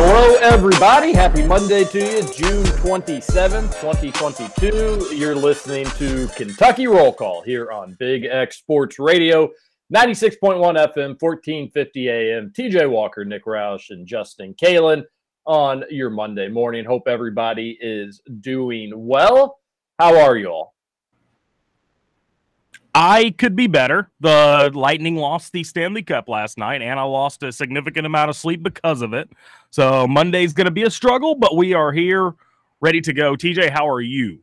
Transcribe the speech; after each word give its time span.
Hello, 0.00 0.36
everybody. 0.36 1.12
Happy 1.12 1.42
Monday 1.42 1.82
to 1.82 1.98
you, 1.98 2.22
June 2.32 2.62
27th, 2.62 3.80
2022. 3.80 5.16
You're 5.16 5.34
listening 5.34 5.86
to 5.96 6.28
Kentucky 6.36 6.86
Roll 6.86 7.12
Call 7.12 7.42
here 7.42 7.72
on 7.72 7.96
Big 7.98 8.24
X 8.24 8.58
Sports 8.58 9.00
Radio, 9.00 9.48
96.1 9.92 10.38
FM, 10.40 11.20
1450 11.20 12.08
AM. 12.10 12.52
TJ 12.56 12.88
Walker, 12.88 13.24
Nick 13.24 13.44
Roush, 13.44 13.90
and 13.90 14.06
Justin 14.06 14.54
Kalen 14.54 15.02
on 15.46 15.82
your 15.90 16.10
Monday 16.10 16.46
morning. 16.46 16.84
Hope 16.84 17.08
everybody 17.08 17.76
is 17.80 18.22
doing 18.40 18.92
well. 18.94 19.58
How 19.98 20.16
are 20.16 20.36
you 20.36 20.46
all? 20.46 20.76
I 22.94 23.34
could 23.36 23.54
be 23.54 23.66
better. 23.66 24.10
The 24.20 24.70
Lightning 24.74 25.16
lost 25.16 25.52
the 25.52 25.62
Stanley 25.64 26.02
Cup 26.02 26.28
last 26.28 26.56
night, 26.56 26.82
and 26.82 26.98
I 26.98 27.02
lost 27.02 27.42
a 27.42 27.52
significant 27.52 28.06
amount 28.06 28.30
of 28.30 28.36
sleep 28.36 28.62
because 28.62 29.02
of 29.02 29.12
it. 29.12 29.28
So 29.70 30.06
Monday's 30.06 30.52
going 30.52 30.66
to 30.66 30.70
be 30.70 30.84
a 30.84 30.90
struggle, 30.90 31.34
but 31.34 31.56
we 31.56 31.74
are 31.74 31.92
here, 31.92 32.34
ready 32.80 33.00
to 33.02 33.12
go. 33.12 33.34
TJ, 33.34 33.70
how 33.70 33.88
are 33.88 34.00
you? 34.00 34.40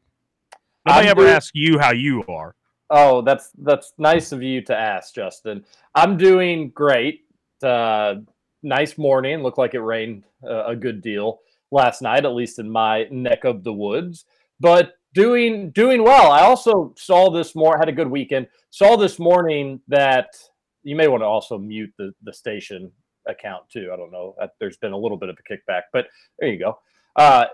Nobody 0.85 1.07
I'm 1.07 1.17
ever 1.17 1.27
asked 1.27 1.51
you 1.55 1.79
how 1.79 1.91
you 1.91 2.23
are. 2.27 2.55
Oh, 2.91 3.21
that's 3.23 3.49
that's 3.57 3.93
nice 3.97 4.31
of 4.31 4.43
you 4.43 4.61
to 4.65 4.77
ask, 4.77 5.15
Justin. 5.15 5.65
I'm 5.95 6.17
doing 6.17 6.69
great. 6.69 7.21
Uh, 7.63 8.15
nice 8.61 8.97
morning. 8.97 9.41
Looked 9.41 9.57
like 9.57 9.73
it 9.73 9.79
rained 9.79 10.23
uh, 10.47 10.65
a 10.65 10.75
good 10.75 11.01
deal 11.01 11.39
last 11.71 12.03
night, 12.03 12.25
at 12.25 12.33
least 12.33 12.59
in 12.59 12.69
my 12.69 13.07
neck 13.09 13.43
of 13.43 13.63
the 13.63 13.73
woods. 13.73 14.25
But 14.59 14.93
doing 15.15 15.71
doing 15.71 16.03
well. 16.03 16.31
I 16.31 16.41
also 16.41 16.93
saw 16.95 17.31
this 17.31 17.55
more 17.55 17.77
had 17.79 17.89
a 17.89 17.93
good 17.93 18.09
weekend. 18.09 18.47
Saw 18.69 18.95
this 18.95 19.17
morning 19.17 19.81
that 19.87 20.27
you 20.83 20.95
may 20.95 21.07
want 21.07 21.21
to 21.21 21.27
also 21.27 21.57
mute 21.57 21.91
the 21.97 22.13
the 22.21 22.33
station 22.33 22.91
account 23.27 23.69
too. 23.69 23.89
I 23.93 23.97
don't 23.97 24.11
know. 24.11 24.35
There's 24.59 24.77
been 24.77 24.93
a 24.93 24.97
little 24.97 25.17
bit 25.17 25.29
of 25.29 25.37
a 25.39 25.53
kickback, 25.53 25.83
but 25.93 26.07
there 26.39 26.49
you 26.49 26.59
go. 26.59 26.79
Uh, 27.15 27.45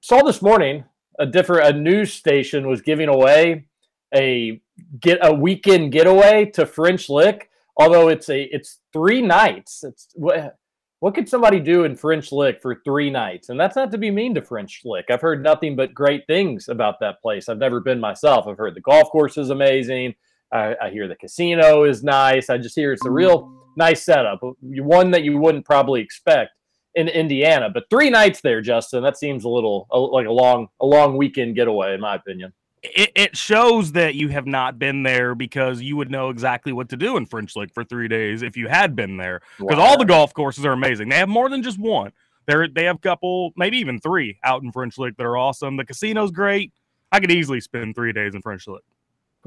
saw 0.00 0.22
this 0.22 0.42
morning 0.42 0.84
a 1.18 1.26
different 1.26 1.76
a 1.76 1.78
news 1.78 2.12
station 2.12 2.68
was 2.68 2.82
giving 2.82 3.08
away 3.08 3.66
a 4.14 4.60
get 5.00 5.18
a 5.22 5.32
weekend 5.32 5.92
getaway 5.92 6.46
to 6.54 6.66
French 6.66 7.08
Lick. 7.08 7.50
Although 7.76 8.08
it's 8.08 8.28
a 8.28 8.42
it's 8.54 8.80
three 8.92 9.22
nights. 9.22 9.84
It's 9.84 10.08
what 10.14 10.56
what 11.00 11.14
could 11.14 11.28
somebody 11.28 11.60
do 11.60 11.84
in 11.84 11.94
French 11.94 12.32
Lick 12.32 12.60
for 12.62 12.80
three 12.84 13.10
nights? 13.10 13.50
And 13.50 13.60
that's 13.60 13.76
not 13.76 13.90
to 13.90 13.98
be 13.98 14.10
mean 14.10 14.34
to 14.34 14.42
French 14.42 14.80
Lick. 14.84 15.06
I've 15.10 15.20
heard 15.20 15.42
nothing 15.42 15.76
but 15.76 15.92
great 15.92 16.26
things 16.26 16.68
about 16.68 17.00
that 17.00 17.20
place. 17.20 17.48
I've 17.48 17.58
never 17.58 17.80
been 17.80 18.00
myself. 18.00 18.46
I've 18.46 18.56
heard 18.56 18.74
the 18.74 18.80
golf 18.80 19.10
course 19.10 19.36
is 19.36 19.50
amazing. 19.50 20.14
I, 20.52 20.76
I 20.80 20.90
hear 20.90 21.08
the 21.08 21.16
casino 21.16 21.84
is 21.84 22.02
nice. 22.02 22.50
I 22.50 22.58
just 22.58 22.76
hear 22.76 22.92
it's 22.92 23.04
a 23.04 23.10
real 23.10 23.52
nice 23.76 24.04
setup. 24.04 24.40
One 24.60 25.10
that 25.10 25.22
you 25.22 25.38
wouldn't 25.38 25.64
probably 25.64 26.00
expect 26.00 26.50
in 26.94 27.08
Indiana. 27.08 27.68
But 27.72 27.84
three 27.90 28.10
nights 28.10 28.40
there, 28.40 28.60
Justin, 28.60 29.02
that 29.02 29.18
seems 29.18 29.44
a 29.44 29.48
little 29.48 29.86
a, 29.90 29.98
like 29.98 30.26
a 30.26 30.32
long 30.32 30.68
a 30.80 30.86
long 30.86 31.16
weekend 31.16 31.54
getaway, 31.54 31.94
in 31.94 32.00
my 32.00 32.14
opinion. 32.16 32.52
It, 32.82 33.10
it 33.14 33.36
shows 33.36 33.92
that 33.92 34.14
you 34.14 34.28
have 34.28 34.46
not 34.46 34.78
been 34.78 35.02
there 35.02 35.34
because 35.34 35.82
you 35.82 35.96
would 35.96 36.10
know 36.10 36.30
exactly 36.30 36.72
what 36.72 36.88
to 36.90 36.96
do 36.96 37.16
in 37.16 37.26
French 37.26 37.56
Lick 37.56 37.74
for 37.74 37.82
three 37.82 38.06
days 38.06 38.42
if 38.42 38.56
you 38.56 38.68
had 38.68 38.94
been 38.94 39.16
there. 39.16 39.40
Because 39.58 39.78
all 39.78 39.98
the 39.98 40.04
golf 40.04 40.32
courses 40.34 40.64
are 40.64 40.72
amazing. 40.72 41.08
They 41.08 41.16
have 41.16 41.28
more 41.28 41.48
than 41.48 41.62
just 41.62 41.78
one. 41.78 42.12
They're, 42.46 42.68
they 42.68 42.84
have 42.84 42.96
a 42.96 43.00
couple, 43.00 43.52
maybe 43.56 43.78
even 43.78 43.98
three 43.98 44.38
out 44.44 44.62
in 44.62 44.70
French 44.70 44.98
Lick 44.98 45.16
that 45.16 45.24
are 45.24 45.36
awesome. 45.36 45.76
The 45.76 45.84
casino's 45.84 46.30
great. 46.30 46.72
I 47.10 47.18
could 47.18 47.32
easily 47.32 47.60
spend 47.60 47.96
three 47.96 48.12
days 48.12 48.36
in 48.36 48.42
French 48.42 48.68
Lick. 48.68 48.84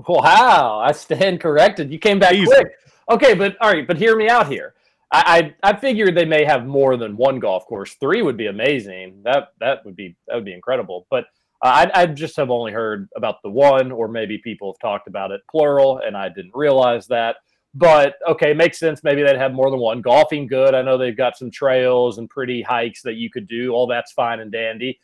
Wow, 0.07 0.79
I 0.79 0.91
stand 0.93 1.41
corrected. 1.41 1.91
You 1.91 1.99
came 1.99 2.19
back 2.19 2.33
Easy. 2.33 2.45
quick. 2.45 2.71
Okay, 3.09 3.33
but 3.33 3.57
all 3.59 3.71
right, 3.71 3.87
but 3.87 3.97
hear 3.97 4.15
me 4.15 4.29
out 4.29 4.47
here. 4.47 4.73
I, 5.11 5.53
I 5.63 5.71
I 5.71 5.75
figured 5.75 6.15
they 6.15 6.25
may 6.25 6.45
have 6.45 6.65
more 6.65 6.95
than 6.95 7.17
one 7.17 7.39
golf 7.39 7.65
course. 7.65 7.95
Three 7.95 8.21
would 8.21 8.37
be 8.37 8.47
amazing. 8.47 9.21
That 9.23 9.53
that 9.59 9.83
would 9.85 9.95
be 9.95 10.15
that 10.27 10.35
would 10.35 10.45
be 10.45 10.53
incredible. 10.53 11.07
But 11.09 11.25
uh, 11.61 11.87
I 11.93 12.01
I 12.01 12.05
just 12.05 12.37
have 12.37 12.49
only 12.51 12.71
heard 12.71 13.09
about 13.15 13.41
the 13.43 13.49
one, 13.49 13.91
or 13.91 14.07
maybe 14.07 14.37
people 14.37 14.71
have 14.71 14.79
talked 14.79 15.07
about 15.07 15.31
it 15.31 15.41
plural, 15.49 15.99
and 16.05 16.15
I 16.15 16.29
didn't 16.29 16.55
realize 16.55 17.07
that. 17.07 17.37
But 17.73 18.15
okay, 18.27 18.53
makes 18.53 18.79
sense. 18.79 19.03
Maybe 19.03 19.21
they'd 19.23 19.37
have 19.37 19.53
more 19.53 19.69
than 19.69 19.79
one. 19.79 20.01
Golfing, 20.01 20.47
good. 20.47 20.73
I 20.75 20.81
know 20.81 20.97
they've 20.97 21.17
got 21.17 21.37
some 21.37 21.51
trails 21.51 22.19
and 22.19 22.29
pretty 22.29 22.61
hikes 22.61 23.01
that 23.03 23.15
you 23.15 23.29
could 23.29 23.47
do. 23.47 23.71
All 23.71 23.87
that's 23.87 24.11
fine 24.11 24.39
and 24.39 24.51
dandy. 24.51 24.99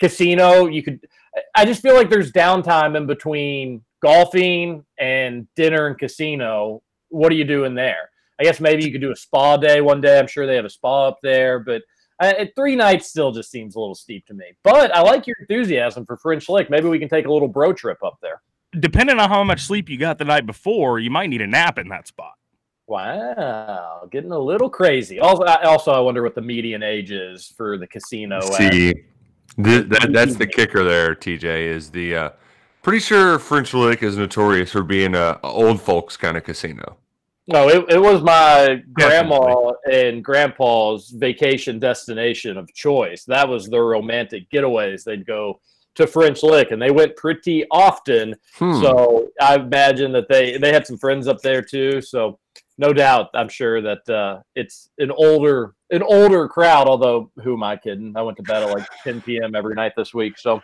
Casino, 0.00 0.66
you 0.66 0.82
could. 0.82 1.00
I 1.54 1.64
just 1.64 1.82
feel 1.82 1.94
like 1.94 2.08
there's 2.08 2.32
downtime 2.32 2.96
in 2.96 3.06
between 3.06 3.82
golfing 4.00 4.84
and 4.98 5.46
dinner 5.54 5.86
and 5.86 5.98
casino. 5.98 6.82
What 7.08 7.32
are 7.32 7.36
you 7.36 7.44
doing 7.44 7.74
there? 7.74 8.10
I 8.40 8.44
guess 8.44 8.60
maybe 8.60 8.84
you 8.84 8.92
could 8.92 9.00
do 9.00 9.10
a 9.10 9.16
spa 9.16 9.56
day 9.56 9.80
one 9.80 10.00
day. 10.00 10.18
I'm 10.18 10.26
sure 10.26 10.46
they 10.46 10.56
have 10.56 10.64
a 10.64 10.70
spa 10.70 11.08
up 11.08 11.18
there, 11.22 11.58
but 11.58 11.82
uh, 12.20 12.44
three 12.56 12.76
nights 12.76 13.08
still 13.08 13.32
just 13.32 13.50
seems 13.50 13.74
a 13.74 13.80
little 13.80 13.94
steep 13.94 14.26
to 14.26 14.34
me. 14.34 14.46
But 14.62 14.94
I 14.94 15.00
like 15.02 15.26
your 15.26 15.36
enthusiasm 15.40 16.04
for 16.06 16.16
French 16.16 16.48
Lick. 16.48 16.70
Maybe 16.70 16.88
we 16.88 16.98
can 16.98 17.08
take 17.08 17.26
a 17.26 17.32
little 17.32 17.48
bro 17.48 17.72
trip 17.72 18.02
up 18.04 18.18
there. 18.22 18.42
Depending 18.78 19.18
on 19.18 19.28
how 19.28 19.42
much 19.44 19.62
sleep 19.62 19.88
you 19.88 19.98
got 19.98 20.18
the 20.18 20.24
night 20.24 20.46
before, 20.46 20.98
you 20.98 21.10
might 21.10 21.30
need 21.30 21.40
a 21.40 21.46
nap 21.46 21.78
in 21.78 21.88
that 21.88 22.06
spot. 22.06 22.34
Wow, 22.86 24.08
getting 24.10 24.30
a 24.30 24.38
little 24.38 24.70
crazy. 24.70 25.20
Also, 25.20 25.44
I, 25.44 25.62
also 25.64 25.92
I 25.92 26.00
wonder 26.00 26.22
what 26.22 26.34
the 26.34 26.40
median 26.40 26.82
age 26.82 27.10
is 27.10 27.52
for 27.56 27.76
the 27.76 27.86
casino. 27.86 28.38
at- 28.38 28.44
See, 28.54 28.94
th- 29.62 29.88
that, 29.88 30.08
that's 30.10 30.36
the 30.36 30.46
kicker 30.46 30.84
there, 30.84 31.14
TJ, 31.14 31.44
is 31.44 31.90
the 31.90 32.16
uh, 32.16 32.30
pretty 32.88 33.04
sure 33.04 33.38
French 33.38 33.74
Lick 33.74 34.02
is 34.02 34.16
notorious 34.16 34.72
for 34.72 34.82
being 34.82 35.14
a, 35.14 35.38
a 35.42 35.46
old 35.46 35.78
folks 35.78 36.16
kind 36.16 36.38
of 36.38 36.44
casino. 36.44 36.96
No, 37.46 37.68
it, 37.68 37.84
it 37.90 38.00
was 38.00 38.22
my 38.22 38.82
grandma 38.94 39.72
and 39.92 40.24
grandpa's 40.24 41.10
vacation 41.10 41.78
destination 41.78 42.56
of 42.56 42.72
choice. 42.72 43.24
That 43.24 43.46
was 43.46 43.68
their 43.68 43.84
romantic 43.84 44.50
getaways. 44.50 45.04
They'd 45.04 45.26
go 45.26 45.60
to 45.96 46.06
French 46.06 46.42
Lick, 46.42 46.70
and 46.70 46.80
they 46.80 46.90
went 46.90 47.14
pretty 47.16 47.66
often. 47.70 48.34
Hmm. 48.54 48.80
So 48.80 49.28
I 49.38 49.56
imagine 49.56 50.10
that 50.12 50.30
they 50.30 50.56
they 50.56 50.72
had 50.72 50.86
some 50.86 50.96
friends 50.96 51.28
up 51.28 51.42
there 51.42 51.60
too. 51.60 52.00
So 52.00 52.38
no 52.78 52.94
doubt, 52.94 53.28
I'm 53.34 53.50
sure 53.50 53.82
that 53.82 54.08
uh, 54.08 54.40
it's 54.54 54.88
an 54.96 55.10
older 55.10 55.74
an 55.90 56.02
older 56.02 56.48
crowd. 56.48 56.88
Although 56.88 57.30
who 57.42 57.52
am 57.52 57.64
I 57.64 57.76
kidding? 57.76 58.14
I 58.16 58.22
went 58.22 58.38
to 58.38 58.42
bed 58.44 58.62
at 58.62 58.72
like 58.74 58.88
10 59.04 59.20
p.m. 59.20 59.54
every 59.54 59.74
night 59.74 59.92
this 59.94 60.14
week. 60.14 60.38
So 60.38 60.62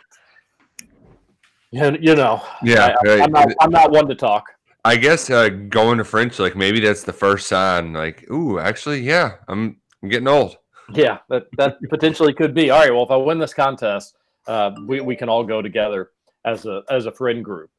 you 1.75 1.99
you 2.01 2.15
know, 2.15 2.43
Yeah, 2.63 2.97
I, 3.07 3.23
I'm 3.23 3.33
not 3.33 3.49
I'm 3.61 3.71
not 3.71 3.91
one 3.91 4.09
to 4.09 4.15
talk. 4.15 4.47
I 4.85 4.97
guess 4.97 5.31
uh, 5.31 5.49
going 5.49 5.99
to 5.99 6.05
French, 6.05 6.39
like 6.39 6.57
maybe 6.57 6.79
that's 6.79 7.05
the 7.05 7.13
first 7.13 7.47
sign. 7.47 7.95
Like, 7.95 8.31
ooh, 8.31 8.59
actually, 8.59 9.01
yeah, 9.01 9.37
I'm, 9.49 9.81
I'm 10.03 10.11
getting 10.11 10.29
old. 10.29 10.59
Yeah, 10.93 11.19
that, 11.31 11.47
that 11.57 11.79
potentially 11.89 12.35
could 12.35 12.55
be. 12.55 12.71
All 12.71 12.81
right, 12.81 12.93
well, 12.93 13.05
if 13.05 13.11
I 13.11 13.17
win 13.17 13.39
this 13.39 13.55
contest, 13.55 14.17
uh, 14.47 14.73
we, 14.87 15.01
we 15.01 15.17
can 15.17 15.31
all 15.31 15.43
go 15.43 15.63
together 15.63 16.11
as 16.45 16.67
a 16.67 16.83
as 16.91 17.07
a 17.07 17.13
friend 17.13 17.43
group. 17.43 17.71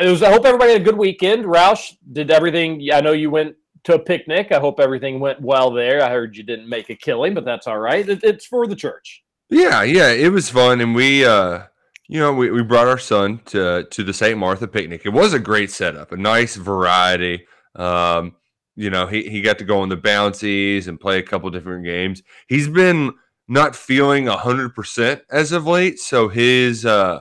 It 0.00 0.08
was. 0.08 0.22
I 0.22 0.30
hope 0.30 0.44
everybody 0.44 0.72
had 0.72 0.82
a 0.82 0.84
good 0.84 0.98
weekend. 0.98 1.44
Roush 1.44 1.96
did 2.12 2.30
everything. 2.30 2.86
I 2.92 3.00
know 3.00 3.12
you 3.12 3.30
went 3.30 3.56
to 3.84 3.94
a 3.94 3.98
picnic. 3.98 4.52
I 4.52 4.60
hope 4.60 4.78
everything 4.78 5.20
went 5.20 5.40
well 5.40 5.70
there. 5.70 6.02
I 6.02 6.10
heard 6.10 6.36
you 6.36 6.42
didn't 6.42 6.68
make 6.68 6.90
a 6.90 6.94
killing, 6.94 7.34
but 7.34 7.44
that's 7.44 7.66
all 7.66 7.78
right. 7.78 8.06
It, 8.06 8.22
it's 8.22 8.46
for 8.46 8.66
the 8.66 8.76
church. 8.76 9.24
Yeah, 9.48 9.82
yeah, 9.82 10.10
it 10.10 10.30
was 10.30 10.48
fun, 10.48 10.80
and 10.80 10.94
we, 10.94 11.26
uh, 11.26 11.64
you 12.08 12.18
know, 12.18 12.32
we, 12.32 12.50
we 12.50 12.62
brought 12.62 12.88
our 12.88 12.98
son 12.98 13.40
to 13.46 13.84
to 13.90 14.02
the 14.02 14.12
St. 14.12 14.38
Martha 14.38 14.68
picnic. 14.68 15.02
It 15.04 15.10
was 15.10 15.32
a 15.32 15.38
great 15.38 15.70
setup, 15.70 16.12
a 16.12 16.16
nice 16.16 16.56
variety. 16.56 17.46
Um, 17.76 18.36
you 18.76 18.90
know, 18.90 19.06
he 19.06 19.28
he 19.28 19.42
got 19.42 19.58
to 19.58 19.64
go 19.64 19.80
on 19.80 19.88
the 19.88 19.96
bouncies 19.96 20.88
and 20.88 21.00
play 21.00 21.18
a 21.18 21.22
couple 21.22 21.48
different 21.50 21.84
games. 21.84 22.22
He's 22.48 22.68
been 22.68 23.12
not 23.48 23.76
feeling 23.76 24.26
hundred 24.26 24.74
percent 24.74 25.22
as 25.30 25.52
of 25.52 25.66
late, 25.66 25.98
so 25.98 26.28
his 26.28 26.84
uh, 26.84 27.20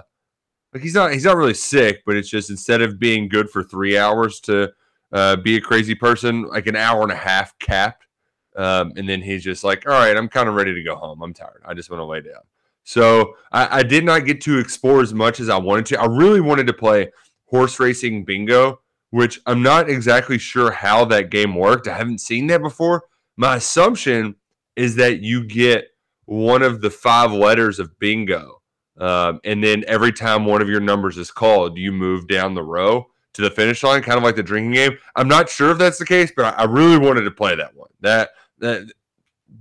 like 0.73 0.83
he's 0.83 0.95
not 0.95 1.13
he's 1.13 1.25
not 1.25 1.37
really 1.37 1.53
sick, 1.53 2.03
but 2.05 2.15
it's 2.15 2.29
just 2.29 2.49
instead 2.49 2.81
of 2.81 2.99
being 2.99 3.27
good 3.27 3.49
for 3.49 3.63
three 3.63 3.97
hours 3.97 4.39
to 4.41 4.71
uh, 5.11 5.35
be 5.35 5.57
a 5.57 5.61
crazy 5.61 5.95
person, 5.95 6.43
like 6.43 6.67
an 6.67 6.75
hour 6.75 7.03
and 7.03 7.11
a 7.11 7.15
half 7.15 7.57
capped. 7.59 8.07
Um, 8.55 8.93
and 8.97 9.07
then 9.07 9.21
he's 9.21 9.43
just 9.43 9.63
like, 9.63 9.87
all 9.87 9.93
right, 9.93 10.15
I'm 10.15 10.27
kind 10.27 10.49
of 10.49 10.55
ready 10.55 10.73
to 10.73 10.83
go 10.83 10.95
home. 10.95 11.21
I'm 11.21 11.33
tired. 11.33 11.61
I 11.65 11.73
just 11.73 11.89
want 11.89 11.99
to 11.99 12.05
lay 12.05 12.21
down. 12.21 12.41
So 12.83 13.35
I, 13.51 13.79
I, 13.79 13.83
did 13.83 14.03
not 14.03 14.25
get 14.25 14.41
to 14.41 14.57
explore 14.57 15.01
as 15.01 15.13
much 15.13 15.39
as 15.39 15.49
I 15.49 15.57
wanted 15.57 15.85
to. 15.87 16.01
I 16.01 16.05
really 16.05 16.41
wanted 16.41 16.67
to 16.67 16.73
play 16.73 17.11
horse 17.45 17.79
racing 17.79 18.25
bingo, 18.25 18.81
which 19.11 19.39
I'm 19.45 19.61
not 19.61 19.89
exactly 19.89 20.37
sure 20.37 20.71
how 20.71 21.05
that 21.05 21.29
game 21.29 21.55
worked. 21.55 21.87
I 21.87 21.95
haven't 21.95 22.21
seen 22.21 22.47
that 22.47 22.61
before. 22.61 23.03
My 23.37 23.57
assumption 23.57 24.35
is 24.75 24.95
that 24.95 25.19
you 25.19 25.45
get 25.45 25.89
one 26.25 26.63
of 26.63 26.81
the 26.81 26.89
five 26.89 27.31
letters 27.31 27.79
of 27.79 27.99
bingo. 27.99 28.61
Um, 28.97 29.39
and 29.43 29.63
then 29.63 29.83
every 29.87 30.11
time 30.11 30.45
one 30.45 30.61
of 30.61 30.69
your 30.69 30.79
numbers 30.79 31.17
is 31.17 31.31
called, 31.31 31.77
you 31.77 31.91
move 31.91 32.27
down 32.27 32.53
the 32.53 32.63
row 32.63 33.07
to 33.33 33.41
the 33.41 33.49
finish 33.49 33.83
line, 33.83 34.01
kind 34.01 34.17
of 34.17 34.23
like 34.23 34.35
the 34.35 34.43
drinking 34.43 34.73
game. 34.73 34.97
I'm 35.15 35.27
not 35.27 35.49
sure 35.49 35.71
if 35.71 35.77
that's 35.77 35.97
the 35.97 36.05
case, 36.05 36.31
but 36.35 36.45
I, 36.45 36.63
I 36.63 36.65
really 36.65 36.97
wanted 36.97 37.21
to 37.21 37.31
play 37.31 37.55
that 37.55 37.75
one. 37.75 37.89
That 38.01 38.29
that 38.59 38.91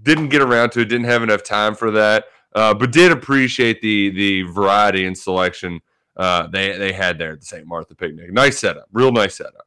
didn't 0.02 0.28
get 0.28 0.42
around 0.42 0.70
to 0.72 0.80
it. 0.80 0.86
Didn't 0.86 1.06
have 1.06 1.22
enough 1.22 1.42
time 1.42 1.74
for 1.74 1.90
that, 1.92 2.26
uh, 2.54 2.74
but 2.74 2.92
did 2.92 3.12
appreciate 3.12 3.80
the 3.80 4.10
the 4.10 4.42
variety 4.42 5.06
and 5.06 5.16
selection 5.16 5.80
uh, 6.16 6.46
they 6.48 6.76
they 6.76 6.92
had 6.92 7.18
there 7.18 7.32
at 7.32 7.40
the 7.40 7.46
St. 7.46 7.66
Martha 7.66 7.94
picnic. 7.94 8.32
Nice 8.32 8.58
setup, 8.58 8.86
real 8.92 9.12
nice 9.12 9.36
setup. 9.36 9.66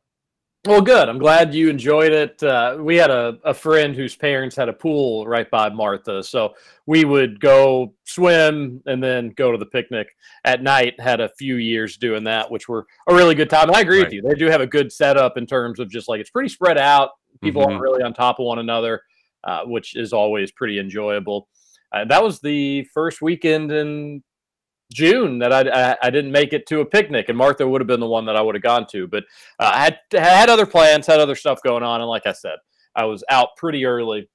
Well, 0.65 0.79
good. 0.79 1.09
I'm 1.09 1.17
glad 1.17 1.53
you 1.53 1.69
enjoyed 1.69 2.13
it. 2.13 2.41
Uh, 2.41 2.77
we 2.79 2.95
had 2.95 3.09
a, 3.09 3.37
a 3.43 3.53
friend 3.53 3.93
whose 3.93 4.15
parents 4.15 4.55
had 4.55 4.69
a 4.69 4.73
pool 4.73 5.27
right 5.27 5.49
by 5.51 5.67
Martha. 5.67 6.23
So 6.23 6.53
we 6.85 7.03
would 7.03 7.41
go 7.41 7.93
swim 8.05 8.81
and 8.85 9.03
then 9.03 9.31
go 9.31 9.51
to 9.51 9.57
the 9.57 9.65
picnic 9.65 10.07
at 10.45 10.63
night. 10.63 10.97
Had 11.01 11.19
a 11.19 11.27
few 11.37 11.57
years 11.57 11.97
doing 11.97 12.23
that, 12.25 12.49
which 12.49 12.69
were 12.69 12.85
a 13.09 13.13
really 13.13 13.35
good 13.35 13.49
time. 13.49 13.67
And 13.67 13.75
I 13.75 13.81
agree 13.81 13.97
right. 13.97 14.05
with 14.05 14.13
you. 14.13 14.21
They 14.21 14.35
do 14.35 14.45
have 14.45 14.61
a 14.61 14.67
good 14.67 14.89
setup 14.89 15.37
in 15.37 15.45
terms 15.45 15.79
of 15.81 15.91
just 15.91 16.07
like 16.07 16.21
it's 16.21 16.29
pretty 16.29 16.47
spread 16.47 16.77
out. 16.77 17.09
People 17.41 17.63
mm-hmm. 17.63 17.71
aren't 17.71 17.81
really 17.81 18.01
on 18.01 18.13
top 18.13 18.39
of 18.39 18.45
one 18.45 18.59
another, 18.59 19.01
uh, 19.43 19.65
which 19.65 19.97
is 19.97 20.13
always 20.13 20.49
pretty 20.53 20.79
enjoyable. 20.79 21.49
Uh, 21.93 22.05
that 22.05 22.23
was 22.23 22.39
the 22.39 22.83
first 22.93 23.21
weekend 23.21 23.71
in 23.71 24.23
June 24.91 25.39
that 25.39 25.53
I, 25.53 25.91
I, 25.91 25.97
I 26.03 26.09
didn't 26.09 26.31
make 26.31 26.53
it 26.53 26.65
to 26.67 26.79
a 26.79 26.85
picnic, 26.85 27.29
and 27.29 27.37
Martha 27.37 27.67
would 27.67 27.81
have 27.81 27.87
been 27.87 27.99
the 27.99 28.07
one 28.07 28.25
that 28.25 28.35
I 28.35 28.41
would 28.41 28.55
have 28.55 28.63
gone 28.63 28.87
to. 28.91 29.07
But 29.07 29.25
uh, 29.59 29.71
I 29.73 29.83
had 29.83 29.99
had 30.11 30.49
other 30.49 30.65
plans, 30.65 31.07
had 31.07 31.19
other 31.19 31.35
stuff 31.35 31.61
going 31.63 31.83
on, 31.83 32.01
and 32.01 32.09
like 32.09 32.25
I 32.25 32.33
said, 32.33 32.57
I 32.95 33.05
was 33.05 33.23
out 33.29 33.49
pretty 33.57 33.85
early 33.85 34.29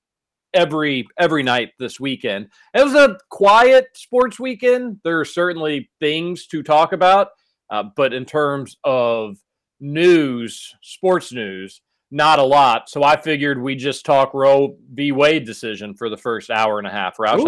every 0.55 1.07
every 1.19 1.43
night 1.43 1.71
this 1.79 2.01
weekend. 2.01 2.49
It 2.75 2.85
was 2.85 2.95
a 2.95 3.19
quiet 3.31 3.87
sports 3.95 4.39
weekend. 4.39 4.99
There 5.05 5.21
are 5.21 5.25
certainly 5.25 5.91
things 6.01 6.47
to 6.49 6.63
talk 6.63 6.93
about, 6.93 7.29
uh, 7.71 7.85
but 7.97 8.13
in 8.13 8.25
terms 8.25 8.77
of 8.85 9.37
news, 9.81 10.75
sports 10.83 11.33
news, 11.33 11.81
not 12.11 12.39
a 12.39 12.45
lot. 12.45 12.89
So 12.89 13.03
I 13.03 13.21
figured 13.21 13.61
we 13.61 13.75
just 13.75 14.05
talk 14.05 14.33
Roe 14.35 14.77
v. 14.93 15.13
Wade 15.13 15.45
decision 15.45 15.95
for 15.95 16.09
the 16.09 16.17
first 16.17 16.51
hour 16.51 16.79
and 16.79 16.87
a 16.87 16.91
half. 16.91 17.17
Roush, 17.19 17.45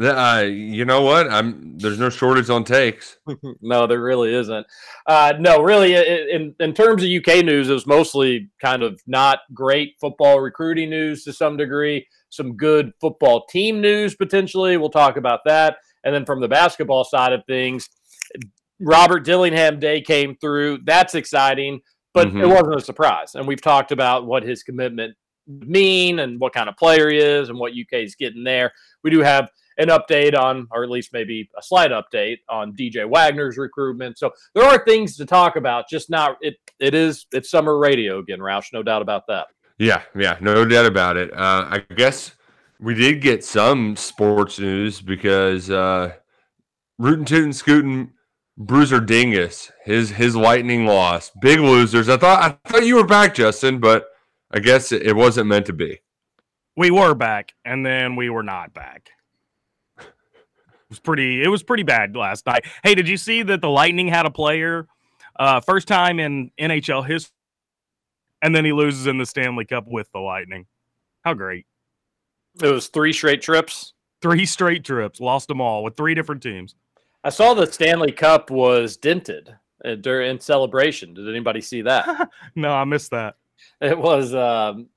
uh, 0.00 0.44
you 0.46 0.86
know 0.86 1.02
what? 1.02 1.30
I'm 1.30 1.76
there's 1.76 1.98
no 1.98 2.08
shortage 2.08 2.48
on 2.48 2.64
takes. 2.64 3.18
no, 3.60 3.86
there 3.86 4.00
really 4.00 4.34
isn't. 4.34 4.66
Uh, 5.06 5.34
no, 5.38 5.62
really, 5.62 5.94
in 5.94 6.54
in 6.60 6.72
terms 6.72 7.02
of 7.02 7.10
UK 7.10 7.44
news, 7.44 7.68
it 7.68 7.74
was 7.74 7.86
mostly 7.86 8.48
kind 8.60 8.82
of 8.82 9.00
not 9.06 9.40
great 9.52 9.96
football 10.00 10.40
recruiting 10.40 10.88
news 10.88 11.24
to 11.24 11.32
some 11.32 11.58
degree. 11.58 12.06
Some 12.30 12.56
good 12.56 12.92
football 13.02 13.44
team 13.46 13.82
news 13.82 14.14
potentially. 14.14 14.78
We'll 14.78 14.88
talk 14.88 15.18
about 15.18 15.40
that. 15.44 15.76
And 16.04 16.14
then 16.14 16.24
from 16.24 16.40
the 16.40 16.48
basketball 16.48 17.04
side 17.04 17.34
of 17.34 17.44
things, 17.46 17.90
Robert 18.80 19.24
Dillingham 19.24 19.78
Day 19.78 20.00
came 20.00 20.36
through. 20.36 20.78
That's 20.84 21.14
exciting, 21.14 21.82
but 22.14 22.28
mm-hmm. 22.28 22.40
it 22.40 22.48
wasn't 22.48 22.76
a 22.76 22.80
surprise. 22.80 23.34
And 23.34 23.46
we've 23.46 23.60
talked 23.60 23.92
about 23.92 24.26
what 24.26 24.42
his 24.42 24.62
commitment 24.62 25.16
mean 25.46 26.20
and 26.20 26.38
what 26.38 26.52
kind 26.52 26.68
of 26.68 26.76
player 26.76 27.10
he 27.10 27.18
is 27.18 27.48
and 27.48 27.58
what 27.58 27.72
UK 27.72 28.00
is 28.00 28.14
getting 28.14 28.44
there. 28.44 28.72
We 29.02 29.10
do 29.10 29.20
have 29.20 29.50
an 29.78 29.88
update 29.88 30.38
on, 30.38 30.68
or 30.70 30.84
at 30.84 30.90
least 30.90 31.12
maybe 31.12 31.48
a 31.58 31.62
slight 31.62 31.90
update 31.90 32.38
on 32.48 32.74
DJ 32.74 33.08
Wagner's 33.08 33.56
recruitment. 33.56 34.18
So 34.18 34.30
there 34.54 34.64
are 34.64 34.84
things 34.84 35.16
to 35.16 35.26
talk 35.26 35.56
about, 35.56 35.88
just 35.88 36.10
not 36.10 36.36
it. 36.40 36.56
It 36.78 36.94
is 36.94 37.26
it's 37.32 37.50
summer 37.50 37.78
radio 37.78 38.18
again, 38.18 38.38
Roush. 38.38 38.72
No 38.72 38.82
doubt 38.82 39.02
about 39.02 39.26
that. 39.28 39.48
Yeah, 39.78 40.02
yeah, 40.16 40.36
no 40.40 40.64
doubt 40.64 40.86
about 40.86 41.16
it. 41.16 41.32
Uh, 41.32 41.66
I 41.68 41.94
guess 41.94 42.32
we 42.78 42.94
did 42.94 43.20
get 43.20 43.44
some 43.44 43.96
sports 43.96 44.58
news 44.58 45.00
because 45.00 45.70
uh, 45.70 46.12
rootin' 46.98 47.24
tootin' 47.24 47.52
scootin' 47.52 48.12
Bruiser 48.58 49.00
Dingus, 49.00 49.72
his 49.84 50.10
his 50.10 50.36
lightning 50.36 50.86
loss, 50.86 51.32
big 51.40 51.60
losers. 51.60 52.08
I 52.08 52.16
thought 52.18 52.42
I 52.42 52.70
thought 52.70 52.86
you 52.86 52.96
were 52.96 53.06
back, 53.06 53.34
Justin, 53.34 53.80
but 53.80 54.06
I 54.50 54.60
guess 54.60 54.92
it, 54.92 55.02
it 55.02 55.16
wasn't 55.16 55.48
meant 55.48 55.66
to 55.66 55.72
be. 55.72 56.00
We 56.76 56.90
were 56.90 57.14
back, 57.14 57.54
and 57.64 57.84
then 57.84 58.16
we 58.16 58.30
were 58.30 58.42
not 58.42 58.74
back 58.74 59.10
It 59.98 60.06
was 60.90 61.00
pretty 61.00 61.42
it 61.42 61.48
was 61.48 61.62
pretty 61.62 61.82
bad 61.82 62.16
last 62.16 62.46
night. 62.46 62.66
Hey, 62.84 62.94
did 62.94 63.08
you 63.08 63.16
see 63.16 63.42
that 63.44 63.60
the 63.60 63.70
Lightning 63.70 64.08
had 64.08 64.26
a 64.26 64.30
player 64.30 64.86
uh 65.38 65.60
first 65.60 65.88
time 65.88 66.20
in 66.20 66.50
NHL 66.60 67.06
history 67.06 67.32
and 68.42 68.54
then 68.54 68.64
he 68.64 68.72
loses 68.72 69.06
in 69.06 69.18
the 69.18 69.26
Stanley 69.26 69.64
Cup 69.64 69.86
with 69.86 70.10
the 70.12 70.18
Lightning. 70.18 70.66
How 71.24 71.34
great. 71.34 71.66
It 72.62 72.68
was 72.68 72.88
three 72.88 73.12
straight 73.12 73.40
trips. 73.40 73.94
Three 74.20 74.46
straight 74.46 74.84
trips, 74.84 75.20
lost 75.20 75.48
them 75.48 75.60
all 75.60 75.82
with 75.82 75.96
three 75.96 76.14
different 76.14 76.42
teams. 76.42 76.76
I 77.24 77.30
saw 77.30 77.54
the 77.54 77.70
Stanley 77.70 78.12
Cup 78.12 78.50
was 78.50 78.96
dented 78.96 79.54
uh, 79.84 79.94
during 79.96 80.40
celebration. 80.40 81.14
Did 81.14 81.28
anybody 81.28 81.60
see 81.60 81.82
that? 81.82 82.30
no, 82.54 82.72
I 82.72 82.84
missed 82.84 83.10
that. 83.12 83.36
It 83.80 83.96
was 83.96 84.34
um, 84.34 84.88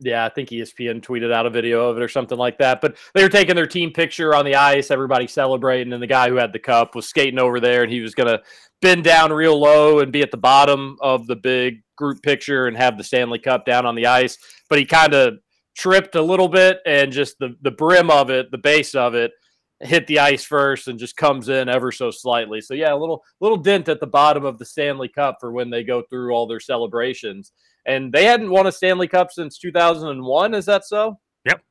yeah, 0.00 0.24
I 0.24 0.28
think 0.28 0.50
ESPN 0.50 1.00
tweeted 1.00 1.32
out 1.32 1.46
a 1.46 1.50
video 1.50 1.88
of 1.88 1.96
it 1.96 2.02
or 2.02 2.08
something 2.08 2.36
like 2.36 2.58
that. 2.58 2.80
But 2.80 2.96
they 3.14 3.22
were 3.22 3.30
taking 3.30 3.56
their 3.56 3.66
team 3.66 3.92
picture 3.92 4.34
on 4.34 4.44
the 4.44 4.54
ice, 4.54 4.90
everybody 4.90 5.26
celebrating, 5.26 5.92
and 5.92 6.02
the 6.02 6.06
guy 6.06 6.28
who 6.28 6.36
had 6.36 6.52
the 6.52 6.58
cup 6.58 6.94
was 6.94 7.08
skating 7.08 7.38
over 7.38 7.60
there, 7.60 7.82
and 7.82 7.90
he 7.90 8.00
was 8.00 8.14
going 8.14 8.28
to 8.28 8.42
bend 8.82 9.04
down 9.04 9.32
real 9.32 9.58
low 9.58 10.00
and 10.00 10.12
be 10.12 10.22
at 10.22 10.30
the 10.30 10.36
bottom 10.36 10.98
of 11.00 11.26
the 11.26 11.36
big 11.36 11.82
group 11.96 12.22
picture 12.22 12.66
and 12.66 12.76
have 12.76 12.98
the 12.98 13.04
Stanley 13.04 13.38
Cup 13.38 13.64
down 13.64 13.86
on 13.86 13.94
the 13.94 14.06
ice. 14.06 14.36
But 14.68 14.78
he 14.78 14.84
kind 14.84 15.14
of 15.14 15.38
tripped 15.74 16.14
a 16.14 16.22
little 16.22 16.48
bit, 16.48 16.80
and 16.84 17.10
just 17.10 17.38
the 17.38 17.56
the 17.62 17.70
brim 17.70 18.10
of 18.10 18.30
it, 18.30 18.50
the 18.50 18.58
base 18.58 18.94
of 18.94 19.14
it, 19.14 19.32
hit 19.80 20.06
the 20.06 20.18
ice 20.18 20.44
first 20.44 20.88
and 20.88 20.98
just 20.98 21.16
comes 21.16 21.48
in 21.48 21.68
ever 21.68 21.92
so 21.92 22.10
slightly. 22.10 22.60
So 22.60 22.74
yeah, 22.74 22.94
a 22.94 22.96
little 22.96 23.22
little 23.40 23.58
dent 23.58 23.88
at 23.88 24.00
the 24.00 24.06
bottom 24.06 24.44
of 24.44 24.58
the 24.58 24.64
Stanley 24.64 25.08
Cup 25.08 25.36
for 25.40 25.52
when 25.52 25.70
they 25.70 25.84
go 25.84 26.02
through 26.08 26.32
all 26.32 26.46
their 26.46 26.60
celebrations. 26.60 27.52
And 27.86 28.12
they 28.12 28.24
hadn't 28.24 28.50
won 28.50 28.66
a 28.66 28.72
Stanley 28.72 29.06
Cup 29.06 29.30
since 29.30 29.58
2001. 29.58 30.54
Is 30.54 30.66
that 30.66 30.84
so? 30.84 31.20
Yep. 31.44 31.62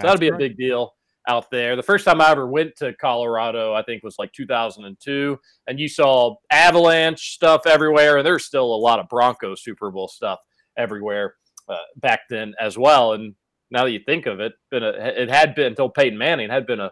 So 0.00 0.06
that'd 0.06 0.20
be 0.20 0.28
a 0.28 0.36
big 0.36 0.56
deal 0.56 0.94
out 1.28 1.50
there. 1.50 1.76
The 1.76 1.82
first 1.82 2.04
time 2.04 2.20
I 2.20 2.30
ever 2.30 2.48
went 2.48 2.74
to 2.76 2.94
Colorado, 2.94 3.72
I 3.72 3.82
think 3.82 4.02
was 4.02 4.18
like 4.18 4.32
2002, 4.32 5.38
and 5.68 5.78
you 5.78 5.88
saw 5.88 6.34
Avalanche 6.50 7.34
stuff 7.34 7.66
everywhere, 7.66 8.16
and 8.16 8.26
there's 8.26 8.46
still 8.46 8.74
a 8.74 8.76
lot 8.76 8.98
of 8.98 9.08
Broncos 9.08 9.62
Super 9.62 9.90
Bowl 9.90 10.08
stuff 10.08 10.40
everywhere 10.76 11.34
uh, 11.68 11.76
back 11.96 12.20
then 12.28 12.54
as 12.60 12.76
well. 12.76 13.12
And 13.12 13.34
now 13.70 13.84
that 13.84 13.92
you 13.92 14.00
think 14.04 14.26
of 14.26 14.40
it, 14.40 14.54
been 14.70 14.82
a, 14.82 14.90
it 14.90 15.30
had 15.30 15.54
been 15.54 15.66
until 15.66 15.88
Peyton 15.88 16.18
Manning 16.18 16.50
had 16.50 16.66
been 16.66 16.80
a 16.80 16.90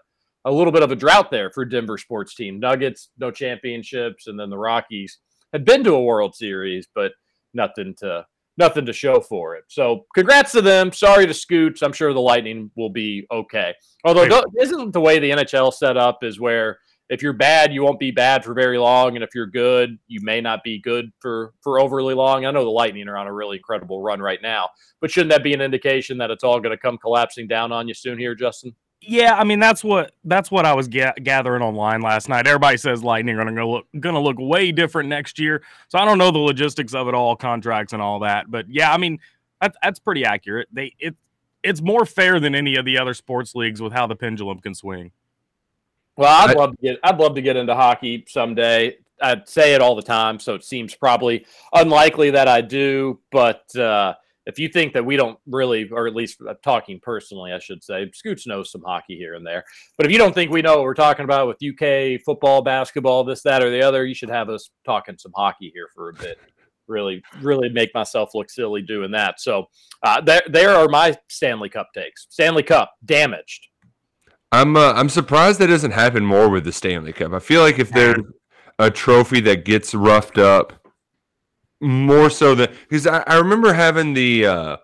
a 0.48 0.52
little 0.52 0.72
bit 0.72 0.82
of 0.82 0.90
a 0.90 0.96
drought 0.96 1.30
there 1.30 1.50
for 1.50 1.64
Denver 1.64 1.98
sports 1.98 2.34
team. 2.34 2.58
Nuggets, 2.58 3.10
no 3.18 3.30
championships, 3.30 4.26
and 4.26 4.40
then 4.40 4.50
the 4.50 4.58
Rockies 4.58 5.18
had 5.52 5.64
been 5.64 5.84
to 5.84 5.94
a 5.94 6.02
World 6.02 6.34
Series, 6.34 6.88
but 6.94 7.12
nothing 7.54 7.94
to 7.98 8.24
nothing 8.56 8.86
to 8.86 8.92
show 8.92 9.20
for 9.20 9.54
it. 9.56 9.64
So 9.68 10.06
congrats 10.14 10.52
to 10.52 10.62
them. 10.62 10.90
Sorry 10.90 11.26
to 11.26 11.34
Scoots. 11.34 11.82
I'm 11.82 11.92
sure 11.92 12.12
the 12.12 12.20
Lightning 12.20 12.70
will 12.76 12.90
be 12.90 13.26
okay. 13.30 13.74
Although 14.04 14.42
isn't 14.58 14.92
the 14.92 15.00
way 15.00 15.18
the 15.18 15.30
NHL 15.30 15.72
set 15.72 15.96
up 15.96 16.24
is 16.24 16.40
where 16.40 16.78
if 17.10 17.22
you're 17.22 17.32
bad, 17.34 17.72
you 17.72 17.82
won't 17.82 18.00
be 18.00 18.10
bad 18.10 18.44
for 18.44 18.54
very 18.54 18.78
long, 18.78 19.14
and 19.16 19.24
if 19.24 19.34
you're 19.34 19.46
good, 19.46 19.98
you 20.08 20.20
may 20.22 20.40
not 20.40 20.64
be 20.64 20.80
good 20.80 21.10
for 21.20 21.52
for 21.62 21.78
overly 21.78 22.14
long. 22.14 22.46
I 22.46 22.50
know 22.50 22.64
the 22.64 22.70
Lightning 22.70 23.08
are 23.08 23.18
on 23.18 23.26
a 23.26 23.32
really 23.32 23.58
incredible 23.58 24.02
run 24.02 24.20
right 24.20 24.40
now, 24.42 24.70
but 25.00 25.10
shouldn't 25.10 25.30
that 25.32 25.44
be 25.44 25.52
an 25.52 25.60
indication 25.60 26.16
that 26.18 26.30
it's 26.30 26.44
all 26.44 26.58
going 26.58 26.76
to 26.76 26.80
come 26.80 26.96
collapsing 26.96 27.48
down 27.48 27.70
on 27.70 27.86
you 27.86 27.94
soon 27.94 28.18
here, 28.18 28.34
Justin? 28.34 28.74
Yeah, 29.00 29.36
I 29.36 29.44
mean 29.44 29.60
that's 29.60 29.84
what 29.84 30.12
that's 30.24 30.50
what 30.50 30.66
I 30.66 30.74
was 30.74 30.88
ga- 30.88 31.14
gathering 31.22 31.62
online 31.62 32.02
last 32.02 32.28
night. 32.28 32.46
Everybody 32.46 32.76
says 32.76 33.02
Lightning 33.02 33.36
are 33.36 33.44
going 33.44 33.54
to 33.54 33.66
look 33.66 33.86
going 34.00 34.14
to 34.14 34.20
look 34.20 34.36
way 34.38 34.72
different 34.72 35.08
next 35.08 35.38
year. 35.38 35.62
So 35.88 35.98
I 35.98 36.04
don't 36.04 36.18
know 36.18 36.30
the 36.30 36.38
logistics 36.38 36.94
of 36.94 37.08
it 37.08 37.14
all, 37.14 37.36
contracts 37.36 37.92
and 37.92 38.02
all 38.02 38.20
that. 38.20 38.50
But 38.50 38.66
yeah, 38.68 38.92
I 38.92 38.98
mean 38.98 39.20
that's 39.60 39.76
that's 39.82 39.98
pretty 39.98 40.24
accurate. 40.24 40.68
They 40.72 40.94
it 40.98 41.14
it's 41.62 41.80
more 41.80 42.04
fair 42.04 42.40
than 42.40 42.54
any 42.54 42.76
of 42.76 42.84
the 42.84 42.98
other 42.98 43.14
sports 43.14 43.54
leagues 43.54 43.80
with 43.80 43.92
how 43.92 44.06
the 44.06 44.16
pendulum 44.16 44.58
can 44.58 44.74
swing. 44.74 45.12
Well, 46.16 46.48
I'd 46.48 46.56
love 46.56 46.72
to 46.72 46.82
get 46.82 46.98
I'd 47.04 47.18
love 47.18 47.34
to 47.36 47.42
get 47.42 47.56
into 47.56 47.74
hockey 47.74 48.24
someday. 48.28 48.96
I 49.22 49.42
say 49.44 49.74
it 49.74 49.80
all 49.80 49.94
the 49.94 50.02
time, 50.02 50.40
so 50.40 50.54
it 50.54 50.64
seems 50.64 50.94
probably 50.94 51.46
unlikely 51.72 52.30
that 52.30 52.48
I 52.48 52.60
do. 52.60 53.20
But 53.30 53.74
uh, 53.76 54.14
if 54.48 54.58
you 54.58 54.68
think 54.68 54.94
that 54.94 55.04
we 55.04 55.14
don't 55.14 55.38
really, 55.46 55.88
or 55.90 56.06
at 56.06 56.14
least 56.14 56.38
uh, 56.48 56.54
talking 56.64 56.98
personally, 57.02 57.52
I 57.52 57.58
should 57.58 57.84
say, 57.84 58.10
Scoots 58.14 58.46
knows 58.46 58.72
some 58.72 58.82
hockey 58.82 59.16
here 59.16 59.34
and 59.34 59.46
there. 59.46 59.62
But 59.98 60.06
if 60.06 60.12
you 60.12 60.16
don't 60.16 60.34
think 60.34 60.50
we 60.50 60.62
know 60.62 60.76
what 60.76 60.84
we're 60.84 60.94
talking 60.94 61.24
about 61.24 61.46
with 61.46 61.58
UK 61.62 62.22
football, 62.24 62.62
basketball, 62.62 63.24
this, 63.24 63.42
that, 63.42 63.62
or 63.62 63.70
the 63.70 63.82
other, 63.82 64.06
you 64.06 64.14
should 64.14 64.30
have 64.30 64.48
us 64.48 64.70
talking 64.86 65.16
some 65.18 65.32
hockey 65.36 65.70
here 65.74 65.88
for 65.94 66.08
a 66.08 66.14
bit. 66.14 66.38
Really, 66.86 67.22
really 67.42 67.68
make 67.68 67.90
myself 67.92 68.30
look 68.32 68.48
silly 68.50 68.80
doing 68.80 69.10
that. 69.10 69.38
So 69.38 69.66
uh, 70.02 70.22
there, 70.22 70.40
there 70.48 70.70
are 70.70 70.88
my 70.88 71.14
Stanley 71.28 71.68
Cup 71.68 71.88
takes. 71.94 72.26
Stanley 72.30 72.62
Cup 72.62 72.94
damaged. 73.04 73.66
I'm 74.50 74.78
uh, 74.78 74.94
I'm 74.94 75.10
surprised 75.10 75.58
that 75.58 75.66
doesn't 75.66 75.90
happen 75.90 76.24
more 76.24 76.48
with 76.48 76.64
the 76.64 76.72
Stanley 76.72 77.12
Cup. 77.12 77.34
I 77.34 77.38
feel 77.38 77.60
like 77.60 77.78
if 77.78 77.90
there's 77.90 78.22
a 78.78 78.90
trophy 78.90 79.40
that 79.40 79.66
gets 79.66 79.94
roughed 79.94 80.38
up 80.38 80.72
more 81.80 82.30
so 82.30 82.54
than 82.54 82.68
because 82.88 83.06
I, 83.06 83.22
I 83.26 83.38
remember 83.38 83.72
having 83.72 84.14
the 84.14 84.46
uh 84.46 84.76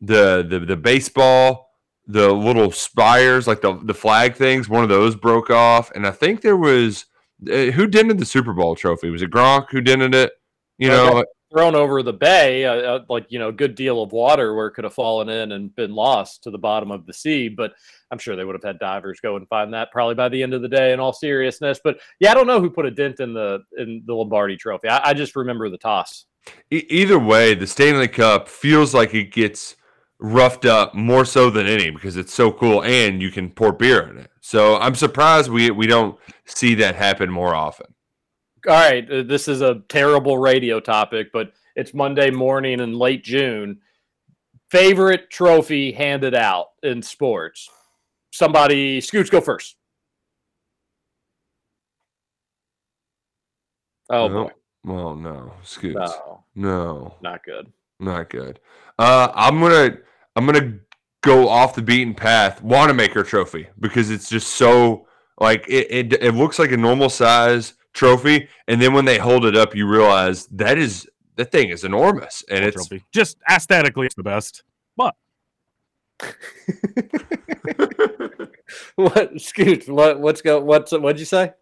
the 0.00 0.46
the 0.48 0.60
the 0.60 0.76
baseball 0.76 1.74
the 2.06 2.32
little 2.32 2.72
spires 2.72 3.46
like 3.46 3.60
the 3.60 3.78
the 3.84 3.94
flag 3.94 4.34
things 4.34 4.68
one 4.68 4.82
of 4.82 4.88
those 4.88 5.14
broke 5.14 5.50
off 5.50 5.90
and 5.92 6.06
i 6.06 6.10
think 6.10 6.40
there 6.40 6.56
was 6.56 7.04
uh, 7.46 7.66
who 7.72 7.86
dented 7.86 8.18
the 8.18 8.24
super 8.24 8.54
bowl 8.54 8.74
trophy 8.74 9.10
was 9.10 9.20
it 9.20 9.30
gronk 9.30 9.66
who 9.70 9.82
dented 9.82 10.14
it 10.14 10.32
you 10.78 10.88
know 10.88 11.22
thrown 11.50 11.74
over 11.74 12.02
the 12.02 12.12
bay, 12.12 12.64
uh, 12.64 12.74
uh, 12.74 13.04
like 13.08 13.26
you 13.28 13.38
know, 13.38 13.48
a 13.48 13.52
good 13.52 13.74
deal 13.74 14.02
of 14.02 14.12
water 14.12 14.54
where 14.54 14.68
it 14.68 14.72
could 14.72 14.84
have 14.84 14.94
fallen 14.94 15.28
in 15.28 15.52
and 15.52 15.74
been 15.74 15.94
lost 15.94 16.44
to 16.44 16.50
the 16.50 16.58
bottom 16.58 16.90
of 16.90 17.06
the 17.06 17.12
sea. 17.12 17.48
But 17.48 17.72
I'm 18.10 18.18
sure 18.18 18.36
they 18.36 18.44
would 18.44 18.54
have 18.54 18.64
had 18.64 18.78
divers 18.78 19.20
go 19.20 19.36
and 19.36 19.48
find 19.48 19.74
that 19.74 19.90
probably 19.90 20.14
by 20.14 20.28
the 20.28 20.42
end 20.42 20.54
of 20.54 20.62
the 20.62 20.68
day. 20.68 20.92
In 20.92 21.00
all 21.00 21.12
seriousness, 21.12 21.80
but 21.82 21.98
yeah, 22.20 22.30
I 22.30 22.34
don't 22.34 22.46
know 22.46 22.60
who 22.60 22.70
put 22.70 22.86
a 22.86 22.90
dent 22.90 23.20
in 23.20 23.34
the 23.34 23.60
in 23.76 24.02
the 24.06 24.14
Lombardi 24.14 24.56
Trophy. 24.56 24.88
I, 24.88 25.10
I 25.10 25.14
just 25.14 25.36
remember 25.36 25.68
the 25.68 25.78
toss. 25.78 26.26
E- 26.70 26.86
either 26.88 27.18
way, 27.18 27.54
the 27.54 27.66
Stanley 27.66 28.08
Cup 28.08 28.48
feels 28.48 28.94
like 28.94 29.14
it 29.14 29.32
gets 29.32 29.76
roughed 30.18 30.66
up 30.66 30.94
more 30.94 31.24
so 31.24 31.48
than 31.50 31.66
any 31.66 31.90
because 31.90 32.16
it's 32.16 32.34
so 32.34 32.52
cool 32.52 32.82
and 32.84 33.22
you 33.22 33.30
can 33.30 33.50
pour 33.50 33.72
beer 33.72 34.02
in 34.08 34.18
it. 34.18 34.30
So 34.40 34.76
I'm 34.76 34.94
surprised 34.94 35.50
we 35.50 35.70
we 35.70 35.86
don't 35.86 36.18
see 36.44 36.74
that 36.76 36.94
happen 36.94 37.30
more 37.30 37.54
often. 37.54 37.86
All 38.68 38.74
right, 38.74 39.10
uh, 39.10 39.22
this 39.22 39.48
is 39.48 39.62
a 39.62 39.82
terrible 39.88 40.36
radio 40.36 40.80
topic, 40.80 41.28
but 41.32 41.52
it's 41.76 41.94
Monday 41.94 42.30
morning 42.30 42.80
in 42.80 42.92
late 42.98 43.24
June. 43.24 43.80
Favorite 44.70 45.30
trophy 45.30 45.92
handed 45.92 46.34
out 46.34 46.66
in 46.82 47.00
sports. 47.02 47.68
Somebody, 48.32 49.00
Scoots, 49.00 49.30
go 49.30 49.40
first. 49.40 49.76
Oh 54.10 54.28
No. 54.28 54.44
boy, 54.44 54.50
Well, 54.84 55.14
no, 55.14 55.52
Scoots. 55.62 55.98
no, 55.98 56.44
No, 56.54 57.14
not 57.20 57.44
good. 57.44 57.72
not 57.98 58.30
good. 58.30 58.60
Uh, 58.98 59.30
I'm 59.34 59.60
gonna 59.60 59.98
I'm 60.36 60.46
gonna 60.46 60.78
go 61.22 61.48
off 61.48 61.74
the 61.74 61.82
beaten 61.82 62.14
path. 62.14 62.62
Wanamaker 62.62 63.22
Trophy 63.22 63.68
because 63.78 64.10
it's 64.10 64.28
just 64.30 64.48
so 64.54 65.06
like 65.38 65.64
it, 65.68 65.86
it. 65.90 66.12
It 66.22 66.34
looks 66.34 66.58
like 66.58 66.72
a 66.72 66.76
normal 66.76 67.08
size 67.10 67.74
trophy, 67.92 68.48
and 68.68 68.80
then 68.80 68.92
when 68.94 69.04
they 69.04 69.18
hold 69.18 69.44
it 69.44 69.56
up, 69.56 69.74
you 69.74 69.86
realize 69.86 70.46
that 70.46 70.78
is 70.78 71.06
that 71.36 71.50
thing 71.52 71.68
is 71.70 71.84
enormous, 71.84 72.42
and 72.50 72.64
it's 72.64 72.76
Trophy. 72.76 73.04
Just 73.12 73.36
aesthetically, 73.50 74.06
it's 74.06 74.14
the 74.14 74.22
best. 74.22 74.62
But 74.96 75.14
What, 78.96 79.40
Scoots? 79.40 79.88
What, 79.88 80.20
what's 80.20 80.42
go? 80.42 80.60
What's 80.60 80.92
what'd 80.92 81.18
you 81.18 81.24
say? 81.26 81.52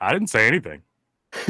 I 0.00 0.12
didn't 0.12 0.28
say 0.30 0.46
anything. 0.46 0.82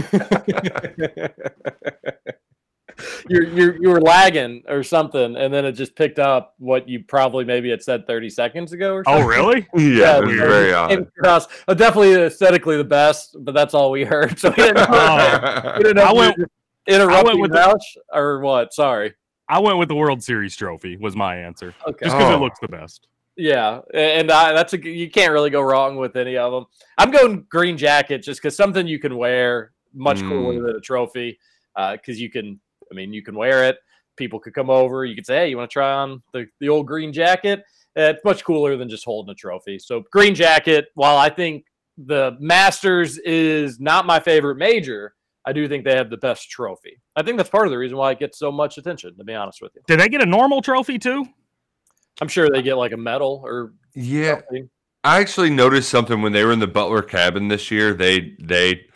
you're, 3.28 3.45
you're 3.45 3.83
you 3.83 3.90
were 3.90 4.00
lagging 4.00 4.62
or 4.68 4.83
something, 4.83 5.37
and 5.37 5.52
then 5.52 5.64
it 5.66 5.73
just 5.73 5.95
picked 5.97 6.18
up 6.18 6.54
what 6.59 6.88
you 6.88 7.04
probably 7.04 7.45
maybe 7.45 7.68
had 7.71 7.83
said 7.83 8.06
30 8.06 8.30
seconds 8.30 8.73
ago 8.73 8.95
or 8.95 9.04
something. 9.04 9.23
Oh, 9.23 9.26
really? 9.26 9.66
yeah, 9.76 10.18
it 10.18 10.25
was 10.25 10.38
so 10.38 10.49
very 10.49 10.73
odd. 10.73 10.88
came 10.90 11.02
across- 11.18 11.47
uh, 11.68 11.75
definitely 11.75 12.14
aesthetically 12.14 12.76
the 12.76 12.85
best, 12.85 13.37
but 13.40 13.52
that's 13.54 13.75
all 13.75 13.90
we 13.90 14.04
heard. 14.04 14.38
So 14.38 14.49
we 14.50 14.56
didn't 14.56 14.76
know, 14.76 14.87
Oh. 14.90 15.73
we 15.76 15.83
didn't 15.83 15.97
know 15.97 16.02
I 16.02 16.06
if 16.06 16.12
you 16.12 16.18
went- 16.18 16.38
were 16.38 16.47
interrupting 16.87 17.40
with 17.40 17.50
the- 17.52 17.59
Roush 17.59 17.97
or 18.12 18.40
what. 18.40 18.73
Sorry. 18.73 19.14
I 19.49 19.59
went 19.61 19.78
with 19.78 19.88
the 19.88 19.95
World 19.95 20.23
Series 20.23 20.56
trophy. 20.56 20.97
Was 20.97 21.14
my 21.14 21.37
answer. 21.37 21.75
Okay. 21.87 22.06
Just 22.06 22.16
because 22.16 22.33
Oh. 22.33 22.37
it 22.37 22.40
looks 22.40 22.59
the 22.61 22.68
best. 22.68 23.06
Yeah, 23.37 23.81
and 23.93 24.31
I, 24.31 24.52
that's 24.52 24.73
a 24.73 24.78
you 24.83 25.11
can't 25.11 25.33
really 25.33 25.50
go 25.50 25.61
wrong 25.61 25.97
with 25.97 26.16
any 26.16 26.37
of 26.37 26.52
them. 26.52 26.64
I'm 26.97 27.11
going 27.11 27.45
green 27.50 27.76
jacket 27.76 28.23
just 28.23 28.40
because 28.40 28.57
something 28.57 28.87
you 28.87 28.99
can 28.99 29.16
wear 29.16 29.73
much 29.95 30.21
cooler 30.21 30.55
Mm. 30.55 30.66
than 30.66 30.76
a 30.76 30.81
trophy 30.81 31.38
because 31.93 32.21
you 32.21 32.31
can. 32.31 32.61
I 32.90 32.95
mean, 32.95 33.12
you 33.12 33.23
can 33.23 33.35
wear 33.35 33.64
it. 33.64 33.76
People 34.16 34.40
could 34.40 34.55
come 34.55 34.71
over. 34.71 35.05
You 35.05 35.14
could 35.14 35.26
say, 35.26 35.37
"Hey, 35.37 35.49
you 35.50 35.57
want 35.59 35.69
to 35.71 35.73
try 35.73 35.93
on 35.93 36.23
the 36.33 36.47
the 36.61 36.69
old 36.71 36.87
green 36.87 37.12
jacket?" 37.12 37.61
Uh, 37.99 38.12
It's 38.14 38.25
much 38.25 38.45
cooler 38.45 38.76
than 38.76 38.88
just 38.88 39.05
holding 39.05 39.31
a 39.33 39.35
trophy. 39.35 39.78
So 39.78 40.05
green 40.12 40.35
jacket. 40.35 40.87
While 40.95 41.16
I 41.19 41.28
think 41.28 41.64
the 41.99 42.37
Masters 42.40 43.19
is 43.19 43.81
not 43.81 44.07
my 44.07 44.21
favorite 44.21 44.57
major, 44.57 45.14
I 45.45 45.52
do 45.52 45.66
think 45.69 45.85
they 45.85 45.97
have 45.97 46.11
the 46.11 46.16
best 46.19 46.50
trophy. 46.50 47.00
I 47.16 47.23
think 47.23 47.37
that's 47.37 47.49
part 47.50 47.66
of 47.66 47.71
the 47.71 47.78
reason 47.78 47.97
why 47.99 48.12
it 48.12 48.19
gets 48.19 48.38
so 48.38 48.50
much 48.52 48.78
attention. 48.78 49.16
To 49.19 49.25
be 49.25 49.35
honest 49.35 49.61
with 49.62 49.73
you, 49.75 49.83
Did 49.87 50.00
they 50.00 50.09
get 50.09 50.23
a 50.23 50.26
normal 50.26 50.61
trophy 50.62 50.99
too? 50.99 51.26
I'm 52.20 52.28
sure 52.28 52.49
they 52.49 52.62
get 52.62 52.76
like 52.76 52.92
a 52.92 52.96
medal 52.96 53.42
or 53.44 53.73
yeah, 53.94 54.37
something. 54.37 54.70
I 55.04 55.20
actually 55.20 55.50
noticed 55.50 55.88
something 55.88 56.23
when 56.23 56.32
they 56.32 56.44
were 56.44 56.52
in 56.52 56.58
the 56.58 56.66
Butler 56.66 57.02
cabin 57.02 57.49
this 57.49 57.70
year. 57.70 57.94
They 57.94 58.37
they 58.40 58.87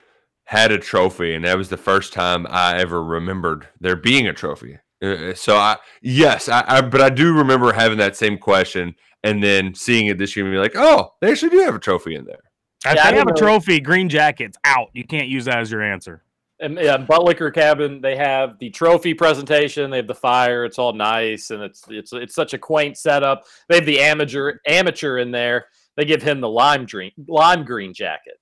had 0.44 0.72
a 0.72 0.78
trophy, 0.78 1.34
and 1.34 1.44
that 1.44 1.56
was 1.56 1.68
the 1.68 1.76
first 1.76 2.12
time 2.12 2.46
I 2.50 2.78
ever 2.78 3.02
remembered 3.02 3.68
there 3.80 3.96
being 3.96 4.26
a 4.26 4.32
trophy. 4.32 4.78
Uh, 5.02 5.34
So 5.34 5.56
I 5.56 5.76
yes, 6.02 6.48
I, 6.48 6.64
I 6.66 6.80
but 6.80 7.00
I 7.00 7.10
do 7.10 7.36
remember 7.36 7.72
having 7.72 7.98
that 7.98 8.16
same 8.16 8.38
question, 8.38 8.94
and 9.22 9.42
then 9.42 9.74
seeing 9.74 10.08
it 10.08 10.18
this 10.18 10.34
year 10.36 10.46
and 10.46 10.54
be 10.54 10.58
like, 10.58 10.74
oh, 10.74 11.12
they 11.20 11.30
actually 11.30 11.50
do 11.50 11.60
have 11.60 11.74
a 11.74 11.78
trophy 11.78 12.16
in 12.16 12.24
there. 12.24 12.40
If 12.84 12.96
Yeah, 12.96 13.06
I 13.06 13.12
have 13.12 13.28
a 13.28 13.34
trophy, 13.34 13.80
green 13.80 14.08
jackets 14.08 14.56
out. 14.64 14.88
You 14.94 15.04
can't 15.04 15.28
use 15.28 15.44
that 15.44 15.58
as 15.58 15.70
your 15.70 15.82
answer. 15.82 16.24
And 16.60 16.78
yeah, 16.78 16.98
Butler 16.98 17.50
Cabin, 17.50 18.00
they 18.00 18.16
have 18.16 18.58
the 18.58 18.68
trophy 18.70 19.14
presentation, 19.14 19.90
they 19.90 19.96
have 19.96 20.06
the 20.06 20.14
fire, 20.14 20.64
it's 20.64 20.78
all 20.78 20.92
nice, 20.92 21.50
and 21.50 21.62
it's 21.62 21.84
it's 21.88 22.12
it's 22.12 22.34
such 22.34 22.52
a 22.52 22.58
quaint 22.58 22.98
setup. 22.98 23.44
They 23.68 23.76
have 23.76 23.86
the 23.86 24.00
amateur 24.00 24.58
amateur 24.66 25.18
in 25.18 25.30
there. 25.30 25.66
They 25.96 26.04
give 26.04 26.22
him 26.22 26.40
the 26.40 26.48
lime 26.48 26.84
green 26.84 27.12
lime 27.28 27.64
green 27.64 27.94
jacket. 27.94 28.40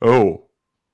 Oh, 0.00 0.44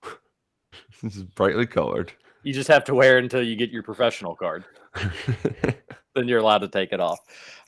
this 1.02 1.16
is 1.16 1.24
brightly 1.24 1.66
colored. 1.66 2.12
You 2.42 2.54
just 2.54 2.68
have 2.68 2.84
to 2.84 2.94
wear 2.94 3.18
it 3.18 3.24
until 3.24 3.42
you 3.42 3.56
get 3.56 3.70
your 3.70 3.82
professional 3.82 4.34
card. 4.34 4.64
then 6.14 6.28
you're 6.28 6.38
allowed 6.38 6.58
to 6.58 6.68
take 6.68 6.92
it 6.92 7.00
off. 7.00 7.18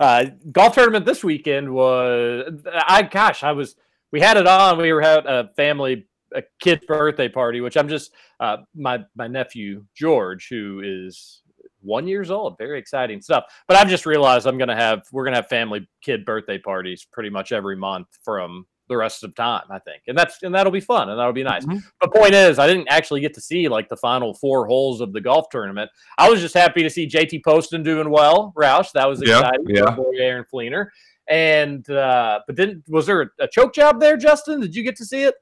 Uh, 0.00 0.26
golf 0.52 0.74
tournament 0.74 1.04
this 1.04 1.22
weekend 1.22 1.70
was 1.70 2.50
I 2.72 3.02
gosh, 3.02 3.42
I 3.42 3.52
was 3.52 3.76
we 4.10 4.20
had 4.20 4.36
it 4.38 4.46
on. 4.46 4.78
We 4.78 4.92
were 4.92 5.02
had 5.02 5.26
a 5.26 5.50
family 5.56 6.06
a 6.36 6.42
kid's 6.60 6.84
birthday 6.86 7.28
party, 7.28 7.60
which 7.60 7.76
I'm 7.76 7.88
just 7.88 8.12
uh, 8.40 8.58
my 8.74 9.04
my 9.16 9.26
nephew 9.26 9.84
George, 9.94 10.48
who 10.48 10.82
is 10.84 11.42
one 11.80 12.06
years 12.06 12.30
old. 12.30 12.58
Very 12.58 12.78
exciting 12.78 13.22
stuff. 13.22 13.44
But 13.68 13.76
I've 13.76 13.88
just 13.88 14.06
realized 14.06 14.46
I'm 14.46 14.58
gonna 14.58 14.76
have 14.76 15.02
we're 15.12 15.24
gonna 15.24 15.36
have 15.36 15.48
family 15.48 15.88
kid 16.02 16.24
birthday 16.24 16.58
parties 16.58 17.06
pretty 17.10 17.30
much 17.30 17.52
every 17.52 17.76
month 17.76 18.08
from 18.22 18.66
the 18.88 18.96
rest 18.96 19.24
of 19.24 19.34
time, 19.34 19.64
I 19.70 19.78
think. 19.80 20.02
And 20.06 20.16
that's 20.16 20.42
and 20.42 20.54
that'll 20.54 20.72
be 20.72 20.80
fun 20.80 21.08
and 21.08 21.18
that'll 21.18 21.32
be 21.32 21.42
nice. 21.42 21.64
Mhm. 21.64 21.82
The 22.00 22.08
point 22.08 22.34
is 22.34 22.58
I 22.58 22.66
didn't 22.66 22.88
actually 22.88 23.20
get 23.20 23.34
to 23.34 23.40
see 23.40 23.68
like 23.68 23.88
the 23.88 23.96
final 23.96 24.34
four 24.34 24.66
holes 24.66 25.00
of 25.00 25.12
the 25.12 25.20
golf 25.20 25.46
tournament. 25.50 25.90
I 26.18 26.28
was 26.28 26.40
just 26.40 26.54
happy 26.54 26.82
to 26.82 26.90
see 26.90 27.06
JT 27.06 27.42
Poston 27.44 27.82
doing 27.82 28.10
well, 28.10 28.52
Roush. 28.56 28.92
That 28.92 29.08
was 29.08 29.22
exciting. 29.22 29.64
for 29.64 29.72
yeah. 29.72 29.84
our 29.84 29.96
boy 29.96 30.12
Aaron 30.18 30.44
Fleener. 30.52 30.88
And 31.28 31.88
uh 31.90 32.40
but 32.46 32.56
then 32.56 32.82
was 32.88 33.06
there 33.06 33.32
a 33.40 33.48
choke 33.48 33.74
job 33.74 34.00
there, 34.00 34.16
Justin? 34.16 34.60
Did 34.60 34.74
you 34.74 34.82
get 34.84 34.96
to 34.96 35.04
see 35.04 35.24
it? 35.24 35.34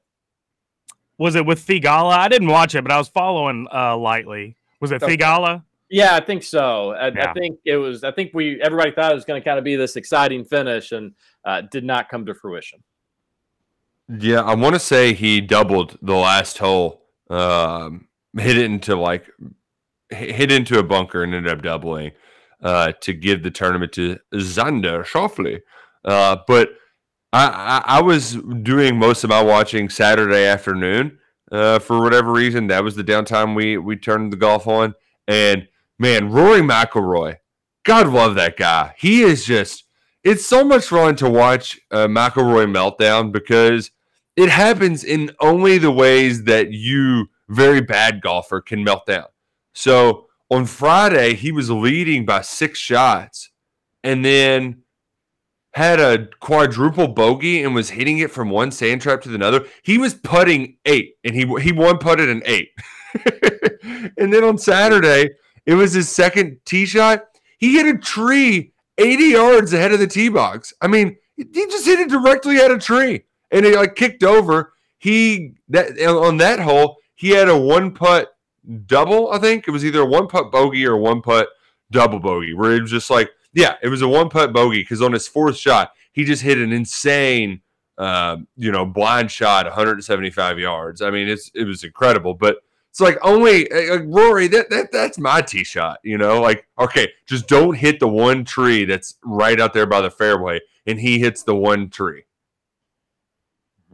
Was 1.17 1.35
it 1.35 1.45
with 1.45 1.65
Theegala? 1.65 2.17
I 2.17 2.27
didn't 2.27 2.49
watch 2.49 2.75
it, 2.75 2.81
but 2.81 2.91
I 2.91 2.97
was 2.97 3.07
following 3.07 3.67
uh, 3.73 3.97
lightly. 3.97 4.57
Was 4.81 4.91
it 4.91 5.01
Okay. 5.01 5.17
Theegala? 5.17 5.63
Yeah, 5.89 6.15
I 6.15 6.19
think 6.19 6.43
so. 6.43 6.91
I, 6.91 7.07
I 7.07 7.33
think 7.33 7.59
it 7.63 7.77
was. 7.77 8.03
I 8.03 8.11
think 8.11 8.31
we 8.33 8.59
everybody 8.61 8.91
thought 8.91 9.11
it 9.11 9.15
was 9.15 9.23
going 9.23 9.39
to 9.39 9.45
kind 9.45 9.59
of 9.59 9.63
be 9.63 9.75
this 9.75 9.95
exciting 9.95 10.43
finish, 10.43 10.91
and 10.91 11.13
uh, 11.45 11.61
did 11.71 11.83
not 11.83 12.09
come 12.09 12.25
to 12.25 12.33
fruition. 12.33 12.83
Yeah, 14.09 14.41
I 14.41 14.55
want 14.55 14.75
to 14.75 14.79
say 14.79 15.13
he 15.13 15.41
doubled 15.41 15.97
the 16.01 16.15
last 16.15 16.57
hole. 16.57 17.03
Um, 17.29 18.07
hit 18.37 18.57
it 18.57 18.65
into 18.65 18.95
like 18.95 19.29
hit 20.09 20.35
hit 20.35 20.51
into 20.51 20.79
a 20.79 20.83
bunker 20.83 21.23
and 21.23 21.33
ended 21.35 21.51
up 21.51 21.61
doubling 21.61 22.11
uh, 22.61 22.91
to 23.01 23.13
give 23.13 23.43
the 23.43 23.51
tournament 23.51 23.91
to 23.93 24.17
Xander 24.33 25.05
Schauffele. 25.05 25.61
Uh, 26.03 26.37
but 26.47 26.71
I, 27.35 27.83
I, 27.97 28.01
was 28.01 28.35
doing 28.63 28.97
most 28.97 29.25
of 29.25 29.29
my 29.29 29.41
watching 29.41 29.89
Saturday 29.89 30.45
afternoon. 30.45 31.19
Uh, 31.51 31.79
for 31.79 32.01
whatever 32.01 32.31
reason, 32.31 32.67
that 32.67 32.83
was 32.83 32.95
the 32.95 33.03
downtime 33.03 33.55
we 33.55 33.77
we 33.77 33.97
turned 33.97 34.31
the 34.31 34.37
golf 34.37 34.67
on. 34.67 34.95
And 35.27 35.67
man, 35.99 36.31
Rory 36.31 36.61
McIlroy, 36.61 37.37
God 37.83 38.07
love 38.07 38.35
that 38.35 38.57
guy. 38.57 38.95
He 38.97 39.21
is 39.21 39.45
just. 39.45 39.83
It's 40.23 40.45
so 40.45 40.63
much 40.63 40.85
fun 40.85 41.15
to 41.17 41.29
watch 41.29 41.79
uh, 41.91 42.07
McIlroy 42.07 42.65
meltdown 42.65 43.31
because 43.31 43.91
it 44.35 44.49
happens 44.49 45.03
in 45.03 45.29
only 45.39 45.77
the 45.77 45.91
ways 45.91 46.45
that 46.45 46.71
you, 46.71 47.29
very 47.47 47.79
bad 47.79 48.21
golfer, 48.21 48.59
can 48.59 48.83
melt 48.83 49.05
down. 49.05 49.27
So 49.73 50.25
on 50.49 50.65
Friday, 50.65 51.35
he 51.35 51.51
was 51.51 51.69
leading 51.69 52.25
by 52.25 52.41
six 52.41 52.79
shots, 52.79 53.51
and 54.03 54.25
then 54.25 54.84
had 55.75 55.99
a 55.99 56.29
quadruple 56.39 57.09
bogey 57.09 57.61
and 57.61 57.75
was 57.75 57.89
hitting 57.89 58.19
it 58.19 58.31
from 58.31 58.49
one 58.49 58.71
sand 58.71 59.01
trap 59.01 59.21
to 59.21 59.35
another. 59.35 59.65
He 59.83 59.97
was 59.97 60.13
putting 60.13 60.77
eight, 60.85 61.17
and 61.25 61.35
he 61.35 61.45
he 61.61 61.73
one 61.73 61.97
putted 61.97 62.29
an 62.29 62.41
eight. 62.45 62.69
and 64.17 64.33
then 64.33 64.45
on 64.45 64.57
Saturday, 64.57 65.31
it 65.65 65.73
was 65.73 65.91
his 65.91 66.09
second 66.09 66.59
tee 66.63 66.85
shot. 66.85 67.25
He 67.57 67.73
hit 67.73 67.93
a 67.93 67.97
tree 67.97 68.71
80 68.97 69.23
yards 69.25 69.73
ahead 69.73 69.91
of 69.91 69.99
the 69.99 70.07
tee 70.07 70.29
box. 70.29 70.73
I 70.81 70.87
mean, 70.87 71.17
he 71.35 71.43
just 71.43 71.85
hit 71.85 71.99
it 71.99 72.09
directly 72.09 72.57
at 72.57 72.71
a 72.71 72.77
tree, 72.77 73.25
and 73.51 73.65
it 73.65 73.75
like 73.75 73.95
kicked 73.95 74.23
over. 74.23 74.73
He 74.97 75.55
that 75.67 75.99
on 76.07 76.37
that 76.37 76.59
hole, 76.59 76.95
he 77.15 77.31
had 77.31 77.49
a 77.49 77.57
one 77.57 77.91
putt 77.91 78.33
double. 78.85 79.29
I 79.29 79.39
think 79.39 79.67
it 79.67 79.71
was 79.71 79.83
either 79.83 80.03
a 80.03 80.05
one 80.05 80.27
putt 80.27 80.53
bogey 80.53 80.85
or 80.85 80.95
one 80.95 81.21
putt 81.21 81.49
double 81.91 82.21
bogey, 82.21 82.53
where 82.53 82.71
it 82.71 82.81
was 82.83 82.91
just 82.91 83.09
like 83.09 83.29
yeah, 83.55 83.75
it 83.81 83.87
was 83.87 84.01
a 84.01 84.07
one 84.07 84.29
putt 84.29 84.53
bogey 84.53 84.81
because 84.81 85.01
on 85.01 85.13
his 85.13 85.27
fourth 85.27 85.57
shot, 85.57 85.91
he 86.11 86.25
just 86.25 86.43
hit 86.43 86.57
an 86.57 86.73
insane, 86.73 87.61
uh, 87.97 88.37
you 88.57 88.71
know, 88.71 88.85
blind 88.85 89.31
shot, 89.31 89.65
175 89.65 90.59
yards. 90.59 91.01
I 91.01 91.09
mean, 91.09 91.29
it's 91.29 91.49
it 91.55 91.63
was 91.63 91.83
incredible, 91.83 92.33
but 92.33 92.57
it's 92.91 92.99
like 92.99 93.17
only 93.23 93.71
uh, 93.71 93.99
Rory. 94.03 94.47
That, 94.47 94.69
that 94.69 94.91
that's 94.91 95.17
my 95.17 95.41
tee 95.41 95.63
shot. 95.63 95.99
You 96.03 96.17
know, 96.17 96.41
like 96.41 96.67
okay, 96.77 97.09
just 97.25 97.47
don't 97.47 97.75
hit 97.75 98.01
the 98.01 98.07
one 98.09 98.43
tree 98.43 98.83
that's 98.83 99.15
right 99.23 99.59
out 99.59 99.73
there 99.73 99.85
by 99.85 100.01
the 100.01 100.11
fairway, 100.11 100.59
and 100.85 100.99
he 100.99 101.17
hits 101.17 101.43
the 101.43 101.55
one 101.55 101.89
tree. 101.89 102.25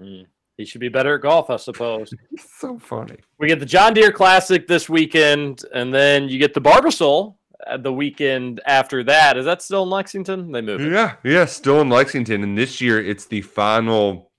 Mm. 0.01 0.25
He 0.57 0.65
should 0.65 0.81
be 0.81 0.89
better 0.89 1.15
at 1.15 1.21
golf, 1.21 1.49
I 1.49 1.55
suppose. 1.55 2.13
so 2.59 2.77
funny. 2.79 3.17
We 3.39 3.47
get 3.47 3.59
the 3.59 3.65
John 3.65 3.93
Deere 3.93 4.11
Classic 4.11 4.67
this 4.67 4.89
weekend, 4.89 5.63
and 5.73 5.93
then 5.93 6.29
you 6.29 6.37
get 6.37 6.53
the 6.53 6.61
Barbasol 6.61 7.35
the 7.79 7.93
weekend 7.93 8.61
after 8.65 9.03
that. 9.03 9.37
Is 9.37 9.45
that 9.45 9.61
still 9.61 9.83
in 9.83 9.89
Lexington? 9.89 10.51
They 10.51 10.61
moved. 10.61 10.83
Yeah, 10.83 11.15
yeah, 11.23 11.45
still 11.45 11.81
in 11.81 11.89
Lexington, 11.89 12.43
and 12.43 12.57
this 12.57 12.81
year 12.81 13.03
it's 13.03 13.25
the 13.25 13.41
final 13.41 14.31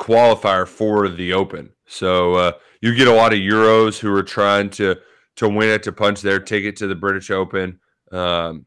qualifier 0.00 0.66
for 0.66 1.08
the 1.08 1.32
Open. 1.32 1.70
So 1.86 2.34
uh, 2.34 2.52
you 2.80 2.94
get 2.94 3.08
a 3.08 3.12
lot 3.12 3.32
of 3.32 3.38
Euros 3.38 3.98
who 3.98 4.14
are 4.14 4.22
trying 4.22 4.70
to 4.70 4.96
to 5.36 5.48
win 5.48 5.68
it 5.68 5.82
to 5.82 5.92
punch 5.92 6.20
their 6.22 6.38
ticket 6.38 6.76
to 6.76 6.86
the 6.86 6.94
British 6.94 7.30
Open. 7.30 7.80
Um, 8.12 8.66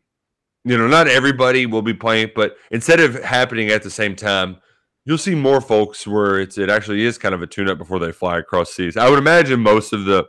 you 0.66 0.78
know, 0.78 0.88
not 0.88 1.08
everybody 1.08 1.66
will 1.66 1.82
be 1.82 1.94
playing, 1.94 2.32
but 2.36 2.58
instead 2.72 3.00
of 3.00 3.24
happening 3.24 3.70
at 3.70 3.84
the 3.84 3.90
same 3.90 4.16
time, 4.16 4.58
you'll 5.06 5.18
see 5.18 5.36
more 5.36 5.62
folks 5.62 6.06
where 6.06 6.40
it's 6.40 6.58
it 6.58 6.70
actually 6.70 7.06
is 7.06 7.18
kind 7.18 7.34
of 7.34 7.42
a 7.42 7.48
tune 7.48 7.70
up 7.70 7.78
before 7.78 8.00
they 8.00 8.12
fly 8.12 8.38
across 8.38 8.74
seas. 8.74 8.98
I 8.98 9.10
would 9.10 9.20
imagine 9.20 9.60
most 9.62 9.94
of 9.94 10.06
the 10.06 10.26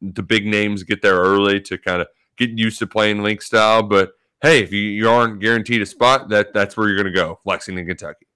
the 0.00 0.22
big 0.22 0.46
names 0.46 0.82
get 0.82 1.02
there 1.02 1.16
early 1.16 1.60
to 1.60 1.78
kind 1.78 2.02
of 2.02 2.08
getting 2.42 2.58
used 2.58 2.78
to 2.80 2.86
playing 2.86 3.22
link 3.22 3.42
style. 3.42 3.82
But 3.82 4.12
hey, 4.42 4.62
if 4.62 4.72
you, 4.72 4.80
you 4.80 5.08
aren't 5.08 5.40
guaranteed 5.40 5.82
a 5.82 5.86
spot, 5.86 6.28
that 6.30 6.52
that's 6.52 6.76
where 6.76 6.88
you're 6.88 6.96
going 6.96 7.12
to 7.12 7.18
go, 7.18 7.38
Lexington, 7.44 7.86
Kentucky. 7.86 8.26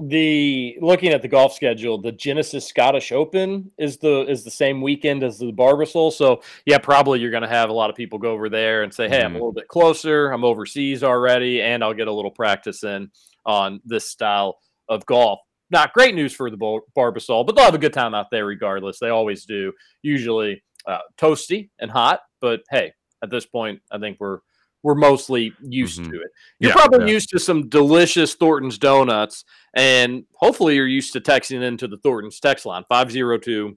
The 0.00 0.76
looking 0.80 1.12
at 1.12 1.22
the 1.22 1.28
golf 1.28 1.54
schedule, 1.54 2.00
the 2.00 2.10
Genesis 2.10 2.66
Scottish 2.66 3.12
Open 3.12 3.70
is 3.78 3.96
the 3.98 4.28
is 4.28 4.42
the 4.42 4.50
same 4.50 4.82
weekend 4.82 5.22
as 5.22 5.38
the 5.38 5.52
Barbasol. 5.52 6.12
So 6.12 6.42
yeah, 6.66 6.78
probably 6.78 7.20
you're 7.20 7.30
going 7.30 7.44
to 7.44 7.48
have 7.48 7.70
a 7.70 7.72
lot 7.72 7.90
of 7.90 7.96
people 7.96 8.18
go 8.18 8.32
over 8.32 8.48
there 8.48 8.82
and 8.82 8.92
say, 8.92 9.08
"Hey, 9.08 9.18
mm-hmm. 9.18 9.26
I'm 9.26 9.32
a 9.32 9.36
little 9.36 9.52
bit 9.52 9.68
closer. 9.68 10.32
I'm 10.32 10.44
overseas 10.44 11.04
already, 11.04 11.62
and 11.62 11.84
I'll 11.84 11.94
get 11.94 12.08
a 12.08 12.12
little 12.12 12.32
practice 12.32 12.82
in 12.82 13.08
on 13.46 13.80
this 13.84 14.10
style 14.10 14.58
of 14.88 15.06
golf." 15.06 15.38
Not 15.70 15.92
great 15.92 16.16
news 16.16 16.34
for 16.34 16.50
the 16.50 16.56
Barbasol, 16.96 17.46
but 17.46 17.54
they'll 17.54 17.64
have 17.64 17.74
a 17.74 17.78
good 17.78 17.92
time 17.92 18.14
out 18.14 18.26
there 18.32 18.46
regardless. 18.46 18.98
They 18.98 19.10
always 19.10 19.44
do. 19.44 19.72
Usually 20.02 20.62
uh, 20.86 20.98
toasty 21.18 21.70
and 21.78 21.90
hot, 21.90 22.20
but 22.40 22.62
hey, 22.70 22.92
at 23.24 23.30
this 23.30 23.46
point, 23.46 23.80
I 23.90 23.98
think 23.98 24.18
we're 24.20 24.38
we're 24.84 24.94
mostly 24.94 25.52
used 25.62 26.00
mm-hmm. 26.00 26.12
to 26.12 26.20
it. 26.20 26.30
You're 26.60 26.68
yeah, 26.68 26.74
probably 26.74 27.06
yeah. 27.06 27.14
used 27.14 27.30
to 27.30 27.40
some 27.40 27.70
delicious 27.70 28.34
Thornton's 28.34 28.78
donuts, 28.78 29.44
and 29.74 30.24
hopefully 30.34 30.76
you're 30.76 30.86
used 30.86 31.14
to 31.14 31.20
texting 31.20 31.62
into 31.62 31.88
the 31.88 31.96
Thornton's 31.96 32.38
text 32.38 32.66
line 32.66 32.84
502 32.88 33.76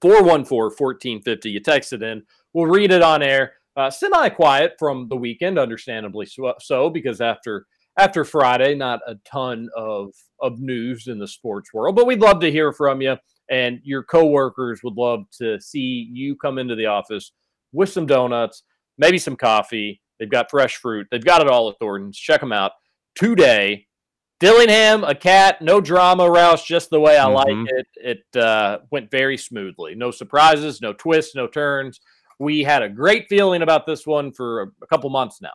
414 0.00 0.64
1450. 0.78 1.50
You 1.50 1.60
text 1.60 1.92
it 1.92 2.02
in, 2.02 2.22
we'll 2.54 2.66
read 2.66 2.92
it 2.92 3.02
on 3.02 3.22
air. 3.22 3.54
Uh, 3.76 3.90
Semi 3.90 4.30
quiet 4.30 4.74
from 4.78 5.08
the 5.08 5.16
weekend, 5.16 5.58
understandably 5.58 6.26
so, 6.60 6.88
because 6.88 7.20
after 7.20 7.66
after 7.98 8.24
Friday, 8.24 8.74
not 8.74 9.00
a 9.06 9.16
ton 9.24 9.68
of 9.76 10.12
of 10.40 10.60
news 10.60 11.08
in 11.08 11.18
the 11.18 11.26
sports 11.26 11.74
world, 11.74 11.96
but 11.96 12.06
we'd 12.06 12.20
love 12.20 12.40
to 12.40 12.52
hear 12.52 12.72
from 12.72 13.02
you. 13.02 13.16
And 13.50 13.80
your 13.82 14.02
coworkers 14.02 14.82
would 14.82 14.96
love 14.96 15.24
to 15.38 15.60
see 15.60 16.08
you 16.12 16.36
come 16.36 16.58
into 16.58 16.74
the 16.74 16.86
office 16.86 17.32
with 17.72 17.88
some 17.88 18.06
donuts 18.06 18.62
maybe 18.98 19.18
some 19.18 19.36
coffee. 19.36 20.00
They've 20.18 20.30
got 20.30 20.50
fresh 20.50 20.76
fruit. 20.76 21.08
They've 21.10 21.24
got 21.24 21.42
it 21.42 21.48
all 21.48 21.68
at 21.68 21.78
Thornton's. 21.78 22.18
Check 22.18 22.40
them 22.40 22.52
out 22.52 22.72
today. 23.14 23.86
Dillingham, 24.38 25.02
a 25.04 25.14
cat, 25.14 25.62
no 25.62 25.80
drama, 25.80 26.24
Roush, 26.24 26.66
just 26.66 26.90
the 26.90 27.00
way 27.00 27.18
I 27.18 27.24
mm-hmm. 27.24 27.62
like 27.62 27.70
it. 27.70 27.86
It 27.96 28.40
uh, 28.40 28.78
went 28.90 29.10
very 29.10 29.38
smoothly. 29.38 29.94
No 29.94 30.10
surprises, 30.10 30.82
no 30.82 30.92
twists, 30.92 31.34
no 31.34 31.46
turns. 31.46 32.00
We 32.38 32.62
had 32.62 32.82
a 32.82 32.88
great 32.88 33.28
feeling 33.28 33.62
about 33.62 33.86
this 33.86 34.06
one 34.06 34.32
for 34.32 34.62
a, 34.62 34.66
a 34.82 34.86
couple 34.88 35.08
months 35.08 35.40
now. 35.40 35.54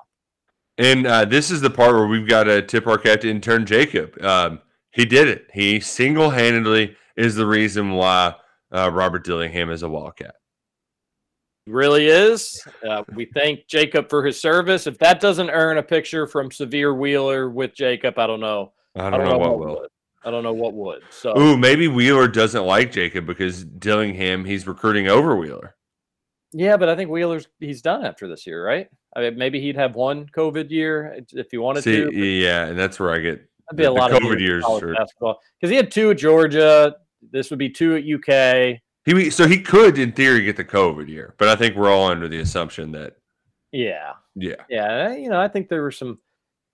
And 0.80 1.06
uh, 1.06 1.26
this 1.26 1.52
is 1.52 1.62
the 1.62 1.70
part 1.70 1.94
where 1.94 2.08
we've 2.08 2.28
got 2.28 2.46
to 2.46 2.64
tip 2.64 2.88
our 2.88 2.98
cap 2.98 3.22
to 3.22 3.30
intern 3.30 3.68
Jacob. 3.68 4.20
Um, 4.24 4.62
he 4.92 5.06
did 5.06 5.28
it. 5.28 5.48
He 5.54 5.80
single 5.80 6.32
handedly 6.32 6.96
is 7.16 7.36
the 7.36 7.46
reason 7.46 7.92
why 7.92 8.36
uh, 8.72 8.90
Robert 8.92 9.24
Dillingham 9.24 9.70
is 9.70 9.84
a 9.84 9.90
Wildcat 9.90 10.36
really 11.72 12.08
is. 12.08 12.62
Uh, 12.82 13.04
we 13.14 13.26
thank 13.26 13.68
Jacob 13.68 14.10
for 14.10 14.26
his 14.26 14.42
service. 14.42 14.88
If 14.88 14.98
that 14.98 15.20
doesn't 15.20 15.52
earn 15.52 15.78
a 15.78 15.84
picture 15.84 16.26
from 16.26 16.50
Sahvir 16.50 16.98
Wheeler 16.98 17.50
with 17.50 17.76
Jacob, 17.76 18.18
I 18.18 18.26
don't 18.26 18.40
know. 18.40 18.74
I 18.96 19.02
don't, 19.02 19.14
I 19.14 19.18
don't 19.18 19.26
know, 19.26 19.32
know, 19.34 19.38
what, 19.38 19.50
what 19.50 19.60
will. 19.60 19.80
Would. 19.82 19.90
I 20.24 20.32
don't 20.32 20.44
know 20.44 20.54
what 20.54 20.74
would. 20.74 21.02
So, 21.12 21.38
ooh, 21.38 21.58
maybe 21.58 21.88
Wheeler 21.88 22.28
doesn't 22.28 22.66
like 22.66 22.92
Jacob 22.92 23.28
because 23.28 23.64
Dillingham 23.64 24.46
he's 24.46 24.68
recruiting 24.68 25.08
over 25.08 25.36
Wheeler. 25.36 25.76
Yeah, 26.54 26.78
but 26.78 26.90
I 26.90 26.96
think 26.96 27.10
Wheeler's 27.10 27.48
he's 27.60 27.82
done 27.82 28.06
after 28.06 28.28
this 28.28 28.46
year, 28.46 28.66
right? 28.66 28.88
I 29.16 29.22
mean, 29.22 29.38
maybe 29.38 29.62
he'd 29.62 29.78
have 29.78 29.96
one 29.96 30.26
COVID 30.36 30.70
year 30.70 31.24
if 31.32 31.52
he 31.52 31.58
wanted 31.58 31.84
See, 31.84 32.04
to. 32.04 32.14
Yeah, 32.14 32.66
and 32.66 32.78
that's 32.78 33.00
where 33.00 33.12
I 33.12 33.20
get. 33.20 33.50
That'd 33.70 33.78
be 33.78 33.84
the, 33.84 33.90
a 33.90 33.94
lot 33.94 34.12
of 34.12 34.20
COVID 34.20 34.40
years, 34.40 34.64
basketball 34.66 35.40
because 35.60 35.70
he 35.70 35.76
had 35.76 35.92
two 35.92 36.12
at 36.12 36.18
Georgia. 36.18 36.96
This 37.32 37.50
would 37.50 37.60
be 37.60 37.70
two 37.70 37.96
at 37.96 38.04
UK. 38.04 38.80
He 39.06 39.30
so 39.32 39.48
he 39.48 39.60
could, 39.60 39.98
in 39.98 40.12
theory, 40.12 40.44
get 40.44 40.58
the 40.58 40.66
COVID 40.66 41.08
year, 41.08 41.34
but 41.38 41.48
I 41.48 41.56
think 41.56 41.76
we're 41.76 41.90
all 41.90 42.08
under 42.08 42.28
the 42.28 42.40
assumption 42.40 42.92
that. 42.92 43.18
Yeah. 43.72 44.14
Yeah. 44.36 44.56
Yeah. 44.70 45.08
Uh, 45.08 45.12
you 45.14 45.30
know, 45.30 45.40
I 45.40 45.48
think 45.48 45.70
there 45.70 45.82
were 45.82 45.92
some 45.92 46.20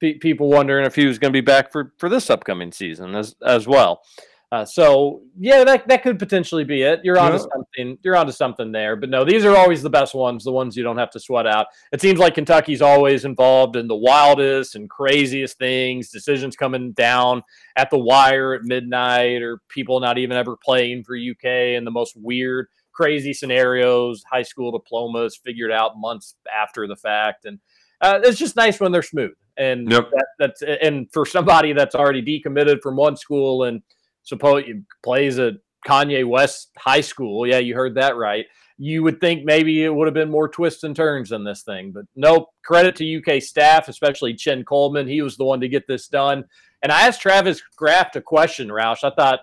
pe- 0.01 0.15
people 0.15 0.49
wondering 0.49 0.85
if 0.85 0.95
he 0.95 1.05
was 1.05 1.19
going 1.19 1.31
to 1.31 1.37
be 1.37 1.45
back 1.45 1.71
for 1.71 1.93
for 1.97 2.09
this 2.09 2.29
upcoming 2.29 2.71
season 2.71 3.15
as 3.15 3.35
as 3.45 3.67
well. 3.67 4.01
Uh, 4.49 4.63
so 4.63 5.21
yeah, 5.37 5.65
that 5.65 5.85
that 5.89 6.03
could 6.03 6.17
potentially 6.17 6.63
be 6.63 6.81
it. 6.81 7.01
You're 7.03 7.19
onto 7.19 7.37
yeah. 7.37 7.45
something. 7.53 7.97
You're 8.01 8.15
onto 8.15 8.31
something 8.31 8.71
there. 8.71 8.95
But 8.95 9.09
no, 9.09 9.25
these 9.25 9.43
are 9.43 9.57
always 9.57 9.81
the 9.81 9.89
best 9.89 10.15
ones. 10.15 10.45
The 10.45 10.53
ones 10.53 10.77
you 10.77 10.83
don't 10.83 10.97
have 10.97 11.11
to 11.11 11.19
sweat 11.19 11.45
out. 11.45 11.67
It 11.91 11.99
seems 11.99 12.17
like 12.17 12.35
Kentucky's 12.35 12.81
always 12.81 13.25
involved 13.25 13.75
in 13.75 13.89
the 13.89 13.95
wildest 13.95 14.75
and 14.75 14.89
craziest 14.89 15.57
things. 15.57 16.11
Decisions 16.11 16.55
coming 16.55 16.93
down 16.93 17.41
at 17.75 17.89
the 17.89 17.99
wire 17.99 18.53
at 18.53 18.63
midnight, 18.63 19.41
or 19.41 19.59
people 19.67 19.99
not 19.99 20.17
even 20.17 20.37
ever 20.37 20.55
playing 20.55 21.03
for 21.03 21.17
UK, 21.17 21.75
and 21.75 21.85
the 21.85 21.91
most 21.91 22.15
weird, 22.15 22.67
crazy 22.93 23.33
scenarios. 23.33 24.23
High 24.31 24.43
school 24.43 24.71
diplomas 24.71 25.35
figured 25.43 25.73
out 25.73 25.99
months 25.99 26.35
after 26.55 26.87
the 26.87 26.95
fact, 26.95 27.43
and 27.43 27.59
uh, 27.99 28.21
it's 28.23 28.39
just 28.39 28.55
nice 28.55 28.79
when 28.79 28.93
they're 28.93 29.01
smooth. 29.01 29.33
And 29.57 29.91
yep. 29.91 30.09
that, 30.11 30.27
that's 30.39 30.61
and 30.61 31.11
for 31.11 31.25
somebody 31.25 31.73
that's 31.73 31.95
already 31.95 32.21
decommitted 32.21 32.81
from 32.81 32.95
one 32.95 33.17
school 33.17 33.65
and 33.65 33.81
suppose 34.27 34.65
you 34.67 34.83
plays 35.03 35.39
at 35.39 35.53
Kanye 35.87 36.27
West 36.27 36.71
High 36.77 37.01
School. 37.01 37.47
Yeah, 37.47 37.59
you 37.59 37.73
heard 37.73 37.95
that 37.95 38.17
right. 38.17 38.45
You 38.77 39.01
would 39.03 39.19
think 39.19 39.43
maybe 39.43 39.83
it 39.83 39.93
would 39.93 40.05
have 40.05 40.13
been 40.13 40.29
more 40.29 40.49
twists 40.49 40.83
and 40.83 40.95
turns 40.95 41.31
in 41.31 41.43
this 41.43 41.63
thing, 41.63 41.91
but 41.91 42.05
nope. 42.15 42.49
Credit 42.63 42.95
to 42.97 43.17
UK 43.17 43.41
staff, 43.41 43.87
especially 43.87 44.35
Chin 44.35 44.63
Coleman. 44.65 45.07
He 45.07 45.21
was 45.21 45.37
the 45.37 45.45
one 45.45 45.61
to 45.61 45.67
get 45.67 45.87
this 45.87 46.07
done. 46.07 46.43
And 46.83 46.91
I 46.91 47.07
asked 47.07 47.21
Travis 47.21 47.61
Graf 47.75 48.15
a 48.15 48.21
question, 48.21 48.67
Roush. 48.67 49.03
I 49.03 49.15
thought, 49.15 49.39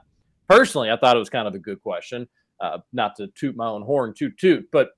personally, 0.48 0.90
I 0.90 0.96
thought 0.96 1.16
it 1.16 1.18
was 1.20 1.30
kind 1.30 1.48
of 1.48 1.54
a 1.54 1.58
good 1.58 1.82
question. 1.82 2.28
Uh, 2.60 2.78
not 2.92 3.16
to 3.16 3.26
toot 3.34 3.56
my 3.56 3.66
own 3.66 3.82
horn, 3.82 4.14
toot 4.16 4.38
toot, 4.38 4.68
but 4.70 4.90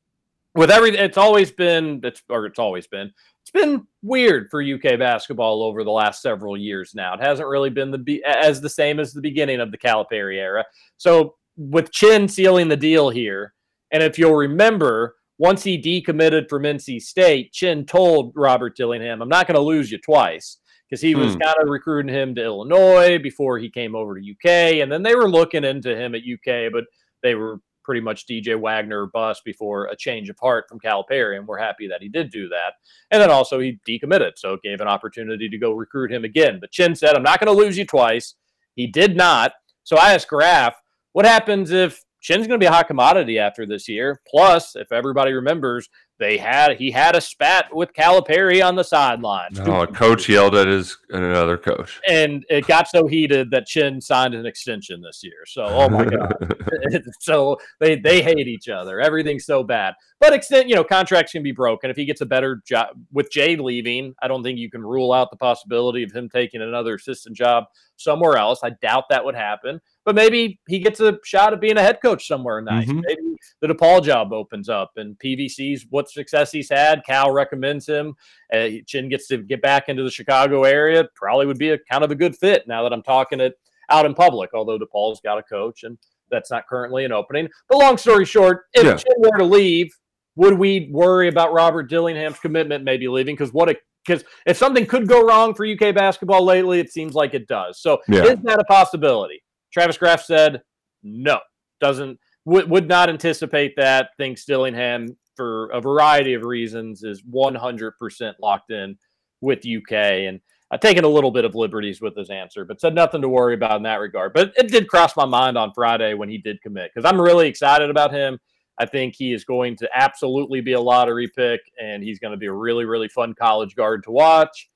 with 0.56 0.70
everything, 0.70 1.00
it's 1.00 1.18
always 1.18 1.50
been 1.50 2.00
it's 2.02 2.22
or 2.28 2.46
it's 2.46 2.58
always 2.58 2.86
been 2.86 3.12
it's 3.42 3.50
been 3.50 3.86
weird 4.02 4.48
for 4.50 4.62
UK 4.62 4.98
basketball 4.98 5.62
over 5.62 5.84
the 5.84 5.90
last 5.90 6.22
several 6.22 6.56
years 6.56 6.94
now. 6.94 7.14
It 7.14 7.20
hasn't 7.20 7.48
really 7.48 7.70
been 7.70 7.90
the 7.90 8.24
as 8.24 8.60
the 8.60 8.68
same 8.68 8.98
as 8.98 9.12
the 9.12 9.20
beginning 9.20 9.60
of 9.60 9.70
the 9.70 9.78
Calipari 9.78 10.38
era. 10.38 10.64
So 10.96 11.36
with 11.56 11.92
Chin 11.92 12.28
sealing 12.28 12.68
the 12.68 12.76
deal 12.76 13.08
here, 13.10 13.54
and 13.92 14.02
if 14.02 14.18
you'll 14.18 14.34
remember, 14.34 15.16
once 15.38 15.62
he 15.62 15.80
decommitted 15.80 16.48
from 16.48 16.62
NC 16.64 17.00
State, 17.00 17.52
Chin 17.52 17.84
told 17.86 18.32
Robert 18.34 18.76
Dillingham, 18.76 19.22
"I'm 19.22 19.28
not 19.28 19.46
going 19.46 19.56
to 19.56 19.60
lose 19.60 19.92
you 19.92 19.98
twice." 19.98 20.58
Because 20.88 21.02
he 21.02 21.16
was 21.16 21.34
Hmm. 21.34 21.40
kind 21.40 21.56
of 21.60 21.68
recruiting 21.68 22.14
him 22.14 22.34
to 22.36 22.44
Illinois 22.44 23.18
before 23.18 23.58
he 23.58 23.68
came 23.68 23.96
over 23.96 24.14
to 24.14 24.24
UK, 24.24 24.80
and 24.82 24.90
then 24.90 25.02
they 25.02 25.16
were 25.16 25.28
looking 25.28 25.64
into 25.64 25.96
him 25.96 26.14
at 26.14 26.22
UK, 26.22 26.68
but 26.68 26.84
they 27.24 27.34
were 27.34 27.58
pretty 27.86 28.02
much 28.02 28.26
DJ 28.26 28.60
Wagner 28.60 29.06
bust 29.06 29.42
before 29.44 29.86
a 29.86 29.96
change 29.96 30.28
of 30.28 30.38
heart 30.38 30.66
from 30.68 30.80
Calipari, 30.80 31.38
and 31.38 31.46
we're 31.46 31.56
happy 31.56 31.86
that 31.88 32.02
he 32.02 32.08
did 32.08 32.30
do 32.30 32.48
that. 32.48 32.74
And 33.12 33.22
then 33.22 33.30
also 33.30 33.60
he 33.60 33.78
decommitted, 33.88 34.32
so 34.36 34.54
it 34.54 34.62
gave 34.62 34.80
an 34.80 34.88
opportunity 34.88 35.48
to 35.48 35.56
go 35.58 35.72
recruit 35.72 36.12
him 36.12 36.24
again. 36.24 36.58
But 36.60 36.72
Chin 36.72 36.96
said, 36.96 37.14
"I'm 37.14 37.22
not 37.22 37.40
going 37.40 37.56
to 37.56 37.64
lose 37.64 37.78
you 37.78 37.86
twice." 37.86 38.34
He 38.74 38.88
did 38.88 39.16
not. 39.16 39.52
So 39.84 39.96
I 39.96 40.12
asked 40.12 40.28
Graf, 40.28 40.74
"What 41.12 41.24
happens 41.24 41.70
if 41.70 42.02
Chin's 42.20 42.48
going 42.48 42.58
to 42.58 42.64
be 42.64 42.68
a 42.68 42.72
hot 42.72 42.88
commodity 42.88 43.38
after 43.38 43.64
this 43.64 43.88
year? 43.88 44.20
Plus, 44.28 44.74
if 44.74 44.90
everybody 44.90 45.32
remembers, 45.32 45.88
they 46.18 46.36
had 46.38 46.76
he 46.78 46.90
had 46.90 47.14
a 47.16 47.20
spat 47.20 47.74
with 47.74 47.92
Calipari 47.92 48.66
on 48.66 48.74
the 48.74 48.84
sidelines." 48.84 49.60
Oh, 49.60 49.82
a 49.82 49.86
coach 49.86 50.28
yelled 50.28 50.54
at 50.54 50.66
his 50.66 50.96
another 51.10 51.56
coach. 51.56 52.00
and 52.08 52.44
it 52.48 52.66
got 52.66 52.88
so 52.88 53.06
heated 53.06 53.50
that 53.50 53.66
Chin 53.66 54.00
signed 54.00 54.34
an 54.34 54.46
extension 54.46 55.00
this 55.02 55.20
year. 55.22 55.44
So, 55.46 55.64
oh 55.64 55.88
my 55.88 56.04
god, 56.04 56.56
so 57.20 57.58
they 57.80 57.96
they 57.96 58.22
hate 58.22 58.48
each 58.48 58.68
other. 58.68 59.00
Everything's 59.00 59.46
so 59.46 59.62
bad. 59.62 59.94
But 60.18 60.32
extent, 60.32 60.68
you 60.68 60.74
know, 60.74 60.84
contracts 60.84 61.32
can 61.32 61.42
be 61.42 61.52
broken. 61.52 61.90
If 61.90 61.96
he 61.96 62.06
gets 62.06 62.22
a 62.22 62.26
better 62.26 62.62
job 62.66 62.88
with 63.12 63.30
Jai 63.30 63.56
leaving, 63.56 64.14
I 64.22 64.28
don't 64.28 64.42
think 64.42 64.58
you 64.58 64.70
can 64.70 64.80
rule 64.80 65.12
out 65.12 65.30
the 65.30 65.36
possibility 65.36 66.02
of 66.02 66.10
him 66.10 66.30
taking 66.30 66.62
another 66.62 66.94
assistant 66.94 67.36
job 67.36 67.64
somewhere 67.96 68.38
else. 68.38 68.60
I 68.62 68.70
doubt 68.80 69.04
that 69.10 69.24
would 69.24 69.34
happen. 69.34 69.78
But 70.06 70.14
maybe 70.14 70.58
he 70.68 70.78
gets 70.78 71.00
a 71.00 71.18
shot 71.24 71.52
at 71.52 71.60
being 71.60 71.76
a 71.76 71.82
head 71.82 71.98
coach 72.00 72.26
somewhere 72.26 72.62
nice. 72.62 72.86
Mhm. 72.86 73.02
Maybe 73.06 73.36
the 73.60 73.68
DePaul 73.68 74.02
job 74.02 74.32
opens 74.32 74.70
up 74.70 74.92
and 74.96 75.18
PVC's 75.18 75.84
what 75.90 76.05
success 76.08 76.52
he's 76.52 76.68
had. 76.70 77.04
Cal 77.04 77.30
recommends 77.32 77.86
him. 77.88 78.14
Uh, 78.52 78.68
Chin 78.86 79.08
gets 79.08 79.26
to 79.28 79.38
get 79.38 79.62
back 79.62 79.88
into 79.88 80.02
the 80.02 80.10
Chicago 80.10 80.64
area. 80.64 81.04
Probably 81.14 81.46
would 81.46 81.58
be 81.58 81.70
a 81.70 81.78
kind 81.90 82.04
of 82.04 82.10
a 82.10 82.14
good 82.14 82.36
fit 82.36 82.66
now 82.66 82.82
that 82.82 82.92
I'm 82.92 83.02
talking 83.02 83.40
it 83.40 83.58
out 83.90 84.06
in 84.06 84.14
public. 84.14 84.50
Although 84.54 84.78
DePaul's 84.78 85.20
got 85.20 85.38
a 85.38 85.42
coach 85.42 85.82
and 85.84 85.96
that's 86.30 86.50
not 86.50 86.66
currently 86.66 87.04
an 87.04 87.12
opening. 87.12 87.48
But 87.68 87.78
long 87.78 87.96
story 87.98 88.24
short, 88.24 88.64
if 88.72 88.84
Yeah. 88.84 88.96
Chin 88.96 89.14
were 89.18 89.38
to 89.38 89.44
leave, 89.44 89.90
would 90.36 90.58
we 90.58 90.88
worry 90.92 91.28
about 91.28 91.52
Robert 91.52 91.84
Dillingham's 91.88 92.38
commitment 92.38 92.84
maybe 92.84 93.08
leaving? 93.08 93.34
Because 93.34 93.52
what 93.52 93.68
a 93.70 93.76
because 94.04 94.22
if 94.46 94.56
something 94.56 94.86
could 94.86 95.08
go 95.08 95.24
wrong 95.26 95.52
for 95.52 95.66
UK 95.66 95.92
basketball 95.92 96.44
lately, 96.44 96.78
it 96.78 96.92
seems 96.92 97.14
like 97.14 97.34
it 97.34 97.48
does. 97.48 97.80
So 97.80 98.00
Yeah. 98.08 98.22
is 98.24 98.38
that 98.42 98.60
a 98.60 98.64
possibility? 98.64 99.42
Travis 99.72 99.98
Graf 99.98 100.22
said 100.22 100.62
no, 101.02 101.40
doesn't 101.80 102.18
would, 102.44 102.70
would 102.70 102.86
not 102.86 103.08
anticipate 103.08 103.74
that. 103.76 104.10
Thinks 104.16 104.44
Dillingham 104.44 105.16
for 105.36 105.70
a 105.70 105.80
variety 105.80 106.34
of 106.34 106.42
reasons 106.42 107.02
is 107.02 107.22
100% 107.22 108.34
locked 108.40 108.70
in 108.70 108.96
with 109.40 109.66
UK 109.66 109.92
and 109.92 110.40
I've 110.70 110.80
taken 110.80 111.04
a 111.04 111.08
little 111.08 111.30
bit 111.30 111.44
of 111.44 111.54
liberties 111.54 112.00
with 112.00 112.16
his 112.16 112.28
answer, 112.28 112.64
but 112.64 112.80
said 112.80 112.94
nothing 112.94 113.22
to 113.22 113.28
worry 113.28 113.54
about 113.54 113.76
in 113.76 113.84
that 113.84 114.00
regard. 114.00 114.32
But 114.34 114.52
it 114.56 114.68
did 114.68 114.88
cross 114.88 115.16
my 115.16 115.24
mind 115.24 115.56
on 115.56 115.72
Friday 115.72 116.14
when 116.14 116.28
he 116.28 116.38
did 116.38 116.60
commit 116.60 116.90
because 116.92 117.08
I'm 117.08 117.20
really 117.20 117.46
excited 117.46 117.88
about 117.88 118.12
him. 118.12 118.38
I 118.78 118.84
think 118.84 119.14
he 119.16 119.32
is 119.32 119.44
going 119.44 119.76
to 119.76 119.88
absolutely 119.94 120.60
be 120.60 120.72
a 120.72 120.80
lottery 120.80 121.28
pick, 121.28 121.60
and 121.80 122.02
he's 122.02 122.18
going 122.18 122.32
to 122.32 122.36
be 122.36 122.46
a 122.46 122.52
really, 122.52 122.84
really 122.84 123.08
fun 123.08 123.32
college 123.32 123.74
guard 123.74 124.02
to 124.04 124.10
watch. 124.10 124.68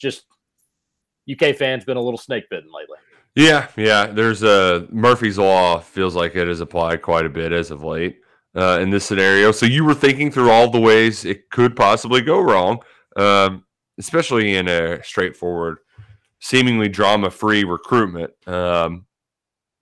Just 0.00 0.24
UK 1.30 1.54
fans 1.56 1.84
been 1.84 1.96
a 1.96 2.00
little 2.00 2.18
snake 2.18 2.44
bitten 2.48 2.70
lately. 2.72 2.96
Yeah, 3.34 3.68
yeah. 3.76 4.06
There's 4.06 4.42
a 4.42 4.86
Murphy's 4.90 5.38
law 5.38 5.80
feels 5.80 6.14
like 6.14 6.36
it 6.36 6.48
has 6.48 6.60
applied 6.60 7.02
quite 7.02 7.26
a 7.26 7.30
bit 7.30 7.52
as 7.52 7.70
of 7.70 7.82
late 7.82 8.20
uh, 8.54 8.78
in 8.80 8.90
this 8.90 9.04
scenario. 9.04 9.52
So 9.52 9.66
you 9.66 9.84
were 9.84 9.94
thinking 9.94 10.30
through 10.30 10.50
all 10.50 10.70
the 10.70 10.80
ways 10.80 11.24
it 11.24 11.50
could 11.50 11.76
possibly 11.76 12.20
go 12.20 12.40
wrong, 12.40 12.80
um, 13.16 13.64
especially 13.98 14.56
in 14.56 14.68
a 14.68 15.02
straightforward, 15.02 15.78
seemingly 16.40 16.88
drama-free 16.88 17.64
recruitment. 17.64 18.32
Um, 18.46 19.06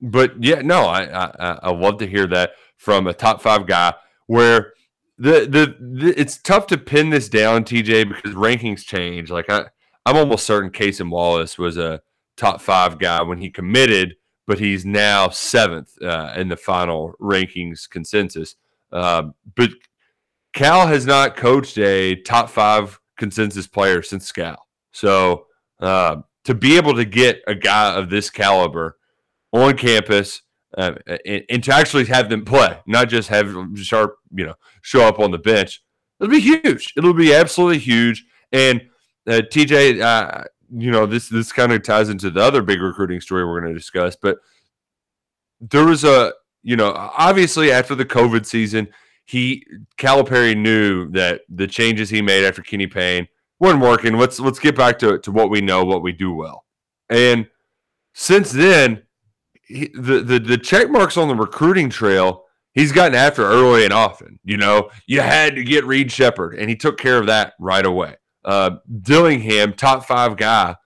but 0.00 0.42
yeah, 0.42 0.62
no, 0.62 0.82
I, 0.84 1.02
I 1.04 1.58
I- 1.62 1.70
love 1.70 1.98
to 1.98 2.06
hear 2.06 2.26
that 2.28 2.52
from 2.76 3.06
a 3.06 3.12
top 3.14 3.42
five 3.42 3.66
guy. 3.66 3.94
Where 4.26 4.72
the, 5.18 5.40
the 5.40 5.76
the 5.80 6.14
it's 6.18 6.38
tough 6.38 6.66
to 6.68 6.78
pin 6.78 7.10
this 7.10 7.28
down, 7.28 7.64
TJ, 7.64 8.08
because 8.08 8.34
rankings 8.34 8.84
change. 8.84 9.30
Like 9.30 9.50
I, 9.50 9.66
I'm 10.06 10.16
almost 10.16 10.46
certain 10.46 10.70
Cason 10.70 11.10
Wallace 11.10 11.58
was 11.58 11.76
a 11.76 12.00
top 12.36 12.62
five 12.62 12.98
guy 12.98 13.20
when 13.22 13.38
he 13.38 13.50
committed, 13.50 14.16
but 14.46 14.58
he's 14.58 14.84
now 14.84 15.28
seventh 15.28 16.00
uh, 16.02 16.32
in 16.36 16.48
the 16.48 16.56
final 16.56 17.14
rankings 17.20 17.88
consensus. 17.88 18.56
Uh, 18.92 19.24
but 19.56 19.70
Cal 20.52 20.86
has 20.86 21.06
not 21.06 21.36
coached 21.36 21.78
a 21.78 22.16
top 22.22 22.50
five 22.50 22.98
consensus 23.16 23.66
player 23.66 24.02
since 24.02 24.32
Cal. 24.32 24.66
So 24.92 25.46
uh, 25.78 26.22
to 26.44 26.54
be 26.54 26.76
able 26.76 26.94
to 26.94 27.04
get 27.04 27.42
a 27.46 27.54
guy 27.54 27.94
of 27.94 28.10
this 28.10 28.30
caliber 28.30 28.96
on 29.52 29.76
campus 29.76 30.42
uh, 30.76 30.92
and, 31.24 31.44
and 31.48 31.64
to 31.64 31.74
actually 31.74 32.06
have 32.06 32.28
them 32.28 32.44
play, 32.44 32.78
not 32.86 33.08
just 33.08 33.28
have 33.28 33.54
Sharpe, 33.74 34.16
you 34.32 34.46
know, 34.46 34.54
show 34.82 35.02
up 35.02 35.18
on 35.18 35.30
the 35.30 35.38
bench, 35.38 35.82
it'll 36.20 36.30
be 36.30 36.40
huge. 36.40 36.92
It'll 36.96 37.14
be 37.14 37.34
absolutely 37.34 37.78
huge. 37.78 38.24
And 38.52 38.82
uh, 39.26 39.42
TJ, 39.50 40.00
uh, 40.00 40.44
you 40.72 40.90
know, 40.90 41.06
this 41.06 41.28
this 41.28 41.52
kind 41.52 41.72
of 41.72 41.82
ties 41.82 42.08
into 42.08 42.30
the 42.30 42.40
other 42.40 42.62
big 42.62 42.80
recruiting 42.80 43.20
story 43.20 43.44
we're 43.44 43.60
going 43.60 43.72
to 43.72 43.78
discuss. 43.78 44.16
But 44.16 44.38
there 45.60 45.84
was 45.84 46.04
a, 46.04 46.32
you 46.62 46.76
know, 46.76 46.92
obviously 46.96 47.72
after 47.72 47.94
the 47.94 48.04
COVID 48.04 48.46
season, 48.46 48.88
he 49.24 49.66
Calipari 49.98 50.56
knew 50.56 51.10
that 51.10 51.42
the 51.48 51.66
changes 51.66 52.10
he 52.10 52.22
made 52.22 52.44
after 52.44 52.62
Kenny 52.62 52.86
Payne 52.86 53.28
weren't 53.58 53.80
working. 53.80 54.16
Let's 54.16 54.40
let's 54.40 54.58
get 54.58 54.76
back 54.76 54.98
to 55.00 55.18
to 55.18 55.32
what 55.32 55.50
we 55.50 55.60
know, 55.60 55.84
what 55.84 56.02
we 56.02 56.12
do 56.12 56.32
well. 56.32 56.64
And 57.08 57.48
since 58.14 58.52
then, 58.52 59.02
he, 59.62 59.90
the 59.94 60.20
the 60.20 60.38
the 60.38 60.58
check 60.58 60.90
marks 60.90 61.16
on 61.16 61.28
the 61.28 61.34
recruiting 61.34 61.90
trail 61.90 62.44
he's 62.72 62.92
gotten 62.92 63.14
after 63.14 63.42
early 63.42 63.84
and 63.84 63.92
often. 63.92 64.38
You 64.44 64.56
know, 64.56 64.90
you 65.06 65.20
had 65.20 65.56
to 65.56 65.64
get 65.64 65.84
Reed 65.84 66.10
Sheppard, 66.10 66.54
and 66.54 66.68
he 66.68 66.76
took 66.76 66.98
care 66.98 67.18
of 67.18 67.26
that 67.26 67.54
right 67.58 67.84
away. 67.84 68.16
Uh, 68.44 68.76
Dillingham, 69.02 69.74
top 69.74 70.06
five 70.06 70.36
guy, 70.36 70.76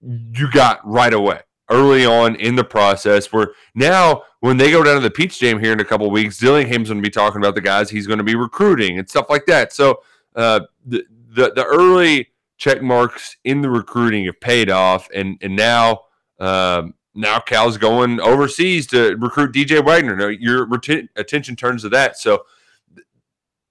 you 0.00 0.50
got 0.50 0.86
right 0.86 1.12
away 1.12 1.40
early 1.68 2.04
on 2.04 2.36
in 2.36 2.56
the 2.56 2.64
process. 2.64 3.32
Where 3.32 3.52
now, 3.74 4.22
when 4.40 4.56
they 4.56 4.70
go 4.70 4.82
down 4.82 4.96
to 4.96 5.00
the 5.00 5.10
Peach 5.10 5.38
Jam 5.38 5.60
here 5.60 5.72
in 5.72 5.80
a 5.80 5.84
couple 5.84 6.10
weeks, 6.10 6.38
Dillingham's 6.38 6.88
going 6.88 7.02
to 7.02 7.06
be 7.06 7.12
talking 7.12 7.40
about 7.40 7.54
the 7.54 7.60
guys 7.60 7.90
he's 7.90 8.06
going 8.06 8.18
to 8.18 8.24
be 8.24 8.34
recruiting 8.34 8.98
and 8.98 9.08
stuff 9.08 9.26
like 9.28 9.46
that. 9.46 9.72
So 9.72 10.02
uh, 10.36 10.60
the, 10.84 11.04
the 11.28 11.52
the 11.54 11.64
early 11.64 12.28
check 12.56 12.82
marks 12.82 13.36
in 13.44 13.62
the 13.62 13.70
recruiting 13.70 14.24
have 14.26 14.40
paid 14.40 14.70
off, 14.70 15.08
and 15.14 15.38
and 15.40 15.56
now. 15.56 16.02
Um, 16.38 16.94
now 17.14 17.40
Cal's 17.40 17.76
going 17.76 18.20
overseas 18.20 18.86
to 18.88 19.16
recruit 19.16 19.52
DJ 19.52 19.84
Wagner. 19.84 20.16
Now 20.16 20.28
your 20.28 20.66
reten- 20.66 21.08
attention 21.16 21.56
turns 21.56 21.82
to 21.82 21.88
that. 21.90 22.16
So 22.16 22.44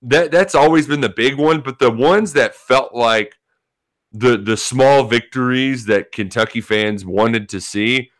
that 0.01 0.31
that's 0.31 0.55
always 0.55 0.87
been 0.87 1.01
the 1.01 1.09
big 1.09 1.37
one. 1.37 1.61
But 1.61 1.79
the 1.79 1.91
ones 1.91 2.33
that 2.33 2.55
felt 2.55 2.93
like 2.93 3.35
the 4.11 4.37
the 4.37 4.57
small 4.57 5.03
victories 5.03 5.85
that 5.85 6.11
Kentucky 6.11 6.61
fans 6.61 7.05
wanted 7.05 7.49
to 7.49 7.61
see, 7.61 8.11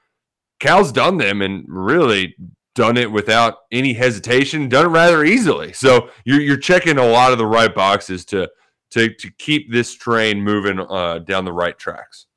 Cal's 0.59 0.91
done 0.91 1.17
them 1.17 1.41
and 1.41 1.65
really 1.67 2.35
done 2.75 2.97
it 2.97 3.11
without 3.11 3.55
any 3.71 3.93
hesitation, 3.93 4.69
done 4.69 4.85
it 4.85 4.89
rather 4.89 5.23
easily. 5.23 5.73
So 5.73 6.09
you're 6.25 6.41
you're 6.41 6.57
checking 6.57 6.97
a 6.97 7.07
lot 7.07 7.31
of 7.31 7.37
the 7.37 7.45
right 7.45 7.73
boxes 7.73 8.25
to 8.25 8.49
to 8.91 9.13
to 9.13 9.31
keep 9.37 9.71
this 9.71 9.93
train 9.93 10.41
moving 10.41 10.79
uh, 10.79 11.19
down 11.19 11.45
the 11.45 11.53
right 11.53 11.77
tracks. 11.77 12.27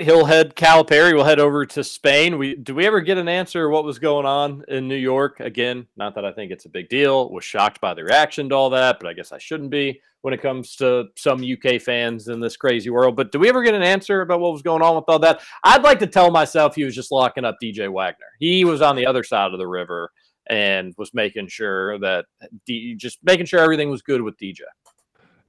He'll 0.00 0.24
head 0.24 0.56
Calipari. 0.56 1.12
We'll 1.12 1.24
head 1.24 1.38
over 1.38 1.66
to 1.66 1.84
Spain. 1.84 2.38
We 2.38 2.54
do 2.54 2.74
we 2.74 2.86
ever 2.86 3.02
get 3.02 3.18
an 3.18 3.28
answer 3.28 3.68
what 3.68 3.84
was 3.84 3.98
going 3.98 4.24
on 4.24 4.64
in 4.68 4.88
New 4.88 4.96
York? 4.96 5.40
Again, 5.40 5.86
not 5.98 6.14
that 6.14 6.24
I 6.24 6.32
think 6.32 6.50
it's 6.50 6.64
a 6.64 6.70
big 6.70 6.88
deal. 6.88 7.28
Was 7.28 7.44
shocked 7.44 7.78
by 7.78 7.92
the 7.92 8.02
reaction 8.02 8.48
to 8.48 8.54
all 8.54 8.70
that, 8.70 8.98
but 8.98 9.06
I 9.06 9.12
guess 9.12 9.32
I 9.32 9.38
shouldn't 9.38 9.68
be 9.68 10.00
when 10.22 10.32
it 10.32 10.40
comes 10.40 10.76
to 10.76 11.08
some 11.16 11.44
UK 11.44 11.78
fans 11.78 12.28
in 12.28 12.40
this 12.40 12.56
crazy 12.56 12.88
world. 12.88 13.16
But 13.16 13.32
do 13.32 13.38
we 13.38 13.50
ever 13.50 13.62
get 13.62 13.74
an 13.74 13.82
answer 13.82 14.22
about 14.22 14.40
what 14.40 14.52
was 14.52 14.62
going 14.62 14.80
on 14.80 14.96
with 14.96 15.04
all 15.08 15.18
that? 15.18 15.42
I'd 15.62 15.82
like 15.82 15.98
to 15.98 16.06
tell 16.06 16.30
myself 16.30 16.74
he 16.74 16.84
was 16.84 16.94
just 16.94 17.12
locking 17.12 17.44
up 17.44 17.56
DJ 17.62 17.92
Wagner. 17.92 18.26
He 18.38 18.64
was 18.64 18.80
on 18.80 18.96
the 18.96 19.06
other 19.06 19.22
side 19.22 19.52
of 19.52 19.58
the 19.58 19.68
river 19.68 20.10
and 20.48 20.94
was 20.96 21.12
making 21.12 21.48
sure 21.48 21.98
that 21.98 22.24
D, 22.64 22.94
just 22.94 23.18
making 23.24 23.44
sure 23.44 23.60
everything 23.60 23.90
was 23.90 24.00
good 24.00 24.22
with 24.22 24.38
DJ. 24.38 24.60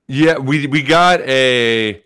Yeah, 0.07 0.37
we 0.37 0.67
we 0.67 0.83
got 0.83 1.21
a 1.21 2.03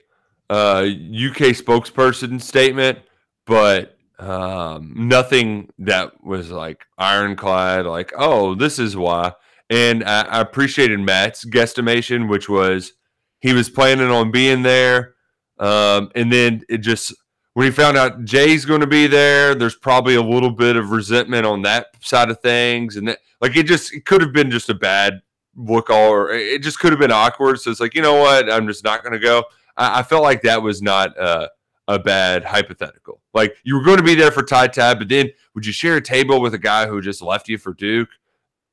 uh, 0.50 0.86
UK 0.88 1.54
spokesperson 1.54 2.42
statement, 2.42 3.00
but 3.46 3.98
um, 4.20 4.94
nothing 4.96 5.70
that 5.80 6.24
was 6.24 6.50
like 6.52 6.86
ironclad. 6.98 7.86
Like, 7.86 8.14
oh, 8.18 8.56
this 8.56 8.80
is 8.80 8.96
why. 8.96 9.34
And 9.70 10.04
I, 10.04 10.22
I 10.22 10.42
appreciated 10.42 11.00
Matt's 11.00 11.46
guesstimation, 11.46 12.30
which 12.30 12.50
was 12.50 12.94
he 13.40 13.54
was 13.54 13.70
planning 13.70 14.10
on 14.10 14.32
being 14.32 14.64
there. 14.64 15.16
Um, 15.60 16.12
and 16.16 16.32
then 16.32 16.64
it 16.70 16.80
just 16.80 17.14
when 17.54 17.66
he 17.66 17.72
found 17.72 17.98
out 17.98 18.24
Jai's 18.24 18.66
going 18.66 18.82
to 18.82 18.88
be 18.88 19.08
there, 19.08 19.56
there's 19.56 19.76
probably 19.76 20.14
a 20.14 20.22
little 20.22 20.52
bit 20.52 20.76
of 20.76 20.92
resentment 20.92 21.46
on 21.46 21.64
that 21.64 21.88
side 22.02 22.30
of 22.30 22.40
things, 22.40 22.96
and 22.98 23.08
that, 23.08 23.18
like 23.42 23.56
it 23.56 23.64
just 23.64 23.94
it 23.94 24.06
could 24.06 24.22
have 24.22 24.32
been 24.32 24.52
just 24.52 24.70
a 24.70 24.76
bad 24.76 25.22
look 25.56 25.90
all, 25.90 26.12
or 26.12 26.32
it 26.32 26.62
just 26.62 26.80
could 26.80 26.92
have 26.92 27.00
been 27.00 27.12
awkward. 27.12 27.60
So 27.60 27.72
it's 27.72 27.80
like 27.80 27.96
you 27.96 28.02
know 28.04 28.16
what, 28.16 28.52
I'm 28.52 28.68
just 28.68 28.84
not 28.84 29.02
going 29.02 29.14
to 29.14 29.20
go. 29.20 29.44
I, 29.78 30.00
I, 30.00 30.04
felt 30.04 30.24
like 30.24 30.42
that 30.42 30.62
was 30.62 30.82
not 30.82 31.18
uh, 31.18 31.48
a 31.88 32.00
bad 32.00 32.44
hypothetical. 32.44 33.22
Like 33.34 33.56
you 33.64 33.76
were 33.76 33.84
going 33.84 33.98
to 33.98 34.04
be 34.04 34.16
there 34.16 34.32
for 34.32 34.44
Ty 34.44 34.68
Tab, 34.68 35.00
but 35.00 35.10
then 35.10 35.30
would 35.56 35.66
you 35.66 35.72
share 35.72 35.98
a 35.98 36.02
table 36.02 36.42
with 36.42 36.54
a 36.54 36.60
guy 36.60 36.88
who 36.88 37.02
just 37.02 37.22
left 37.22 37.48
you 37.48 37.58
for 37.58 37.74
Duke? 37.74 38.10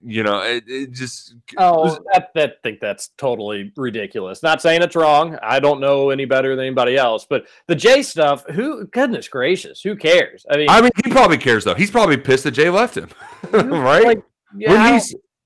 you 0.07 0.23
know, 0.23 0.41
it, 0.41 0.65
it 0.67 0.91
just. 0.93 1.35
Oh, 1.57 1.81
was, 1.81 2.01
that, 2.13 2.31
that 2.35 2.63
think 2.63 2.79
that's 2.79 3.09
totally 3.17 3.73
ridiculous. 3.77 4.43
Not 4.43 4.61
saying 4.61 4.83
it's 4.83 4.95
wrong. 4.95 5.39
I 5.43 5.61
don't 5.61 5.81
know 5.81 6.11
any 6.11 6.27
better 6.27 6.55
than 6.55 6.67
anybody 6.67 6.97
else, 6.97 7.27
but 7.29 7.47
the 7.69 7.75
Jai 7.75 8.03
stuff. 8.03 8.45
Who? 8.51 8.87
Goodness 8.89 9.29
gracious, 9.29 9.81
who 9.81 9.97
cares? 9.97 10.45
I 10.51 10.59
mean, 10.59 10.69
I 10.69 10.83
mean, 10.83 10.91
he 11.03 11.11
probably 11.11 11.39
cares 11.39 11.65
though. 11.65 11.75
He's 11.75 11.91
probably 11.91 12.19
pissed 12.19 12.45
that 12.45 12.53
Jai 12.53 12.69
left 12.69 12.97
him, 12.97 13.09
right? 13.53 14.05
Like, 14.05 14.23
yeah, 14.57 15.01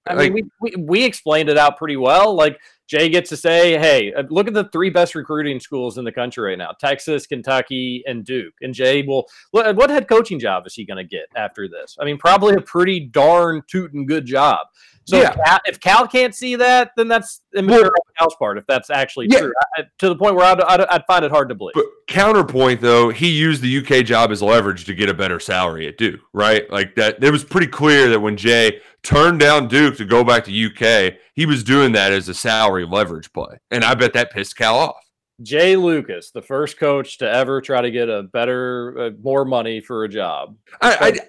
I 0.06 0.14
like, 0.14 0.32
mean, 0.32 0.50
we, 0.60 0.72
we 0.76 0.82
we 0.82 1.04
explained 1.04 1.48
it 1.48 1.58
out 1.58 1.76
pretty 1.76 1.96
well. 1.96 2.34
Like 2.34 2.60
Jai 2.88 3.08
gets 3.08 3.28
to 3.28 3.36
say, 3.36 3.78
hey, 3.78 4.12
uh, 4.14 4.22
look 4.30 4.48
at 4.48 4.54
the 4.54 4.64
three 4.64 4.88
best 4.88 5.14
recruiting 5.14 5.60
schools 5.60 5.98
in 5.98 6.04
the 6.04 6.12
country 6.12 6.50
right 6.50 6.58
now 6.58 6.72
Texas, 6.80 7.26
Kentucky, 7.26 8.02
and 8.06 8.24
Duke. 8.24 8.54
And 8.62 8.72
Jai 8.72 9.04
will, 9.06 9.26
what 9.50 9.90
head 9.90 10.08
coaching 10.08 10.40
job 10.40 10.66
is 10.66 10.74
he 10.74 10.84
going 10.84 10.96
to 10.96 11.04
get 11.04 11.26
after 11.36 11.68
this? 11.68 11.96
I 12.00 12.04
mean, 12.04 12.18
probably 12.18 12.54
a 12.54 12.60
pretty 12.60 13.00
darn 13.00 13.62
tootin' 13.68 14.06
good 14.06 14.24
job. 14.24 14.66
So 15.08 15.16
yeah. 15.16 15.30
if, 15.30 15.36
Cal, 15.36 15.58
if, 15.64 15.80
Cal, 15.80 16.06
can't 16.06 16.34
see 16.34 16.56
that, 16.56 16.90
then 16.94 17.08
that's 17.08 17.40
immature 17.56 17.84
well, 17.84 17.86
on 17.86 18.14
Cal's 18.18 18.36
part. 18.38 18.58
If 18.58 18.66
that's 18.66 18.90
actually 18.90 19.28
yeah. 19.30 19.40
true, 19.40 19.52
I, 19.78 19.84
to 20.00 20.08
the 20.10 20.16
point 20.16 20.34
where 20.34 20.44
I'd, 20.44 20.60
I'd, 20.60 20.80
I'd, 20.82 21.06
find 21.06 21.24
it 21.24 21.30
hard 21.30 21.48
to 21.48 21.54
believe. 21.54 21.72
But 21.74 21.86
counterpoint 22.08 22.82
though, 22.82 23.08
he 23.08 23.30
used 23.30 23.62
the 23.62 23.78
UK 23.78 24.04
job 24.04 24.30
as 24.30 24.42
leverage 24.42 24.84
to 24.84 24.94
get 24.94 25.08
a 25.08 25.14
better 25.14 25.40
salary 25.40 25.88
at 25.88 25.96
Duke, 25.96 26.20
right? 26.34 26.70
Like 26.70 26.94
that. 26.96 27.24
It 27.24 27.30
was 27.30 27.42
pretty 27.42 27.68
clear 27.68 28.10
that 28.10 28.20
when 28.20 28.36
Jai 28.36 28.72
turned 29.02 29.40
down 29.40 29.68
Duke 29.68 29.96
to 29.96 30.04
go 30.04 30.24
back 30.24 30.44
to 30.44 30.66
UK, 30.66 31.14
he 31.34 31.46
was 31.46 31.62
doing 31.64 31.92
that 31.92 32.12
as 32.12 32.28
a 32.28 32.34
salary 32.34 32.86
leverage 32.86 33.32
play, 33.32 33.58
and 33.70 33.84
I 33.84 33.94
bet 33.94 34.12
that 34.14 34.32
pissed 34.32 34.56
Cal 34.56 34.76
off. 34.76 35.04
Jai 35.42 35.76
Lucas, 35.76 36.30
the 36.32 36.42
first 36.42 36.78
coach 36.78 37.18
to 37.18 37.30
ever 37.30 37.60
try 37.60 37.80
to 37.80 37.90
get 37.90 38.08
a 38.08 38.24
better, 38.24 38.98
uh, 38.98 39.10
more 39.22 39.44
money 39.44 39.80
for 39.80 40.02
a 40.02 40.08
job. 40.08 40.56
I, 40.82 41.20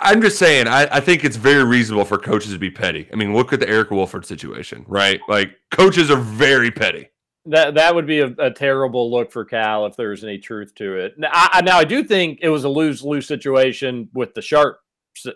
I'm 0.00 0.20
just 0.20 0.38
saying, 0.38 0.66
I, 0.66 0.88
I, 0.96 1.00
think 1.00 1.24
it's 1.24 1.36
very 1.36 1.62
reasonable 1.62 2.04
for 2.04 2.18
coaches 2.18 2.52
to 2.52 2.58
be 2.58 2.70
petty. 2.70 3.08
I 3.12 3.16
mean, 3.16 3.34
look 3.34 3.52
at 3.52 3.60
the 3.60 3.68
Eric 3.68 3.92
Wolford 3.92 4.26
situation, 4.26 4.84
right? 4.88 5.20
Like 5.28 5.52
coaches 5.70 6.10
are 6.10 6.16
very 6.16 6.70
petty. 6.70 7.08
That 7.46 7.74
that 7.76 7.94
would 7.94 8.06
be 8.06 8.20
a, 8.20 8.26
a 8.38 8.50
terrible 8.50 9.10
look 9.10 9.30
for 9.30 9.44
Cal 9.44 9.86
if 9.86 9.96
there's 9.96 10.24
any 10.24 10.38
truth 10.38 10.74
to 10.74 10.96
it. 10.96 11.14
Now 11.16 11.30
I, 11.32 11.62
now, 11.62 11.78
I 11.78 11.84
do 11.84 12.02
think 12.02 12.40
it 12.42 12.48
was 12.48 12.64
a 12.64 12.68
lose 12.68 13.02
lose 13.02 13.26
situation 13.26 14.10
with 14.12 14.34
the 14.34 14.42
Sharpe 14.42 14.80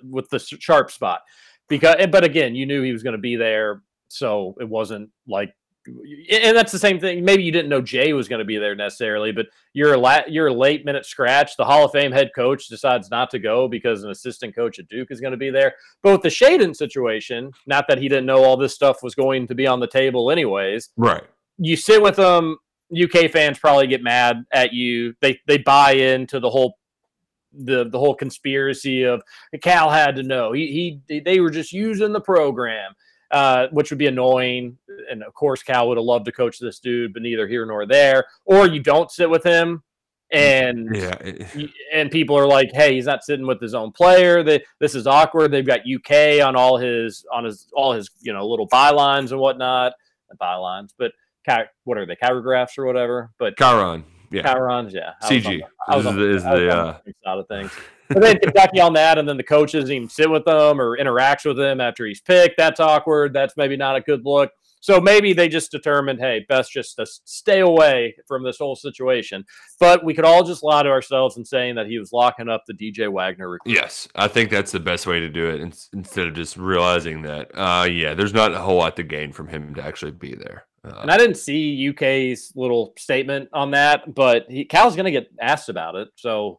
with 0.03 0.29
the 0.29 0.39
Sharpe 0.39 0.91
spot 0.91 1.23
because, 1.73 2.07
but 2.11 2.23
again, 2.23 2.55
you 2.55 2.67
knew 2.67 2.83
he 2.83 2.93
was 2.93 3.03
going 3.03 3.17
to 3.17 3.21
be 3.21 3.37
there, 3.37 3.83
so 4.09 4.55
it 4.61 4.69
wasn't 4.69 5.11
like 5.27 5.55
and 5.87 6.57
that's 6.57 6.71
the 6.71 6.79
same 6.79 7.01
thing. 7.01 7.25
Maybe 7.25 7.43
you 7.43 7.51
didn't 7.51 7.69
know 7.69 7.81
Jai 7.81 8.13
was 8.13 8.29
going 8.29 8.39
to 8.39 8.45
be 8.45 8.57
there 8.57 8.75
necessarily, 8.75 9.33
but 9.33 9.47
you're 9.73 9.95
a 9.95 9.99
la- 9.99 10.27
you're 10.29 10.47
a 10.47 10.53
late 10.53 10.85
minute 10.85 11.05
scratch. 11.05 11.57
The 11.57 11.65
Hall 11.65 11.85
of 11.85 11.93
Fame 11.93 12.13
head 12.13 12.31
coach 12.37 12.69
decides 12.69 13.11
not 13.11 13.31
to 13.31 13.39
go 13.39 13.67
because 13.67 14.05
an 14.05 14.11
assistant 14.11 14.55
coach 14.55 14.79
at 14.79 14.89
Duke 14.89 15.09
is 15.11 15.21
going 15.21 15.33
to 15.33 15.37
be 15.37 15.51
there. 15.51 15.75
But 16.03 16.13
with 16.13 16.23
the 16.23 16.29
Shaedon 16.29 16.77
situation, 16.77 17.51
not 17.67 17.87
that 17.89 17.99
he 17.99 18.09
didn't 18.09 18.27
know 18.27 18.45
all 18.45 18.57
this 18.57 18.75
stuff 18.75 19.03
was 19.03 19.15
going 19.15 19.49
to 19.49 19.55
be 19.55 19.67
on 19.67 19.81
the 19.81 19.89
table 19.89 20.31
anyways. 20.31 20.91
Right. 20.97 21.25
You 21.59 21.77
sit 21.77 22.01
with 22.01 22.17
them. 22.17 22.59
UK 22.93 23.31
fans 23.31 23.59
probably 23.59 23.87
get 23.87 24.03
mad 24.03 24.45
at 24.53 24.73
you. 24.73 25.15
They 25.21 25.41
they 25.49 25.59
buy 25.59 25.93
into 25.93 26.39
the 26.39 26.51
whole 26.51 26.77
the 27.53 27.89
the 27.89 27.99
whole 27.99 28.15
conspiracy 28.15 29.03
of 29.05 29.23
Cal 29.63 29.91
had 29.91 30.17
to 30.17 30.23
know. 30.23 30.53
He 30.53 31.01
he 31.09 31.21
they 31.21 31.41
were 31.41 31.51
just 31.51 31.73
using 31.73 32.13
the 32.13 32.21
program 32.21 32.95
uh, 33.33 33.69
which 33.73 33.91
would 33.91 33.99
be 33.99 34.07
annoying. 34.07 34.77
And 35.11 35.23
of 35.23 35.35
course, 35.35 35.63
Cal 35.63 35.89
would 35.89 35.97
have 35.97 36.05
loved 36.05 36.27
to 36.27 36.33
coach 36.33 36.59
this 36.59 36.79
dude, 36.79 37.13
but 37.13 37.23
neither 37.23 37.49
here 37.49 37.67
nor 37.67 37.87
there. 37.87 38.27
Or 38.45 38.67
you 38.67 38.81
don't 38.81 39.11
sit 39.11 39.29
with 39.29 39.43
him, 39.43 39.83
and 40.31 40.95
yeah, 40.95 41.17
and 41.93 42.11
people 42.11 42.39
are 42.39 42.47
like, 42.47 42.71
"Hey, 42.73 42.95
he's 42.95 43.07
not 43.07 43.25
sitting 43.25 43.47
with 43.47 43.61
his 43.61 43.75
own 43.75 43.91
player. 43.91 44.43
They, 44.43 44.63
this 44.79 44.95
is 44.95 45.07
awkward." 45.07 45.51
They've 45.51 45.67
got 45.67 45.81
UK 45.81 46.47
on 46.47 46.55
all 46.55 46.77
his 46.77 47.25
on 47.33 47.45
his 47.45 47.67
all 47.75 47.93
his 47.93 48.11
you 48.21 48.33
know 48.33 48.47
little 48.47 48.69
bylines 48.69 49.33
and 49.33 49.41
whatnot, 49.41 49.95
bylines, 50.41 50.91
but 50.97 51.13
what 51.85 51.99
are 51.99 52.07
they, 52.07 52.15
chirographs 52.15 52.79
or 52.79 52.87
whatever? 52.87 53.31
But 53.39 53.59
Chiron, 53.59 54.05
yeah, 54.33 54.43
Chirons, 54.43 54.93
yeah, 54.93 55.13
CG. 55.23 55.61
I 55.89 55.97
on, 55.97 56.17
the, 56.17 56.31
is 56.31 56.43
the 56.43 56.69
uh... 56.69 56.99
side 57.25 57.39
of 57.39 57.49
things 57.49 57.71
but 58.09 58.23
then 58.23 58.39
Kentucky 58.39 58.81
on 58.81 58.93
that, 58.95 59.19
and 59.19 59.29
then 59.29 59.37
the 59.37 59.43
coach 59.43 59.73
doesn't 59.73 59.91
even 59.91 60.09
sit 60.09 60.31
with 60.31 60.45
them 60.45 60.81
or 60.81 60.97
interacts 60.99 61.45
with 61.45 61.57
them 61.57 61.81
after 61.81 62.07
he's 62.07 62.21
picked. 62.21 62.57
That's 62.57 62.81
awkward. 62.81 63.33
That's 63.33 63.57
maybe 63.57 63.77
not 63.77 63.97
a 63.97 64.01
good 64.01 64.23
look. 64.25 64.51
So 64.81 65.01
maybe 65.01 65.33
they 65.33 65.49
just 65.49 65.71
determined, 65.71 66.19
hey, 66.19 66.45
best 66.49 66.73
just 66.73 66.97
to 66.97 67.07
stay 67.07 67.61
away 67.61 68.17
from 68.27 68.43
this 68.43 68.59
whole 68.59 68.75
situation. 68.75 69.45
But 69.79 70.05
we 70.05 70.13
could 70.13 70.25
all 70.25 70.43
just 70.43 70.65
lie 70.65 70.83
to 70.83 70.89
ourselves 70.89 71.37
and 71.37 71.47
saying 71.47 71.77
that 71.77 71.87
he 71.87 72.01
was 72.01 72.13
locking 72.13 72.49
up 72.49 72.65
the 72.67 72.75
DJ 72.75 73.11
Wagner 73.11 73.49
recruit. 73.49 73.73
Yes, 73.73 74.09
I 74.17 74.27
think 74.27 74.51
that's 74.51 74.73
the 74.73 74.81
best 74.81 75.07
way 75.07 75.21
to 75.21 75.29
do 75.29 75.49
it 75.49 75.61
instead 75.93 76.27
of 76.27 76.35
just 76.35 76.57
realizing 76.57 77.23
that, 77.23 77.53
uh, 77.55 77.85
yeah, 77.85 78.15
there's 78.15 78.35
not 78.35 78.53
a 78.53 78.59
whole 78.59 78.79
lot 78.79 78.97
to 78.97 79.05
gain 79.05 79.33
from 79.33 79.47
him 79.47 79.77
to 79.77 79.85
actually 79.85 80.11
be 80.11 80.35
there. 80.35 80.67
Uh, 80.85 81.01
and 81.03 81.11
I 81.11 81.17
didn't 81.17 81.37
see 81.37 81.89
UK's 81.91 82.53
little 82.57 82.93
statement 82.99 83.49
on 83.53 83.71
that, 83.71 84.15
but 84.15 84.47
he, 84.49 84.65
Cal's 84.65 84.97
going 84.97 85.05
to 85.05 85.13
get 85.13 85.31
asked 85.41 85.69
about 85.69 85.95
it. 85.95 86.09
So 86.17 86.59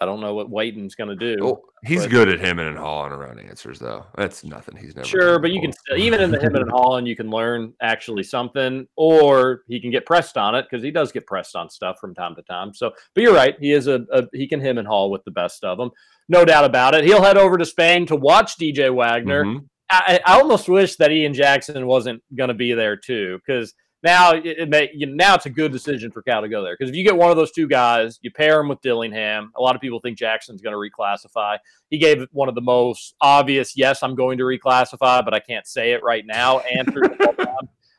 I 0.00 0.06
don't 0.06 0.20
know 0.20 0.34
what 0.34 0.48
Waiton's 0.48 0.94
going 0.94 1.16
to 1.16 1.36
do. 1.36 1.44
Well, 1.44 1.62
he's 1.84 2.02
but, 2.02 2.10
good 2.10 2.28
at 2.28 2.40
him 2.40 2.58
and 2.58 2.78
hauling 2.78 3.12
around 3.12 3.40
answers, 3.40 3.78
though. 3.78 4.06
That's 4.16 4.44
nothing. 4.44 4.76
He's 4.76 4.94
never 4.94 5.06
sure, 5.06 5.38
but 5.38 5.50
you 5.50 5.60
can 5.60 5.72
still, 5.72 5.96
even 5.98 6.20
in 6.20 6.30
the 6.30 6.38
him 6.38 6.54
and 6.54 6.70
hauling, 6.70 7.06
you 7.06 7.16
can 7.16 7.30
learn 7.30 7.72
actually 7.82 8.22
something, 8.22 8.86
or 8.96 9.62
he 9.66 9.80
can 9.80 9.90
get 9.90 10.06
pressed 10.06 10.36
on 10.36 10.54
it 10.54 10.66
because 10.68 10.84
he 10.84 10.90
does 10.90 11.10
get 11.10 11.26
pressed 11.26 11.56
on 11.56 11.68
stuff 11.68 11.98
from 12.00 12.14
time 12.14 12.34
to 12.36 12.42
time. 12.42 12.72
So, 12.74 12.92
but 13.14 13.22
you're 13.22 13.34
right, 13.34 13.56
he 13.60 13.72
is 13.72 13.86
a, 13.86 14.04
a 14.12 14.24
he 14.32 14.46
can 14.46 14.60
him 14.60 14.78
and 14.78 14.86
haul 14.86 15.10
with 15.10 15.24
the 15.24 15.30
best 15.30 15.64
of 15.64 15.78
them, 15.78 15.90
no 16.28 16.44
doubt 16.44 16.64
about 16.64 16.94
it. 16.94 17.04
He'll 17.04 17.22
head 17.22 17.36
over 17.36 17.58
to 17.58 17.66
Spain 17.66 18.06
to 18.06 18.16
watch 18.16 18.56
DJ 18.56 18.94
Wagner. 18.94 19.44
Mm-hmm. 19.44 19.64
I, 19.90 20.20
I 20.24 20.38
almost 20.38 20.68
wish 20.68 20.96
that 20.96 21.10
Ian 21.10 21.34
Jackson 21.34 21.86
wasn't 21.86 22.22
going 22.34 22.48
to 22.48 22.54
be 22.54 22.72
there 22.74 22.96
too, 22.96 23.40
because 23.44 23.74
now 24.02 24.32
it, 24.32 24.68
may 24.68 24.90
you 24.94 25.06
now 25.06 25.34
it's 25.34 25.46
a 25.46 25.50
good 25.50 25.72
decision 25.72 26.10
for 26.10 26.22
Cal 26.22 26.42
to 26.42 26.48
go 26.48 26.62
there 26.62 26.76
because 26.78 26.90
if 26.90 26.96
you 26.96 27.02
get 27.02 27.16
one 27.16 27.30
of 27.30 27.36
those 27.36 27.50
two 27.50 27.66
guys, 27.66 28.18
you 28.22 28.30
pair 28.30 28.60
him 28.60 28.68
with 28.68 28.80
Dillingham. 28.80 29.50
A 29.56 29.60
lot 29.60 29.74
of 29.74 29.80
people 29.80 29.98
think 30.00 30.16
Jackson's 30.16 30.62
going 30.62 30.72
to 30.72 30.78
reclassify. 30.78 31.58
He 31.90 31.98
gave 31.98 32.26
one 32.32 32.48
of 32.48 32.54
the 32.54 32.60
most 32.60 33.14
obvious, 33.20 33.76
"Yes, 33.76 34.02
I'm 34.02 34.14
going 34.14 34.38
to 34.38 34.44
reclassify, 34.44 35.24
but 35.24 35.34
I 35.34 35.40
can't 35.40 35.66
say 35.66 35.92
it 35.92 36.02
right 36.02 36.24
now." 36.24 36.60
Answer. 36.60 37.02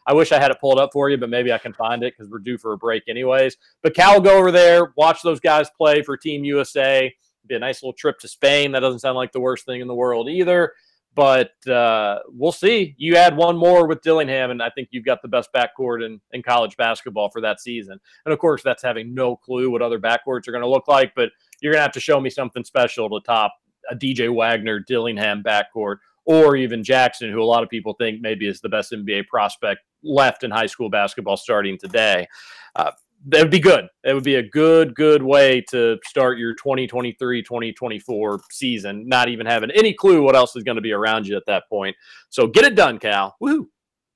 I 0.08 0.14
wish 0.14 0.32
I 0.32 0.40
had 0.40 0.50
it 0.50 0.60
pulled 0.60 0.80
up 0.80 0.90
for 0.92 1.10
you, 1.10 1.18
but 1.18 1.30
maybe 1.30 1.52
I 1.54 1.60
can 1.60 1.74
find 1.74 2.02
it 2.02 2.16
because 2.18 2.32
we're 2.32 2.40
due 2.40 2.58
for 2.58 2.74
a 2.74 2.78
break 2.78 3.04
anyways. 3.08 3.58
But 3.84 3.94
Cal 3.94 4.16
will 4.16 4.22
go 4.22 4.38
over 4.38 4.52
there, 4.52 4.92
watch 4.98 5.22
those 5.22 5.40
guys 5.40 5.70
play 5.78 6.02
for 6.02 6.18
Team 6.18 6.44
USA. 6.46 7.14
Be 7.46 7.56
a 7.56 7.60
nice 7.60 7.84
little 7.84 7.94
trip 7.94 8.18
to 8.20 8.28
Spain. 8.28 8.72
That 8.72 8.80
doesn't 8.80 9.00
sound 9.00 9.18
like 9.18 9.32
the 9.34 9.40
worst 9.40 9.66
thing 9.66 9.82
in 9.82 9.88
the 9.88 9.94
world 9.94 10.30
either 10.30 10.74
but 11.20 11.68
uh, 11.68 12.20
we'll 12.30 12.54
see. 12.54 12.96
You 12.98 13.18
add 13.18 13.36
one 13.36 13.58
more 13.58 13.86
with 13.86 14.02
Dillingham, 14.02 14.52
and 14.52 14.64
I 14.64 14.70
think 14.70 14.88
you've 14.92 15.04
got 15.04 15.22
the 15.22 15.28
best 15.28 15.50
backcourt 15.54 16.06
in, 16.06 16.22
in 16.32 16.42
college 16.42 16.78
basketball 16.78 17.30
for 17.30 17.42
that 17.42 17.60
season. 17.60 18.00
And 18.24 18.32
of 18.32 18.40
course, 18.40 18.64
that's 18.64 18.82
having 18.82 19.14
no 19.14 19.36
clue 19.36 19.70
what 19.70 19.82
other 19.82 20.00
backcourts 20.00 20.48
are 20.48 20.54
going 20.54 20.62
to 20.62 20.70
look 20.70 20.88
like, 20.88 21.12
but 21.18 21.32
you're 21.60 21.74
going 21.74 21.80
to 21.80 21.84
have 21.84 21.92
to 21.92 22.00
show 22.00 22.22
me 22.22 22.30
something 22.30 22.64
special 22.64 23.10
to 23.10 23.20
top 23.26 23.54
a 23.92 23.98
DJ 23.98 24.34
Wagner, 24.34 24.80
Dillingham 24.80 25.44
backcourt, 25.44 25.98
or 26.24 26.56
even 26.56 26.86
Jackson, 26.86 27.30
who 27.34 27.42
a 27.42 27.44
lot 27.44 27.64
of 27.64 27.70
people 27.70 27.96
think 28.00 28.22
maybe 28.22 28.48
is 28.48 28.62
the 28.62 28.70
best 28.70 28.94
NBA 28.94 29.28
prospect 29.28 29.82
left 30.02 30.46
in 30.46 30.52
high 30.52 30.68
school 30.68 30.90
basketball 30.90 31.36
starting 31.36 31.78
today. 31.78 32.30
Uh, 32.78 32.92
that 33.28 33.42
would 33.42 33.52
be 33.52 33.60
good. 33.60 33.88
It 34.04 34.14
would 34.14 34.24
be 34.24 34.36
a 34.36 34.44
good, 34.44 34.96
good 34.96 35.22
way 35.22 35.62
to 35.70 35.98
start 36.06 36.38
your 36.38 36.54
2023 36.56 37.44
2024 37.44 38.42
season, 38.52 39.08
not 39.08 39.30
even 39.30 39.46
having 39.46 39.72
any 39.72 39.94
clue 39.94 40.24
what 40.24 40.36
else 40.36 40.56
is 40.56 40.64
going 40.64 40.76
to 40.76 40.82
be 40.82 40.94
around 40.94 41.28
you 41.28 41.36
at 41.36 41.46
that 41.48 41.64
point. 41.70 41.96
So 42.30 42.48
get 42.48 42.66
it 42.66 42.76
done, 42.76 43.00
Cal. 43.00 43.36
Woohoo. 43.42 43.68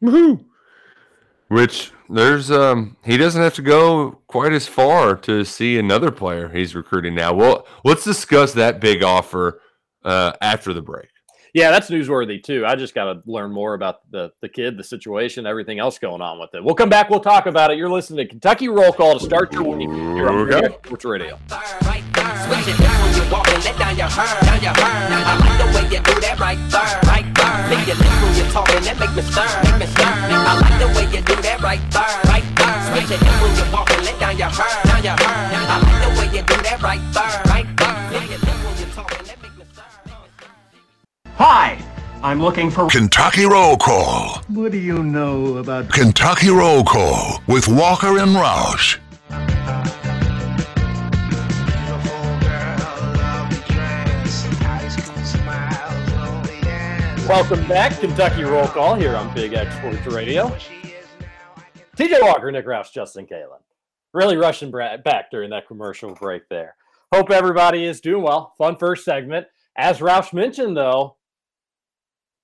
Woohoo. 0.01 0.45
Which 1.49 1.91
there's 2.09 2.49
um 2.49 2.97
he 3.03 3.17
doesn't 3.17 3.41
have 3.41 3.53
to 3.55 3.61
go 3.61 4.19
quite 4.27 4.53
as 4.53 4.67
far 4.67 5.15
to 5.17 5.43
see 5.43 5.77
another 5.77 6.09
player 6.09 6.49
he's 6.49 6.73
recruiting 6.73 7.13
now. 7.13 7.33
Well, 7.33 7.67
let's 7.83 8.03
discuss 8.03 8.53
that 8.53 8.79
big 8.79 9.03
offer 9.03 9.61
uh, 10.03 10.33
after 10.41 10.73
the 10.73 10.81
break. 10.81 11.09
Yeah, 11.53 11.69
that's 11.69 11.87
newsworthy 11.91 12.41
too. 12.41 12.65
I 12.65 12.75
just 12.75 12.95
got 12.95 13.13
to 13.13 13.21
learn 13.29 13.51
more 13.51 13.75
about 13.75 14.09
the 14.09 14.31
the 14.41 14.49
kid, 14.49 14.75
the 14.75 14.83
situation, 14.83 15.45
everything 15.45 15.77
else 15.77 15.99
going 15.99 16.21
on 16.21 16.39
with 16.39 16.55
it. 16.55 16.63
We'll 16.63 16.73
come 16.73 16.89
back. 16.89 17.11
We'll 17.11 17.19
talk 17.19 17.45
about 17.45 17.69
it. 17.69 17.77
You're 17.77 17.91
listening 17.91 18.25
to 18.25 18.27
Kentucky 18.27 18.69
Roll 18.69 18.91
Call 18.91 19.19
to 19.19 19.23
start 19.23 19.53
your 19.53 19.63
week. 19.63 19.87
You're 19.87 20.31
on 20.31 20.51
okay. 20.51 20.73
Sports 20.83 21.05
Radio. 21.05 21.37
Switch 21.47 22.67
it 22.67 22.77
down 22.81 22.97
when 23.05 23.13
you 23.13 23.31
walk 23.31 23.47
and 23.53 23.63
let 23.63 23.77
down 23.77 23.95
your 23.95 24.09
hair, 24.09 24.41
down 24.41 24.61
your 24.65 24.73
hair. 24.73 25.07
I 25.13 25.37
like 25.37 25.57
the 25.61 25.67
way 25.77 25.83
you 25.93 26.01
do 26.01 26.19
that 26.25 26.39
right 26.41 26.57
there, 26.73 26.99
right 27.05 27.27
there. 27.37 27.69
Make 27.69 27.85
you 27.85 27.95
make 28.97 29.13
me 29.13 29.21
stir, 29.21 29.45
make 29.63 29.77
me 29.77 29.85
stir. 29.93 30.09
I 30.09 30.57
like 30.57 30.77
the 30.81 30.87
way 30.97 31.05
you 31.13 31.21
do 31.21 31.35
that 31.37 31.61
right 31.61 31.79
there, 31.93 32.13
right 32.33 32.47
there. 32.57 32.77
Switch 32.89 33.09
your 33.13 33.21
hip 33.21 33.41
when 33.41 33.53
you 33.53 33.65
walk 33.71 33.89
and 33.93 34.03
let 34.03 34.19
down 34.19 34.37
your 34.41 34.49
hair, 34.49 34.73
down 34.89 35.03
your 35.05 35.17
hair. 35.21 35.53
I 35.53 35.77
like 35.85 36.01
the 36.01 36.09
way 36.17 36.27
you 36.33 36.41
do 36.41 36.57
that 36.65 36.81
right 36.81 37.03
there, 37.13 37.37
right 37.45 37.69
there. 37.77 38.09
Swing 38.09 38.29
your 38.33 38.41
hip 38.41 38.57
when 38.65 38.75
you 38.81 38.87
talk 38.97 39.11
and 39.13 39.21
that 39.21 39.37
make 39.37 39.37
me 39.37 39.39
stir. 39.39 39.42
Hi, 41.35 41.79
I'm 42.21 42.41
looking 42.41 42.69
for 42.69 42.87
Kentucky 42.89 43.45
Roll 43.45 43.77
Call. 43.77 44.41
What 44.49 44.71
do 44.71 44.77
you 44.77 45.03
know 45.03 45.57
about 45.57 45.89
Kentucky 45.89 46.49
Roll 46.49 46.83
Call 46.83 47.41
with 47.47 47.67
Walker 47.67 48.19
and 48.19 48.31
Roush. 48.35 48.99
Welcome 57.29 57.65
back, 57.67 57.99
Kentucky 57.99 58.43
Roll 58.43 58.67
Call 58.67 58.95
here 58.95 59.15
on 59.15 59.33
Big 59.33 59.53
X 59.53 59.73
Sports 59.77 60.05
Radio. 60.07 60.49
TJ 61.95 62.21
Walker, 62.21 62.51
Nick 62.51 62.65
Roush, 62.65 62.91
Justin 62.91 63.25
Kalen. 63.25 63.59
Really 64.13 64.35
rushing 64.35 64.69
bra- 64.71 64.97
back 64.97 65.31
during 65.31 65.49
that 65.51 65.67
commercial 65.67 66.13
break 66.13 66.49
there. 66.49 66.75
Hope 67.13 67.31
everybody 67.31 67.85
is 67.85 68.01
doing 68.01 68.23
well. 68.23 68.53
Fun 68.57 68.75
first 68.75 69.05
segment. 69.05 69.47
As 69.77 69.99
Roush 69.99 70.33
mentioned, 70.33 70.75
though, 70.75 71.15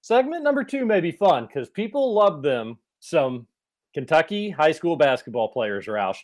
segment 0.01 0.43
number 0.43 0.63
two 0.63 0.85
may 0.85 0.99
be 0.99 1.11
fun 1.11 1.45
because 1.45 1.69
people 1.69 2.13
love 2.13 2.41
them 2.41 2.77
some 2.99 3.47
Kentucky 3.93 4.49
high 4.49 4.71
school 4.71 4.95
basketball 4.95 5.49
players, 5.49 5.85
Roush, 5.87 6.17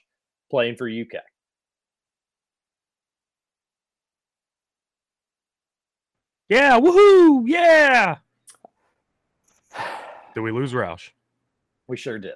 playing 0.50 0.76
for 0.76 0.88
UK. 0.88 1.22
Yeah, 6.48 6.80
woohoo! 6.80 7.44
Yeah. 7.48 8.18
Did 10.36 10.42
we 10.42 10.52
lose 10.52 10.74
Roush? 10.74 11.10
We 11.88 11.98
sure 11.98 12.20
did. 12.20 12.36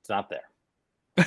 It's 0.00 0.08
not 0.08 0.30
there. 0.30 1.26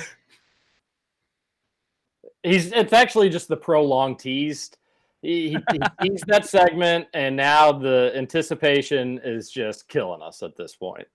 He's 2.42 2.72
it's 2.72 2.92
actually 2.92 3.28
just 3.28 3.48
the 3.48 3.56
prolonged 3.56 4.18
teased. 4.18 4.78
He, 5.26 5.48
he, 5.72 5.80
he 6.02 6.10
that 6.28 6.46
segment, 6.46 7.08
and 7.12 7.34
now 7.34 7.72
the 7.72 8.12
anticipation 8.14 9.20
is 9.24 9.50
just 9.50 9.88
killing 9.88 10.22
us 10.22 10.40
at 10.44 10.56
this 10.56 10.76
point. 10.76 11.08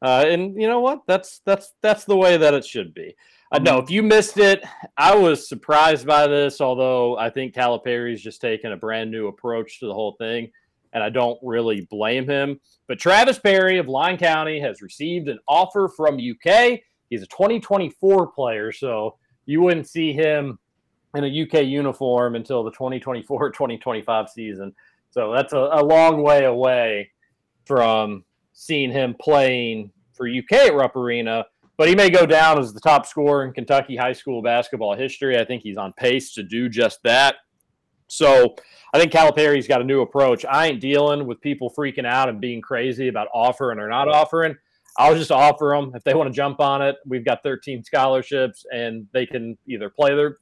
Uh, 0.00 0.24
and 0.26 0.60
you 0.60 0.66
know 0.66 0.80
what? 0.80 1.02
That's 1.06 1.40
that's 1.44 1.74
that's 1.82 2.04
the 2.04 2.16
way 2.16 2.38
that 2.38 2.54
it 2.54 2.64
should 2.64 2.94
be. 2.94 3.14
Uh, 3.52 3.58
know 3.58 3.78
if 3.78 3.90
you 3.90 4.02
missed 4.02 4.38
it, 4.38 4.64
I 4.96 5.14
was 5.14 5.48
surprised 5.48 6.06
by 6.06 6.26
this. 6.26 6.62
Although 6.62 7.18
I 7.18 7.28
think 7.28 7.54
Calipari's 7.54 8.22
just 8.22 8.40
taken 8.40 8.72
a 8.72 8.76
brand 8.76 9.10
new 9.10 9.26
approach 9.26 9.80
to 9.80 9.86
the 9.86 9.94
whole 9.94 10.12
thing, 10.12 10.50
and 10.94 11.02
I 11.02 11.10
don't 11.10 11.38
really 11.42 11.86
blame 11.90 12.26
him. 12.26 12.58
But 12.86 12.98
Travis 12.98 13.38
Perry 13.38 13.76
of 13.76 13.86
Lyon 13.86 14.16
County 14.16 14.58
has 14.60 14.80
received 14.80 15.28
an 15.28 15.40
offer 15.46 15.90
from 15.94 16.14
UK. 16.14 16.80
He's 17.10 17.22
a 17.22 17.26
2024 17.26 18.28
player, 18.28 18.72
so 18.72 19.18
you 19.44 19.60
wouldn't 19.60 19.88
see 19.88 20.14
him 20.14 20.58
in 21.14 21.24
a 21.24 21.42
UK 21.42 21.64
uniform 21.64 22.34
until 22.34 22.62
the 22.62 22.70
2024-2025 22.72 24.28
season. 24.34 24.74
So 25.10 25.32
that's 25.32 25.52
a, 25.52 25.68
a 25.72 25.82
long 25.82 26.22
way 26.22 26.44
away 26.44 27.10
from 27.64 28.24
seeing 28.52 28.90
him 28.90 29.14
playing 29.20 29.90
for 30.14 30.28
UK 30.28 30.52
at 30.52 30.74
Rupp 30.74 30.96
Arena. 30.96 31.46
But 31.76 31.88
he 31.88 31.94
may 31.94 32.10
go 32.10 32.26
down 32.26 32.58
as 32.58 32.74
the 32.74 32.80
top 32.80 33.06
scorer 33.06 33.44
in 33.44 33.52
Kentucky 33.52 33.96
high 33.96 34.12
school 34.12 34.42
basketball 34.42 34.96
history. 34.96 35.38
I 35.38 35.44
think 35.44 35.62
he's 35.62 35.76
on 35.76 35.92
pace 35.92 36.34
to 36.34 36.42
do 36.42 36.68
just 36.68 37.00
that. 37.04 37.36
So 38.08 38.56
I 38.92 38.98
think 38.98 39.12
Calipari's 39.12 39.68
got 39.68 39.80
a 39.80 39.84
new 39.84 40.00
approach. 40.00 40.44
I 40.44 40.66
ain't 40.66 40.80
dealing 40.80 41.26
with 41.26 41.40
people 41.40 41.72
freaking 41.76 42.06
out 42.06 42.28
and 42.28 42.40
being 42.40 42.60
crazy 42.60 43.08
about 43.08 43.28
offering 43.32 43.78
or 43.78 43.88
not 43.88 44.08
offering. 44.08 44.56
I'll 44.96 45.14
just 45.14 45.30
offer 45.30 45.72
them 45.76 45.92
if 45.94 46.02
they 46.02 46.14
want 46.14 46.28
to 46.28 46.34
jump 46.34 46.58
on 46.58 46.82
it. 46.82 46.96
We've 47.06 47.24
got 47.24 47.44
13 47.44 47.84
scholarships, 47.84 48.66
and 48.72 49.06
they 49.12 49.26
can 49.26 49.56
either 49.68 49.88
play 49.88 50.16
their 50.16 50.38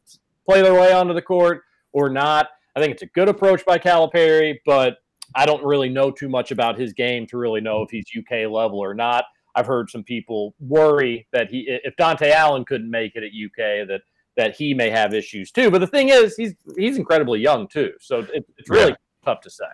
play 0.47 0.63
their 0.63 0.75
way 0.75 0.93
onto 0.93 1.13
the 1.15 1.23
court 1.23 1.63
or 1.93 2.09
not. 2.09 2.49
I 2.75 2.81
think 2.81 2.93
it's 2.93 3.03
a 3.03 3.07
good 3.07 3.29
approach 3.29 3.65
by 3.65 3.79
Calipari, 3.79 4.59
but 4.65 4.99
I 5.35 5.45
don't 5.47 5.65
really 5.65 5.89
know 5.89 6.11
too 6.11 6.29
much 6.29 6.51
about 6.51 6.79
his 6.79 6.93
game 6.93 7.27
to 7.29 7.37
really 7.39 7.61
know 7.61 7.83
if 7.83 7.91
he's 7.91 8.07
UK 8.17 8.51
level 8.51 8.79
or 8.79 8.95
not. 8.95 9.25
I've 9.55 9.67
heard 9.67 9.91
some 9.91 10.05
people 10.05 10.55
worry 10.61 11.27
that 11.33 11.51
he, 11.51 11.65
if 11.85 11.97
Dontaie 11.97 12.31
Allen 12.31 12.65
couldn't 12.65 12.91
make 12.91 13.13
it 13.17 13.23
at 13.23 13.31
UK, 13.31 13.89
that 13.89 14.03
that 14.37 14.55
he 14.55 14.75
may 14.75 14.91
have 14.91 15.15
issues 15.15 15.51
too. 15.51 15.71
But 15.71 15.79
the 15.79 15.87
thing 15.87 16.11
is, 16.11 16.37
he's 16.37 16.55
he's 16.77 16.99
incredibly 16.99 17.41
young 17.41 17.67
too, 17.67 17.93
so 18.01 18.19
it, 18.35 18.45
it's 18.59 18.69
really 18.69 18.91
Yeah. 18.91 18.97
tough 19.25 19.41
to 19.41 19.51
say. 19.51 19.65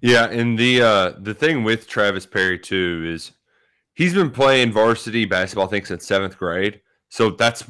Yeah, 0.00 0.30
and 0.30 0.58
the 0.58 0.80
uh 0.82 1.10
the 1.18 1.34
thing 1.34 1.62
with 1.62 1.86
Travis 1.86 2.24
Perry 2.24 2.58
too 2.58 3.04
is 3.06 3.32
he's 3.94 4.14
been 4.14 4.30
playing 4.30 4.72
varsity 4.72 5.26
basketball 5.26 5.66
I 5.66 5.70
think 5.70 5.86
since 5.86 6.06
seventh 6.06 6.38
grade. 6.38 6.80
So 7.10 7.30
that's 7.30 7.64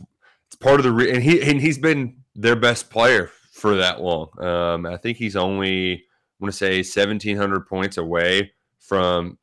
it's 0.46 0.54
part 0.60 0.78
of 0.78 0.84
the 0.84 0.92
re- 0.92 1.10
and 1.12 1.22
he 1.24 1.42
and 1.42 1.60
he's 1.60 1.78
been 1.78 2.18
their 2.34 2.56
best 2.56 2.90
player 2.90 3.30
for 3.52 3.76
that 3.76 4.00
long. 4.00 4.28
Um, 4.42 4.86
I 4.86 4.96
think 4.96 5.18
he's 5.18 5.36
only 5.36 5.92
I 5.94 5.98
want 6.40 6.52
to 6.52 6.58
say 6.58 6.82
seventeen 6.82 7.36
hundred 7.36 7.66
points 7.66 7.96
away 7.96 8.52
from 8.78 9.38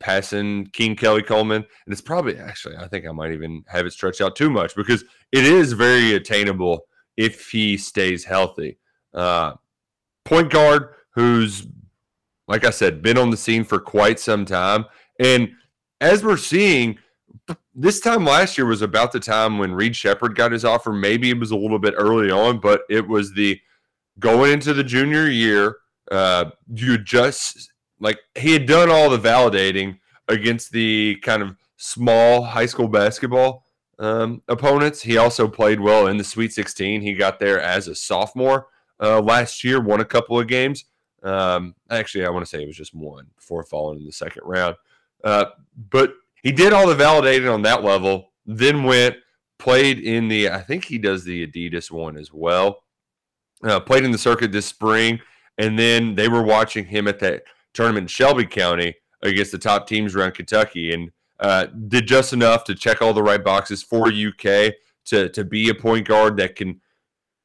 passing 0.00 0.66
King 0.66 0.96
Kelly 0.96 1.22
Coleman, 1.22 1.64
and 1.86 1.92
it's 1.92 2.02
probably 2.02 2.38
actually 2.38 2.76
I 2.76 2.88
think 2.88 3.06
I 3.06 3.12
might 3.12 3.32
even 3.32 3.64
have 3.68 3.86
it 3.86 3.92
stretched 3.92 4.20
out 4.20 4.36
too 4.36 4.50
much 4.50 4.74
because 4.74 5.04
it 5.32 5.44
is 5.44 5.72
very 5.72 6.14
attainable 6.14 6.86
if 7.16 7.50
he 7.50 7.76
stays 7.76 8.24
healthy. 8.24 8.78
Uh, 9.12 9.54
point 10.24 10.50
guard 10.50 10.94
who's 11.14 11.66
like 12.48 12.64
I 12.64 12.70
said, 12.70 13.02
been 13.02 13.18
on 13.18 13.30
the 13.30 13.36
scene 13.36 13.64
for 13.64 13.78
quite 13.78 14.20
some 14.20 14.44
time. 14.44 14.84
And 15.18 15.52
as 16.00 16.22
we're 16.22 16.36
seeing, 16.36 16.98
this 17.74 18.00
time 18.00 18.24
last 18.24 18.56
year 18.56 18.66
was 18.66 18.82
about 18.82 19.12
the 19.12 19.20
time 19.20 19.58
when 19.58 19.74
Reed 19.74 19.96
Sheppard 19.96 20.36
got 20.36 20.52
his 20.52 20.64
offer. 20.64 20.92
Maybe 20.92 21.30
it 21.30 21.38
was 21.38 21.50
a 21.50 21.56
little 21.56 21.78
bit 21.78 21.94
early 21.96 22.30
on, 22.30 22.58
but 22.58 22.82
it 22.88 23.06
was 23.06 23.32
the 23.34 23.60
going 24.18 24.52
into 24.52 24.72
the 24.72 24.84
junior 24.84 25.28
year. 25.28 25.76
Uh, 26.10 26.50
you 26.72 26.98
just 26.98 27.72
like 28.00 28.18
he 28.34 28.52
had 28.52 28.66
done 28.66 28.90
all 28.90 29.10
the 29.10 29.18
validating 29.18 29.98
against 30.28 30.70
the 30.70 31.16
kind 31.22 31.42
of 31.42 31.56
small 31.76 32.42
high 32.42 32.66
school 32.66 32.88
basketball 32.88 33.64
um, 33.98 34.42
opponents. 34.48 35.02
He 35.02 35.16
also 35.16 35.48
played 35.48 35.80
well 35.80 36.06
in 36.06 36.16
the 36.16 36.24
Sweet 36.24 36.52
16. 36.52 37.00
He 37.00 37.14
got 37.14 37.38
there 37.38 37.60
as 37.60 37.88
a 37.88 37.94
sophomore 37.94 38.68
uh, 39.00 39.20
last 39.20 39.64
year, 39.64 39.80
won 39.80 40.00
a 40.00 40.04
couple 40.04 40.38
of 40.38 40.46
games. 40.46 40.84
Um, 41.22 41.74
actually, 41.90 42.26
I 42.26 42.30
want 42.30 42.44
to 42.44 42.48
say 42.48 42.62
it 42.62 42.66
was 42.66 42.76
just 42.76 42.94
one 42.94 43.26
before 43.36 43.64
falling 43.64 43.98
in 43.98 44.06
the 44.06 44.12
second 44.12 44.42
round. 44.44 44.76
Uh, 45.22 45.46
but 45.90 46.14
he 46.44 46.52
did 46.52 46.72
all 46.72 46.86
the 46.86 46.94
validating 46.94 47.52
on 47.52 47.62
that 47.62 47.82
level, 47.82 48.32
then 48.46 48.84
went, 48.84 49.16
played 49.58 49.98
in 49.98 50.28
the, 50.28 50.50
I 50.50 50.60
think 50.60 50.84
he 50.84 50.98
does 50.98 51.24
the 51.24 51.46
Adidas 51.46 51.90
one 51.90 52.16
as 52.16 52.32
well. 52.32 52.82
Uh, 53.64 53.80
played 53.80 54.04
in 54.04 54.10
the 54.10 54.18
circuit 54.18 54.52
this 54.52 54.66
spring, 54.66 55.18
and 55.56 55.78
then 55.78 56.14
they 56.14 56.28
were 56.28 56.42
watching 56.42 56.84
him 56.84 57.08
at 57.08 57.18
that 57.20 57.44
tournament 57.72 58.04
in 58.04 58.08
Shelby 58.08 58.44
County 58.44 58.94
against 59.22 59.52
the 59.52 59.58
top 59.58 59.86
teams 59.86 60.14
around 60.14 60.34
Kentucky 60.34 60.92
and 60.92 61.10
uh, 61.40 61.66
did 61.88 62.06
just 62.06 62.34
enough 62.34 62.62
to 62.64 62.74
check 62.74 63.00
all 63.00 63.14
the 63.14 63.22
right 63.22 63.42
boxes 63.42 63.82
for 63.82 64.08
UK 64.08 64.74
to, 65.06 65.30
to 65.30 65.44
be 65.44 65.70
a 65.70 65.74
point 65.74 66.06
guard 66.06 66.36
that 66.36 66.56
can 66.56 66.80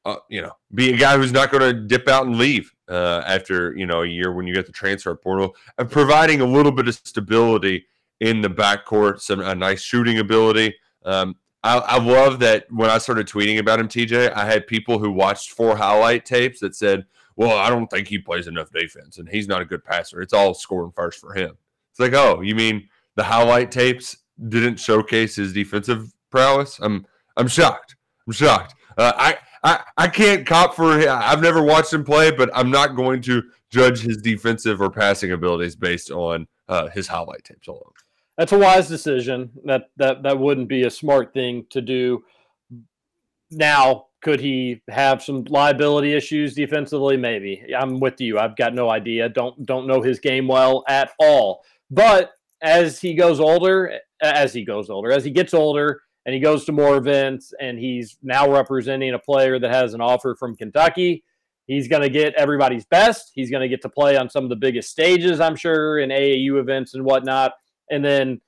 uh, 0.05 0.15
you 0.29 0.41
know, 0.41 0.51
be 0.73 0.93
a 0.93 0.97
guy 0.97 1.17
who's 1.17 1.31
not 1.31 1.51
going 1.51 1.61
to 1.61 1.81
dip 1.87 2.07
out 2.07 2.25
and 2.25 2.37
leave 2.37 2.73
uh, 2.89 3.21
after 3.25 3.75
you 3.75 3.85
know 3.85 4.01
a 4.01 4.07
year 4.07 4.31
when 4.33 4.47
you 4.47 4.53
get 4.53 4.65
the 4.65 4.71
transfer 4.71 5.13
portal, 5.15 5.55
and 5.77 5.91
providing 5.91 6.41
a 6.41 6.45
little 6.45 6.71
bit 6.71 6.87
of 6.87 6.95
stability 6.95 7.85
in 8.19 8.41
the 8.41 8.49
backcourt, 8.49 9.21
some 9.21 9.39
a 9.39 9.55
nice 9.55 9.81
shooting 9.81 10.19
ability. 10.19 10.75
Um, 11.05 11.35
I, 11.63 11.77
I 11.77 11.97
love 11.99 12.39
that 12.39 12.65
when 12.69 12.89
I 12.89 12.97
started 12.97 13.27
tweeting 13.27 13.59
about 13.59 13.79
him, 13.79 13.87
TJ, 13.87 14.33
I 14.33 14.45
had 14.45 14.67
people 14.67 14.99
who 14.99 15.11
watched 15.11 15.51
four 15.51 15.75
highlight 15.75 16.25
tapes 16.25 16.59
that 16.61 16.75
said, 16.75 17.05
"Well, 17.35 17.57
I 17.57 17.69
don't 17.69 17.87
think 17.87 18.07
he 18.07 18.19
plays 18.19 18.47
enough 18.47 18.71
defense, 18.71 19.17
and 19.17 19.27
he's 19.27 19.47
not 19.47 19.61
a 19.61 19.65
good 19.65 19.83
passer. 19.83 20.21
It's 20.21 20.33
all 20.33 20.53
scoring 20.53 20.91
first 20.95 21.19
for 21.19 21.33
him." 21.33 21.57
It's 21.91 21.99
like, 21.99 22.13
oh, 22.13 22.41
you 22.41 22.55
mean 22.55 22.87
the 23.15 23.23
highlight 23.23 23.71
tapes 23.71 24.17
didn't 24.47 24.79
showcase 24.79 25.35
his 25.35 25.51
defensive 25.51 26.13
prowess? 26.29 26.79
I'm 26.81 27.05
I'm 27.35 27.47
shocked. 27.47 27.95
I'm 28.25 28.33
shocked. 28.33 28.75
Uh, 28.97 29.13
I, 29.15 29.37
I 29.63 29.83
I 29.97 30.07
can't 30.07 30.45
cop 30.45 30.75
for. 30.75 30.93
I've 31.09 31.41
never 31.41 31.61
watched 31.61 31.91
him 31.93 32.03
play, 32.03 32.31
but 32.31 32.49
I'm 32.53 32.71
not 32.71 32.95
going 32.95 33.21
to 33.23 33.43
judge 33.69 33.99
his 33.99 34.17
defensive 34.17 34.81
or 34.81 34.89
passing 34.89 35.31
abilities 35.31 35.75
based 35.75 36.11
on 36.11 36.47
uh, 36.67 36.87
his 36.89 37.07
highlight 37.07 37.43
tapes 37.43 37.67
alone. 37.67 37.91
That's 38.39 38.53
a 38.53 38.57
wise 38.57 38.87
decision. 38.87 39.51
That 39.65 39.89
that 39.97 40.23
that 40.23 40.39
wouldn't 40.39 40.69
be 40.69 40.83
a 40.83 40.89
smart 40.89 41.33
thing 41.33 41.65
to 41.71 41.81
do. 41.81 42.23
Now, 43.51 44.05
could 44.21 44.39
he 44.39 44.81
have 44.89 45.21
some 45.21 45.43
liability 45.49 46.13
issues 46.13 46.53
defensively? 46.53 47.17
Maybe. 47.17 47.61
I'm 47.77 47.99
with 47.99 48.21
you. 48.21 48.39
I've 48.39 48.55
got 48.55 48.73
no 48.73 48.89
idea. 48.89 49.27
Don't 49.27 49.65
don't 49.65 49.87
know 49.87 50.01
his 50.01 50.21
game 50.21 50.47
well 50.47 50.85
at 50.87 51.11
all. 51.19 51.65
But 51.91 52.31
as 52.61 53.01
he 53.01 53.13
goes 53.13 53.41
older, 53.41 53.99
as 54.21 54.53
he 54.53 54.63
goes 54.63 54.89
older, 54.89 55.11
as 55.11 55.25
he 55.25 55.31
gets 55.31 55.53
older, 55.53 56.01
and 56.25 56.33
he 56.33 56.39
goes 56.39 56.63
to 56.63 56.71
more 56.71 56.95
events, 56.95 57.53
and 57.59 57.77
he's 57.77 58.17
now 58.23 58.49
representing 58.49 59.15
a 59.15 59.19
player 59.19 59.59
that 59.59 59.71
has 59.73 59.93
an 59.93 59.99
offer 59.99 60.33
from 60.33 60.55
Kentucky. 60.55 61.25
He's 61.67 61.89
going 61.89 62.03
to 62.03 62.09
get 62.09 62.35
everybody's 62.35 62.85
best. 62.85 63.31
He's 63.35 63.51
going 63.51 63.61
to 63.61 63.67
get 63.67 63.81
to 63.81 63.89
play 63.89 64.15
on 64.15 64.29
some 64.29 64.45
of 64.45 64.49
the 64.49 64.55
biggest 64.55 64.91
stages, 64.91 65.41
I'm 65.41 65.57
sure, 65.57 65.99
in 65.99 66.09
AAU 66.09 66.57
events 66.59 66.93
and 66.93 67.03
whatnot. 67.03 67.51
And 67.89 68.03
then 68.03 68.41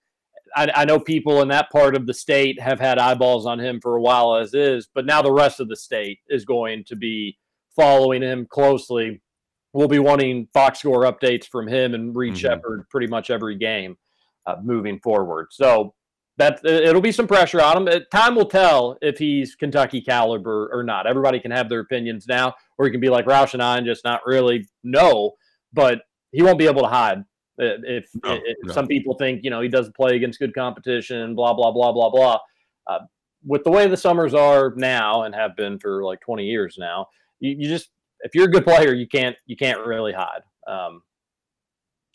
I, 0.55 0.71
I 0.75 0.85
know 0.85 0.99
people 0.99 1.41
in 1.41 1.47
that 1.49 1.71
part 1.71 1.95
of 1.95 2.05
the 2.05 2.13
state 2.13 2.59
have 2.59 2.79
had 2.79 2.99
eyeballs 2.99 3.45
on 3.45 3.59
him 3.59 3.79
for 3.81 3.95
a 3.95 4.01
while 4.01 4.35
as 4.35 4.53
is, 4.53 4.89
but 4.93 5.05
now 5.05 5.21
the 5.21 5.31
rest 5.31 5.59
of 5.59 5.69
the 5.69 5.75
state 5.75 6.19
is 6.29 6.45
going 6.45 6.83
to 6.85 6.95
be 6.95 7.37
following 7.75 8.21
him 8.21 8.45
closely. 8.49 9.21
We'll 9.73 9.87
be 9.87 9.99
wanting 9.99 10.49
box 10.53 10.79
score 10.79 11.03
updates 11.03 11.45
from 11.45 11.67
him 11.67 11.93
and 11.93 12.15
Reed 12.15 12.33
Mhm. 12.33 12.37
Sheppard 12.37 12.89
pretty 12.89 13.07
much 13.07 13.29
every 13.29 13.55
game 13.55 13.97
uh, 14.45 14.57
moving 14.61 14.99
forward. 14.99 15.47
So 15.51 15.93
that 16.37 16.63
it'll 16.65 17.01
be 17.01 17.11
some 17.11 17.27
pressure 17.27 17.61
on 17.61 17.77
him. 17.77 17.87
Uh, 17.87 17.99
Time 18.11 18.35
will 18.35 18.47
tell 18.47 18.97
if 19.01 19.17
he's 19.17 19.55
Kentucky 19.55 20.01
caliber 20.01 20.69
or 20.73 20.83
not. 20.83 21.05
Everybody 21.07 21.39
can 21.39 21.51
have 21.51 21.69
their 21.69 21.81
opinions 21.81 22.25
now, 22.27 22.55
or 22.77 22.85
he 22.85 22.91
can 22.91 22.99
be 22.99 23.09
like 23.09 23.25
Roush 23.25 23.53
and 23.53 23.61
I 23.61 23.77
and 23.77 23.85
just 23.85 24.03
not 24.03 24.21
really 24.25 24.67
know. 24.83 25.33
But 25.71 26.01
he 26.31 26.41
won't 26.41 26.57
be 26.59 26.65
able 26.67 26.81
to 26.81 26.87
hide. 26.89 27.23
If, 27.61 28.09
No, 28.23 28.33
if 28.33 28.57
no. 28.63 28.73
some 28.73 28.87
people 28.87 29.15
think 29.15 29.43
you 29.43 29.49
know 29.49 29.61
he 29.61 29.69
doesn't 29.69 29.95
play 29.95 30.15
against 30.15 30.39
good 30.39 30.53
competition, 30.53 31.35
blah 31.35 31.53
blah 31.53 31.71
blah 31.71 31.91
blah 31.91 32.09
blah. 32.09 32.39
Uh, 32.87 32.99
with 33.45 33.63
the 33.63 33.71
way 33.71 33.87
the 33.87 33.97
summers 33.97 34.33
are 34.33 34.73
now 34.75 35.23
and 35.23 35.33
have 35.33 35.55
been 35.55 35.79
for 35.79 36.03
like 36.03 36.19
20 36.21 36.45
years 36.45 36.77
now, 36.79 37.07
you, 37.39 37.55
you 37.57 37.67
just 37.67 37.89
if 38.21 38.35
you're 38.35 38.45
a 38.45 38.51
good 38.51 38.63
player, 38.63 38.93
you 38.93 39.07
can't 39.07 39.35
you 39.45 39.55
can't 39.55 39.85
really 39.85 40.13
hide. 40.13 40.41
Um, 40.67 41.01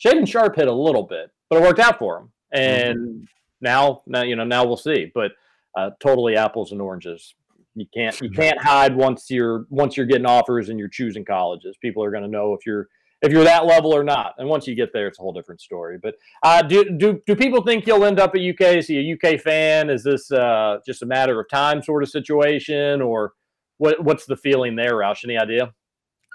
Shaedon 0.03 0.27
Sharpe 0.27 0.55
hit 0.55 0.67
a 0.67 0.73
little 0.73 1.03
bit, 1.03 1.31
but 1.49 1.57
it 1.57 1.63
worked 1.63 1.79
out 1.79 1.97
for 1.99 2.19
him. 2.19 2.31
And 2.51 3.27
now, 3.61 4.03
now 4.05 4.23
you 4.23 4.35
know, 4.35 4.43
now 4.43 4.65
we'll 4.65 4.77
see. 4.77 5.11
But 5.13 5.31
uh, 5.77 5.91
totally 5.99 6.35
apples 6.35 6.71
and 6.71 6.81
oranges. 6.81 7.35
You 7.75 7.85
can't 7.93 8.19
you 8.21 8.31
can't 8.31 8.59
hide 8.59 8.95
once 8.95 9.29
you're 9.29 9.65
once 9.69 9.95
you're 9.95 10.07
getting 10.07 10.25
offers 10.25 10.69
and 10.69 10.79
you're 10.79 10.87
choosing 10.87 11.23
colleges. 11.23 11.77
People 11.79 12.03
are 12.03 12.09
going 12.09 12.23
to 12.23 12.29
know 12.29 12.53
if 12.53 12.65
you're 12.65 12.87
if 13.21 13.31
you're 13.31 13.43
that 13.43 13.65
level 13.65 13.93
or 13.93 14.03
not. 14.03 14.35
And 14.37 14.47
once 14.47 14.67
you 14.67 14.75
get 14.75 14.93
there, 14.93 15.07
it's 15.07 15.19
a 15.19 15.21
whole 15.21 15.33
different 15.33 15.61
story. 15.61 15.97
But 16.01 16.15
uh, 16.43 16.61
do 16.61 16.97
do 16.97 17.21
do 17.25 17.35
people 17.35 17.61
think 17.61 17.85
he'll 17.85 18.05
end 18.05 18.19
up 18.19 18.35
at 18.35 18.41
UK? 18.41 18.77
Is 18.77 18.87
he 18.87 18.99
a 18.99 19.13
UK 19.13 19.39
fan? 19.39 19.89
Is 19.89 20.03
this 20.03 20.31
uh, 20.31 20.77
just 20.85 21.01
a 21.01 21.05
matter 21.05 21.39
of 21.39 21.49
time 21.49 21.81
sort 21.81 22.03
of 22.03 22.09
situation, 22.09 23.01
or 23.01 23.33
what? 23.77 24.03
What's 24.03 24.25
the 24.25 24.37
feeling 24.37 24.75
there, 24.75 24.93
Roush? 24.93 25.23
Any 25.23 25.37
idea? 25.37 25.73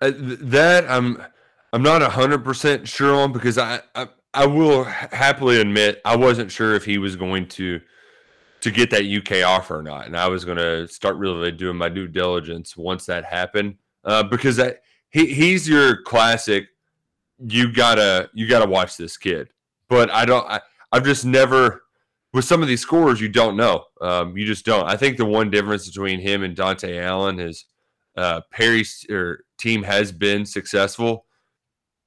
Uh, 0.01 0.11
th- 0.11 0.39
that 0.41 0.91
I'm 0.91 1.23
I'm 1.73 1.83
not 1.83 2.03
hundred 2.03 2.45
percent 2.45 2.89
sure 2.89 3.15
on 3.15 3.33
because 3.33 3.59
I, 3.59 3.81
I 3.95 4.09
I 4.35 4.47
will 4.47 4.85
happily 4.85 5.61
admit 5.61 6.01
I 6.05 6.17
wasn't 6.17 6.51
sure 6.51 6.75
if 6.75 6.85
he 6.85 6.99
was 6.99 7.17
going 7.17 7.49
to 7.49 7.81
to 8.63 8.71
get 8.71 8.91
that 8.91 9.05
UK 9.05 9.45
offer 9.47 9.79
or 9.79 9.83
not, 9.83 10.07
and 10.07 10.17
I 10.17 10.29
was 10.29 10.45
going 10.45 10.59
to 10.59 10.89
start 10.89 11.17
really 11.17 11.51
doing 11.53 11.77
my 11.77 11.89
due 11.89 12.09
diligence 12.09 12.77
once 12.77 13.07
that 13.07 13.25
happened 13.25 13.77
uh, 14.05 14.23
because 14.23 14.57
that 14.57 14.83
he 15.13 15.27
he's 15.33 15.69
your 15.69 16.03
classic. 16.03 16.67
You 17.39 17.73
gotta 17.73 18.31
you 18.35 18.49
gotta 18.49 18.69
watch 18.69 18.97
this 18.97 19.17
kid, 19.17 19.51
but 19.89 20.11
I 20.11 20.25
don't. 20.25 20.47
I, 20.49 20.61
I've 20.91 21.05
just 21.05 21.25
never 21.25 21.83
with 22.33 22.45
some 22.45 22.63
of 22.63 22.69
these 22.69 22.81
scores 22.81 23.21
you 23.21 23.29
don't 23.29 23.57
know. 23.57 23.85
Um, 24.01 24.37
you 24.37 24.47
just 24.47 24.65
don't. 24.65 24.89
I 24.89 24.97
think 24.97 25.17
the 25.17 25.25
one 25.25 25.51
difference 25.51 25.87
between 25.87 26.21
him 26.21 26.43
and 26.43 26.57
Dontaie 26.57 27.01
Allen 27.01 27.39
is 27.39 27.67
uh, 28.17 28.41
Perry's 28.51 29.05
or 29.11 29.45
team 29.59 29.83
has 29.83 30.13
been 30.13 30.45
successful 30.45 31.27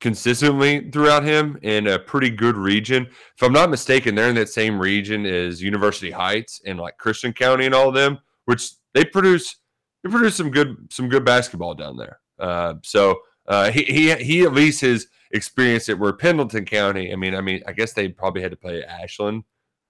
consistently 0.02 0.90
throughout 0.92 1.24
him 1.24 1.58
in 1.62 1.88
a 1.88 1.98
pretty 1.98 2.30
good 2.30 2.58
region. 2.58 3.06
If 3.06 3.44
I'm 3.44 3.54
not 3.54 3.70
mistaken, 3.70 4.14
they're 4.14 4.30
in 4.30 4.36
that 4.36 4.50
same 4.50 4.80
region 4.80 5.26
as 5.26 5.62
University 5.62 6.12
Heights 6.12 6.62
and 6.66 6.80
like 6.80 6.98
Christian 6.98 7.34
County 7.34 7.66
and 7.66 7.74
all 7.74 7.90
of 7.90 7.96
them, 7.96 8.20
which 8.46 8.72
they 8.94 9.06
produce 9.06 9.58
they 10.04 10.10
produce 10.10 10.36
some 10.36 10.52
good 10.52 10.76
some 10.92 11.10
good 11.10 11.26
basketball 11.26 11.74
down 11.74 11.98
there. 11.98 12.20
Uh, 12.40 12.76
so 12.84 13.20
uh, 13.48 13.72
he, 13.72 13.84
he 13.84 14.16
he 14.16 14.44
at 14.44 14.54
least 14.54 14.82
has 14.82 15.08
experienced 15.32 15.90
it 15.90 16.00
where 16.00 16.14
Pendleton 16.14 16.66
County. 16.66 17.12
I 17.12 17.16
mean, 17.16 17.36
I 17.36 17.42
mean, 17.42 17.62
I 17.68 17.72
guess 17.74 17.94
they 17.94 18.08
probably 18.10 18.42
had 18.42 18.52
to 18.52 18.58
play 18.58 18.84
Ashland, 18.84 19.44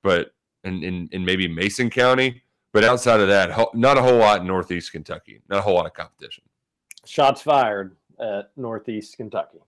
but 0.04 0.32
in 0.64 0.84
in, 0.84 1.10
in 1.12 1.26
maybe 1.26 1.48
Mason 1.48 1.89
County. 1.89 2.41
But 2.74 2.84
outside 2.84 3.22
of 3.22 3.30
that, 3.30 3.58
not 3.74 3.98
a 3.98 4.02
whole 4.02 4.18
lot 4.18 4.41
in 4.41 4.48
Northeast 4.48 4.91
Kentucky. 4.91 5.41
Not 5.48 5.60
a 5.60 5.62
whole 5.62 5.76
lot 5.76 5.86
of 5.86 5.93
competition. 5.93 6.43
Shots 7.06 7.41
fired 7.41 7.96
at 8.20 8.52
Northeast 8.58 9.16
Kentucky. 9.16 9.60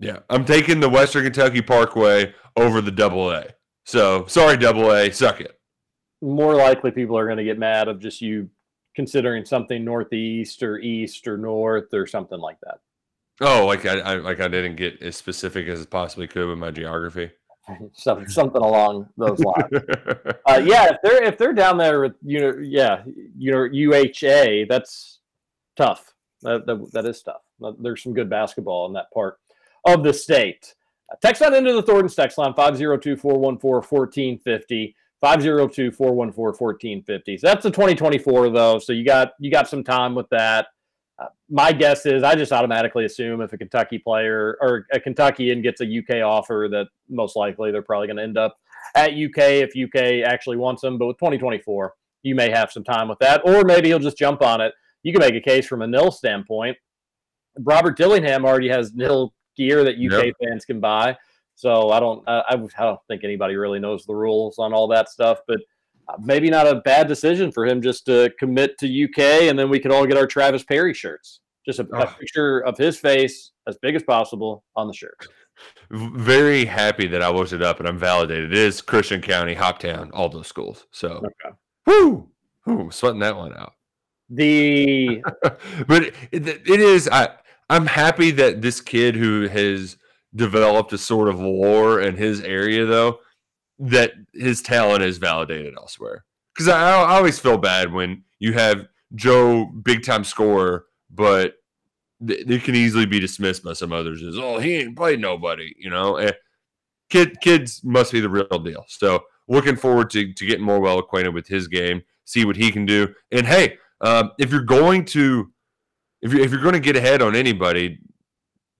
Yeah, 0.00 0.18
I'm 0.28 0.44
taking 0.44 0.80
the 0.80 0.88
Western 0.88 1.22
Kentucky 1.22 1.62
Parkway 1.62 2.34
over 2.56 2.80
the 2.80 2.90
Double 2.90 3.30
A. 3.30 3.46
So 3.84 4.26
sorry, 4.26 4.56
Double 4.56 4.90
A, 4.92 5.10
suck 5.12 5.40
it. 5.40 5.58
more 6.20 6.54
likely 6.56 6.90
people 6.90 7.16
are 7.16 7.26
going 7.26 7.36
to 7.38 7.44
get 7.44 7.58
mad 7.58 7.86
of 7.86 8.00
just 8.00 8.20
you 8.20 8.48
considering 8.94 9.44
something 9.44 9.84
northeast 9.84 10.62
or 10.62 10.78
east 10.78 11.26
or 11.26 11.36
north 11.36 11.92
or 11.94 12.06
something 12.06 12.38
like 12.38 12.58
that. 12.62 12.80
Oh, 13.40 13.66
like 13.66 13.86
I, 13.86 13.98
I 13.98 14.14
like 14.16 14.40
I 14.40 14.48
didn't 14.48 14.76
get 14.76 15.02
as 15.02 15.16
specific 15.16 15.66
as 15.68 15.84
possibly 15.86 16.26
could 16.26 16.48
with 16.48 16.58
my 16.58 16.70
geography. 16.70 17.30
Some, 17.92 18.28
something 18.28 18.60
along 18.60 19.08
those 19.16 19.38
lines. 19.44 19.84
uh, 20.46 20.60
yeah, 20.64 20.90
if 20.90 20.96
they're 21.02 21.22
if 21.22 21.38
they're 21.38 21.52
down 21.52 21.78
there 21.78 22.00
with 22.00 22.14
you 22.22 22.40
know, 22.40 22.58
yeah, 22.60 23.02
you 23.36 23.52
know, 23.52 23.58
UHA, 23.58 24.68
that's 24.68 25.20
tough. 25.76 26.12
That, 26.42 26.66
that, 26.66 26.92
that 26.92 27.06
is 27.06 27.22
tough. 27.22 27.42
There's 27.78 28.02
some 28.02 28.14
good 28.14 28.28
basketball 28.28 28.86
in 28.86 28.92
that 28.94 29.12
part 29.12 29.38
of 29.86 30.02
the 30.02 30.12
state. 30.12 30.74
Uh, 31.10 31.14
text 31.22 31.40
that 31.40 31.52
into 31.52 31.72
the 31.72 31.82
Thornton's 31.82 32.16
text 32.16 32.36
line 32.36 32.52
502 32.54 33.16
414 33.16 33.60
1450. 33.60 34.96
502 35.22 35.92
414 35.92 36.34
1450. 36.58 37.38
So 37.38 37.46
that's 37.46 37.62
the 37.62 37.70
2024 37.70 38.50
though. 38.50 38.78
So 38.80 38.92
you 38.92 39.04
got 39.04 39.32
you 39.38 39.50
got 39.50 39.68
some 39.68 39.84
time 39.84 40.14
with 40.14 40.28
that. 40.30 40.66
Uh, 41.18 41.26
my 41.48 41.72
guess 41.72 42.04
is 42.06 42.24
I 42.24 42.34
just 42.34 42.52
automatically 42.52 43.04
assume 43.04 43.40
if 43.40 43.52
a 43.52 43.56
Kentucky 43.58 43.98
player 43.98 44.58
or 44.60 44.86
a 44.92 44.98
Kentuckian 44.98 45.62
gets 45.62 45.80
a 45.80 45.84
UK 45.86 46.22
offer 46.24 46.68
that 46.72 46.88
most 47.08 47.36
likely 47.36 47.70
they're 47.70 47.82
probably 47.82 48.08
going 48.08 48.16
to 48.16 48.22
end 48.24 48.36
up 48.36 48.56
at 48.96 49.12
UK 49.12 49.62
if 49.62 49.76
UK 49.76 50.26
actually 50.28 50.56
wants 50.56 50.82
them. 50.82 50.98
But 50.98 51.06
with 51.06 51.18
2024, 51.18 51.94
you 52.24 52.34
may 52.34 52.50
have 52.50 52.72
some 52.72 52.82
time 52.82 53.08
with 53.08 53.18
that, 53.20 53.42
or 53.44 53.62
maybe 53.64 53.88
he'll 53.88 54.00
just 54.00 54.18
jump 54.18 54.42
on 54.42 54.60
it. 54.60 54.74
You 55.04 55.12
can 55.12 55.20
make 55.20 55.34
a 55.34 55.40
case 55.40 55.66
from 55.66 55.82
a 55.82 55.86
nil 55.86 56.10
standpoint. 56.10 56.76
Robert 57.60 57.96
Dillingham 57.96 58.44
already 58.44 58.68
has 58.68 58.92
nil 58.94 59.34
gear 59.56 59.84
that 59.84 59.96
UK 59.96 60.26
Yep. 60.26 60.34
fans 60.42 60.64
can 60.64 60.80
buy. 60.80 61.16
So 61.62 61.90
I 61.90 62.00
don't, 62.00 62.28
I, 62.28 62.42
I 62.48 62.56
don't 62.56 63.00
think 63.06 63.22
anybody 63.22 63.54
really 63.54 63.78
knows 63.78 64.04
the 64.04 64.16
rules 64.16 64.58
on 64.58 64.72
all 64.72 64.88
that 64.88 65.08
stuff. 65.08 65.38
But 65.46 65.60
uh, 66.08 66.16
maybe 66.20 66.50
not 66.50 66.66
a 66.66 66.80
bad 66.80 67.06
decision 67.06 67.52
for 67.52 67.64
him 67.64 67.80
just 67.80 68.04
to 68.06 68.32
commit 68.36 68.76
to 68.78 69.04
UK, 69.04 69.44
and 69.48 69.56
then 69.56 69.70
we 69.70 69.78
could 69.78 69.92
all 69.92 70.04
get 70.04 70.16
our 70.16 70.26
Travis 70.26 70.64
Perry 70.64 70.92
shirts. 70.92 71.38
Just 71.64 71.78
a, 71.78 71.86
a 71.94 72.08
picture 72.18 72.58
of 72.64 72.76
his 72.76 72.98
face 72.98 73.52
as 73.68 73.78
big 73.80 73.94
as 73.94 74.02
possible 74.02 74.64
on 74.74 74.88
the 74.88 74.92
shirt. 74.92 75.28
Very 75.92 76.64
happy 76.64 77.06
that 77.06 77.22
I 77.22 77.30
looked 77.30 77.52
it 77.52 77.62
up 77.62 77.78
and 77.78 77.88
I'm 77.88 77.96
validated. 77.96 78.50
It 78.50 78.58
is 78.58 78.80
Christian 78.80 79.20
County, 79.20 79.54
Hoptown, 79.54 80.10
all 80.12 80.28
those 80.28 80.48
schools. 80.48 80.86
So 80.90 81.22
Okay. 81.24 81.56
whoo, 81.86 82.28
whoo, 82.66 82.90
sweating 82.90 83.20
that 83.20 83.36
one 83.36 83.56
out. 83.56 83.74
The 84.30 85.22
but 85.86 86.02
it, 86.32 86.44
it 86.48 86.80
is 86.80 87.08
I 87.08 87.28
I'm 87.70 87.86
happy 87.86 88.32
that 88.32 88.62
this 88.62 88.80
kid 88.80 89.14
who 89.14 89.46
has 89.46 89.96
developed 90.34 90.92
a 90.92 90.98
sort 90.98 91.28
of 91.28 91.38
lore 91.40 92.00
in 92.00 92.16
his 92.16 92.40
area 92.40 92.86
though 92.86 93.18
that 93.78 94.12
his 94.32 94.62
talent 94.62 95.02
is 95.02 95.18
validated 95.18 95.74
elsewhere. 95.76 96.24
Because 96.54 96.68
I, 96.68 96.80
I 96.80 97.16
always 97.16 97.38
feel 97.38 97.58
bad 97.58 97.92
when 97.92 98.22
you 98.38 98.52
have 98.52 98.86
Joe 99.14 99.66
big 99.66 100.04
time 100.04 100.24
scorer 100.24 100.86
but 101.10 101.54
th- 102.26 102.46
it 102.48 102.64
can 102.64 102.74
easily 102.74 103.06
be 103.06 103.20
dismissed 103.20 103.62
by 103.62 103.74
some 103.74 103.92
others 103.92 104.22
as 104.22 104.38
oh 104.38 104.58
he 104.58 104.76
ain't 104.76 104.96
played 104.96 105.20
nobody 105.20 105.74
you 105.78 105.90
know? 105.90 106.16
Eh, 106.16 106.32
kid 107.10 107.38
kids 107.40 107.82
must 107.84 108.12
be 108.12 108.20
the 108.20 108.28
real 108.28 108.46
deal. 108.64 108.84
So 108.88 109.24
looking 109.48 109.76
forward 109.76 110.10
to, 110.10 110.32
to 110.32 110.46
getting 110.46 110.64
more 110.64 110.80
well 110.80 110.98
acquainted 110.98 111.34
with 111.34 111.46
his 111.46 111.68
game 111.68 112.02
see 112.24 112.44
what 112.44 112.56
he 112.56 112.70
can 112.70 112.86
do. 112.86 113.12
And 113.30 113.46
hey 113.46 113.76
um, 114.00 114.32
if 114.38 114.50
you're 114.50 114.62
going 114.62 115.04
to 115.06 115.50
if 116.22 116.32
you're, 116.32 116.42
if 116.42 116.50
you're 116.50 116.62
going 116.62 116.74
to 116.74 116.80
get 116.80 116.96
ahead 116.96 117.20
on 117.20 117.34
anybody 117.34 117.98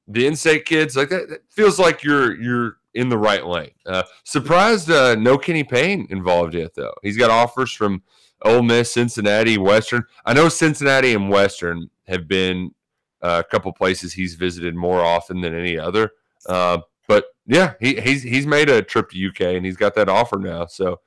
the 0.08 0.26
in-state 0.26 0.64
kids 0.64 0.96
like 0.96 1.08
that, 1.08 1.28
that 1.28 1.40
feels 1.50 1.78
like 1.78 2.02
you're 2.02 2.40
you're 2.40 2.76
in 2.94 3.08
the 3.08 3.18
right 3.18 3.46
lane 3.46 3.70
uh, 3.86 4.02
surprised 4.24 4.90
uh, 4.90 5.14
no 5.14 5.38
kenny 5.38 5.64
payne 5.64 6.06
involved 6.10 6.54
yet 6.54 6.74
though 6.74 6.92
he's 7.02 7.16
got 7.16 7.30
offers 7.30 7.72
from 7.72 8.02
Ole 8.44 8.62
Miss, 8.62 8.92
Cincinnati, 8.92 9.58
Western. 9.58 10.04
I 10.24 10.32
know 10.32 10.48
Cincinnati 10.48 11.14
and 11.14 11.30
Western 11.30 11.90
have 12.06 12.26
been 12.26 12.74
uh, 13.22 13.42
a 13.44 13.48
couple 13.48 13.72
places 13.72 14.12
he's 14.12 14.34
visited 14.34 14.74
more 14.74 15.00
often 15.00 15.40
than 15.40 15.54
any 15.54 15.78
other. 15.78 16.10
Uh, 16.46 16.78
but 17.06 17.26
yeah, 17.46 17.74
he, 17.80 18.00
he's 18.00 18.22
he's 18.22 18.46
made 18.46 18.68
a 18.68 18.82
trip 18.82 19.10
to 19.10 19.28
UK 19.28 19.56
and 19.56 19.64
he's 19.64 19.76
got 19.76 19.94
that 19.94 20.08
offer 20.08 20.38
now. 20.38 20.66
So 20.66 21.00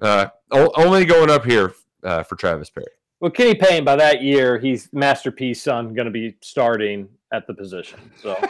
uh, 0.00 0.26
only 0.50 1.04
going 1.04 1.30
up 1.30 1.44
here 1.44 1.74
uh, 2.02 2.22
for 2.22 2.36
Travis 2.36 2.70
Perry. 2.70 2.86
well, 3.20 3.30
Kenny 3.30 3.54
Payne 3.54 3.84
by 3.84 3.96
that 3.96 4.22
year, 4.22 4.58
he's 4.58 4.88
Master 4.92 5.30
P's 5.30 5.62
son 5.62 5.94
going 5.94 6.06
to 6.06 6.10
be 6.10 6.36
starting 6.40 7.08
at 7.32 7.46
the 7.46 7.54
position. 7.54 7.98
So 8.20 8.36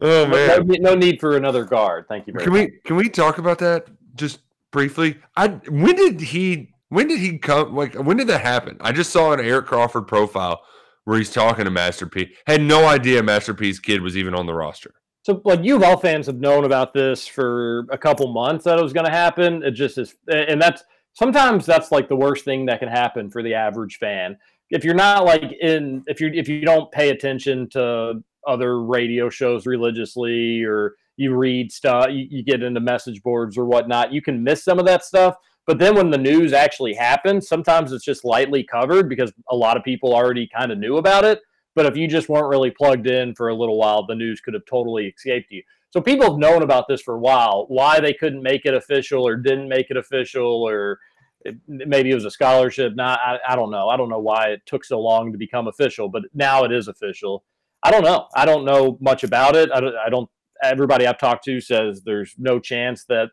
Oh 0.00 0.26
no, 0.26 0.26
man, 0.26 0.66
no 0.80 0.94
need 0.94 1.20
for 1.20 1.36
another 1.36 1.64
guard. 1.64 2.06
Thank 2.08 2.26
you 2.26 2.34
very 2.34 2.44
can 2.44 2.52
much. 2.52 2.70
we 2.70 2.80
can 2.84 2.96
we 2.96 3.08
talk 3.08 3.38
about 3.38 3.58
that 3.58 3.86
just 4.14 4.40
briefly? 4.70 5.18
I 5.36 5.48
when 5.48 5.96
did 5.96 6.20
he 6.20 6.74
when 6.90 7.08
did 7.08 7.20
he 7.20 7.38
come? 7.38 7.74
Like 7.74 7.94
when 7.94 8.16
did 8.16 8.26
that 8.28 8.42
happen? 8.42 8.76
I 8.80 8.92
just 8.92 9.10
saw 9.10 9.32
an 9.32 9.40
Eric 9.40 9.66
Crawford 9.66 10.06
profile 10.06 10.60
where 11.04 11.18
he's 11.18 11.32
talking 11.32 11.64
to 11.64 11.70
Master 11.70 12.06
P. 12.06 12.34
Had 12.46 12.60
no 12.60 12.86
idea 12.86 13.22
Master 13.22 13.54
P's 13.54 13.78
kid 13.78 14.02
was 14.02 14.16
even 14.16 14.34
on 14.34 14.46
the 14.46 14.54
roster. 14.54 14.92
So, 15.22 15.40
like 15.44 15.64
U 15.64 15.76
of 15.76 15.82
L 15.82 15.96
fans 15.96 16.26
have 16.26 16.38
known 16.38 16.64
about 16.64 16.92
this 16.92 17.26
for 17.26 17.86
a 17.90 17.98
couple 17.98 18.32
months 18.32 18.64
that 18.64 18.78
it 18.78 18.82
was 18.82 18.92
going 18.92 19.06
to 19.06 19.10
happen. 19.10 19.62
It 19.62 19.72
just 19.72 19.98
is, 19.98 20.14
and 20.28 20.60
that's 20.60 20.84
sometimes 21.16 21.66
that's 21.66 21.90
like 21.90 22.08
the 22.08 22.16
worst 22.16 22.44
thing 22.44 22.66
that 22.66 22.78
can 22.78 22.88
happen 22.88 23.30
for 23.30 23.42
the 23.42 23.54
average 23.54 23.98
fan. 23.98 24.36
If 24.70 24.84
you're 24.84 24.94
not 24.94 25.24
like 25.24 25.42
in, 25.60 26.04
if 26.06 26.20
you 26.20 26.30
if 26.32 26.48
you 26.48 26.60
don't 26.60 26.90
pay 26.92 27.10
attention 27.10 27.68
to 27.70 28.22
other 28.46 28.82
radio 28.82 29.28
shows 29.28 29.66
religiously, 29.66 30.62
or 30.62 30.94
you 31.16 31.34
read 31.34 31.72
stuff, 31.72 32.08
you, 32.10 32.26
you 32.30 32.44
get 32.44 32.62
into 32.62 32.80
message 32.80 33.22
boards 33.22 33.56
or 33.56 33.64
whatnot, 33.64 34.12
you 34.12 34.22
can 34.22 34.42
miss 34.42 34.62
some 34.62 34.78
of 34.78 34.86
that 34.86 35.04
stuff. 35.04 35.36
But 35.66 35.78
then 35.78 35.96
when 35.96 36.10
the 36.10 36.18
news 36.18 36.52
actually 36.52 36.94
happens, 36.94 37.48
sometimes 37.48 37.92
it's 37.92 38.04
just 38.04 38.24
lightly 38.24 38.62
covered 38.62 39.08
because 39.08 39.32
a 39.50 39.56
lot 39.56 39.76
of 39.76 39.82
people 39.82 40.14
already 40.14 40.48
kind 40.54 40.70
of 40.70 40.78
knew 40.78 40.96
about 40.96 41.24
it. 41.24 41.40
But 41.74 41.86
if 41.86 41.96
you 41.96 42.06
just 42.06 42.28
weren't 42.28 42.48
really 42.48 42.70
plugged 42.70 43.06
in 43.06 43.34
for 43.34 43.48
a 43.48 43.54
little 43.54 43.76
while, 43.76 44.06
the 44.06 44.14
news 44.14 44.40
could 44.40 44.54
have 44.54 44.64
totally 44.68 45.06
escaped 45.06 45.50
you. 45.50 45.62
So 45.90 46.00
people 46.00 46.30
have 46.30 46.38
known 46.38 46.62
about 46.62 46.86
this 46.88 47.00
for 47.00 47.14
a 47.14 47.20
while. 47.20 47.66
Why 47.68 48.00
they 48.00 48.12
couldn't 48.12 48.42
make 48.42 48.66
it 48.66 48.74
official 48.74 49.26
or 49.26 49.36
didn't 49.36 49.68
make 49.68 49.86
it 49.90 49.96
official, 49.96 50.46
or 50.46 50.98
it, 51.42 51.56
maybe 51.68 52.10
it 52.10 52.14
was 52.14 52.24
a 52.24 52.30
scholarship. 52.30 52.94
Not, 52.96 53.20
I, 53.24 53.38
I 53.48 53.56
don't 53.56 53.70
know. 53.70 53.88
I 53.88 53.96
don't 53.96 54.10
know 54.10 54.18
why 54.18 54.48
it 54.48 54.62
took 54.66 54.84
so 54.84 55.00
long 55.00 55.32
to 55.32 55.38
become 55.38 55.68
official, 55.68 56.08
but 56.08 56.22
now 56.34 56.64
it 56.64 56.72
is 56.72 56.88
official. 56.88 57.44
I 57.82 57.90
don't 57.90 58.04
know. 58.04 58.26
I 58.34 58.44
don't 58.44 58.64
know 58.64 58.98
much 59.00 59.22
about 59.24 59.54
it. 59.56 59.70
I 59.72 59.80
don't. 59.80 59.96
I 59.96 60.08
don't 60.10 60.28
everybody 60.62 61.06
I've 61.06 61.18
talked 61.18 61.44
to 61.44 61.60
says 61.60 62.02
there's 62.02 62.34
no 62.38 62.58
chance 62.58 63.04
that 63.04 63.30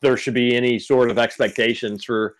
there 0.00 0.16
should 0.16 0.34
be 0.34 0.54
any 0.56 0.78
sort 0.78 1.10
of 1.10 1.18
expectations 1.18 2.04
for 2.04 2.36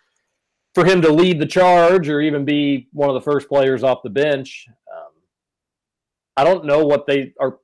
for 0.73 0.85
him 0.85 1.01
to 1.01 1.11
lead 1.11 1.39
the 1.39 1.45
charge 1.45 2.09
or 2.09 2.19
even 2.19 2.45
be 2.45 2.87
one 2.93 3.09
of 3.09 3.13
the 3.13 3.21
first 3.21 3.47
players 3.47 3.83
off 3.83 4.01
the 4.03 4.09
bench. 4.09 4.65
Um, 4.91 5.11
I 6.35 6.43
don't 6.43 6.65
know 6.65 6.85
what 6.85 7.05
they 7.05 7.33
are 7.39 7.59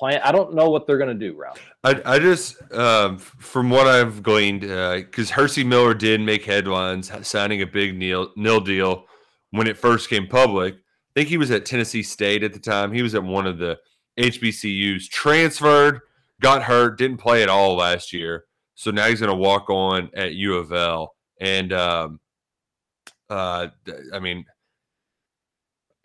playing. 0.00 0.20
I 0.24 0.32
don't 0.32 0.54
know 0.54 0.70
what 0.70 0.86
they're 0.86 0.98
going 0.98 1.16
to 1.16 1.30
do, 1.30 1.36
Ralph. 1.38 1.60
I, 1.84 2.00
I 2.04 2.18
just, 2.18 2.60
um, 2.72 3.18
from 3.18 3.70
what 3.70 3.86
I've 3.86 4.22
gleaned, 4.22 4.62
because 4.62 5.30
uh, 5.30 5.34
Hercy 5.34 5.62
Miller 5.62 5.94
did 5.94 6.20
make 6.20 6.44
headlines 6.44 7.12
signing 7.26 7.62
a 7.62 7.66
big 7.66 7.96
nil, 7.96 8.32
nil 8.36 8.60
deal 8.60 9.04
when 9.50 9.68
it 9.68 9.76
first 9.76 10.10
came 10.10 10.26
public. 10.26 10.74
I 10.74 11.12
think 11.14 11.28
he 11.28 11.36
was 11.36 11.50
at 11.50 11.66
Tennessee 11.66 12.02
State 12.02 12.42
at 12.42 12.52
the 12.52 12.58
time. 12.58 12.92
He 12.92 13.02
was 13.02 13.14
at 13.14 13.22
one 13.22 13.46
of 13.46 13.58
the 13.58 13.78
HBCUs, 14.18 15.08
transferred, 15.08 16.00
got 16.40 16.62
hurt, 16.62 16.98
didn't 16.98 17.18
play 17.18 17.42
at 17.42 17.48
all 17.48 17.76
last 17.76 18.12
year. 18.12 18.46
So 18.74 18.90
now 18.90 19.06
he's 19.06 19.20
going 19.20 19.30
to 19.30 19.36
walk 19.36 19.68
on 19.68 20.10
at 20.14 20.34
U 20.34 20.56
of 20.56 20.72
L. 20.72 21.14
And 21.40 21.72
um, 21.72 22.20
uh, 23.28 23.68
I 24.12 24.18
mean, 24.18 24.46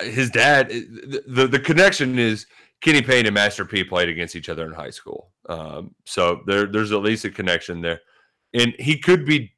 his 0.02 0.30
dad. 0.30 0.70
The, 0.70 1.24
the, 1.28 1.48
the 1.48 1.60
connection 1.60 2.20
is 2.20 2.46
Kenny 2.86 3.02
Payne 3.02 3.26
and 3.26 3.34
Master 3.34 3.66
P 3.66 3.84
played 3.84 4.10
against 4.10 4.36
each 4.36 4.48
other 4.48 4.64
in 4.64 4.72
high 4.72 4.92
school, 4.92 5.32
um, 5.50 5.96
so 6.06 6.44
there 6.46 6.68
there's 6.68 6.92
at 6.92 7.02
least 7.02 7.26
a 7.26 7.32
connection 7.32 7.82
there, 7.82 8.00
and 8.54 8.76
he 8.78 9.00
could 9.00 9.26
be 9.26 9.56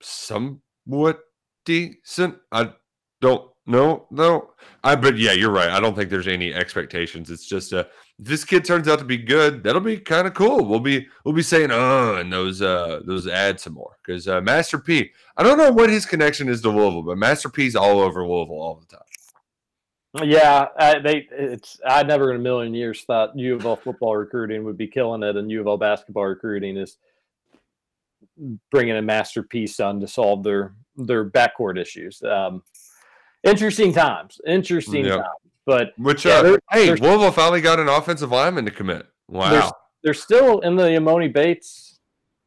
somewhat 0.00 1.18
decent. 1.64 2.36
I 2.52 2.70
don't 3.20 3.50
know, 3.66 4.06
no. 4.12 4.52
I 4.84 4.94
but 4.94 5.18
yeah, 5.18 5.32
you're 5.32 5.50
right. 5.50 5.70
I 5.70 5.80
don't 5.80 5.96
think 5.96 6.08
there's 6.08 6.28
any 6.28 6.54
expectations. 6.54 7.32
It's 7.32 7.48
just 7.48 7.72
uh 7.72 7.86
this 8.16 8.44
kid 8.44 8.64
turns 8.64 8.86
out 8.86 9.00
to 9.00 9.04
be 9.04 9.18
good, 9.18 9.64
that'll 9.64 9.80
be 9.80 9.98
kind 9.98 10.28
of 10.28 10.34
cool. 10.34 10.64
We'll 10.64 10.78
be 10.78 11.08
we'll 11.24 11.34
be 11.34 11.42
saying 11.42 11.72
uh 11.72 12.18
and 12.20 12.32
those 12.32 12.62
uh 12.62 13.00
those 13.06 13.26
ads 13.26 13.64
some 13.64 13.74
more 13.74 13.96
because 14.06 14.28
uh, 14.28 14.40
Master 14.40 14.78
P. 14.78 15.10
I 15.36 15.42
don't 15.42 15.58
know 15.58 15.72
what 15.72 15.90
his 15.90 16.06
connection 16.06 16.48
is 16.48 16.60
to 16.60 16.70
Louisville, 16.70 17.02
but 17.02 17.18
Master 17.18 17.48
P's 17.48 17.74
all 17.74 17.98
over 17.98 18.24
Louisville 18.24 18.54
all 18.54 18.76
the 18.76 18.86
time. 18.86 19.04
Yeah, 20.22 20.66
I, 20.76 20.98
they 20.98 21.28
it's 21.30 21.78
I 21.86 22.02
never 22.02 22.30
in 22.30 22.36
a 22.36 22.42
million 22.42 22.74
years 22.74 23.02
thought 23.02 23.38
U 23.38 23.54
of 23.54 23.64
L 23.64 23.76
football 23.76 24.16
recruiting 24.16 24.64
would 24.64 24.76
be 24.76 24.88
killing 24.88 25.22
it, 25.22 25.36
and 25.36 25.50
U 25.50 25.60
of 25.60 25.66
L 25.68 25.76
basketball 25.76 26.24
recruiting 26.24 26.76
is 26.76 26.98
bringing 28.70 28.96
a 28.96 29.02
Master 29.02 29.42
P's 29.42 29.76
son 29.76 30.00
to 30.00 30.08
solve 30.08 30.42
their 30.42 30.74
their 30.96 31.24
backcourt 31.24 31.80
issues. 31.80 32.22
Um, 32.22 32.62
interesting 33.44 33.92
times, 33.92 34.40
interesting 34.46 35.04
yep. 35.04 35.18
times. 35.18 35.52
But 35.64 35.92
which 35.96 36.24
yeah, 36.24 36.38
uh, 36.38 36.42
they're, 36.42 36.60
hey, 36.72 36.86
they're, 36.86 36.96
Louisville 36.96 37.30
finally 37.30 37.60
got 37.60 37.78
an 37.78 37.88
offensive 37.88 38.32
lineman 38.32 38.64
to 38.64 38.72
commit. 38.72 39.06
Wow, 39.28 39.50
they're, 39.50 39.70
they're 40.02 40.14
still 40.14 40.58
in 40.60 40.74
the 40.74 40.84
Emoni 40.84 41.32
Bates 41.32 42.00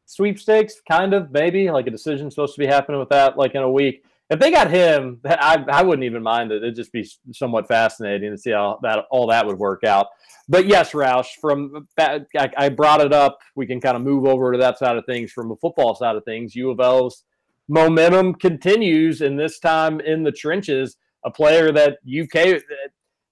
sweepstakes, 0.04 0.82
kind 0.86 1.14
of 1.14 1.30
maybe 1.30 1.70
like 1.70 1.86
a 1.86 1.90
decision 1.90 2.30
supposed 2.30 2.54
to 2.54 2.60
be 2.60 2.66
happening 2.66 3.00
with 3.00 3.08
that 3.08 3.38
like 3.38 3.54
in 3.54 3.62
a 3.62 3.70
week. 3.70 4.04
If 4.34 4.40
they 4.40 4.50
got 4.50 4.68
him, 4.68 5.20
I, 5.24 5.64
I 5.70 5.82
wouldn't 5.82 6.04
even 6.04 6.20
mind 6.20 6.50
it. 6.50 6.56
It'd 6.56 6.74
just 6.74 6.90
be 6.90 7.08
somewhat 7.32 7.68
fascinating 7.68 8.32
to 8.32 8.36
see 8.36 8.50
how 8.50 8.80
that 8.82 9.04
all 9.08 9.28
that 9.28 9.46
would 9.46 9.60
work 9.60 9.84
out. 9.84 10.08
But 10.48 10.66
yes, 10.66 10.90
Roush, 10.90 11.28
from 11.40 11.86
I, 11.96 12.68
brought 12.68 13.00
it 13.00 13.12
up. 13.12 13.38
We 13.54 13.64
can 13.64 13.80
kind 13.80 13.96
of 13.96 14.02
move 14.02 14.26
over 14.26 14.50
to 14.50 14.58
that 14.58 14.76
side 14.78 14.96
of 14.96 15.06
things 15.06 15.30
from 15.30 15.48
the 15.48 15.56
football 15.60 15.94
side 15.94 16.16
of 16.16 16.24
things. 16.24 16.56
U 16.56 16.70
of 16.70 16.80
L's 16.80 17.22
momentum 17.68 18.34
continues, 18.34 19.20
and 19.20 19.38
this 19.38 19.60
time 19.60 20.00
in 20.00 20.24
the 20.24 20.32
trenches, 20.32 20.96
a 21.24 21.30
player 21.30 21.70
that 21.70 21.98
UK 22.04 22.60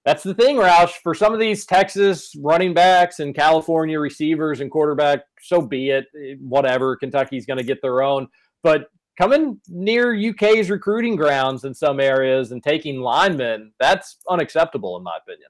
that's 0.04 0.22
the 0.22 0.34
thing, 0.34 0.56
Roush. 0.56 0.94
For 1.02 1.14
some 1.14 1.34
of 1.34 1.40
these 1.40 1.66
Texas 1.66 2.32
running 2.40 2.74
backs 2.74 3.18
and 3.18 3.34
California 3.34 3.98
receivers 3.98 4.60
and 4.60 4.70
quarterback, 4.70 5.20
so 5.40 5.60
be 5.60 5.90
it. 5.90 6.06
Whatever. 6.40 6.94
Kentucky's 6.94 7.46
going 7.46 7.58
to 7.58 7.64
get 7.64 7.82
their 7.82 8.02
own. 8.02 8.28
But 8.62 8.86
coming 9.18 9.60
near 9.68 10.14
UK's 10.14 10.70
recruiting 10.70 11.16
grounds 11.16 11.64
in 11.64 11.74
some 11.74 12.00
areas 12.00 12.52
and 12.52 12.62
taking 12.62 13.00
linemen, 13.00 13.72
that's 13.78 14.18
unacceptable, 14.28 14.96
in 14.96 15.02
my 15.02 15.16
opinion. 15.20 15.48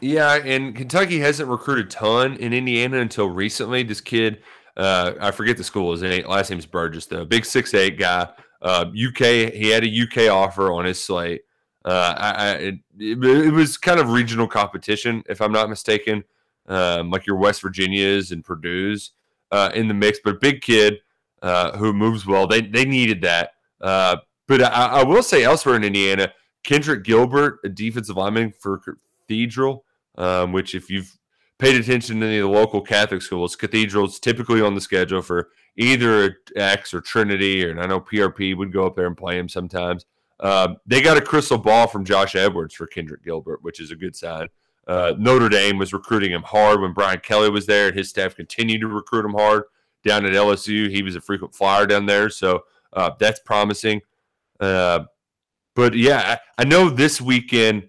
Yeah, 0.00 0.34
and 0.34 0.74
Kentucky 0.74 1.20
hasn't 1.20 1.48
recruited 1.48 1.86
a 1.86 1.88
ton 1.88 2.34
in 2.36 2.52
Indiana 2.52 2.98
until 2.98 3.28
recently. 3.28 3.84
This 3.84 4.00
kid, 4.00 4.42
uh, 4.76 5.12
I 5.20 5.30
forget 5.30 5.56
the 5.56 5.64
school. 5.64 5.92
His 5.92 6.02
last 6.26 6.50
name 6.50 6.58
is 6.58 6.66
Burgess, 6.66 7.06
though. 7.06 7.24
Big 7.24 7.44
six 7.44 7.72
eight 7.72 7.98
guy. 7.98 8.28
Uh, 8.60 8.86
UK. 8.86 9.52
He 9.52 9.68
had 9.70 9.84
a 9.84 10.02
UK 10.02 10.32
offer 10.32 10.72
on 10.72 10.84
his 10.84 11.02
slate. 11.02 11.42
Uh, 11.84 12.14
I, 12.16 12.30
I 12.30 12.52
it, 12.54 12.74
it, 12.98 13.52
was 13.52 13.76
kind 13.76 13.98
of 13.98 14.10
regional 14.10 14.46
competition, 14.46 15.22
if 15.28 15.40
I'm 15.40 15.50
not 15.50 15.68
mistaken, 15.68 16.22
um, 16.68 17.10
like 17.10 17.26
your 17.26 17.36
West 17.36 17.60
Virginias 17.62 18.30
and 18.30 18.44
Purdue's 18.44 19.12
uh, 19.50 19.70
in 19.74 19.88
the 19.88 19.94
mix. 19.94 20.18
But 20.22 20.40
big 20.40 20.62
kid 20.62 20.98
uh, 21.42 21.76
who 21.76 21.92
moves 21.92 22.26
well, 22.26 22.46
they 22.46 22.62
they 22.62 22.84
needed 22.84 23.20
that. 23.22 23.50
Uh, 23.80 24.16
but 24.46 24.62
I, 24.62 25.00
I, 25.00 25.02
will 25.02 25.22
say 25.22 25.42
elsewhere 25.42 25.74
in 25.74 25.84
Indiana, 25.84 26.32
Kendrick 26.62 27.04
Gilbert, 27.04 27.58
a 27.64 27.68
defensive 27.68 28.16
lineman 28.16 28.52
for 28.52 28.80
Cathedral, 29.26 29.84
um, 30.16 30.52
which 30.52 30.74
if 30.74 30.88
you've 30.88 31.18
paid 31.58 31.74
attention 31.74 32.20
to 32.20 32.26
any 32.26 32.38
of 32.38 32.48
the 32.48 32.56
local 32.56 32.80
Catholic 32.80 33.22
schools, 33.22 33.56
Cathedral's 33.56 34.20
typically 34.20 34.60
on 34.60 34.74
the 34.74 34.80
schedule 34.80 35.22
for 35.22 35.48
either 35.76 36.38
X 36.54 36.94
or 36.94 37.00
Trinity, 37.00 37.68
and 37.68 37.80
I 37.80 37.86
know 37.86 38.00
PRP 38.00 38.56
would 38.56 38.72
go 38.72 38.86
up 38.86 38.94
there 38.94 39.06
and 39.06 39.16
play 39.16 39.38
him 39.38 39.48
sometimes. 39.48 40.06
Uh, 40.38 40.74
they 40.86 41.00
got 41.00 41.16
a 41.16 41.20
crystal 41.20 41.58
ball 41.58 41.86
from 41.86 42.04
Josh 42.04 42.34
Edwards 42.34 42.74
for 42.74 42.86
Kendrick 42.86 43.24
Gilbert, 43.24 43.62
which 43.62 43.80
is 43.80 43.90
a 43.90 43.96
good 43.96 44.14
sign. 44.16 44.48
Uh, 44.86 45.14
Notre 45.16 45.48
Dame 45.48 45.78
was 45.78 45.92
recruiting 45.92 46.32
him 46.32 46.42
hard 46.42 46.80
when 46.80 46.92
Brian 46.92 47.20
Kelly 47.20 47.50
was 47.50 47.66
there, 47.66 47.88
and 47.88 47.96
his 47.96 48.10
staff 48.10 48.34
continued 48.34 48.80
to 48.80 48.88
recruit 48.88 49.24
him 49.24 49.34
hard. 49.34 49.64
Down 50.04 50.26
at 50.26 50.32
LSU, 50.32 50.90
he 50.90 51.02
was 51.02 51.16
a 51.16 51.20
frequent 51.20 51.54
flyer 51.54 51.86
down 51.86 52.06
there, 52.06 52.28
so 52.28 52.64
uh, 52.92 53.10
that's 53.18 53.40
promising. 53.40 54.00
Uh, 54.58 55.04
but 55.74 55.94
yeah, 55.94 56.38
I, 56.58 56.62
I, 56.62 56.64
know 56.64 56.90
this 56.90 57.20
weekend 57.20 57.88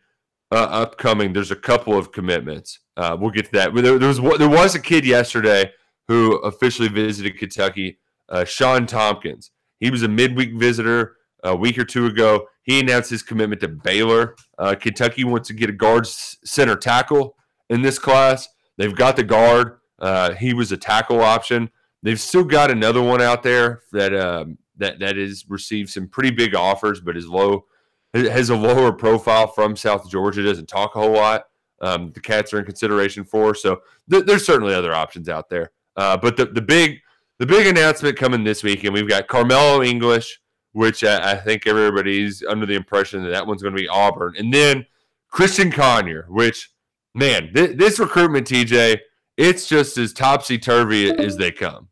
uh, 0.51 0.67
upcoming, 0.69 1.33
there's 1.33 1.51
a 1.51 1.55
couple 1.55 1.97
of 1.97 2.11
commitments. 2.11 2.79
Uh, 2.95 3.17
we'll 3.19 3.31
get 3.31 3.45
to 3.45 3.51
that. 3.53 3.73
There, 3.73 3.99
there, 3.99 4.07
was 4.07 4.19
there 4.37 4.49
was 4.49 4.75
a 4.75 4.79
kid 4.79 5.05
yesterday 5.05 5.71
who 6.07 6.37
officially 6.37 6.87
visited 6.87 7.37
Kentucky, 7.37 7.99
Sean 8.45 8.85
Tompkins. 8.85 9.51
He 9.79 9.89
was 9.89 10.03
a 10.03 10.07
midweek 10.07 10.53
visitor 10.55 11.17
a 11.43 11.55
week 11.55 11.77
or 11.77 11.85
two 11.85 12.05
ago. 12.05 12.47
He 12.63 12.79
announced 12.79 13.09
his 13.09 13.21
commitment 13.21 13.61
to 13.61 13.67
Baylor. 13.67 14.35
Uh, 14.57 14.75
Kentucky 14.75 15.23
wants 15.23 15.47
to 15.49 15.53
get 15.53 15.69
a 15.69 15.73
guard 15.73 16.07
center 16.07 16.75
tackle 16.75 17.35
in 17.69 17.81
this 17.81 17.99
class. 17.99 18.47
They've 18.77 18.95
got 18.95 19.15
the 19.15 19.23
guard. 19.23 19.79
Uh, 19.99 20.33
he 20.33 20.53
was 20.53 20.71
a 20.71 20.77
tackle 20.77 21.21
option. 21.21 21.69
They've 22.03 22.19
still 22.19 22.43
got 22.43 22.69
another 22.69 23.01
one 23.01 23.21
out 23.21 23.43
there 23.43 23.81
that 23.91 24.13
um, 24.13 24.57
that 24.77 24.99
that 24.99 25.17
has 25.17 25.45
received 25.49 25.89
some 25.89 26.07
pretty 26.07 26.31
big 26.31 26.53
offers, 26.53 27.01
but 27.01 27.17
is 27.17 27.27
low 27.27 27.65
has 28.13 28.51
a 28.51 28.55
lower 28.55 28.91
profile 28.91 29.47
from 29.47 29.75
South 29.75 30.09
Georgia. 30.09 30.43
Doesn't 30.43 30.67
talk 30.67 30.95
a 30.95 30.99
whole 30.99 31.13
lot. 31.13 31.45
Um, 31.81 32.11
the 32.11 32.19
Cats 32.19 32.53
are 32.53 32.59
in 32.59 32.65
consideration 32.65 33.23
for. 33.23 33.55
So 33.55 33.81
th- 34.11 34.25
there's 34.25 34.45
certainly 34.45 34.75
other 34.75 34.93
options 34.93 35.27
out 35.29 35.49
there. 35.49 35.71
Uh, 35.95 36.17
but 36.17 36.37
the 36.37 36.45
the 36.45 36.61
big 36.61 36.99
the 37.39 37.45
big 37.45 37.65
announcement 37.65 38.17
coming 38.17 38.43
this 38.43 38.61
week, 38.61 38.83
and 38.83 38.93
we've 38.93 39.09
got 39.09 39.27
Carmelo 39.27 39.81
English 39.81 40.39
which 40.73 41.03
I, 41.03 41.31
I 41.31 41.35
think 41.35 41.65
everybody's 41.65 42.43
under 42.43 42.65
the 42.65 42.75
impression 42.75 43.23
that 43.23 43.29
that 43.29 43.47
one's 43.47 43.61
going 43.61 43.75
to 43.75 43.81
be 43.81 43.87
Auburn. 43.87 44.33
And 44.37 44.53
then 44.53 44.85
Christian 45.29 45.71
Conyer, 45.71 46.25
which, 46.27 46.71
man, 47.15 47.53
th- 47.53 47.77
this 47.77 47.99
recruitment, 47.99 48.47
TJ, 48.47 48.99
it's 49.37 49.67
just 49.67 49.97
as 49.97 50.13
topsy 50.13 50.57
turvy 50.57 51.09
as 51.09 51.37
they 51.37 51.51
come. 51.51 51.87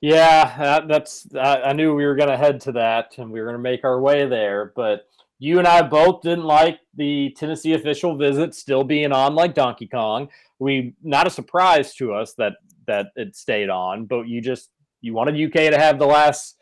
Yeah, 0.00 0.80
that's. 0.86 1.26
I, 1.34 1.72
knew 1.72 1.94
we 1.94 2.06
were 2.06 2.14
going 2.14 2.28
to 2.28 2.36
head 2.36 2.60
to 2.62 2.72
that, 2.72 3.18
and 3.18 3.32
we 3.32 3.40
were 3.40 3.46
going 3.46 3.56
to 3.56 3.62
make 3.62 3.84
our 3.84 4.00
way 4.00 4.26
there. 4.26 4.72
But 4.76 5.08
you 5.40 5.58
and 5.58 5.66
I 5.66 5.82
both 5.82 6.22
didn't 6.22 6.44
like 6.44 6.78
the 6.94 7.34
Tennessee 7.36 7.74
official 7.74 8.16
visit 8.16 8.54
still 8.54 8.84
being 8.84 9.12
on 9.12 9.34
like 9.34 9.54
Donkey 9.54 9.88
Kong. 9.88 10.28
We 10.60 10.94
not 11.02 11.26
a 11.26 11.30
surprise 11.30 11.94
to 11.96 12.12
us 12.14 12.34
that 12.34 12.54
that 12.86 13.06
it 13.16 13.34
stayed 13.34 13.70
on, 13.70 14.06
but 14.06 14.28
you 14.28 14.40
just 14.40 14.70
you 15.00 15.14
wanted 15.14 15.34
UK 15.34 15.72
to 15.72 15.78
have 15.78 15.98
the 15.98 16.06
last 16.06 16.56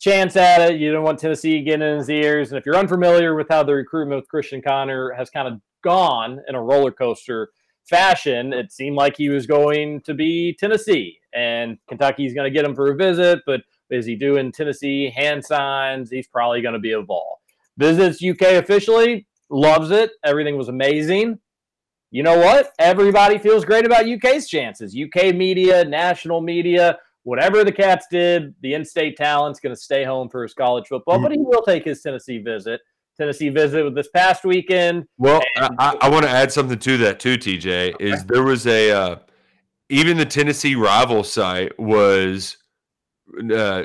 chance 0.00 0.34
at 0.34 0.60
it. 0.60 0.80
You 0.80 0.88
didn't 0.88 1.04
want 1.04 1.20
Tennessee 1.20 1.62
getting 1.62 1.86
in 1.86 1.98
his 1.98 2.10
ears. 2.10 2.50
And 2.50 2.58
if 2.58 2.66
you're 2.66 2.76
unfamiliar 2.76 3.36
with 3.36 3.48
how 3.48 3.62
the 3.62 3.74
recruitment 3.74 4.20
with 4.20 4.28
Christian 4.28 4.62
Conyer 4.62 5.14
has 5.16 5.30
kind 5.30 5.46
of 5.46 5.60
gone 5.84 6.40
in 6.48 6.56
a 6.56 6.62
roller 6.62 6.90
coaster 6.90 7.50
fashion, 7.88 8.52
it 8.52 8.72
seemed 8.72 8.96
like 8.96 9.16
he 9.16 9.28
was 9.28 9.46
going 9.46 10.00
to 10.02 10.14
be 10.14 10.56
Tennessee 10.58 11.19
and 11.34 11.78
Kentucky's 11.88 12.34
going 12.34 12.50
to 12.50 12.56
get 12.56 12.64
him 12.64 12.74
for 12.74 12.90
a 12.90 12.96
visit. 12.96 13.40
But 13.46 13.62
is 13.90 14.06
he 14.06 14.16
doing 14.16 14.52
Tennessee 14.52 15.10
hand 15.10 15.44
signs? 15.44 16.10
He's 16.10 16.28
probably 16.28 16.62
going 16.62 16.74
to 16.74 16.80
be 16.80 16.92
a 16.92 17.02
ball. 17.02 17.40
Visits 17.76 18.22
UK 18.22 18.62
officially, 18.62 19.26
loves 19.48 19.90
it. 19.90 20.12
Everything 20.24 20.56
was 20.56 20.68
amazing. 20.68 21.38
You 22.10 22.22
know 22.24 22.38
what? 22.38 22.72
Everybody 22.78 23.38
feels 23.38 23.64
great 23.64 23.86
about 23.86 24.08
UK's 24.08 24.48
chances. 24.48 24.96
UK 24.96 25.34
media, 25.34 25.84
national 25.84 26.40
media, 26.40 26.98
whatever 27.22 27.62
the 27.62 27.72
Cats 27.72 28.06
did, 28.10 28.54
the 28.62 28.74
in-state 28.74 29.16
talent's 29.16 29.60
going 29.60 29.74
to 29.74 29.80
stay 29.80 30.04
home 30.04 30.28
for 30.28 30.42
his 30.42 30.52
college 30.52 30.88
football, 30.88 31.20
but 31.20 31.30
he 31.30 31.38
will 31.38 31.62
take 31.62 31.84
his 31.84 32.02
Tennessee 32.02 32.38
visit. 32.38 32.80
Tennessee 33.16 33.50
visit 33.50 33.84
with 33.84 33.94
this 33.94 34.08
past 34.08 34.44
weekend. 34.44 35.06
Well, 35.18 35.42
I, 35.56 35.96
I 36.00 36.08
want 36.08 36.24
to 36.24 36.30
add 36.30 36.50
something 36.50 36.78
to 36.78 36.96
that 36.98 37.20
too, 37.20 37.36
TJ. 37.36 38.00
Is 38.00 38.24
there 38.24 38.42
was 38.42 38.66
a 38.66 38.90
uh, 38.90 39.16
even 39.90 40.16
the 40.16 40.24
Tennessee 40.24 40.74
rival 40.76 41.22
site 41.24 41.78
was 41.78 42.56
uh, 43.54 43.84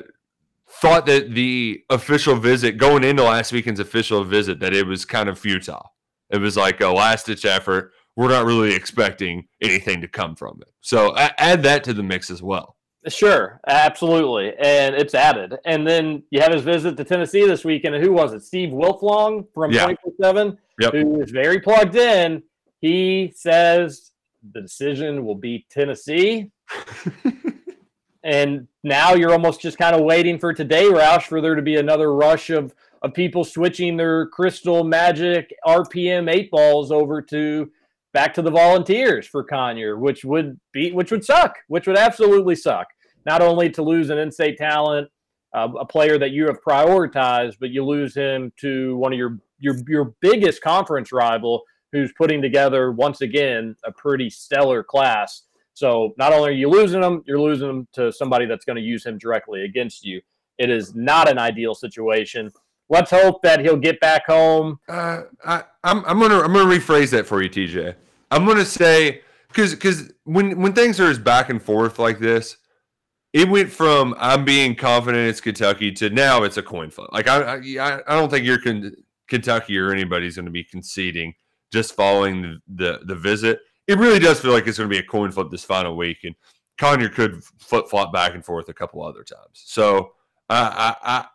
thought 0.67 1.05
that 1.07 1.33
the 1.33 1.83
official 1.89 2.35
visit 2.35 2.77
going 2.77 3.03
into 3.03 3.23
last 3.23 3.51
weekend's 3.51 3.79
official 3.79 4.23
visit 4.23 4.59
that 4.59 4.73
it 4.73 4.85
was 4.85 5.03
kind 5.03 5.27
of 5.27 5.37
futile. 5.37 5.93
It 6.29 6.37
was 6.37 6.55
like 6.55 6.81
a 6.81 6.87
last 6.87 7.25
ditch 7.25 7.45
effort. 7.45 7.91
We're 8.15 8.29
not 8.29 8.45
really 8.45 8.73
expecting 8.73 9.47
anything 9.61 9.99
to 10.01 10.07
come 10.07 10.35
from 10.35 10.59
it. 10.61 10.71
So 10.81 11.15
add 11.17 11.63
that 11.63 11.83
to 11.85 11.93
the 11.93 12.03
mix 12.03 12.29
as 12.29 12.41
well. 12.41 12.77
Sure, 13.07 13.59
absolutely, 13.67 14.53
and 14.57 14.95
it's 14.95 15.13
added. 15.13 15.57
And 15.65 15.85
then 15.85 16.23
you 16.31 16.41
have 16.41 16.51
his 16.51 16.63
visit 16.63 16.97
to 16.97 17.03
Tennessee 17.03 17.45
this 17.45 17.63
weekend. 17.63 17.93
And 17.93 18.03
who 18.03 18.11
was 18.11 18.33
it? 18.33 18.43
Steve 18.43 18.69
Wiltfong 18.69 19.45
from. 19.53 19.71
Twenty 19.71 19.95
Four 20.01 20.13
Seven, 20.19 20.57
who 20.91 21.21
is 21.21 21.29
very 21.29 21.59
plugged 21.59 21.95
in. 21.95 22.41
He 22.79 23.31
says 23.35 24.11
the 24.53 24.61
decision 24.61 25.25
will 25.25 25.35
be 25.35 25.65
Tennessee. 25.69 26.51
and 28.23 28.67
now 28.83 29.13
you're 29.13 29.31
almost 29.31 29.61
just 29.61 29.77
kind 29.77 29.95
of 29.95 30.01
waiting 30.01 30.39
for 30.39 30.53
today, 30.53 30.85
Roush, 30.85 31.23
for 31.23 31.41
there 31.41 31.55
to 31.55 31.61
be 31.61 31.77
another 31.77 32.13
rush 32.13 32.49
of 32.49 32.73
of 33.01 33.13
people 33.13 33.43
switching 33.43 33.97
their 33.97 34.25
crystal 34.27 34.83
magic 34.83 35.53
RPM 35.65 36.29
eight 36.29 36.49
balls 36.49 36.91
over 36.91 37.21
to 37.21 37.69
back 38.13 38.33
to 38.33 38.41
the 38.41 38.49
volunteers 38.49 39.27
for 39.27 39.43
Conyer, 39.43 39.99
which 39.99 40.25
would 40.25 40.59
be 40.73 40.91
which 40.91 41.11
would 41.11 41.23
suck, 41.23 41.55
which 41.67 41.85
would 41.85 41.97
absolutely 41.97 42.55
suck. 42.55 42.87
Not 43.25 43.41
only 43.41 43.69
to 43.71 43.83
lose 43.83 44.09
an 44.09 44.17
in-state 44.17 44.57
talent, 44.57 45.09
uh, 45.53 45.67
a 45.79 45.85
player 45.85 46.17
that 46.17 46.31
you 46.31 46.45
have 46.47 46.57
prioritized, 46.67 47.57
but 47.59 47.69
you 47.69 47.85
lose 47.85 48.15
him 48.15 48.51
to 48.61 48.97
one 48.97 49.13
of 49.13 49.19
your 49.19 49.37
your 49.59 49.75
your 49.87 50.15
biggest 50.21 50.61
conference 50.61 51.11
rival, 51.11 51.61
who's 51.91 52.11
putting 52.13 52.41
together 52.41 52.91
once 52.91 53.21
again 53.21 53.75
a 53.85 53.91
pretty 53.91 54.29
stellar 54.29 54.83
class. 54.83 55.43
So 55.73 56.13
not 56.17 56.33
only 56.33 56.49
are 56.49 56.53
you 56.53 56.69
losing 56.69 57.03
him, 57.03 57.23
you're 57.25 57.39
losing 57.39 57.69
him 57.69 57.87
to 57.93 58.11
somebody 58.11 58.45
that's 58.45 58.65
going 58.65 58.77
to 58.77 58.81
use 58.81 59.05
him 59.05 59.17
directly 59.17 59.63
against 59.63 60.05
you. 60.05 60.21
It 60.57 60.69
is 60.69 60.95
not 60.95 61.29
an 61.29 61.37
ideal 61.37 61.75
situation. 61.75 62.51
Let's 62.87 63.11
hope 63.11 63.41
that 63.41 63.59
he'll 63.59 63.77
get 63.77 63.99
back 63.99 64.25
home. 64.27 64.79
Uh, 64.87 65.23
I, 65.43 65.63
I'm 65.83 66.05
I'm 66.05 66.19
gonna 66.19 66.39
I'm 66.39 66.53
gonna 66.53 66.69
rephrase 66.69 67.09
that 67.11 67.25
for 67.25 67.41
you, 67.41 67.49
TJ. 67.49 67.95
I'm 68.29 68.45
gonna 68.45 68.63
say 68.63 69.21
because 69.47 69.73
because 69.73 70.13
when 70.23 70.61
when 70.61 70.73
things 70.73 70.99
are 70.99 71.09
as 71.09 71.17
back 71.17 71.49
and 71.49 71.61
forth 71.61 71.97
like 71.97 72.19
this, 72.19 72.57
it 73.33 73.49
went 73.49 73.71
from 73.71 74.15
I'm 74.19 74.45
being 74.45 74.75
confident 74.75 75.27
it's 75.27 75.41
Kentucky 75.41 75.91
to 75.93 76.09
now 76.11 76.43
it's 76.43 76.57
a 76.57 76.63
coin 76.63 76.91
flip. 76.91 77.09
Like 77.11 77.27
I 77.27 77.55
I, 77.55 78.01
I 78.07 78.15
don't 78.15 78.29
think 78.29 78.45
you're 78.45 78.59
Kentucky 79.27 79.77
or 79.77 79.91
anybody's 79.91 80.35
going 80.35 80.45
to 80.45 80.51
be 80.51 80.63
conceding 80.63 81.33
just 81.71 81.95
following 81.95 82.41
the, 82.41 82.59
the 82.67 82.99
the 83.05 83.15
visit. 83.15 83.59
It 83.87 83.97
really 83.97 84.19
does 84.19 84.39
feel 84.39 84.51
like 84.51 84.65
it's 84.67 84.77
going 84.77 84.89
to 84.89 84.93
be 84.93 84.99
a 84.99 85.05
coin 85.05 85.31
flip 85.31 85.49
this 85.51 85.63
final 85.63 85.95
week, 85.95 86.19
and 86.23 86.35
Conyer 86.77 87.09
could 87.09 87.43
flip 87.59 87.87
flop 87.87 88.11
back 88.11 88.33
and 88.33 88.43
forth 88.43 88.69
a 88.69 88.73
couple 88.73 89.03
other 89.03 89.23
times. 89.23 89.63
So 89.65 90.13
uh, 90.49 90.71
I, 90.73 90.95
I 91.03 91.25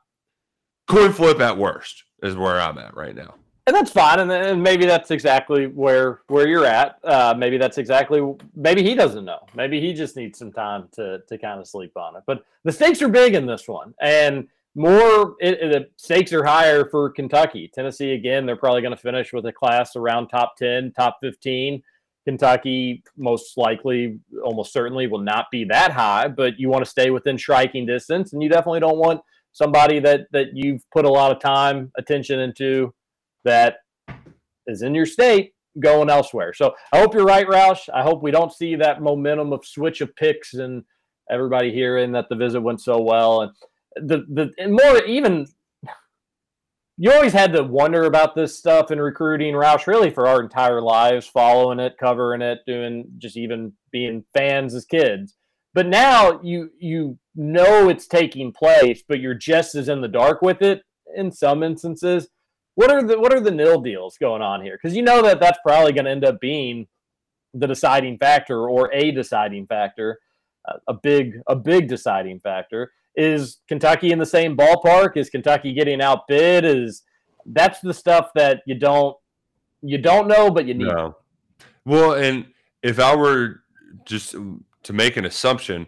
coin 0.89 1.13
flip 1.13 1.41
at 1.41 1.57
worst 1.57 2.05
is 2.23 2.37
where 2.37 2.61
I'm 2.61 2.79
at 2.79 2.95
right 2.97 3.15
now. 3.15 3.35
and 3.67 3.77
that's 3.77 3.91
fine 3.93 4.19
and, 4.19 4.33
and 4.33 4.63
maybe 4.63 4.85
that's 4.85 5.11
exactly 5.11 5.67
where 5.69 6.23
where 6.27 6.49
you're 6.49 6.65
at 6.67 6.99
uh, 7.05 7.35
maybe 7.37 7.57
that's 7.57 7.79
exactly 7.79 8.21
maybe 8.55 8.83
he 8.83 8.95
doesn't 8.95 9.25
know 9.25 9.39
maybe 9.55 9.81
he 9.81 9.93
just 9.93 10.17
needs 10.17 10.39
some 10.39 10.53
time 10.53 10.89
to 10.93 11.21
to 11.29 11.39
kind 11.39 11.61
of 11.61 11.69
sleep 11.69 11.97
on 11.97 12.17
it 12.17 12.23
but 12.27 12.45
the 12.65 12.73
stakes 12.73 13.01
are 13.01 13.09
big 13.09 13.35
in 13.35 13.47
this 13.47 13.69
one 13.69 13.95
and 14.01 14.49
more 14.75 15.35
it, 15.41 15.59
the 15.61 15.87
stakes 15.97 16.33
are 16.33 16.45
higher 16.45 16.85
for 16.85 17.11
kentucky 17.11 17.71
tennessee 17.75 18.13
again 18.13 18.47
they're 18.47 18.57
probably 18.57 18.81
going 18.81 18.95
to 18.95 19.03
finish 19.03 19.33
with 19.33 19.45
a 19.47 19.53
class 19.53 19.97
around 19.97 20.29
top 20.29 20.55
10 20.57 20.93
top 20.97 21.19
15 21.21 21.83
kentucky 22.25 23.03
most 23.17 23.57
likely 23.57 24.21
almost 24.45 24.73
certainly 24.73 25.07
will 25.07 25.21
not 25.21 25.47
be 25.51 25.65
that 25.65 25.91
high 25.91 26.29
but 26.29 26.59
you 26.59 26.69
want 26.69 26.85
to 26.85 26.91
stay 26.91 27.11
within 27.11 27.37
striking 27.37 27.85
distance 27.85 28.33
and 28.33 28.43
you 28.43 28.49
definitely 28.49 28.81
don't 28.81 28.99
want 28.99 29.21
somebody 29.53 29.99
that 29.99 30.23
that 30.31 30.49
you've 30.55 30.89
put 30.93 31.05
a 31.05 31.11
lot 31.11 31.33
of 31.33 31.41
time 31.41 31.91
attention 31.99 32.39
into 32.39 32.95
that 33.45 33.79
is 34.67 34.83
in 34.83 34.95
your 34.95 35.07
state 35.07 35.53
going 35.79 36.11
elsewhere. 36.11 36.53
So 36.53 36.75
I 36.93 36.99
hope 36.99 37.15
you're 37.15 37.25
right, 37.25 37.47
Roush. 37.47 37.89
I 37.93 38.03
hope 38.03 38.23
we 38.23 38.31
don't 38.31 38.53
see 38.53 38.75
that 38.77 39.03
momentum 39.03 39.53
of 39.53 39.65
switch 39.65 40.01
of 40.01 40.15
picks 40.17 40.55
and 40.55 40.83
everybody 41.31 41.73
hearing 41.73 42.13
that 42.13 42.29
the 42.29 42.37
visit 42.37 42.61
went 42.61 42.81
so 42.81 43.01
well. 43.01 43.43
And 43.43 43.53
the 43.97 44.25
the 44.29 44.69
more 44.69 45.05
even 45.05 45.47
you 46.97 47.11
always 47.11 47.33
had 47.33 47.55
to 47.55 47.63
wonder 47.63 48.05
about 48.05 48.35
this 48.35 48.59
stuff 48.59 48.91
in 48.91 49.01
recruiting, 49.01 49.55
Roush, 49.55 49.87
really 49.87 50.11
for 50.11 50.27
our 50.27 50.43
entire 50.43 50.83
lives, 50.83 51.27
following 51.27 51.81
it, 51.81 51.97
covering 51.99 52.43
it, 52.43 52.59
doing 52.67 53.07
just 53.17 53.39
even 53.39 53.73
being 53.91 54.23
fans 54.35 54.75
as 54.75 54.85
kids. 54.85 55.35
But 55.73 55.87
now 55.87 56.41
you 56.43 56.71
you 56.79 57.19
know 57.35 57.89
it's 57.89 58.07
taking 58.07 58.53
place, 58.53 59.03
but 59.07 59.21
you're 59.21 59.35
just 59.35 59.75
as 59.75 59.89
in 59.89 60.01
the 60.01 60.09
dark 60.09 60.43
with 60.43 60.63
it 60.63 60.83
in 61.17 61.33
some 61.33 61.63
instances. 61.63 62.29
What 62.75 62.91
are 62.91 63.03
the 63.03 63.19
what 63.19 63.33
are 63.33 63.41
the 63.41 63.51
nil 63.51 63.81
deals 63.81 64.19
going 64.19 64.43
on 64.43 64.63
here? 64.63 64.79
Because 64.81 64.97
you 64.97 65.03
know 65.03 65.23
that 65.23 65.41
that's 65.41 65.59
probably 65.65 65.93
going 65.93 66.05
to 66.05 66.11
end 66.11 66.25
up 66.25 66.41
being 66.41 66.87
the 67.55 67.67
deciding 67.67 68.19
factor 68.19 68.69
or 68.69 68.93
a 68.93 69.11
deciding 69.11 69.67
factor, 69.67 70.19
a 70.87 70.95
big 70.95 71.41
a 71.47 71.57
big 71.57 71.89
deciding 71.89 72.41
factor. 72.41 72.93
Is 73.21 73.59
Kentucky 73.69 74.13
in 74.13 74.19
the 74.19 74.25
same 74.25 74.57
ballpark? 74.57 75.19
Is 75.19 75.29
Kentucky 75.29 75.75
getting 75.75 76.01
outbid? 76.01 76.65
Is 76.65 77.03
that's 77.45 77.81
the 77.81 77.93
stuff 77.93 78.31
that 78.35 78.63
you 78.67 78.75
don't 78.75 79.15
you 79.83 79.99
don't 79.99 80.27
know, 80.27 80.51
but 80.51 80.67
you 80.67 80.73
need. 80.73 80.89
No. 80.89 81.17
Well, 81.85 82.15
and 82.15 82.47
if 82.83 82.99
I 82.99 83.15
were 83.15 83.61
just 84.07 84.33
to 84.33 84.93
make 84.95 85.19
an 85.19 85.27
assumption, 85.27 85.87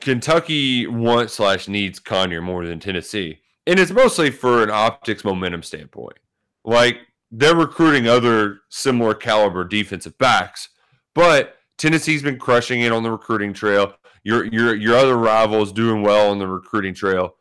Kentucky 0.00 0.86
wants 0.86 1.34
slash 1.34 1.66
needs 1.66 1.98
Conyer 1.98 2.40
more 2.40 2.64
than 2.64 2.78
Tennessee, 2.78 3.40
and 3.66 3.80
it's 3.80 3.90
mostly 3.90 4.30
for 4.30 4.62
an 4.62 4.70
optics 4.70 5.24
momentum 5.24 5.64
standpoint. 5.64 6.18
Like 6.64 6.98
they're 7.32 7.56
recruiting 7.56 8.06
other 8.06 8.60
similar 8.68 9.14
caliber 9.14 9.64
defensive 9.64 10.16
backs, 10.16 10.68
but 11.12 11.56
Tennessee's 11.76 12.22
been 12.22 12.38
crushing 12.38 12.82
it 12.82 12.92
on 12.92 13.02
the 13.02 13.10
recruiting 13.10 13.52
trail. 13.52 13.94
Your 14.22 14.44
your 14.46 14.74
your 14.74 14.96
other 14.96 15.16
rivals 15.16 15.72
doing 15.72 16.02
well 16.02 16.30
on 16.30 16.38
the 16.38 16.46
recruiting 16.46 16.94
trail. 16.94 17.36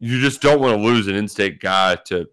You 0.00 0.20
just 0.20 0.42
don't 0.42 0.60
want 0.60 0.76
to 0.76 0.82
lose 0.82 1.06
an 1.06 1.14
in-state 1.14 1.60
guy 1.60 1.96
to 2.06 2.28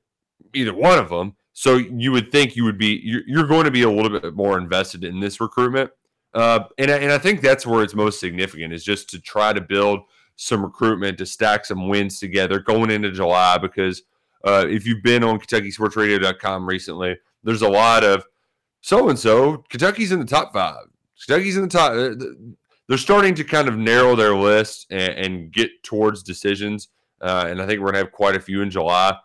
either 0.53 0.73
one 0.73 0.99
of 0.99 1.09
them. 1.09 1.35
So 1.53 1.77
you 1.77 2.11
would 2.11 2.31
think 2.31 2.55
you 2.55 2.63
would 2.65 2.77
be 2.77 2.99
you're, 3.03 3.45
going 3.47 3.65
to 3.65 3.71
be 3.71 3.83
a 3.83 3.89
little 3.89 4.19
bit 4.19 4.33
more 4.33 4.57
invested 4.57 5.03
in 5.03 5.19
this 5.19 5.39
recruitment, 5.39 5.91
uh, 6.33 6.61
and 6.79 6.89
I- 6.89 6.97
and 6.97 7.11
I 7.11 7.19
think 7.19 7.41
that's 7.41 7.65
where 7.65 7.83
it's 7.83 7.93
most 7.93 8.19
significant 8.19 8.73
is 8.73 8.83
just 8.83 9.09
to 9.11 9.19
try 9.21 9.53
to 9.53 9.61
build 9.61 9.99
some 10.35 10.63
recruitment 10.63 11.19
to 11.19 11.25
stack 11.27 11.63
some 11.63 11.87
wins 11.87 12.19
together 12.19 12.59
going 12.59 12.89
into 12.89 13.11
July 13.11 13.59
because 13.59 14.01
uh, 14.43 14.65
if 14.67 14.85
you've 14.87 15.03
been 15.03 15.23
on 15.23 15.39
KentuckySportsRadio.com 15.39 16.67
recently, 16.67 17.15
there's 17.43 17.61
a 17.61 17.69
lot 17.69 18.03
of 18.03 18.25
so 18.81 19.09
and 19.09 19.17
so 19.19 19.57
Kentucky's 19.69 20.11
in 20.11 20.19
the 20.19 20.25
top 20.25 20.51
five. 20.53 20.85
Kentucky's 21.25 21.55
in 21.55 21.63
the 21.63 21.67
top. 21.69 21.93
They're- 22.93 22.97
starting 22.99 23.35
to 23.35 23.43
kind 23.43 23.67
of 23.67 23.77
narrow 23.77 24.15
their 24.15 24.35
list 24.35 24.87
and, 24.89 25.13
and 25.13 25.51
get 25.51 25.69
towards 25.83 26.23
decisions, 26.23 26.89
uh, 27.21 27.45
and 27.47 27.61
I 27.61 27.65
think 27.67 27.79
we're 27.81 27.87
gonna 27.87 27.99
have 27.99 28.11
quite 28.11 28.35
a 28.35 28.39
few 28.39 28.61
in 28.61 28.69
July 28.69 29.17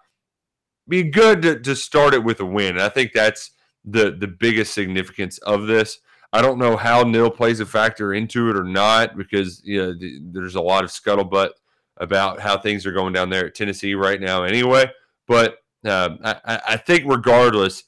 be 0.89 1.03
good 1.03 1.43
to, 1.43 1.61
to 1.61 1.77
start 1.77 2.15
it 2.15 2.25
with 2.25 2.41
a 2.41 2.47
win. 2.47 2.71
And 2.71 2.81
I 2.81 2.89
think 2.89 3.13
that's 3.13 3.51
the 3.85 4.11
the 4.11 4.27
biggest 4.27 4.73
significance 4.73 5.37
of 5.39 5.67
this. 5.67 5.99
I 6.33 6.41
don't 6.41 6.59
know 6.59 6.77
how 6.79 7.03
nil 7.03 7.31
plays 7.31 7.61
a 7.61 7.67
factor 7.67 8.15
into 8.15 8.49
it 8.51 8.57
or 8.57 8.65
not 8.65 9.17
because 9.17 9.61
you 9.65 9.79
know 9.79 9.95
th- 9.99 10.21
there's 10.33 10.55
a 10.55 10.61
lot 10.63 10.85
of 10.85 10.91
scuttlebutt 10.91 11.51
about 11.99 12.41
how 12.41 12.57
things 12.57 12.87
are 12.87 12.93
going 12.93 13.13
down 13.13 13.29
there 13.29 13.47
at 13.47 13.55
Tennessee 13.55 13.95
right 13.95 14.19
now. 14.21 14.45
Anyway, 14.45 14.91
but 15.27 15.59
I, 15.85 16.17
I- 16.45 16.61
I 16.71 16.77
think 16.79 17.05
regardless, 17.07 17.85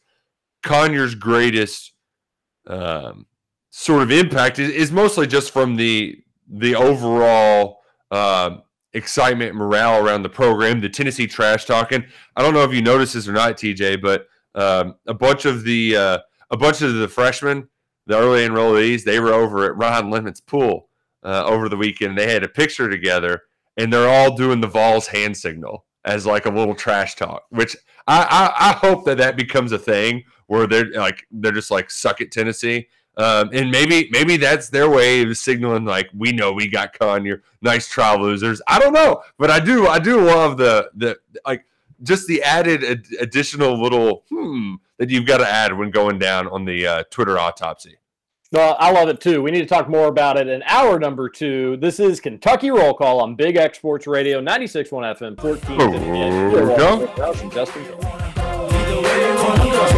Conyer's 0.62 1.14
greatest 1.14 1.93
um, 2.66 3.24
sort 3.81 4.03
of 4.03 4.11
impact 4.11 4.59
is, 4.59 4.70
is 4.70 4.93
mostly 4.93 5.26
just 5.26 5.53
from 5.53 5.76
the 5.76 6.22
the 6.49 6.74
overall 6.74 7.81
um 8.11 8.62
excitement, 8.93 9.55
morale 9.55 10.05
around 10.05 10.22
the 10.22 10.28
program, 10.28 10.81
the 10.81 10.89
Tennessee 10.89 11.26
trash 11.26 11.64
talking. 11.64 12.05
I 12.37 12.43
don't 12.43 12.55
know 12.55 12.64
if 12.64 12.72
you 12.72 12.83
noticed 12.83 13.14
this 13.14 13.28
or 13.28 13.33
not, 13.33 13.57
TJ, 13.57 14.03
but 14.03 14.26
um, 14.55 14.97
a 15.07 15.14
bunch 15.14 15.45
of 15.45 15.64
the 15.64 15.97
uh, 15.97 16.18
a 16.51 16.57
bunch 16.57 16.83
of 16.83 16.95
the 16.95 17.09
freshmen, 17.09 17.68
the 18.07 18.18
early 18.18 18.47
enrollees, 18.47 19.05
they 19.05 19.20
were 19.20 19.33
over 19.33 19.64
at 19.64 19.76
Ryan 19.76 20.11
Lemon's 20.11 20.41
pool 20.41 20.89
uh, 21.22 21.45
over 21.45 21.68
the 21.68 21.76
weekend. 21.76 22.18
They 22.18 22.31
had 22.31 22.43
a 22.43 22.49
picture 22.49 22.89
together, 22.89 23.43
and 23.76 23.93
they're 23.93 24.09
all 24.09 24.37
doing 24.37 24.61
the 24.61 24.66
Vols 24.66 25.07
hand 25.07 25.37
signal 25.37 25.87
as 26.05 26.26
like 26.26 26.47
a 26.47 26.51
little 26.51 26.74
trash 26.74 27.14
talk. 27.14 27.45
Which 27.51 27.76
I, 28.07 28.22
I, 28.22 28.70
I 28.70 28.72
hope 28.72 29.05
that 29.05 29.18
that 29.18 29.37
becomes 29.37 29.72
a 29.72 29.78
thing 29.78 30.24
where 30.49 30.66
they're 30.66 30.91
like 30.93 31.24
they're 31.31 31.53
just 31.53 31.70
like 31.70 31.91
suck 31.91 32.20
it 32.20 32.33
Tennessee. 32.33 32.89
Um, 33.21 33.51
and 33.53 33.71
maybe 33.71 34.09
maybe 34.11 34.39
that's 34.39 34.71
their 34.71 34.89
way 34.89 35.23
of 35.23 35.37
signaling 35.37 35.85
like 35.85 36.09
we 36.16 36.33
know 36.33 36.53
we 36.53 36.68
got 36.68 36.99
Conyer, 36.99 37.43
nice 37.61 37.87
try 37.87 38.16
losers. 38.16 38.62
I 38.66 38.79
don't 38.79 38.95
know, 38.95 39.23
but 39.39 39.51
I 39.51 39.61
do 39.61 39.87
I 39.87 39.99
do 39.99 40.25
love 40.25 40.57
the 40.57 40.91
the 40.95 41.18
like 41.45 41.66
just 42.03 42.27
the 42.27 42.43
added 42.43 42.83
ad- 42.83 43.05
additional 43.21 43.81
little 43.81 44.25
hmm 44.31 44.77
that 44.97 45.11
you've 45.11 45.27
got 45.27 45.39
to 45.39 45.47
add 45.49 45.77
when 45.77 45.91
going 45.91 46.18
down 46.18 46.47
on 46.49 46.64
the 46.64 46.87
uh, 46.87 47.03
Twitter 47.11 47.39
autopsy. 47.39 47.97
Well, 48.53 48.77
I 48.79 48.91
love 48.91 49.09
it 49.09 49.21
too. 49.21 49.43
We 49.43 49.51
need 49.51 49.61
to 49.61 49.66
talk 49.66 49.89
more 49.89 50.09
about 50.09 50.37
it 50.37 50.49
in 50.49 50.62
hour 50.64 50.99
number 50.99 51.29
two. 51.29 51.77
This 51.77 52.01
is 52.01 52.21
Kentucky 52.21 52.71
Roll 52.71 52.95
Call 52.95 53.21
on 53.21 53.37
Big 53.37 53.57
X 53.57 53.79
Sports 53.79 54.07
Radio, 54.07 54.41
96.1 54.41 54.91
FM, 54.91 55.43
1450 55.43 56.09
AM. 56.09 56.51
Here 56.51 56.66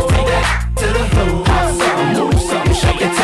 we 0.06 0.11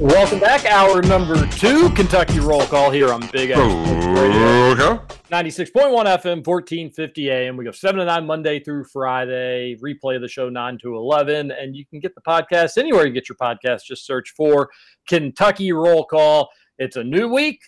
Welcome 0.00 0.40
back. 0.40 0.64
Hour 0.66 1.02
number 1.02 1.46
two, 1.46 1.88
Kentucky 1.90 2.40
Roll 2.40 2.66
Call 2.66 2.90
here 2.90 3.12
on 3.12 3.20
Big 3.32 3.50
X 3.50 3.60
Okay. 3.60 4.98
96.1 5.30 5.72
FM, 5.72 6.44
1450 6.44 7.30
AM. 7.30 7.56
We 7.56 7.64
go 7.64 7.70
7 7.70 8.00
to 8.00 8.04
9 8.04 8.26
Monday 8.26 8.58
through 8.58 8.84
Friday. 8.84 9.76
Replay 9.76 10.16
of 10.16 10.22
the 10.22 10.28
show 10.28 10.48
9 10.48 10.78
to 10.82 10.96
11. 10.96 11.52
And 11.52 11.76
you 11.76 11.86
can 11.86 12.00
get 12.00 12.14
the 12.16 12.20
podcast 12.22 12.76
anywhere 12.76 13.06
you 13.06 13.12
get 13.12 13.28
your 13.28 13.36
podcast. 13.36 13.84
Just 13.84 14.04
search 14.04 14.30
for 14.36 14.68
Kentucky 15.06 15.70
Roll 15.72 16.04
Call. 16.04 16.50
It's 16.78 16.96
a 16.96 17.04
new 17.04 17.28
week. 17.28 17.60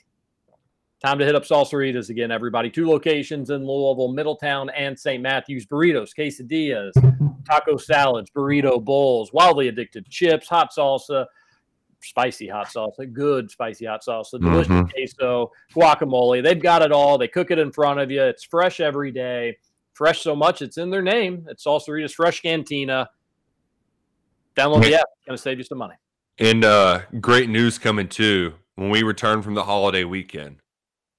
Time 1.04 1.18
to 1.20 1.24
hit 1.24 1.36
up 1.36 1.44
Salsaritas 1.44 2.10
again, 2.10 2.32
everybody. 2.32 2.70
Two 2.70 2.88
locations 2.88 3.50
in 3.50 3.64
Louisville, 3.66 4.12
Middletown, 4.12 4.68
and 4.70 4.98
St. 4.98 5.22
Matthews. 5.22 5.64
Burritos, 5.66 6.10
quesadillas, 6.18 6.92
taco 7.46 7.76
salads, 7.76 8.30
burrito 8.30 8.82
bowls, 8.82 9.32
wildly 9.32 9.68
addicted 9.68 10.08
chips, 10.08 10.48
hot 10.48 10.70
salsa, 10.76 11.26
spicy 12.08 12.48
hot 12.48 12.68
salsa, 12.68 13.12
good 13.12 13.50
spicy 13.50 13.86
hot 13.86 14.02
salsa, 14.02 14.40
delicious 14.40 14.72
Mhm. 14.72 14.90
queso, 14.92 15.52
guacamole. 15.74 16.42
They've 16.42 16.60
got 16.60 16.82
it 16.82 16.92
all. 16.92 17.18
They 17.18 17.28
cook 17.28 17.50
it 17.50 17.58
in 17.58 17.72
front 17.72 18.00
of 18.00 18.10
you. 18.10 18.22
It's 18.22 18.44
fresh 18.44 18.80
every 18.80 19.10
day. 19.10 19.58
Fresh 19.92 20.22
so 20.22 20.36
much 20.36 20.62
it's 20.62 20.76
in 20.78 20.90
their 20.90 21.02
name. 21.02 21.46
It's 21.48 21.64
Salsaritas 21.64 22.12
Fresh 22.12 22.42
Cantina. 22.42 23.08
Download 24.56 24.82
the 24.82 24.94
app. 24.94 25.06
It's 25.18 25.26
going 25.26 25.36
to 25.36 25.42
save 25.42 25.58
you 25.58 25.64
some 25.64 25.78
money. 25.78 25.94
And 26.38 26.64
uh, 26.64 27.00
great 27.20 27.48
news 27.48 27.78
coming 27.78 28.08
too. 28.08 28.54
When 28.74 28.90
we 28.90 29.02
return 29.02 29.40
from 29.42 29.54
the 29.54 29.64
holiday 29.64 30.04
weekend, 30.04 30.60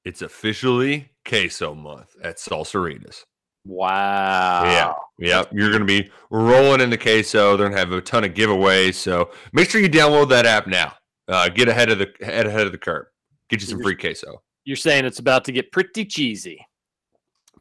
it's 0.06 0.22
officially 0.22 1.10
queso 1.26 1.74
month 1.74 2.16
at 2.24 2.38
Salsaritas. 2.38 3.24
Wow. 3.68 4.64
Yeah, 4.64 4.94
yeah. 5.20 5.44
You're 5.52 5.70
going 5.70 5.82
to 5.82 5.86
be 5.86 6.10
rolling 6.30 6.82
into 6.82 6.98
queso. 6.98 7.58
They're 7.58 7.68
going 7.68 7.74
to 7.74 7.78
have 7.78 7.92
a 7.92 8.02
ton 8.02 8.24
of 8.24 8.34
giveaways. 8.34 8.96
So 8.96 9.32
make 9.52 9.70
sure 9.70 9.82
you 9.82 9.90
download 9.90 10.30
that 10.30 10.46
app 10.46 10.68
now. 10.68 10.94
Uh, 11.28 11.50
get 11.50 11.68
ahead 11.68 11.90
of 11.90 12.00
the 12.00 12.12
head 12.22 12.48
ahead 12.48 12.66
of 12.66 12.72
the 12.72 12.78
curve. 12.78 13.08
Get 13.50 13.62
you 13.62 13.68
some 13.68 13.82
free 13.82 13.96
queso. 13.96 14.42
You're 14.64 14.78
saying 14.78 15.06
it's 15.06 15.20
about 15.20 15.46
to 15.46 15.52
get 15.52 15.72
pretty 15.72 16.06
cheesy. 16.06 16.66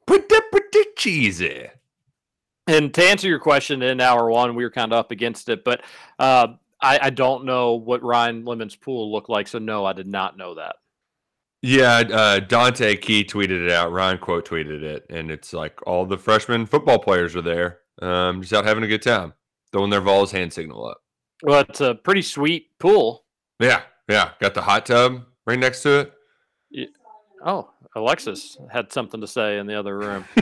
Pretty, 0.07 0.37
pretty 0.51 0.85
cheesy. 0.97 1.69
And 2.69 2.93
to 2.95 3.05
answer 3.05 3.29
your 3.29 3.39
question 3.39 3.83
in 3.83 4.01
hour 4.01 4.29
one, 4.31 4.55
we 4.55 4.65
were 4.65 4.71
kind 4.71 4.93
of 4.93 4.99
up 4.99 5.11
against 5.13 5.49
it, 5.49 5.65
but 5.65 5.83
uh, 6.19 6.49
I, 6.81 6.99
I 7.03 7.11
don't 7.11 7.45
know 7.45 7.75
what 7.75 8.03
Ryan 8.03 8.45
Lemon's 8.45 8.75
pool 8.75 9.13
looked 9.13 9.29
like. 9.29 9.47
So, 9.47 9.59
no, 9.59 9.85
I 9.85 9.93
did 9.93 10.09
not 10.09 10.37
know 10.37 10.57
that. 10.57 10.77
Yeah, 11.63 12.05
uh, 12.13 12.41
Dane 12.41 12.99
Key 12.99 13.25
tweeted 13.25 13.65
it 13.67 13.73
out. 13.73 13.91
Ryan 13.93 14.19
quote 14.19 14.49
tweeted 14.49 14.83
it, 14.83 15.07
and 15.11 15.31
it's 15.31 15.53
like 15.53 15.85
all 15.87 16.07
the 16.07 16.19
freshman 16.19 16.67
football 16.67 16.99
players 16.99 17.35
are 17.35 17.43
there, 17.43 17.81
um, 18.03 18.41
just 18.43 18.53
out 18.53 18.65
having 18.65 18.85
a 18.85 18.89
good 18.89 19.03
time, 19.03 19.33
throwing 19.73 19.91
their 19.91 20.01
Vols 20.03 20.31
hand 20.33 20.53
signal 20.53 20.87
up. 20.87 20.99
Well, 21.43 21.61
it's 21.69 21.81
a 21.81 21.95
pretty 21.95 22.23
sweet 22.23 22.69
pool. 22.79 23.25
Yeah, 23.59 23.83
yeah. 24.09 24.31
Got 24.41 24.55
the 24.55 24.63
hot 24.63 24.87
tub 24.87 25.23
right 25.47 25.59
next 25.59 25.83
to 25.83 26.01
it. 26.01 26.13
Y- 26.73 26.87
Oh, 27.45 27.71
Alexis 27.95 28.57
had 28.73 28.91
something 28.91 29.21
to 29.21 29.27
say 29.27 29.59
in 29.59 29.67
the 29.67 29.79
other 29.79 29.97
room. 29.99 30.25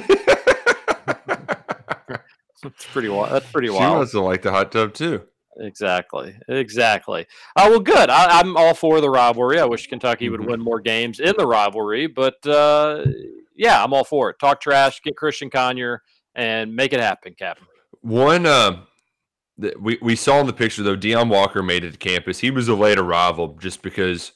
That's 2.62 2.86
pretty 2.92 3.08
wild. 3.08 3.32
That's 3.32 3.50
pretty 3.50 3.68
She 3.68 3.74
wild. 3.74 3.96
wants 3.98 4.12
to 4.12 4.20
like 4.20 4.42
the 4.42 4.50
hot 4.50 4.72
tub 4.72 4.94
too. 4.94 5.22
Exactly. 5.58 6.36
Exactly. 6.48 7.26
Uh, 7.56 7.66
well, 7.70 7.80
good. 7.80 8.10
I, 8.10 8.40
I'm 8.40 8.56
all 8.56 8.74
for 8.74 9.00
the 9.00 9.10
rivalry. 9.10 9.60
I 9.60 9.64
wish 9.64 9.86
Kentucky 9.86 10.26
Mm-hmm. 10.26 10.32
would 10.32 10.46
win 10.46 10.60
more 10.60 10.80
games 10.80 11.20
in 11.20 11.34
the 11.38 11.46
rivalry, 11.46 12.06
but 12.06 12.44
uh, 12.46 13.04
yeah, 13.54 13.82
I'm 13.82 13.92
all 13.92 14.04
for 14.04 14.30
it. 14.30 14.38
Talk 14.40 14.60
trash, 14.60 15.00
get 15.02 15.16
Christian 15.16 15.50
Conyer, 15.50 16.02
and 16.34 16.74
make 16.74 16.92
it 16.92 17.00
happen, 17.00 17.34
Captain. 17.38 17.66
One, 18.00 18.46
um, 18.46 18.86
that 19.58 19.80
we 19.80 19.98
we 20.02 20.16
saw 20.16 20.40
in 20.40 20.46
the 20.48 20.52
picture 20.52 20.82
though, 20.82 20.96
Deion 20.96 21.28
Walker 21.28 21.62
made 21.62 21.84
it 21.84 21.92
to 21.92 21.98
campus. 21.98 22.40
He 22.40 22.50
was 22.50 22.66
a 22.68 22.74
late 22.74 22.98
arrival 22.98 23.56
just 23.60 23.82
because 23.82 24.32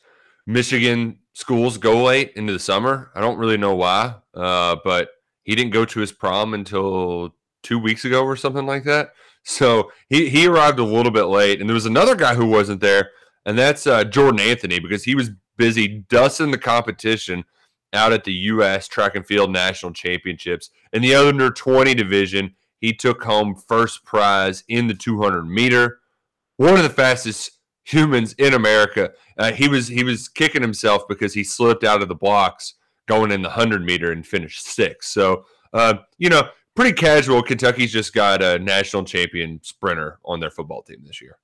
Michigan 0.46 1.18
schools 1.32 1.76
go 1.78 2.04
late 2.04 2.32
into 2.36 2.52
the 2.52 2.58
summer. 2.60 3.10
I 3.14 3.20
don't 3.20 3.38
really 3.38 3.56
know 3.56 3.74
why, 3.74 4.14
uh, 4.34 4.76
but 4.84 5.10
he 5.42 5.54
didn't 5.56 5.72
go 5.72 5.84
to 5.84 6.00
his 6.00 6.12
prom 6.12 6.54
until 6.54 7.34
two 7.64 7.78
weeks 7.80 8.04
ago 8.04 8.22
or 8.24 8.36
something 8.36 8.64
like 8.66 8.84
that. 8.84 9.10
So 9.48 9.90
he 10.10 10.28
he 10.28 10.46
arrived 10.46 10.78
a 10.78 10.84
little 10.84 11.10
bit 11.10 11.24
late, 11.24 11.60
and 11.60 11.68
there 11.68 11.74
was 11.74 11.86
another 11.86 12.14
guy 12.14 12.34
who 12.34 12.46
wasn't 12.46 12.82
there, 12.82 13.10
and 13.46 13.58
that's 13.58 13.86
uh, 13.86 14.04
Jordan 14.04 14.40
Anthony 14.40 14.78
because 14.78 15.04
he 15.04 15.14
was 15.14 15.30
busy 15.56 16.04
dusting 16.10 16.50
the 16.50 16.58
competition 16.58 17.44
out 17.94 18.12
at 18.12 18.24
the 18.24 18.32
U.S. 18.32 18.86
Track 18.88 19.14
and 19.14 19.26
Field 19.26 19.50
National 19.50 19.92
Championships 19.92 20.68
in 20.92 21.00
the 21.00 21.14
under 21.14 21.50
20 21.50 21.94
division. 21.94 22.54
He 22.78 22.92
took 22.92 23.24
home 23.24 23.54
first 23.54 24.04
prize 24.04 24.64
in 24.68 24.86
the 24.86 24.94
200 24.94 25.44
meter. 25.44 26.00
One 26.58 26.76
of 26.76 26.82
the 26.82 26.90
fastest 26.90 27.58
humans 27.84 28.34
in 28.34 28.52
America. 28.52 29.12
Uh, 29.38 29.52
he 29.52 29.66
was 29.66 29.88
he 29.88 30.04
was 30.04 30.28
kicking 30.28 30.60
himself 30.60 31.08
because 31.08 31.32
he 31.32 31.42
slipped 31.42 31.84
out 31.84 32.02
of 32.02 32.08
the 32.08 32.14
blocks 32.14 32.74
going 33.06 33.32
in 33.32 33.40
the 33.40 33.48
100 33.48 33.82
meter 33.82 34.12
and 34.12 34.26
finished 34.26 34.66
sixth. 34.66 35.10
So 35.10 35.46
uh, 35.72 35.94
you 36.18 36.28
know, 36.28 36.50
pretty 36.78 36.92
casual. 36.92 37.42
Kentucky's 37.42 37.90
just 37.90 38.14
got 38.14 38.40
a 38.40 38.56
national 38.60 39.02
champion 39.02 39.58
sprinter 39.64 40.20
on 40.24 40.38
their 40.38 40.48
football 40.48 40.80
team 40.80 41.02
this 41.04 41.20
year. 41.20 41.36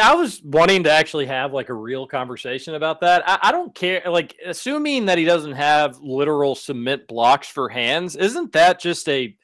I 0.00 0.14
was 0.14 0.40
wanting 0.42 0.84
to 0.84 0.90
actually 0.90 1.26
have 1.26 1.52
like 1.52 1.68
a 1.68 1.74
real 1.74 2.06
conversation 2.06 2.74
about 2.74 3.02
that. 3.02 3.22
I, 3.28 3.38
I 3.42 3.52
don't 3.52 3.74
care. 3.74 4.00
Like, 4.06 4.34
assuming 4.46 5.04
that 5.06 5.18
he 5.18 5.26
doesn't 5.26 5.52
have 5.52 5.98
literal 6.00 6.54
cement 6.54 7.06
blocks 7.06 7.48
for 7.48 7.68
hands, 7.68 8.16
isn't 8.16 8.52
that 8.52 8.80
just 8.80 9.06
a 9.10 9.36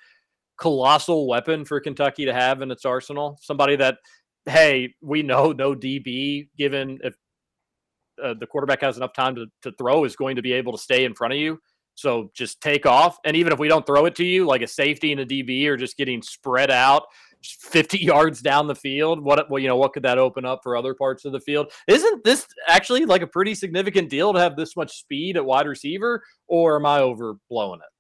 colossal 0.56 1.28
weapon 1.28 1.66
for 1.66 1.78
Kentucky 1.78 2.24
to 2.24 2.32
have 2.32 2.62
in 2.62 2.70
its 2.70 2.86
arsenal? 2.86 3.38
Somebody 3.42 3.76
that, 3.76 3.98
hey, 4.46 4.94
we 5.02 5.22
know 5.22 5.52
no 5.52 5.74
DB, 5.74 6.48
given 6.56 7.00
if 7.04 7.14
uh, 8.22 8.32
the 8.40 8.46
quarterback 8.46 8.80
has 8.80 8.96
enough 8.96 9.12
time 9.12 9.34
to, 9.34 9.44
to 9.60 9.72
throw, 9.72 10.06
is 10.06 10.16
going 10.16 10.36
to 10.36 10.42
be 10.42 10.54
able 10.54 10.72
to 10.72 10.78
stay 10.78 11.04
in 11.04 11.12
front 11.12 11.34
of 11.34 11.38
you. 11.38 11.58
So 11.94 12.30
just 12.34 12.60
take 12.60 12.86
off. 12.86 13.18
And 13.24 13.36
even 13.36 13.52
if 13.52 13.58
we 13.58 13.68
don't 13.68 13.86
throw 13.86 14.06
it 14.06 14.14
to 14.16 14.24
you, 14.24 14.46
like 14.46 14.62
a 14.62 14.66
safety 14.66 15.12
and 15.12 15.20
a 15.20 15.26
DB 15.26 15.66
are 15.66 15.76
just 15.76 15.96
getting 15.96 16.22
spread 16.22 16.70
out 16.70 17.04
50 17.44 17.98
yards 18.00 18.40
down 18.40 18.66
the 18.66 18.74
field. 18.74 19.22
What 19.22 19.50
well, 19.50 19.60
you 19.60 19.68
know, 19.68 19.76
what 19.76 19.92
could 19.92 20.02
that 20.04 20.18
open 20.18 20.44
up 20.44 20.60
for 20.62 20.76
other 20.76 20.94
parts 20.94 21.24
of 21.24 21.32
the 21.32 21.40
field? 21.40 21.72
Isn't 21.86 22.24
this 22.24 22.46
actually 22.66 23.04
like 23.04 23.22
a 23.22 23.26
pretty 23.26 23.54
significant 23.54 24.08
deal 24.08 24.32
to 24.32 24.38
have 24.38 24.56
this 24.56 24.76
much 24.76 24.98
speed 24.98 25.36
at 25.36 25.44
wide 25.44 25.66
receiver, 25.66 26.22
or 26.48 26.76
am 26.76 26.86
I 26.86 27.00
overblowing 27.00 27.76
it? 27.76 27.92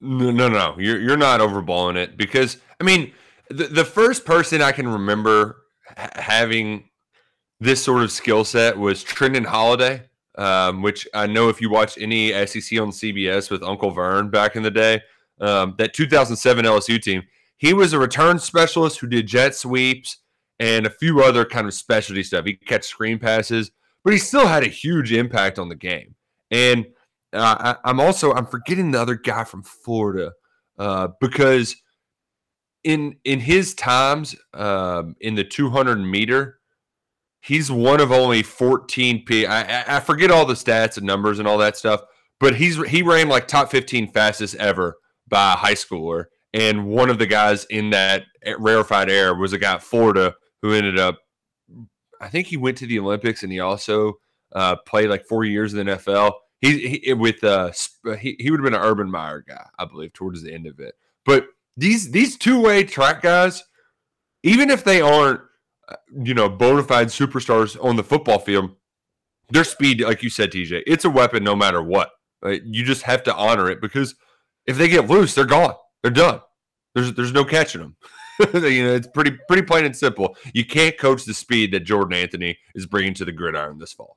No, 0.00 0.30
no, 0.30 0.48
no. 0.48 0.76
You're 0.78 1.00
you're 1.00 1.16
not 1.16 1.40
overblowing 1.40 1.96
it 1.96 2.16
because 2.16 2.58
I 2.80 2.84
mean, 2.84 3.12
the 3.48 3.64
the 3.66 3.84
first 3.84 4.24
person 4.24 4.62
I 4.62 4.72
can 4.72 4.88
remember 4.88 5.64
ha- 5.96 6.10
having 6.14 6.88
this 7.60 7.82
sort 7.82 8.02
of 8.02 8.10
skill 8.10 8.44
set 8.44 8.78
was 8.78 9.04
Trindon 9.04 9.44
Holliday, 9.44 10.02
um, 10.36 10.82
which 10.82 11.06
I 11.14 11.26
know 11.26 11.48
if 11.48 11.60
you 11.60 11.70
watch 11.70 11.98
any 11.98 12.30
SEC 12.46 12.78
on 12.80 12.90
CBS 12.90 13.50
with 13.50 13.62
Uncle 13.62 13.90
Vern 13.90 14.30
back 14.30 14.56
in 14.56 14.62
the 14.62 14.70
day, 14.70 15.02
um, 15.40 15.74
that 15.78 15.94
2007 15.94 16.64
LSU 16.64 17.00
team, 17.00 17.22
he 17.56 17.74
was 17.74 17.92
a 17.92 17.98
return 17.98 18.38
specialist 18.38 18.98
who 19.00 19.06
did 19.06 19.26
jet 19.26 19.54
sweeps 19.54 20.18
and 20.58 20.86
a 20.86 20.90
few 20.90 21.22
other 21.22 21.44
kind 21.44 21.66
of 21.66 21.74
specialty 21.74 22.22
stuff. 22.22 22.44
He 22.44 22.54
catch 22.54 22.84
screen 22.84 23.18
passes, 23.18 23.70
but 24.04 24.12
he 24.12 24.18
still 24.18 24.46
had 24.46 24.62
a 24.62 24.68
huge 24.68 25.12
impact 25.12 25.58
on 25.58 25.68
the 25.68 25.74
game. 25.74 26.14
And 26.50 26.86
uh, 27.32 27.74
I, 27.84 27.88
I'm 27.88 28.00
also 28.00 28.32
I'm 28.32 28.46
forgetting 28.46 28.90
the 28.90 29.00
other 29.00 29.14
guy 29.14 29.44
from 29.44 29.62
Florida 29.62 30.32
uh, 30.78 31.08
because 31.20 31.76
in 32.84 33.16
in 33.24 33.40
his 33.40 33.74
times 33.74 34.34
um, 34.54 35.16
in 35.20 35.34
the 35.34 35.44
200 35.44 35.96
meter, 35.96 36.59
he's 37.40 37.70
one 37.70 38.00
of 38.00 38.12
only 38.12 38.42
14 38.42 39.24
p. 39.24 39.46
I, 39.46 39.96
I- 39.96 40.00
forget 40.00 40.30
all 40.30 40.46
the 40.46 40.54
stats 40.54 40.96
and 40.96 41.06
numbers 41.06 41.38
and 41.38 41.48
all 41.48 41.58
that 41.58 41.76
stuff, 41.76 42.00
but 42.38 42.56
he's 42.56 42.76
he 42.88 43.02
ran 43.02 43.28
like 43.28 43.48
top 43.48 43.70
15 43.70 44.12
fastest 44.12 44.54
ever 44.56 44.96
by 45.28 45.52
a 45.52 45.56
high 45.56 45.74
schooler, 45.74 46.26
and 46.52 46.86
one 46.86 47.10
of 47.10 47.18
the 47.18 47.26
guys 47.26 47.64
in 47.66 47.90
that 47.90 48.24
rarefied 48.58 49.10
air 49.10 49.34
was 49.34 49.52
a 49.52 49.58
guy 49.58 49.74
at 49.74 49.82
Florida 49.82 50.34
who 50.62 50.72
ended 50.72 50.98
up. 50.98 51.18
I 52.20 52.28
think 52.28 52.48
he 52.48 52.56
went 52.56 52.76
to 52.78 52.86
the 52.86 52.98
Olympics 52.98 53.42
and 53.42 53.50
he 53.50 53.60
also 53.60 54.14
uh, 54.54 54.76
played 54.86 55.08
like 55.08 55.24
four 55.26 55.44
years 55.44 55.72
in 55.72 55.86
the 55.86 55.96
NFL. 55.96 56.32
He, 56.60 57.00
he 57.04 57.12
with 57.14 57.42
uh 57.42 57.70
he, 58.18 58.36
he 58.38 58.50
would 58.50 58.60
have 58.60 58.64
been 58.64 58.74
an 58.78 58.86
Urban 58.86 59.10
Meyer 59.10 59.42
guy, 59.46 59.66
I 59.78 59.86
believe, 59.86 60.12
towards 60.12 60.42
the 60.42 60.52
end 60.52 60.66
of 60.66 60.78
it. 60.80 60.94
But 61.24 61.46
these 61.76 62.10
these 62.10 62.36
two 62.36 62.60
way 62.60 62.84
track 62.84 63.22
guys, 63.22 63.64
even 64.42 64.68
if 64.68 64.84
they 64.84 65.00
aren't 65.00 65.40
you 66.24 66.34
know 66.34 66.48
bona 66.48 66.82
fide 66.82 67.08
superstars 67.08 67.82
on 67.82 67.96
the 67.96 68.04
football 68.04 68.38
field, 68.38 68.74
their 69.50 69.64
speed, 69.64 70.00
like 70.02 70.22
you 70.22 70.30
said, 70.30 70.52
TJ, 70.52 70.82
it's 70.86 71.04
a 71.04 71.10
weapon 71.10 71.44
no 71.44 71.56
matter 71.56 71.82
what. 71.82 72.10
You 72.44 72.84
just 72.84 73.02
have 73.02 73.22
to 73.24 73.34
honor 73.34 73.70
it 73.70 73.80
because 73.80 74.14
if 74.66 74.78
they 74.78 74.88
get 74.88 75.08
loose, 75.08 75.34
they're 75.34 75.44
gone. 75.44 75.74
They're 76.02 76.10
done. 76.10 76.40
There's 76.94 77.12
there's 77.14 77.32
no 77.32 77.44
catching 77.44 77.80
them. 77.80 77.96
you 78.54 78.84
know, 78.84 78.94
it's 78.94 79.08
pretty 79.08 79.32
pretty 79.48 79.62
plain 79.62 79.84
and 79.84 79.96
simple. 79.96 80.36
You 80.54 80.64
can't 80.64 80.98
coach 80.98 81.24
the 81.24 81.34
speed 81.34 81.72
that 81.72 81.80
Jordan 81.80 82.16
Anthony 82.16 82.58
is 82.74 82.86
bringing 82.86 83.14
to 83.14 83.24
the 83.24 83.32
gridiron 83.32 83.78
this 83.78 83.92
fall. 83.92 84.16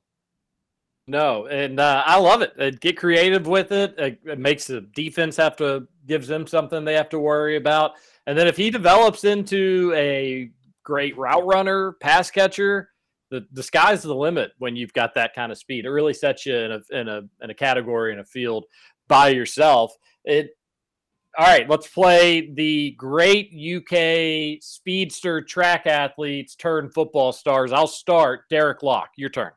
No, 1.05 1.47
and 1.47 1.81
uh, 1.81 2.03
I 2.05 2.17
love 2.17 2.41
it. 2.41 2.53
Uh, 2.57 2.71
get 2.79 2.97
creative 2.97 3.45
with 3.45 3.73
it. 3.73 3.93
It, 3.97 4.19
it 4.25 4.39
makes 4.39 4.67
the 4.67 4.81
defense 4.81 5.35
have 5.35 5.57
to 5.57 5.87
gives 6.05 6.27
them 6.27 6.47
something 6.47 6.85
they 6.85 6.93
have 6.93 7.09
to 7.09 7.19
worry 7.19 7.57
about. 7.57 7.93
And 8.25 8.37
then 8.37 8.47
if 8.47 8.55
he 8.55 8.69
develops 8.69 9.25
into 9.25 9.91
a 9.95 10.49
great 10.83 11.17
route 11.17 11.45
runner, 11.45 11.93
pass 12.01 12.29
catcher, 12.31 12.89
the, 13.33 13.47
the 13.51 13.63
sky's 13.63 14.03
the 14.03 14.13
limit 14.13 14.51
when 14.59 14.75
you've 14.75 14.93
got 14.93 15.15
that 15.15 15.33
kind 15.33 15.51
of 15.51 15.57
speed. 15.57 15.85
It 15.85 15.89
really 15.89 16.13
sets 16.13 16.45
you 16.45 16.55
in 16.55 16.71
a 16.71 16.81
in 16.91 17.07
a 17.07 17.21
in 17.41 17.49
a 17.49 17.53
category 17.53 18.13
in 18.13 18.19
a 18.19 18.23
field 18.23 18.65
by 19.07 19.29
yourself. 19.29 19.95
It 20.23 20.51
all 21.37 21.47
right, 21.47 21.67
let's 21.67 21.87
play 21.87 22.53
the 22.53 22.91
great 22.91 23.49
UK 23.51 24.61
speedster 24.61 25.41
track 25.41 25.87
athletes 25.87 26.55
turn 26.55 26.91
football 26.91 27.31
stars. 27.31 27.71
I'll 27.71 27.87
start. 27.87 28.41
Derrick 28.51 28.83
Locke, 28.83 29.09
your 29.17 29.31
turn. 29.31 29.51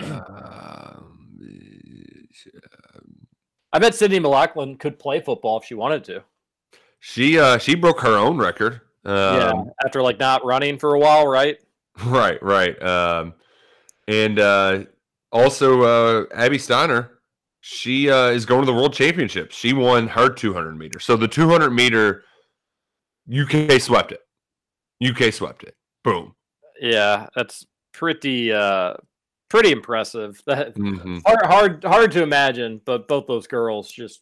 Um, 0.00 1.18
I 3.72 3.78
bet 3.78 3.94
Sydney 3.94 4.18
McLaughlin 4.18 4.76
could 4.76 4.98
play 4.98 5.20
football 5.20 5.58
if 5.58 5.64
she 5.66 5.74
wanted 5.74 6.02
to. 6.04 6.24
She 7.00 7.38
uh 7.38 7.58
she 7.58 7.74
broke 7.74 8.00
her 8.00 8.16
own 8.16 8.38
record. 8.38 8.80
Um, 9.04 9.14
yeah, 9.14 9.52
after 9.84 10.02
like 10.02 10.18
not 10.18 10.44
running 10.44 10.78
for 10.78 10.94
a 10.94 10.98
while, 10.98 11.26
right? 11.26 11.58
Right, 12.06 12.40
right. 12.42 12.80
Um, 12.80 13.34
and 14.06 14.38
uh, 14.38 14.84
also 15.32 15.82
uh, 15.82 16.24
Abby 16.32 16.56
Steiner, 16.58 17.18
she 17.60 18.08
uh, 18.08 18.28
is 18.28 18.46
going 18.46 18.60
to 18.60 18.66
the 18.66 18.72
World 18.72 18.94
Championships. 18.94 19.56
She 19.56 19.72
won 19.72 20.06
her 20.06 20.28
200 20.28 20.78
meter. 20.78 21.00
So 21.00 21.16
the 21.16 21.26
200 21.26 21.70
meter, 21.70 22.22
UK 23.28 23.80
swept 23.80 24.12
it. 24.12 24.20
UK 25.04 25.32
swept 25.32 25.64
it. 25.64 25.74
Boom. 26.04 26.36
Yeah, 26.80 27.26
that's 27.34 27.66
pretty 27.92 28.52
uh 28.52 28.94
pretty 29.48 29.72
impressive. 29.72 30.40
That 30.46 30.74
Mhm. 30.76 31.22
hard 31.26 31.46
hard 31.46 31.84
hard 31.84 32.12
to 32.12 32.22
imagine, 32.22 32.80
but 32.84 33.08
both 33.08 33.26
those 33.26 33.48
girls 33.48 33.90
just 33.90 34.20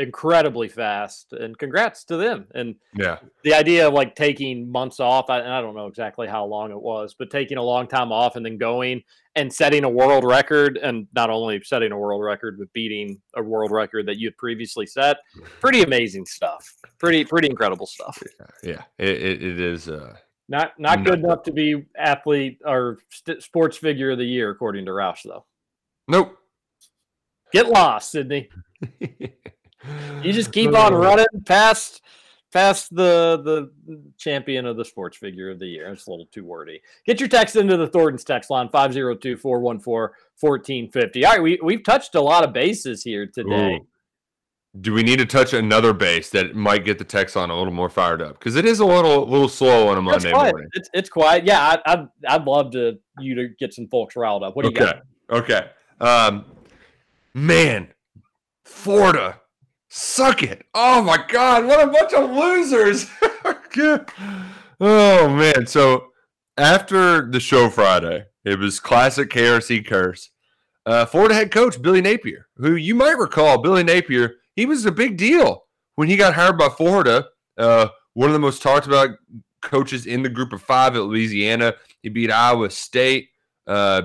incredibly 0.00 0.66
fast 0.68 1.32
and 1.32 1.56
congrats 1.58 2.04
to 2.04 2.16
them. 2.16 2.46
And 2.54 2.74
Yeah. 2.96 3.18
the 3.44 3.54
idea 3.54 3.86
of 3.86 3.92
like 3.94 4.14
taking 4.16 4.70
months 4.70 4.98
off, 4.98 5.28
I, 5.30 5.40
and 5.40 5.52
I 5.52 5.60
don't 5.60 5.76
know 5.76 5.86
exactly 5.86 6.26
how 6.26 6.44
long 6.44 6.70
it 6.70 6.80
was, 6.80 7.14
but 7.18 7.30
taking 7.30 7.58
a 7.58 7.62
long 7.62 7.86
time 7.86 8.10
off 8.10 8.36
and 8.36 8.44
then 8.44 8.56
going 8.58 9.02
and 9.36 9.52
setting 9.52 9.84
a 9.84 9.88
world 9.88 10.24
record, 10.24 10.76
and 10.78 11.06
not 11.14 11.30
only 11.30 11.62
setting 11.62 11.92
a 11.92 11.98
world 11.98 12.22
record, 12.24 12.58
but 12.58 12.72
beating 12.72 13.20
a 13.36 13.42
world 13.42 13.70
record 13.70 14.06
that 14.06 14.16
you 14.18 14.26
had 14.28 14.36
previously 14.36 14.86
set. 14.86 15.18
Pretty 15.60 15.82
amazing 15.82 16.26
stuff. 16.26 16.66
Pretty 16.98 17.24
pretty 17.24 17.48
incredible 17.48 17.86
stuff. 17.86 18.20
Yeah. 18.64 18.82
It, 18.98 19.08
it, 19.08 19.42
it 19.44 19.60
is. 19.60 19.88
Uh, 19.88 20.16
Not 20.48 20.72
not 20.80 21.04
good 21.04 21.20
enough 21.20 21.44
to 21.44 21.52
be 21.52 21.86
athlete 21.96 22.58
or 22.64 22.98
st- 23.10 23.40
sports 23.42 23.76
figure 23.76 24.10
of 24.10 24.18
the 24.18 24.24
year, 24.24 24.50
according 24.50 24.86
to 24.86 24.90
Roush, 24.92 25.22
though. 25.24 25.44
nope. 26.08 26.36
Get 27.52 27.68
lost, 27.68 28.10
Sydney. 28.12 28.48
You 30.22 30.32
just 30.32 30.52
keep 30.58 30.74
on 30.74 30.94
running 30.94 31.26
past 31.46 32.02
past 32.52 32.94
the 32.94 33.70
the 33.86 34.00
champion 34.18 34.66
of 34.66 34.76
the 34.76 34.84
sports 34.84 35.16
figure 35.16 35.50
of 35.50 35.58
the 35.58 35.66
year. 35.66 35.90
It's 35.92 36.06
a 36.06 36.10
little 36.10 36.26
too 36.26 36.44
wordy. 36.44 36.80
Get 37.06 37.20
your 37.20 37.28
text 37.28 37.56
into 37.56 37.76
the 37.76 37.86
Thornton's 37.86 38.24
text 38.24 38.50
line 38.50 38.68
502-414-1450. 38.68 41.24
All 41.24 41.32
right, 41.32 41.42
we 41.42 41.58
we've 41.62 41.84
touched 41.84 42.14
a 42.14 42.20
lot 42.20 42.44
of 42.44 42.52
bases 42.52 43.02
here 43.02 43.26
today. 43.26 43.76
Ooh. 43.76 43.86
Do 44.80 44.92
we 44.92 45.02
need 45.02 45.18
to 45.18 45.26
touch 45.26 45.52
another 45.52 45.92
base 45.92 46.30
that 46.30 46.54
might 46.54 46.84
get 46.84 46.96
the 46.96 47.04
text 47.04 47.36
on 47.36 47.50
a 47.50 47.58
little 47.58 47.72
more 47.72 47.88
fired 47.88 48.22
up? 48.22 48.38
Because 48.38 48.54
it 48.54 48.64
is 48.64 48.78
a 48.78 48.86
little 48.86 49.26
little 49.26 49.48
slow 49.48 49.88
on 49.88 49.96
a 49.96 50.00
It's 50.00 50.24
Monday 50.24 50.30
quiet. 50.30 50.52
morning. 50.52 50.68
It's 50.74 50.88
it's 50.92 51.08
quiet. 51.08 51.44
Yeah, 51.44 51.60
I, 51.60 51.92
I'd 51.92 52.06
I'd 52.28 52.44
love 52.44 52.70
to 52.72 52.96
you 53.18 53.34
to 53.34 53.48
get 53.58 53.74
some 53.74 53.88
folks 53.88 54.14
riled 54.14 54.44
up. 54.44 54.54
What 54.54 54.64
do 54.64 54.70
you 54.70 54.80
okay. 54.80 55.00
got? 55.28 55.38
Okay. 55.38 55.70
Um, 56.00 56.44
man, 57.34 57.88
Florida, 58.64 59.40
suck 59.90 60.42
it. 60.42 60.64
Oh 60.72 61.02
my 61.02 61.22
God, 61.28 61.66
what 61.66 61.86
a 61.86 61.90
bunch 61.90 62.14
of 62.14 62.30
losers. 62.30 63.10
oh 64.80 65.28
man. 65.28 65.66
So 65.66 66.06
after 66.56 67.30
the 67.30 67.40
show 67.40 67.68
Friday, 67.68 68.24
it 68.44 68.58
was 68.58 68.80
classic 68.80 69.28
KRC 69.28 69.86
curse. 69.86 70.30
Uh, 70.86 71.04
Florida 71.04 71.34
head 71.34 71.50
coach 71.50 71.80
Billy 71.82 72.00
Napier, 72.00 72.48
who 72.56 72.74
you 72.74 72.94
might 72.94 73.18
recall, 73.18 73.58
Billy 73.58 73.84
Napier, 73.84 74.36
he 74.56 74.64
was 74.64 74.86
a 74.86 74.92
big 74.92 75.18
deal 75.18 75.64
when 75.96 76.08
he 76.08 76.16
got 76.16 76.34
hired 76.34 76.56
by 76.56 76.68
Florida. 76.68 77.26
Uh, 77.58 77.88
one 78.14 78.28
of 78.28 78.32
the 78.32 78.38
most 78.38 78.62
talked 78.62 78.86
about 78.86 79.10
coaches 79.60 80.06
in 80.06 80.22
the 80.22 80.28
group 80.28 80.52
of 80.52 80.62
five 80.62 80.96
at 80.96 81.02
Louisiana. 81.02 81.74
He 82.02 82.08
beat 82.08 82.32
Iowa 82.32 82.70
State. 82.70 83.28
Uh, 83.66 84.02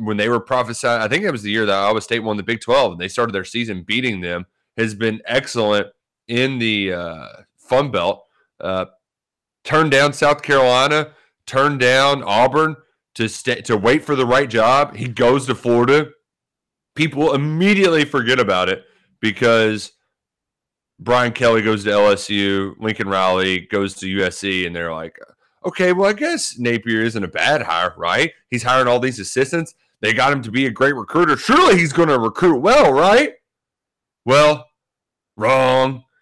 when 0.00 0.16
they 0.16 0.30
were 0.30 0.40
prophesied, 0.40 1.02
I 1.02 1.08
think 1.08 1.24
that 1.24 1.32
was 1.32 1.42
the 1.42 1.50
year 1.50 1.66
that 1.66 1.74
Iowa 1.74 2.00
State 2.00 2.20
won 2.20 2.38
the 2.38 2.42
Big 2.42 2.62
12 2.62 2.92
and 2.92 3.00
they 3.00 3.08
started 3.08 3.34
their 3.34 3.44
season 3.44 3.82
beating 3.82 4.22
them, 4.22 4.46
has 4.78 4.94
been 4.94 5.20
excellent 5.26 5.88
in 6.28 6.58
the 6.58 6.94
uh, 6.94 7.26
Fun 7.56 7.90
Belt. 7.90 8.24
Uh, 8.60 8.86
turned 9.64 9.90
down 9.90 10.12
South 10.12 10.42
Carolina, 10.42 11.10
turned 11.46 11.80
down 11.80 12.22
Auburn 12.22 12.76
to 13.14 13.28
stay 13.28 13.60
to 13.62 13.76
wait 13.76 14.02
for 14.02 14.16
the 14.16 14.24
right 14.24 14.48
job. 14.48 14.96
He 14.96 15.08
goes 15.08 15.46
to 15.46 15.54
Florida. 15.54 16.10
People 16.94 17.34
immediately 17.34 18.04
forget 18.04 18.40
about 18.40 18.68
it 18.68 18.84
because 19.20 19.92
Brian 21.00 21.32
Kelly 21.32 21.62
goes 21.62 21.84
to 21.84 21.90
LSU, 21.90 22.74
Lincoln 22.78 23.08
Riley 23.08 23.60
goes 23.60 23.94
to 23.94 24.06
USC, 24.06 24.66
and 24.66 24.74
they're 24.74 24.92
like, 24.92 25.18
okay, 25.64 25.92
well, 25.92 26.08
I 26.08 26.12
guess 26.12 26.58
Napier 26.58 27.02
isn't 27.02 27.22
a 27.22 27.28
bad 27.28 27.62
hire, 27.62 27.94
right? 27.96 28.32
He's 28.50 28.62
hiring 28.62 28.88
all 28.88 29.00
these 29.00 29.20
assistants. 29.20 29.74
They 30.00 30.12
got 30.12 30.32
him 30.32 30.42
to 30.42 30.50
be 30.50 30.66
a 30.66 30.70
great 30.70 30.94
recruiter. 30.94 31.36
Surely 31.36 31.78
he's 31.78 31.92
going 31.92 32.08
to 32.08 32.18
recruit 32.18 32.58
well, 32.58 32.92
right? 32.92 33.32
Well, 34.24 34.67
wrong. 35.38 36.04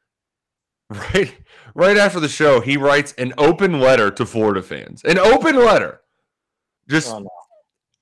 Right, 0.89 1.35
right 1.75 1.97
after 1.97 2.21
the 2.21 2.29
show, 2.29 2.61
he 2.61 2.77
writes 2.77 3.13
an 3.19 3.35
open 3.39 3.81
letter 3.81 4.09
to 4.13 4.25
Florida 4.25 4.63
fans. 4.63 5.03
An 5.03 5.19
open 5.19 5.57
letter, 5.57 6.01
just 6.89 7.13
Oh, 7.13 7.19
no. 7.19 7.31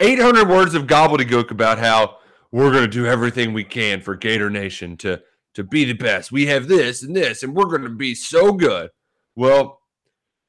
800 0.01 0.47
words 0.47 0.75
of 0.75 0.83
gobbledygook 0.83 1.51
about 1.51 1.79
how 1.79 2.19
we're 2.53 2.71
going 2.71 2.85
to 2.85 2.91
do 2.91 3.07
everything 3.07 3.55
we 3.55 3.65
can 3.65 4.03
for 4.03 4.15
Gator 4.15 4.51
Nation 4.51 4.99
to 4.99 5.23
to 5.55 5.65
be 5.65 5.87
the 5.87 5.95
best. 5.95 6.31
We 6.31 6.45
have 6.47 6.69
this 6.69 7.03
and 7.03 7.17
this, 7.17 7.43
and 7.43 7.55
we're 7.55 7.65
going 7.65 7.85
to 7.85 7.89
be 7.89 8.15
so 8.15 8.53
good. 8.53 8.91
Well, 9.35 9.81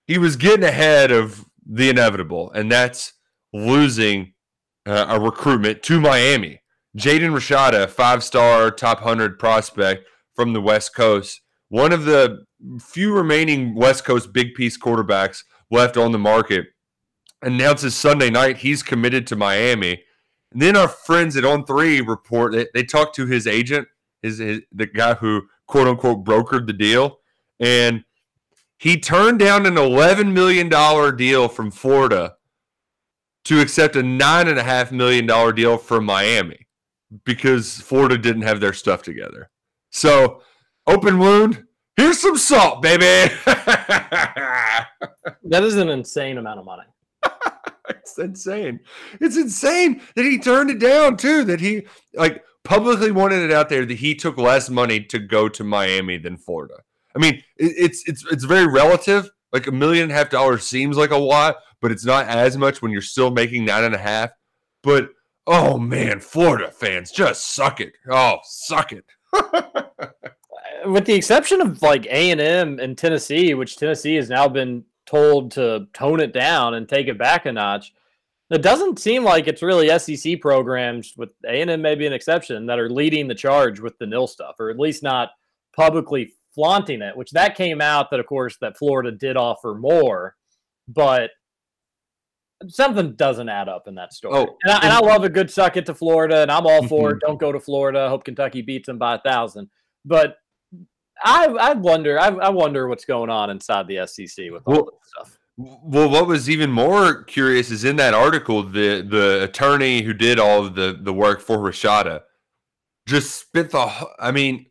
he 0.07 0.17
was 0.17 0.35
getting 0.35 0.65
ahead 0.65 1.11
of 1.11 1.45
the 1.65 1.89
inevitable, 1.89 2.51
and 2.51 2.69
that's 2.69 3.13
losing 3.53 4.33
uh, 4.85 5.05
a 5.07 5.19
recruitment 5.21 5.83
to 5.83 6.01
Miami. 6.01 6.61
Jaden 6.97 7.31
Rashada, 7.31 7.89
five 7.89 8.25
star, 8.25 8.71
top 8.71 8.99
100 8.99 9.39
prospect 9.39 10.05
from 10.35 10.53
the 10.53 10.61
West 10.61 10.95
Coast, 10.95 11.41
one 11.69 11.91
of 11.91 12.05
the 12.05 12.45
few 12.79 13.13
remaining 13.13 13.75
West 13.75 14.05
Coast 14.05 14.33
big 14.33 14.53
piece 14.53 14.77
quarterbacks 14.77 15.43
left 15.71 15.97
on 15.97 16.11
the 16.11 16.19
market, 16.19 16.67
announces 17.41 17.95
Sunday 17.95 18.29
night 18.29 18.57
he's 18.57 18.83
committed 18.83 19.27
to 19.27 19.35
Miami. 19.35 20.03
And 20.51 20.61
then 20.61 20.75
our 20.75 20.87
friends 20.87 21.35
at 21.35 21.45
On 21.45 21.65
Three 21.65 22.01
report 22.01 22.53
that 22.53 22.69
they 22.73 22.83
talked 22.83 23.15
to 23.15 23.25
his 23.25 23.47
agent, 23.47 23.87
his, 24.21 24.37
his 24.37 24.61
the 24.71 24.85
guy 24.85 25.15
who 25.15 25.43
quote 25.67 25.87
unquote 25.87 26.23
brokered 26.23 26.67
the 26.67 26.73
deal, 26.73 27.19
and 27.59 28.03
he 28.77 28.99
turned 28.99 29.39
down 29.39 29.65
an 29.65 29.77
eleven 29.77 30.33
million 30.33 30.69
dollar 30.69 31.11
deal 31.11 31.47
from 31.47 31.71
Florida 31.71 32.35
to 33.45 33.61
accept 33.61 33.95
a 33.95 34.03
nine 34.03 34.47
and 34.47 34.57
a 34.59 34.63
half 34.63 34.91
million 34.91 35.25
dollar 35.25 35.51
deal 35.53 35.77
from 35.77 36.05
Miami 36.05 36.67
because 37.23 37.79
Florida 37.81 38.17
didn't 38.17 38.41
have 38.41 38.59
their 38.59 38.73
stuff 38.73 39.01
together. 39.03 39.49
So 39.95 40.41
open 40.85 41.19
wound. 41.19 41.63
Here's 41.95 42.19
some 42.19 42.37
salt, 42.37 42.81
baby. 42.81 43.33
That 45.47 45.63
is 45.63 45.75
an 45.75 45.89
insane 45.89 46.37
amount 46.37 46.59
of 46.59 46.65
money. 46.65 46.83
it's 47.89 48.17
insane. 48.17 48.79
It's 49.21 49.37
insane 49.37 50.01
that 50.15 50.25
he 50.25 50.37
turned 50.37 50.69
it 50.69 50.79
down 50.79 51.17
too. 51.17 51.43
That 51.43 51.59
he 51.59 51.87
like 52.13 52.43
publicly 52.63 53.11
wanted 53.11 53.41
it 53.43 53.51
out 53.51 53.69
there 53.69 53.85
that 53.85 53.97
he 53.97 54.15
took 54.15 54.37
less 54.37 54.69
money 54.69 54.99
to 55.05 55.19
go 55.19 55.47
to 55.49 55.63
Miami 55.63 56.17
than 56.17 56.37
Florida. 56.37 56.75
I 57.15 57.19
mean, 57.19 57.43
it's 57.57 58.07
it's 58.07 58.25
it's 58.31 58.43
very 58.43 58.67
relative. 58.67 59.29
Like 59.53 59.67
a 59.67 59.71
million 59.71 60.03
and 60.03 60.11
a 60.11 60.15
half 60.15 60.29
dollars 60.29 60.63
seems 60.63 60.97
like 60.97 61.11
a 61.11 61.17
lot, 61.17 61.57
but 61.81 61.91
it's 61.91 62.05
not 62.05 62.27
as 62.27 62.57
much 62.57 62.81
when 62.81 62.91
you're 62.91 63.01
still 63.01 63.31
making 63.31 63.65
nine 63.65 63.83
and 63.83 63.95
a 63.95 63.99
half. 63.99 64.31
But 64.83 65.09
oh 65.47 65.77
man, 65.77 66.19
Florida 66.19 66.71
fans 66.71 67.11
just 67.11 67.55
suck 67.55 67.79
it. 67.79 67.93
Oh, 68.09 68.37
suck 68.43 68.91
it. 68.91 69.05
with 70.85 71.05
the 71.05 71.13
exception 71.13 71.61
of 71.61 71.81
like 71.81 72.05
A 72.07 72.31
and 72.31 72.41
M 72.41 72.79
and 72.79 72.97
Tennessee, 72.97 73.53
which 73.53 73.77
Tennessee 73.77 74.15
has 74.15 74.29
now 74.29 74.47
been 74.47 74.83
told 75.05 75.51
to 75.51 75.87
tone 75.93 76.19
it 76.19 76.33
down 76.33 76.73
and 76.75 76.87
take 76.87 77.07
it 77.07 77.17
back 77.17 77.45
a 77.45 77.51
notch. 77.51 77.93
It 78.49 78.61
doesn't 78.61 78.99
seem 78.99 79.23
like 79.23 79.47
it's 79.47 79.63
really 79.63 79.97
SEC 79.97 80.39
programs, 80.39 81.13
with 81.17 81.29
A 81.45 81.61
and 81.61 81.71
M 81.71 81.81
maybe 81.81 82.05
an 82.05 82.13
exception, 82.13 82.67
that 82.67 82.79
are 82.79 82.89
leading 82.89 83.27
the 83.27 83.35
charge 83.35 83.79
with 83.79 83.97
the 83.97 84.05
nil 84.05 84.27
stuff, 84.27 84.55
or 84.59 84.69
at 84.69 84.79
least 84.79 85.01
not 85.01 85.29
publicly 85.75 86.33
flaunting 86.53 87.01
it. 87.01 87.17
Which 87.17 87.31
that 87.31 87.55
came 87.55 87.81
out 87.81 88.11
that, 88.11 88.19
of 88.19 88.27
course, 88.27 88.57
that 88.61 88.77
Florida 88.77 89.11
did 89.11 89.35
offer 89.35 89.73
more, 89.73 90.35
but 90.87 91.31
something 92.67 93.13
doesn't 93.15 93.49
add 93.49 93.69
up 93.69 93.87
in 93.87 93.95
that 93.95 94.13
story. 94.13 94.35
Oh, 94.35 94.57
and, 94.63 94.71
I, 94.71 94.79
and 94.83 94.93
I 94.93 94.99
love 94.99 95.23
a 95.23 95.29
good 95.29 95.51
suck 95.51 95.77
it 95.77 95.85
to 95.87 95.93
Florida, 95.93 96.41
and 96.41 96.51
I'm 96.51 96.65
all 96.65 96.79
mm-hmm. 96.79 96.87
for 96.87 97.11
it. 97.11 97.19
Don't 97.19 97.39
go 97.39 97.51
to 97.51 97.59
Florida. 97.59 98.09
Hope 98.09 98.23
Kentucky 98.23 98.61
beats 98.61 98.87
them 98.87 98.97
by 98.97 99.15
a 99.15 99.19
thousand. 99.19 99.69
But 100.03 100.37
I 101.23 101.45
I 101.45 101.73
wonder 101.73 102.19
I, 102.19 102.27
I 102.27 102.49
wonder 102.49 102.87
what's 102.87 103.05
going 103.05 103.29
on 103.29 103.49
inside 103.49 103.87
the 103.87 104.05
SEC 104.07 104.51
with 104.51 104.63
all 104.65 104.73
Well, 104.73 104.83
this 104.85 105.09
stuff. 105.09 105.37
Well, 105.57 106.09
what 106.09 106.27
was 106.27 106.49
even 106.49 106.69
more 106.69 107.23
curious 107.23 107.71
is 107.71 107.85
in 107.85 107.95
that 107.97 108.13
article, 108.13 108.63
the 108.63 109.01
the 109.01 109.43
attorney 109.43 110.01
who 110.01 110.13
did 110.13 110.39
all 110.39 110.65
of 110.65 110.75
the 110.75 110.99
the 111.01 111.13
work 111.13 111.41
for 111.41 111.57
Rashada 111.57 112.21
just 113.07 113.39
spent 113.39 113.71
the. 113.71 114.07
I 114.19 114.31
mean, 114.31 114.65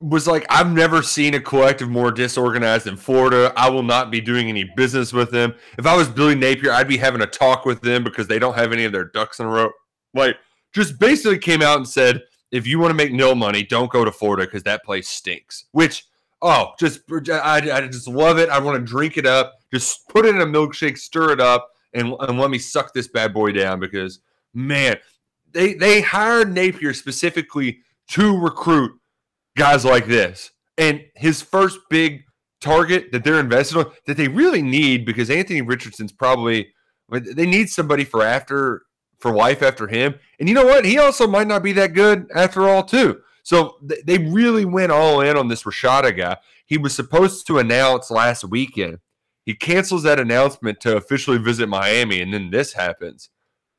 was 0.00 0.26
like, 0.26 0.44
I've 0.50 0.70
never 0.70 1.02
seen 1.02 1.34
a 1.34 1.40
collective 1.40 1.88
more 1.88 2.10
disorganized 2.10 2.84
than 2.84 2.96
Florida. 2.96 3.52
I 3.56 3.70
will 3.70 3.82
not 3.82 4.10
be 4.10 4.20
doing 4.20 4.48
any 4.48 4.64
business 4.76 5.12
with 5.12 5.30
them. 5.30 5.54
If 5.78 5.86
I 5.86 5.96
was 5.96 6.08
Billy 6.08 6.34
Napier, 6.34 6.72
I'd 6.72 6.88
be 6.88 6.98
having 6.98 7.22
a 7.22 7.26
talk 7.26 7.64
with 7.64 7.80
them 7.80 8.04
because 8.04 8.28
they 8.28 8.38
don't 8.38 8.56
have 8.56 8.72
any 8.72 8.84
of 8.84 8.92
their 8.92 9.04
ducks 9.04 9.40
in 9.40 9.46
a 9.46 9.48
row. 9.48 9.70
Like, 10.12 10.36
just 10.74 10.98
basically 10.98 11.38
came 11.38 11.62
out 11.62 11.78
and 11.78 11.88
said, 11.88 12.22
if 12.50 12.66
you 12.66 12.78
want 12.78 12.90
to 12.90 12.96
make 12.96 13.12
no 13.12 13.34
money, 13.34 13.62
don't 13.62 13.90
go 13.90 14.04
to 14.04 14.12
Florida 14.12 14.44
because 14.44 14.62
that 14.64 14.84
place 14.84 15.08
stinks. 15.08 15.64
Which, 15.72 16.04
oh, 16.42 16.72
just 16.78 17.00
I, 17.10 17.62
I 17.72 17.86
just 17.86 18.06
love 18.06 18.38
it. 18.38 18.50
I 18.50 18.58
want 18.58 18.78
to 18.78 18.84
drink 18.84 19.16
it 19.16 19.26
up. 19.26 19.54
Just 19.72 20.08
put 20.08 20.26
it 20.26 20.34
in 20.34 20.40
a 20.42 20.46
milkshake, 20.46 20.98
stir 20.98 21.32
it 21.32 21.40
up, 21.40 21.70
and, 21.94 22.14
and 22.20 22.38
let 22.38 22.50
me 22.50 22.58
suck 22.58 22.92
this 22.92 23.08
bad 23.08 23.32
boy 23.32 23.52
down 23.52 23.80
because 23.80 24.20
man, 24.54 24.96
they 25.52 25.74
they 25.74 26.00
hired 26.02 26.52
Napier 26.52 26.94
specifically 26.94 27.80
to 28.08 28.38
recruit 28.38 28.92
guys 29.56 29.84
like 29.84 30.06
this. 30.06 30.52
And 30.78 31.02
his 31.16 31.42
first 31.42 31.78
big 31.90 32.22
target 32.60 33.10
that 33.12 33.24
they're 33.24 33.40
invested 33.40 33.78
on 33.78 33.92
that 34.06 34.16
they 34.16 34.28
really 34.28 34.62
need 34.62 35.04
because 35.04 35.30
Anthony 35.30 35.62
Richardson's 35.62 36.12
probably 36.12 36.72
they 37.10 37.46
need 37.46 37.68
somebody 37.70 38.04
for 38.04 38.22
after 38.22 38.82
for 39.18 39.34
life 39.34 39.62
after 39.62 39.86
him. 39.86 40.14
And 40.38 40.48
you 40.48 40.54
know 40.54 40.64
what? 40.64 40.84
He 40.84 40.98
also 40.98 41.26
might 41.26 41.46
not 41.46 41.62
be 41.62 41.72
that 41.72 41.94
good 41.94 42.30
after 42.34 42.68
all, 42.68 42.82
too. 42.82 43.20
So 43.42 43.76
th- 43.88 44.04
they 44.04 44.18
really 44.18 44.64
went 44.64 44.92
all 44.92 45.20
in 45.20 45.36
on 45.36 45.48
this 45.48 45.62
Rashada 45.62 46.16
guy. 46.16 46.36
He 46.66 46.78
was 46.78 46.94
supposed 46.94 47.46
to 47.46 47.58
announce 47.58 48.10
last 48.10 48.44
weekend. 48.44 48.98
He 49.44 49.54
cancels 49.54 50.02
that 50.02 50.18
announcement 50.18 50.80
to 50.80 50.96
officially 50.96 51.38
visit 51.38 51.68
Miami, 51.68 52.20
and 52.20 52.34
then 52.34 52.50
this 52.50 52.72
happens. 52.72 53.30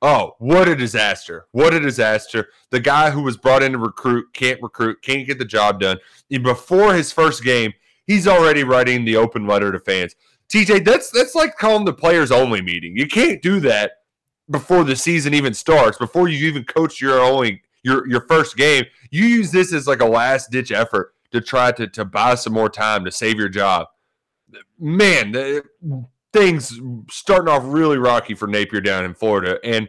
Oh, 0.01 0.35
what 0.37 0.67
a 0.67 0.75
disaster. 0.75 1.47
What 1.51 1.73
a 1.73 1.79
disaster. 1.79 2.49
The 2.69 2.79
guy 2.79 3.09
who 3.09 3.23
was 3.23 3.35
brought 3.35 3.63
in 3.63 3.71
to 3.71 3.79
recruit 3.79 4.27
can't 4.33 4.61
recruit, 4.61 5.01
can't 5.01 5.25
get 5.25 5.39
the 5.39 5.45
job 5.45 5.79
done. 5.79 5.97
And 6.29 6.43
before 6.43 6.93
his 6.93 7.11
first 7.11 7.43
game, 7.43 7.73
he's 8.05 8.27
already 8.27 8.63
writing 8.63 9.05
the 9.05 9.15
open 9.15 9.47
letter 9.47 9.71
to 9.71 9.79
fans. 9.79 10.15
TJ, 10.49 10.85
that's 10.85 11.09
that's 11.09 11.35
like 11.35 11.57
calling 11.57 11.85
the 11.85 11.93
players 11.93 12.31
only 12.31 12.61
meeting. 12.61 12.95
You 12.95 13.07
can't 13.07 13.41
do 13.41 13.59
that 13.61 13.91
before 14.49 14.83
the 14.83 14.95
season 14.95 15.33
even 15.33 15.53
starts, 15.53 15.97
before 15.97 16.27
you 16.29 16.47
even 16.47 16.63
coach 16.63 17.01
your 17.01 17.19
only 17.19 17.63
your 17.83 18.07
your 18.07 18.21
first 18.27 18.55
game. 18.55 18.85
You 19.09 19.25
use 19.25 19.51
this 19.51 19.73
as 19.73 19.87
like 19.87 20.01
a 20.01 20.05
last 20.05 20.51
ditch 20.51 20.71
effort 20.71 21.15
to 21.31 21.41
try 21.41 21.71
to 21.73 21.87
to 21.87 22.05
buy 22.05 22.35
some 22.35 22.53
more 22.53 22.69
time 22.69 23.03
to 23.05 23.11
save 23.11 23.37
your 23.37 23.49
job. 23.49 23.87
Man, 24.79 25.31
the, 25.33 25.63
things 26.33 26.79
starting 27.09 27.49
off 27.49 27.63
really 27.65 27.97
rocky 27.97 28.33
for 28.33 28.47
Napier 28.47 28.81
down 28.81 29.05
in 29.05 29.13
Florida, 29.13 29.59
and 29.63 29.87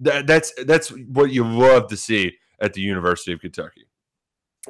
that, 0.00 0.26
that's 0.26 0.52
that's 0.64 0.88
what 0.88 1.30
you 1.30 1.44
love 1.44 1.88
to 1.88 1.96
see 1.96 2.32
at 2.60 2.72
the 2.74 2.80
University 2.80 3.32
of 3.32 3.40
Kentucky. 3.40 3.86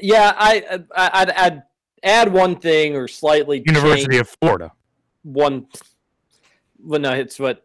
Yeah, 0.00 0.32
I, 0.36 0.80
I 0.94 1.10
I'd, 1.22 1.30
I'd 1.30 1.62
add 2.02 2.32
one 2.32 2.56
thing 2.56 2.96
or 2.96 3.08
slightly 3.08 3.62
University 3.66 4.18
of 4.18 4.28
Florida. 4.40 4.72
one. 5.22 5.66
Well, 6.82 7.00
no, 7.00 7.12
it's 7.12 7.38
what 7.38 7.62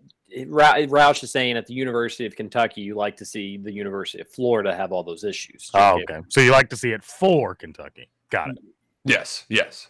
Ra- 0.47 0.73
Roush 0.75 1.23
is 1.23 1.31
saying 1.31 1.55
at 1.55 1.65
the 1.67 1.73
University 1.73 2.25
of 2.25 2.35
Kentucky. 2.35 2.81
You 2.81 2.95
like 2.95 3.15
to 3.17 3.25
see 3.25 3.57
the 3.57 3.71
University 3.71 4.21
of 4.21 4.27
Florida 4.27 4.75
have 4.75 4.91
all 4.91 5.03
those 5.03 5.23
issues. 5.23 5.71
Oh, 5.73 5.99
okay. 6.01 6.21
So 6.29 6.41
you 6.41 6.51
like 6.51 6.69
to 6.69 6.77
see 6.77 6.91
it 6.91 7.03
for 7.03 7.55
Kentucky. 7.55 8.09
Got 8.29 8.49
it. 8.49 8.57
Yes, 9.05 9.45
yes. 9.49 9.89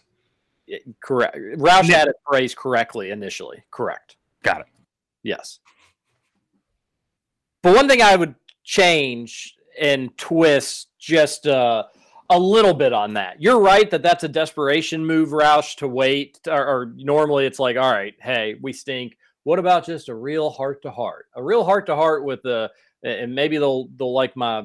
Correct. 1.00 1.36
Roush 1.36 1.88
had 1.88 2.08
it 2.08 2.16
phrased 2.28 2.56
correctly 2.56 3.10
initially. 3.10 3.62
Correct. 3.70 4.16
Got 4.42 4.62
it. 4.62 4.66
Yes. 5.22 5.60
But 7.62 7.74
one 7.74 7.88
thing 7.88 8.02
I 8.02 8.16
would 8.16 8.34
change 8.64 9.54
and 9.80 10.16
twist 10.16 10.88
just 10.98 11.46
uh, 11.46 11.84
a 12.30 12.38
little 12.38 12.74
bit 12.74 12.92
on 12.92 13.14
that. 13.14 13.40
You're 13.40 13.60
right 13.60 13.90
that 13.90 14.02
that's 14.02 14.24
a 14.24 14.28
desperation 14.28 15.04
move, 15.04 15.30
Roush, 15.30 15.76
to 15.76 15.88
wait. 15.88 16.40
Or, 16.48 16.66
or 16.66 16.92
normally 16.96 17.46
it's 17.46 17.58
like, 17.58 17.76
all 17.76 17.90
right, 17.90 18.14
hey, 18.20 18.56
we 18.60 18.72
stink. 18.72 19.16
What 19.44 19.58
about 19.58 19.86
just 19.86 20.08
a 20.08 20.14
real 20.14 20.50
heart 20.50 20.82
to 20.82 20.90
heart? 20.90 21.26
A 21.36 21.42
real 21.42 21.64
heart 21.64 21.86
to 21.86 21.94
heart 21.94 22.24
with 22.24 22.42
the, 22.42 22.70
and 23.04 23.34
maybe 23.34 23.58
they'll 23.58 23.88
they'll 23.96 24.12
like 24.12 24.36
my 24.36 24.64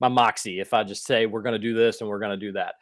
my 0.00 0.08
moxie 0.08 0.60
if 0.60 0.72
I 0.72 0.84
just 0.84 1.04
say 1.04 1.26
we're 1.26 1.42
going 1.42 1.54
to 1.54 1.58
do 1.58 1.74
this 1.74 2.00
and 2.00 2.08
we're 2.08 2.20
going 2.20 2.38
to 2.38 2.46
do 2.46 2.52
that. 2.52 2.74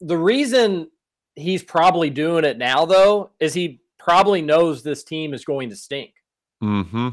The 0.00 0.16
reason 0.16 0.88
he's 1.34 1.62
probably 1.62 2.10
doing 2.10 2.44
it 2.44 2.58
now, 2.58 2.84
though, 2.84 3.30
is 3.40 3.54
he 3.54 3.80
probably 3.98 4.42
knows 4.42 4.82
this 4.82 5.04
team 5.04 5.34
is 5.34 5.44
going 5.44 5.70
to 5.70 5.76
stink. 5.76 6.12
Mm-hmm. 6.62 7.08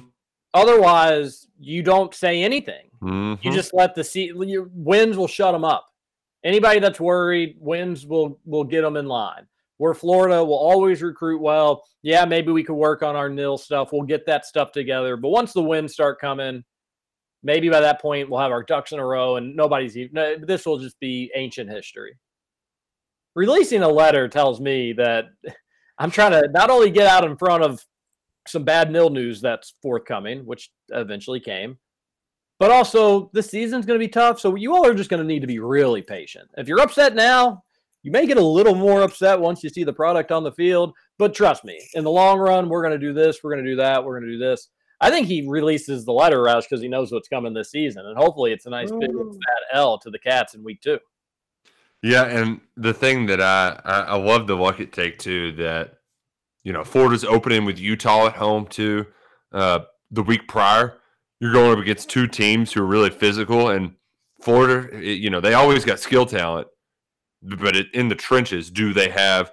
Otherwise, 0.54 1.48
you 1.60 1.84
don't 1.84 2.14
say 2.14 2.42
anything. 2.42 2.90
mm-hmm. 3.02 3.36
You 3.48 3.54
just 3.54 3.74
let 3.74 3.96
the 3.96 4.04
see 4.04 4.32
your 4.36 4.70
wins 4.74 5.18
will 5.18 5.28
shut 5.28 5.54
them 5.54 5.64
up. 5.64 5.88
Anybody 6.44 6.80
that's 6.80 7.00
worried, 7.00 7.58
wins 7.60 8.06
will 8.06 8.40
will 8.46 8.64
get 8.64 8.82
them 8.82 8.98
in 8.98 9.06
line. 9.06 9.46
Where 9.78 9.94
Florida 9.94 10.44
will 10.44 10.58
always 10.58 11.02
recruit 11.02 11.42
well. 11.42 11.86
Yeah, 12.02 12.26
maybe 12.26 12.52
we 12.52 12.64
could 12.64 12.76
work 12.76 13.02
on 13.02 13.16
our 13.16 13.30
nil 13.30 13.58
stuff. 13.58 13.94
We'll 13.94 14.02
get 14.04 14.26
that 14.26 14.46
stuff 14.46 14.72
together. 14.72 15.16
But 15.16 15.30
once 15.30 15.54
the 15.54 15.62
wins 15.62 15.94
start 15.94 16.20
coming, 16.20 16.64
maybe 17.44 17.70
by 17.70 17.80
that 17.80 18.02
point 18.02 18.30
we'll 18.30 18.42
have 18.42 18.52
our 18.52 18.64
ducks 18.64 18.92
in 18.92 19.00
a 19.00 19.06
row, 19.06 19.38
and 19.38 19.56
nobody's 19.56 19.98
even. 19.98 20.14
no, 20.14 20.36
This 20.38 20.66
will 20.66 20.80
just 20.80 21.00
be 21.00 21.32
ancient 21.36 21.70
history. 21.70 22.18
Releasing 23.40 23.84
a 23.84 23.88
letter 23.88 24.28
tells 24.28 24.60
me 24.60 24.92
that 24.92 25.28
I'm 25.98 26.12
trying 26.12 26.32
to 26.32 26.50
not 26.52 26.70
only 26.70 26.92
get 26.92 27.08
out 27.08 27.24
in 27.24 27.38
front 27.38 27.64
of 27.64 27.80
some 28.46 28.66
bad 28.66 28.92
nil 28.92 29.10
news 29.10 29.40
that's 29.40 29.76
forthcoming, 29.82 30.46
which 30.46 30.72
eventually 30.90 31.40
came, 31.40 31.78
but 32.60 32.70
also 32.70 33.30
the 33.32 33.42
season's 33.42 33.86
going 33.86 33.98
to 33.98 34.06
be 34.06 34.10
tough. 34.10 34.42
So 34.42 34.56
you 34.56 34.76
all 34.76 34.86
are 34.86 34.94
just 34.94 35.10
going 35.10 35.22
to 35.22 35.26
need 35.26 35.40
to 35.40 35.48
be 35.48 35.60
really 35.60 36.02
patient. 36.02 36.50
If 36.58 36.68
you're 36.68 36.82
upset 36.82 37.16
now, 37.16 37.64
you 38.04 38.12
may 38.12 38.28
get 38.28 38.36
a 38.36 38.44
little 38.44 38.76
more 38.76 39.04
upset 39.04 39.40
once 39.40 39.64
you 39.64 39.70
see 39.70 39.86
the 39.86 39.94
product 39.94 40.34
on 40.34 40.44
the 40.44 40.52
field. 40.52 40.94
But 41.18 41.34
trust 41.34 41.64
me, 41.64 41.80
in 41.94 42.04
the 42.04 42.12
long 42.12 42.40
run, 42.40 42.68
we're 42.68 42.84
going 42.84 43.00
to 43.00 43.08
do 43.08 43.14
this, 43.14 43.40
we're 43.42 43.54
going 43.54 43.64
to 43.64 43.72
do 43.72 43.78
that, 43.78 44.04
we're 44.04 44.20
going 44.20 44.30
to 44.30 44.38
do 44.38 44.38
this. 44.38 44.68
I 45.00 45.10
think 45.10 45.28
he 45.28 45.48
releases 45.48 46.04
the 46.04 46.12
letter 46.12 46.42
rush 46.44 46.66
because 46.66 46.82
he 46.82 46.90
knows 46.90 47.10
what's 47.14 47.30
coming 47.30 47.54
this 47.54 47.72
season, 47.72 48.06
and 48.06 48.18
hopefully 48.18 48.52
it's 48.52 48.66
a 48.66 48.70
nice 48.70 48.92
big 48.92 49.12
oh. 49.16 49.32
fat 49.32 49.78
L 49.78 49.98
to 50.00 50.10
the 50.10 50.20
Cats 50.20 50.56
in 50.56 50.64
week 50.66 50.82
two. 50.82 51.00
Yeah, 52.02 52.24
and 52.24 52.62
the 52.78 52.94
thing 52.94 53.26
that 53.28 53.42
I 53.42 53.80
I, 53.84 54.00
I 54.02 54.16
love 54.16 54.48
the 54.48 54.56
Luckett 54.56 54.92
take 54.92 55.20
too 55.20 55.52
that 55.54 55.96
you 56.64 56.72
know 56.74 56.84
Florida's 56.84 57.26
opening 57.26 57.66
with 57.66 57.80
Utah 57.80 58.28
at 58.28 58.36
home 58.38 58.68
too. 58.68 59.06
Uh, 59.52 59.80
the 60.12 60.24
week 60.24 60.48
prior, 60.48 60.98
you're 61.40 61.54
going 61.54 61.72
up 61.74 61.80
against 61.80 62.10
two 62.10 62.28
teams 62.28 62.72
who 62.72 62.82
are 62.82 62.86
really 62.86 63.10
physical, 63.10 63.70
and 63.70 63.96
Florida, 64.42 64.96
it- 64.98 65.20
you 65.20 65.30
know, 65.30 65.42
they 65.42 65.54
always 65.54 65.84
got 65.86 66.00
skill 66.00 66.26
talent, 66.26 66.68
but 67.42 67.76
it, 67.76 67.88
in 67.94 68.08
the 68.08 68.16
trenches, 68.16 68.70
do 68.72 68.94
they 68.94 69.10
have? 69.10 69.52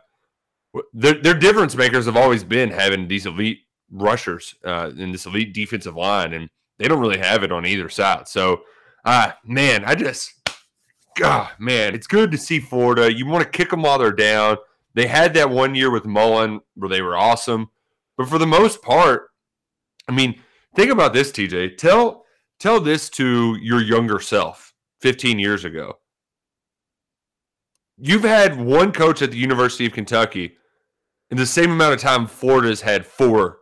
Their, 0.93 1.15
their 1.15 1.35
difference 1.39 1.75
makers 1.75 2.05
have 2.07 2.17
always 2.17 2.45
been 2.45 2.71
having 2.71 3.09
these 3.09 3.25
elite 3.27 3.61
rushers 3.91 4.55
uh, 4.65 4.91
and 4.99 5.13
this 5.15 5.25
elite 5.27 5.55
defensive 5.55 5.97
line, 5.97 6.35
and 6.35 6.49
they 6.79 6.87
don't 6.89 7.01
really 7.01 7.19
have 7.19 7.43
it 7.43 7.51
on 7.53 7.65
either 7.67 7.89
side. 7.89 8.29
So, 8.29 8.63
uh, 9.05 9.33
man, 9.45 9.85
I 9.87 9.95
just 9.95 10.33
God, 11.17 11.51
man, 11.59 11.95
it's 11.95 12.07
good 12.07 12.31
to 12.33 12.39
see 12.39 12.61
Florida. 12.61 13.13
You 13.13 13.27
want 13.27 13.43
to 13.43 13.51
kick 13.51 13.71
them 13.71 13.83
while 13.83 13.99
they're 13.99 14.13
down. 14.13 14.59
They 14.95 15.07
had 15.07 15.35
that 15.35 15.51
one 15.51 15.75
year 15.75 15.91
with 15.91 16.05
Mullen 16.05 16.61
where 16.75 16.91
they 16.91 17.03
were 17.03 17.17
awesome, 17.17 17.71
but 18.17 18.29
for 18.29 18.39
the 18.39 18.47
most 18.47 18.83
part, 18.83 19.31
I 20.09 20.13
mean, 20.13 20.41
think 20.75 20.91
about 20.91 21.13
this, 21.13 21.33
TJ. 21.33 21.79
Tell 21.79 22.25
tell 22.59 22.81
this 22.81 23.11
to 23.11 23.57
your 23.61 23.81
younger 23.81 24.21
self 24.21 24.75
15 25.01 25.39
years 25.39 25.65
ago. 25.65 25.99
You've 27.99 28.23
had 28.23 28.59
one 28.59 28.93
coach 28.93 29.23
at 29.23 29.31
the 29.31 29.39
University 29.39 29.87
of 29.87 29.93
Kentucky 29.93 30.57
in 31.31 31.39
the 31.39 31.47
same 31.47 31.71
amount 31.71 31.95
of 31.95 32.01
time 32.01 32.27
Florida's 32.27 32.83
had 32.83 33.07
four 33.07 33.59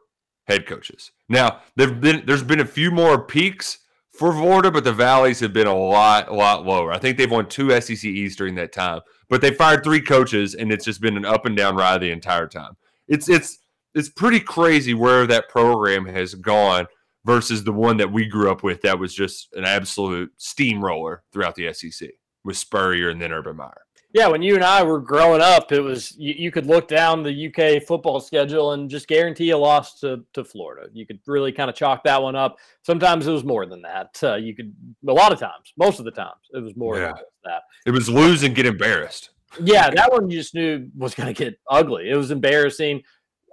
head 0.47 0.67
coaches. 0.67 1.13
Now, 1.29 1.61
there've 1.77 2.01
been 2.01 2.25
there's 2.27 2.43
been 2.43 2.61
a 2.61 2.67
few 2.67 2.91
more 2.91 3.25
peaks 3.25 3.79
for 4.19 4.33
Florida, 4.33 4.71
but 4.71 4.85
the 4.85 4.93
valleys 4.93 5.41
have 5.41 5.53
been 5.53 5.67
a 5.67 5.77
lot, 5.77 6.29
a 6.29 6.35
lot 6.35 6.65
lower. 6.65 6.93
I 6.93 6.99
think 6.99 7.19
they've 7.19 7.31
won 7.31 7.49
two 7.49 7.79
SEC 7.81 8.05
East 8.05 8.39
during 8.39 8.55
that 8.57 8.73
time, 8.73 9.01
but 9.29 9.41
they 9.41 9.53
fired 9.53 9.83
three 9.83 10.01
coaches, 10.01 10.55
and 10.55 10.71
it's 10.71 10.85
just 10.85 11.01
been 11.01 11.17
an 11.17 11.25
up 11.25 11.47
and 11.47 11.57
down 11.57 11.77
ride 11.77 12.01
the 12.01 12.11
entire 12.11 12.47
time. 12.47 12.77
It's 13.09 13.29
it's 13.29 13.59
it's 13.95 14.09
pretty 14.09 14.41
crazy 14.41 14.95
where 14.95 15.27
that 15.27 15.49
program 15.49 16.07
has 16.07 16.35
gone 16.35 16.87
versus 17.25 17.65
the 17.65 17.73
one 17.73 17.97
that 17.97 18.13
we 18.13 18.27
grew 18.27 18.51
up 18.51 18.63
with 18.63 18.83
that 18.83 18.99
was 18.99 19.15
just 19.15 19.49
an 19.55 19.65
absolute 19.65 20.31
steamroller 20.37 21.23
throughout 21.33 21.55
the 21.55 21.73
SEC 21.73 22.11
with 22.45 22.57
Spurrier 22.57 23.09
and 23.09 23.21
then 23.21 23.33
Urban 23.33 23.57
Meyer. 23.57 23.84
Yeah, 24.15 24.29
when 24.29 24.43
you 24.43 24.55
and 24.55 24.63
I 24.63 24.81
were 24.85 25.01
growing 25.01 25.41
up, 25.41 25.73
it 25.73 25.81
was 25.81 26.15
you, 26.17 26.35
you 26.39 26.51
could 26.53 26.67
look 26.67 26.87
down 26.87 27.25
the 27.25 27.49
UK 27.49 27.83
football 27.83 28.21
schedule 28.21 28.73
and 28.73 28.89
just 28.89 29.09
guarantee 29.09 29.51
a 29.51 29.59
loss 29.59 29.99
to, 30.01 30.25
to 30.35 30.45
Florida. 30.45 30.89
You 30.93 31.05
could 31.05 31.19
really 31.27 31.51
kind 31.51 31.69
of 31.69 31.75
chalk 31.75 32.05
that 32.05 32.23
one 32.23 32.37
up. 32.37 32.57
Sometimes 32.83 33.27
it 33.27 33.33
was 33.33 33.43
more 33.43 33.67
than 33.67 33.83
that. 33.83 34.17
Uh, 34.23 34.37
you 34.37 34.55
could 34.55 34.73
a 35.09 35.13
lot 35.13 35.33
of 35.33 35.41
times, 35.41 35.73
most 35.77 35.99
of 35.99 36.05
the 36.05 36.13
times, 36.13 36.39
it 36.53 36.63
was 36.63 36.77
more 36.77 36.97
Yeah. 36.97 37.07
than 37.09 37.25
that. 37.45 37.63
It 37.87 37.91
was 37.91 38.09
lose 38.09 38.45
and 38.45 38.55
get 38.55 38.67
embarrassed. 38.67 39.31
Yeah, 39.61 39.91
that 39.91 40.13
one 40.13 40.31
you 40.31 40.39
just 40.39 40.55
knew 40.55 40.89
was 40.97 41.15
going 41.15 41.33
to 41.35 41.45
get 41.45 41.59
ugly. 41.69 42.09
It 42.09 42.17
was 42.17 42.31
embarrassing. 42.31 43.03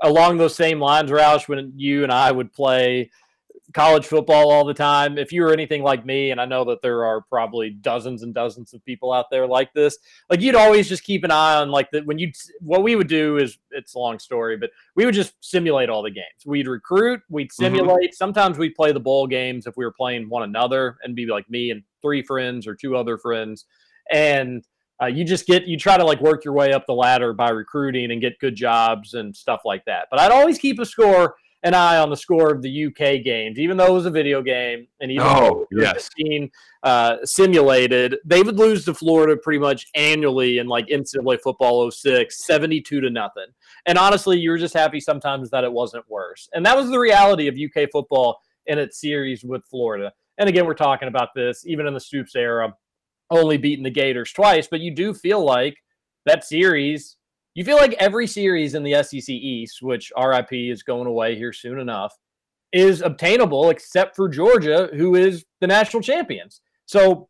Along 0.04 0.38
those 0.38 0.56
same 0.56 0.80
lines, 0.80 1.12
Roush, 1.12 1.48
when 1.48 1.74
you 1.76 2.04
and 2.04 2.12
I 2.12 2.32
would 2.32 2.54
play 2.54 3.12
college 3.74 4.06
football 4.06 4.52
all 4.52 4.66
the 4.66 4.74
time, 4.74 5.18
if 5.18 5.32
you 5.32 5.42
were 5.42 5.54
anything 5.54 5.84
like 5.84 6.06
me, 6.06 6.32
and 6.32 6.40
I 6.40 6.46
know 6.46 6.64
that 6.66 6.82
there 6.82 7.06
are 7.06 7.22
probably 7.22 7.70
dozens 7.70 8.24
and 8.24 8.34
dozens 8.34 8.74
of 8.74 8.84
people 8.86 9.12
out 9.14 9.26
there 9.32 9.48
like 9.48 9.74
this, 9.74 9.98
like 10.30 10.42
you'd 10.42 10.56
always 10.56 10.90
just 10.90 11.04
keep 11.04 11.24
an 11.24 11.32
eye 11.32 11.56
on 11.56 11.70
like 11.70 11.90
the 11.92 12.02
when 12.02 12.20
you 12.20 12.32
what 12.60 12.84
we 12.84 12.96
would 12.96 13.08
do 13.08 13.38
is 13.38 13.58
it's 13.72 13.96
a 13.96 14.00
long 14.00 14.20
story, 14.20 14.58
but 14.58 14.72
we 14.96 15.06
would 15.06 15.16
just 15.16 15.34
simulate 15.42 15.90
all 15.90 16.04
the 16.04 16.12
games. 16.12 16.46
We'd 16.46 16.68
recruit, 16.68 17.22
we'd 17.30 17.52
simulate. 17.52 18.16
Sometimes 18.16 18.58
we'd 18.58 18.76
play 18.76 18.92
the 18.92 19.00
bowl 19.00 19.28
games 19.28 19.68
if 19.68 19.78
we 19.78 19.86
were 19.86 19.94
playing 19.94 20.30
one 20.30 20.44
another 20.44 20.98
and 21.04 21.16
be 21.16 21.26
like 21.26 21.50
me 21.50 21.72
and 21.72 21.84
three 22.02 22.24
friends 22.24 22.68
or 22.68 22.76
two 22.76 22.96
other 22.96 23.18
friends. 23.18 23.66
And 24.12 24.64
uh, 25.02 25.08
you 25.08 25.24
just 25.24 25.48
get 25.48 25.66
you 25.66 25.78
try 25.78 25.98
to 25.98 26.04
like 26.04 26.22
work 26.22 26.46
your 26.46 26.54
way 26.54 26.74
up 26.74 26.86
the 26.86 26.94
ladder 26.94 27.34
by 27.34 27.50
recruiting 27.50 28.12
and 28.12 28.22
get 28.22 28.38
good 28.40 28.56
jobs 28.56 29.16
and 29.16 29.36
stuff 29.36 29.62
like 29.66 29.84
that. 29.86 30.08
But 30.12 30.20
I'd 30.20 30.32
always 30.32 30.60
keep 30.60 30.80
a 30.80 30.86
score, 30.86 31.36
an 31.64 31.74
eye 31.74 31.98
on 31.98 32.10
the 32.10 32.18
score 32.18 32.52
of 32.52 32.62
the 32.62 32.86
UK 32.86 33.24
games, 33.24 33.60
even 33.60 33.78
though 33.78 33.86
it 33.86 33.94
was 33.94 34.06
a 34.08 34.12
video 34.12 34.42
game 34.42 34.88
and 35.00 35.12
even 35.12 35.28
Oh, 35.28 35.68
though 35.72 35.82
yes. 35.82 36.10
being 36.18 36.50
uh, 36.84 37.18
simulated, 37.24 38.18
they 38.26 38.42
would 38.42 38.58
lose 38.58 38.84
to 38.86 38.94
Florida 38.94 39.38
pretty 39.38 39.60
much 39.60 39.88
annually 39.94 40.58
in 40.58 40.68
like 40.68 40.88
NCAA 40.88 41.40
football 41.42 41.90
06, 41.92 42.46
72 42.46 43.02
to 43.02 43.10
nothing. 43.10 43.46
And 43.86 43.98
honestly, 43.98 44.40
you 44.40 44.50
were 44.50 44.58
just 44.58 44.74
happy 44.74 45.00
sometimes 45.00 45.50
that 45.52 45.64
it 45.64 45.72
wasn't 45.72 46.10
worse. 46.10 46.50
And 46.54 46.66
that 46.66 46.76
was 46.76 46.90
the 46.90 47.00
reality 47.00 47.48
of 47.48 47.56
UK 47.56 47.90
football 47.92 48.40
in 48.66 48.80
its 48.80 49.00
series 49.00 49.44
with 49.44 49.64
Florida. 49.66 50.12
And 50.38 50.50
again, 50.50 50.66
we're 50.66 50.74
talking 50.74 51.08
about 51.08 51.30
this 51.36 51.66
even 51.68 51.86
in 51.86 51.94
the 51.94 52.00
Stoops 52.00 52.36
era, 52.36 52.74
only 53.30 53.58
beating 53.58 53.84
the 53.84 53.92
Gators 53.92 54.32
twice, 54.34 54.68
but 54.68 54.80
you 54.82 54.94
do 54.94 55.14
feel 55.14 55.44
like 55.44 55.78
that 56.26 56.44
series, 56.44 57.18
you 57.54 57.66
feel 57.66 57.78
like 57.78 57.94
every 57.94 58.28
series 58.28 58.76
in 58.76 58.84
the 58.84 59.04
SEC 59.04 59.30
East, 59.30 59.82
which 59.82 60.12
RIP 60.18 60.54
is 60.54 60.84
going 60.84 61.08
away 61.08 61.36
here 61.36 61.54
soon 61.54 61.80
enough, 61.80 62.16
is 62.72 63.02
obtainable 63.02 63.70
except 63.70 64.16
for 64.16 64.30
Georgia, 64.30 64.90
who 64.94 65.16
is 65.16 65.46
the 65.60 65.68
national 65.68 66.02
champions. 66.02 66.62
So 66.86 67.28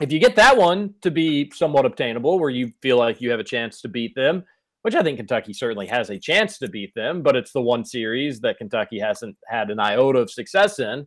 if 0.00 0.12
you 0.12 0.18
get 0.18 0.36
that 0.36 0.56
one 0.56 0.94
to 1.02 1.10
be 1.10 1.50
somewhat 1.54 1.84
obtainable, 1.84 2.38
where 2.38 2.50
you 2.50 2.72
feel 2.80 2.96
like 2.96 3.20
you 3.20 3.30
have 3.30 3.40
a 3.40 3.44
chance 3.44 3.80
to 3.82 3.88
beat 3.88 4.14
them, 4.14 4.44
which 4.82 4.94
I 4.94 5.02
think 5.02 5.18
Kentucky 5.18 5.52
certainly 5.52 5.86
has 5.88 6.08
a 6.08 6.18
chance 6.18 6.58
to 6.58 6.68
beat 6.68 6.94
them, 6.94 7.22
but 7.22 7.36
it's 7.36 7.52
the 7.52 7.60
one 7.60 7.84
series 7.84 8.40
that 8.40 8.58
Kentucky 8.58 8.98
hasn't 8.98 9.36
had 9.48 9.70
an 9.70 9.80
iota 9.80 10.20
of 10.20 10.30
success 10.30 10.78
in, 10.78 11.06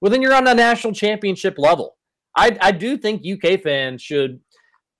well, 0.00 0.10
then 0.10 0.22
you're 0.22 0.34
on 0.34 0.48
a 0.48 0.54
national 0.54 0.94
championship 0.94 1.58
level. 1.58 1.96
I, 2.36 2.56
I 2.60 2.72
do 2.72 2.96
think 2.96 3.26
UK 3.26 3.60
fans 3.60 4.00
should 4.00 4.40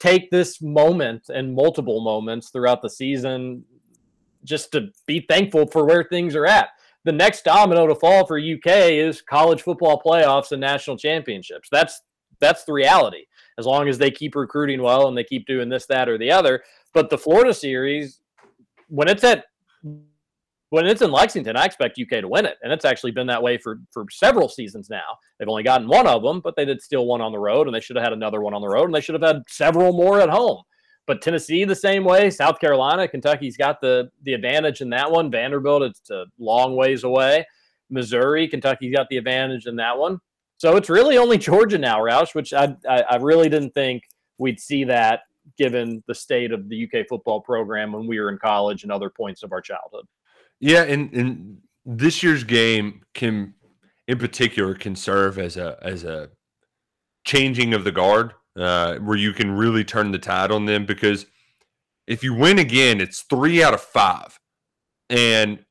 take 0.01 0.31
this 0.31 0.61
moment 0.61 1.29
and 1.29 1.55
multiple 1.55 2.01
moments 2.03 2.49
throughout 2.51 2.83
the 2.83 2.91
season 2.91 3.65
just 4.45 4.73
to 4.73 4.89
be 5.07 5.25
thankful 5.29 5.67
for 5.67 5.85
where 5.85 6.05
things 6.05 6.35
are 6.35 6.47
at. 6.47 6.71
The 7.05 7.13
next 7.13 7.45
domino 7.45 7.87
to 7.87 7.95
fall 7.95 8.27
for 8.27 8.39
UK 8.39 8.91
is 8.93 9.23
college 9.23 9.63
football 9.63 10.03
playoffs 10.05 10.53
and 10.53 10.61
national 10.61 10.97
championships. 10.97 11.69
That's 11.71 12.03
that's 12.41 12.65
the 12.65 12.73
reality. 12.73 13.27
As 13.59 13.67
long 13.67 13.89
as 13.89 13.99
they 13.99 14.11
keep 14.11 14.35
recruiting 14.35 14.83
well 14.83 15.09
and 15.09 15.17
they 15.17 15.25
keep 15.25 15.47
doing 15.47 15.69
this, 15.69 15.85
that, 15.87 16.09
or 16.09 16.17
the 16.17 16.31
other. 16.31 16.63
But 16.95 17.11
the 17.11 17.19
Florida 17.19 17.53
series, 17.53 18.21
when 18.89 19.09
it's 19.09 19.25
at 19.25 19.45
when 20.71 20.87
it's 20.87 21.03
in 21.03 21.11
Lexington, 21.11 21.57
I 21.57 21.65
expect 21.65 22.01
UK 22.01 22.21
to 22.21 22.29
win 22.29 22.47
it, 22.47 22.57
and 22.63 22.73
it's 22.73 22.85
actually 22.85 23.11
been 23.11 23.27
that 23.27 23.43
way 23.43 23.59
for 23.59 23.81
for 23.93 24.07
several 24.11 24.49
seasons 24.49 24.89
now. 24.89 25.19
They've 25.39 25.49
only 25.49 25.65
gotten 25.65 25.89
one 25.89 26.07
of 26.07 26.23
them, 26.23 26.41
but 26.41 26.57
they 26.57 26.65
did 26.65 26.81
steal 26.81 27.07
one 27.07 27.21
on 27.21 27.33
the 27.33 27.39
road, 27.39 27.67
and 27.67 27.75
they 27.75 27.81
should 27.81 27.97
have 27.97 28.05
had 28.05 28.13
another 28.13 28.41
one 28.41 28.55
on 28.55 28.63
the 28.63 28.69
road, 28.69 28.85
and 28.85 28.95
they 28.95 29.01
should 29.01 29.21
have 29.21 29.23
had 29.23 29.43
several 29.49 29.93
more 29.93 30.21
at 30.21 30.31
home. 30.31 30.63
But 31.07 31.23
Tennessee 31.23 31.65
the 31.65 31.75
same 31.75 32.05
way, 32.05 32.31
South 32.31 32.61
Carolina, 32.61 33.09
Kentucky's 33.09 33.57
got 33.57 33.81
the 33.81 34.11
the 34.23 34.33
advantage 34.33 34.81
in 34.81 34.91
that 34.91 35.11
one. 35.11 35.31
Vanderbilt, 35.31 35.83
it's 35.83 36.11
a 36.11 36.25
long 36.39 36.77
ways 36.77 37.03
away. 37.03 37.47
Missouri, 37.91 38.47
Kentucky's 38.47 38.95
got 38.95 39.09
the 39.11 39.17
advantage 39.17 39.67
in 39.67 39.75
that 39.77 39.99
one. 39.99 40.21
So 40.59 40.77
it's 40.77 40.89
really 40.89 41.19
only 41.19 41.37
Georgia 41.39 41.79
now, 41.79 41.99
Roush, 41.99 42.35
which 42.35 42.53
I, 42.53 42.77
I 42.89 43.03
I 43.11 43.17
really 43.17 43.49
didn't 43.49 43.73
think 43.73 44.05
we'd 44.39 44.61
see 44.61 44.85
that 44.85 45.23
given 45.59 46.03
the 46.07 46.15
state 46.15 46.53
of 46.53 46.69
the 46.69 46.85
UK 46.85 47.09
football 47.09 47.41
program 47.41 47.93
when 47.93 48.07
we 48.07 48.21
were 48.21 48.31
in 48.31 48.39
college 48.39 48.85
and 48.85 48.93
other 48.93 49.11
points 49.11 49.43
of 49.43 49.51
our 49.51 49.61
childhood. 49.61 50.07
Yeah, 50.61 50.83
and, 50.83 51.13
and 51.15 51.59
this 51.87 52.23
year's 52.23 52.45
game 52.45 53.03
can, 53.15 53.55
in 54.07 54.19
particular, 54.19 54.75
can 54.75 54.95
serve 54.95 55.39
as 55.39 55.57
a 55.57 55.79
as 55.83 56.05
a 56.05 56.29
changing 57.25 57.73
of 57.73 57.85
the 57.85 57.93
guard, 57.93 58.35
uh, 58.59 58.97
where 58.97 59.17
you 59.17 59.33
can 59.33 59.53
really 59.53 59.85
turn 59.85 60.13
the 60.13 60.19
tide 60.19 60.53
on 60.53 60.67
them. 60.67 60.85
Because 60.85 61.25
if 62.07 62.23
you 62.23 62.35
win 62.35 62.59
again, 62.59 63.01
it's 63.01 63.23
three 63.23 63.63
out 63.63 63.73
of 63.73 63.81
five, 63.81 64.39
and 65.09 65.65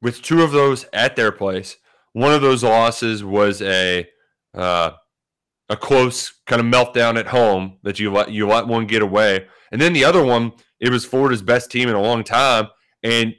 with 0.00 0.22
two 0.22 0.42
of 0.42 0.50
those 0.50 0.86
at 0.92 1.14
their 1.14 1.30
place, 1.30 1.76
one 2.12 2.32
of 2.32 2.42
those 2.42 2.64
losses 2.64 3.22
was 3.22 3.62
a 3.62 4.08
uh, 4.54 4.90
a 5.68 5.76
close 5.76 6.32
kind 6.46 6.60
of 6.60 6.66
meltdown 6.66 7.16
at 7.16 7.28
home 7.28 7.78
that 7.84 8.00
you 8.00 8.10
let 8.10 8.32
you 8.32 8.48
let 8.48 8.66
one 8.66 8.86
get 8.86 9.02
away, 9.02 9.46
and 9.70 9.80
then 9.80 9.92
the 9.92 10.04
other 10.04 10.24
one, 10.24 10.52
it 10.80 10.90
was 10.90 11.04
Florida's 11.04 11.42
best 11.42 11.70
team 11.70 11.88
in 11.88 11.94
a 11.94 12.02
long 12.02 12.24
time, 12.24 12.66
and 13.04 13.34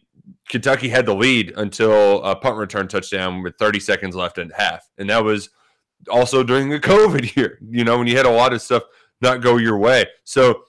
Kentucky 0.49 0.89
had 0.89 1.05
the 1.05 1.13
lead 1.15 1.53
until 1.57 2.23
a 2.23 2.35
punt 2.35 2.57
return 2.57 2.87
touchdown 2.87 3.43
with 3.43 3.55
30 3.57 3.79
seconds 3.79 4.15
left 4.15 4.37
in 4.37 4.49
half. 4.51 4.89
And 4.97 5.09
that 5.09 5.23
was 5.23 5.49
also 6.09 6.43
during 6.43 6.69
the 6.69 6.79
COVID 6.81 7.35
year, 7.35 7.59
you 7.69 7.83
know, 7.83 7.97
when 7.97 8.07
you 8.07 8.15
had 8.17 8.25
a 8.25 8.31
lot 8.31 8.53
of 8.53 8.61
stuff 8.61 8.83
not 9.21 9.41
go 9.41 9.57
your 9.57 9.77
way. 9.77 10.05
So, 10.23 10.63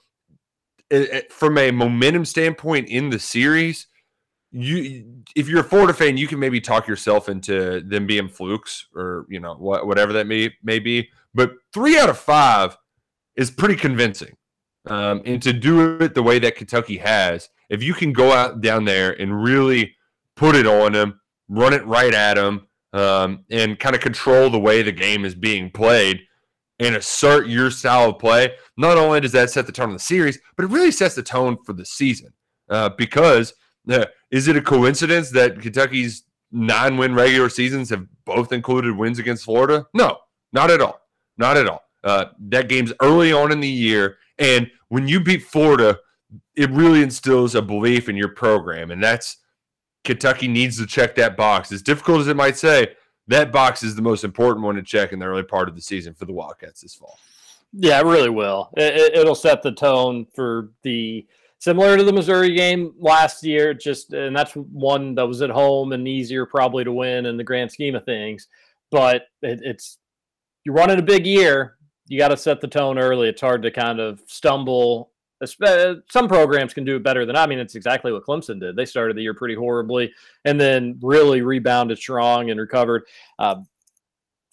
it, 0.90 1.02
it- 1.12 1.32
from 1.32 1.58
a 1.58 1.70
momentum 1.70 2.24
standpoint 2.24 2.88
in 2.88 3.10
the 3.10 3.18
series, 3.18 3.86
you 4.56 5.22
if 5.34 5.48
you're 5.48 5.60
a 5.62 5.64
Florida 5.64 5.92
fan, 5.92 6.16
you 6.16 6.28
can 6.28 6.38
maybe 6.38 6.60
talk 6.60 6.86
yourself 6.86 7.28
into 7.28 7.80
them 7.80 8.06
being 8.06 8.28
flukes 8.28 8.86
or 8.94 9.26
you 9.28 9.40
know 9.40 9.54
what 9.54 9.84
whatever 9.86 10.12
that 10.12 10.28
may 10.28 10.54
may 10.62 10.78
be. 10.78 11.08
But 11.34 11.54
three 11.72 11.98
out 11.98 12.08
of 12.08 12.16
five 12.18 12.76
is 13.34 13.50
pretty 13.50 13.74
convincing. 13.74 14.36
Um, 14.86 15.22
and 15.24 15.42
to 15.42 15.52
do 15.52 15.96
it 16.00 16.14
the 16.14 16.22
way 16.22 16.38
that 16.38 16.54
Kentucky 16.54 16.98
has, 16.98 17.48
if 17.70 17.82
you 17.82 17.94
can 17.94 18.12
go 18.12 18.32
out 18.32 18.60
down 18.60 18.84
there 18.84 19.12
and 19.20 19.42
really 19.42 19.94
put 20.36 20.54
it 20.54 20.66
on 20.66 20.92
them, 20.92 21.20
run 21.48 21.72
it 21.72 21.86
right 21.86 22.14
at 22.14 22.34
them, 22.34 22.66
um, 22.92 23.44
and 23.50 23.78
kind 23.78 23.94
of 23.94 24.00
control 24.00 24.50
the 24.50 24.58
way 24.58 24.82
the 24.82 24.92
game 24.92 25.24
is 25.24 25.34
being 25.34 25.70
played 25.70 26.20
and 26.78 26.96
assert 26.96 27.46
your 27.46 27.70
style 27.70 28.10
of 28.10 28.18
play, 28.18 28.52
not 28.76 28.98
only 28.98 29.20
does 29.20 29.32
that 29.32 29.50
set 29.50 29.66
the 29.66 29.72
tone 29.72 29.90
of 29.90 29.94
the 29.94 29.98
series, 30.00 30.38
but 30.56 30.64
it 30.64 30.70
really 30.70 30.90
sets 30.90 31.14
the 31.14 31.22
tone 31.22 31.56
for 31.64 31.72
the 31.72 31.84
season. 31.84 32.32
Uh, 32.68 32.88
because 32.96 33.54
uh, 33.90 34.06
is 34.30 34.48
it 34.48 34.56
a 34.56 34.60
coincidence 34.60 35.30
that 35.30 35.60
Kentucky's 35.60 36.24
nine 36.50 36.96
win 36.96 37.14
regular 37.14 37.48
seasons 37.48 37.90
have 37.90 38.06
both 38.24 38.52
included 38.52 38.96
wins 38.96 39.18
against 39.18 39.44
Florida? 39.44 39.86
No, 39.94 40.18
not 40.52 40.70
at 40.70 40.80
all. 40.80 41.00
Not 41.36 41.56
at 41.56 41.68
all. 41.68 41.82
Uh, 42.02 42.26
that 42.38 42.68
game's 42.68 42.92
early 43.02 43.32
on 43.32 43.52
in 43.52 43.60
the 43.60 43.68
year. 43.68 44.16
And 44.38 44.70
when 44.88 45.08
you 45.08 45.20
beat 45.20 45.42
Florida, 45.42 45.98
it 46.56 46.70
really 46.70 47.02
instills 47.02 47.54
a 47.54 47.62
belief 47.62 48.08
in 48.08 48.16
your 48.16 48.28
program. 48.28 48.90
And 48.90 49.02
that's 49.02 49.38
Kentucky 50.04 50.48
needs 50.48 50.78
to 50.78 50.86
check 50.86 51.14
that 51.16 51.36
box. 51.36 51.72
As 51.72 51.82
difficult 51.82 52.20
as 52.20 52.28
it 52.28 52.36
might 52.36 52.56
say, 52.56 52.88
that 53.28 53.52
box 53.52 53.82
is 53.82 53.96
the 53.96 54.02
most 54.02 54.22
important 54.22 54.64
one 54.64 54.74
to 54.76 54.82
check 54.82 55.12
in 55.12 55.18
the 55.18 55.26
early 55.26 55.42
part 55.42 55.68
of 55.68 55.74
the 55.74 55.80
season 55.80 56.14
for 56.14 56.26
the 56.26 56.32
Wildcats 56.32 56.82
this 56.82 56.94
fall. 56.94 57.18
Yeah, 57.72 57.98
it 58.00 58.04
really 58.04 58.30
will. 58.30 58.70
It, 58.76 59.26
will 59.26 59.34
set 59.34 59.62
the 59.62 59.72
tone 59.72 60.26
for 60.34 60.70
the 60.82 61.26
similar 61.58 61.96
to 61.96 62.04
the 62.04 62.12
Missouri 62.12 62.54
game 62.54 62.94
last 62.98 63.42
year. 63.42 63.74
Just 63.74 64.12
and 64.12 64.36
that's 64.36 64.52
one 64.52 65.14
that 65.16 65.26
was 65.26 65.42
at 65.42 65.50
home 65.50 65.92
and 65.92 66.06
easier 66.06 66.46
probably 66.46 66.84
to 66.84 66.92
win 66.92 67.26
in 67.26 67.36
the 67.36 67.42
grand 67.42 67.72
scheme 67.72 67.96
of 67.96 68.04
things. 68.04 68.46
But 68.90 69.22
it, 69.42 69.60
it's 69.62 69.98
you're 70.64 70.74
running 70.74 70.98
a 70.98 71.02
big 71.02 71.26
year. 71.26 71.76
You 72.06 72.18
got 72.18 72.28
to 72.28 72.36
set 72.36 72.60
the 72.60 72.68
tone 72.68 72.98
early. 72.98 73.28
It's 73.28 73.40
hard 73.40 73.62
to 73.62 73.70
kind 73.70 73.98
of 73.98 74.20
stumble 74.26 75.10
some 75.46 76.28
programs 76.28 76.74
can 76.74 76.84
do 76.84 76.96
it 76.96 77.02
better 77.02 77.26
than 77.26 77.36
I 77.36 77.46
mean. 77.46 77.58
It's 77.58 77.74
exactly 77.74 78.12
what 78.12 78.24
Clemson 78.24 78.60
did. 78.60 78.76
They 78.76 78.84
started 78.84 79.16
the 79.16 79.22
year 79.22 79.34
pretty 79.34 79.54
horribly 79.54 80.12
and 80.44 80.60
then 80.60 80.98
really 81.02 81.42
rebounded 81.42 81.98
strong 81.98 82.50
and 82.50 82.60
recovered. 82.60 83.04
Uh, 83.38 83.56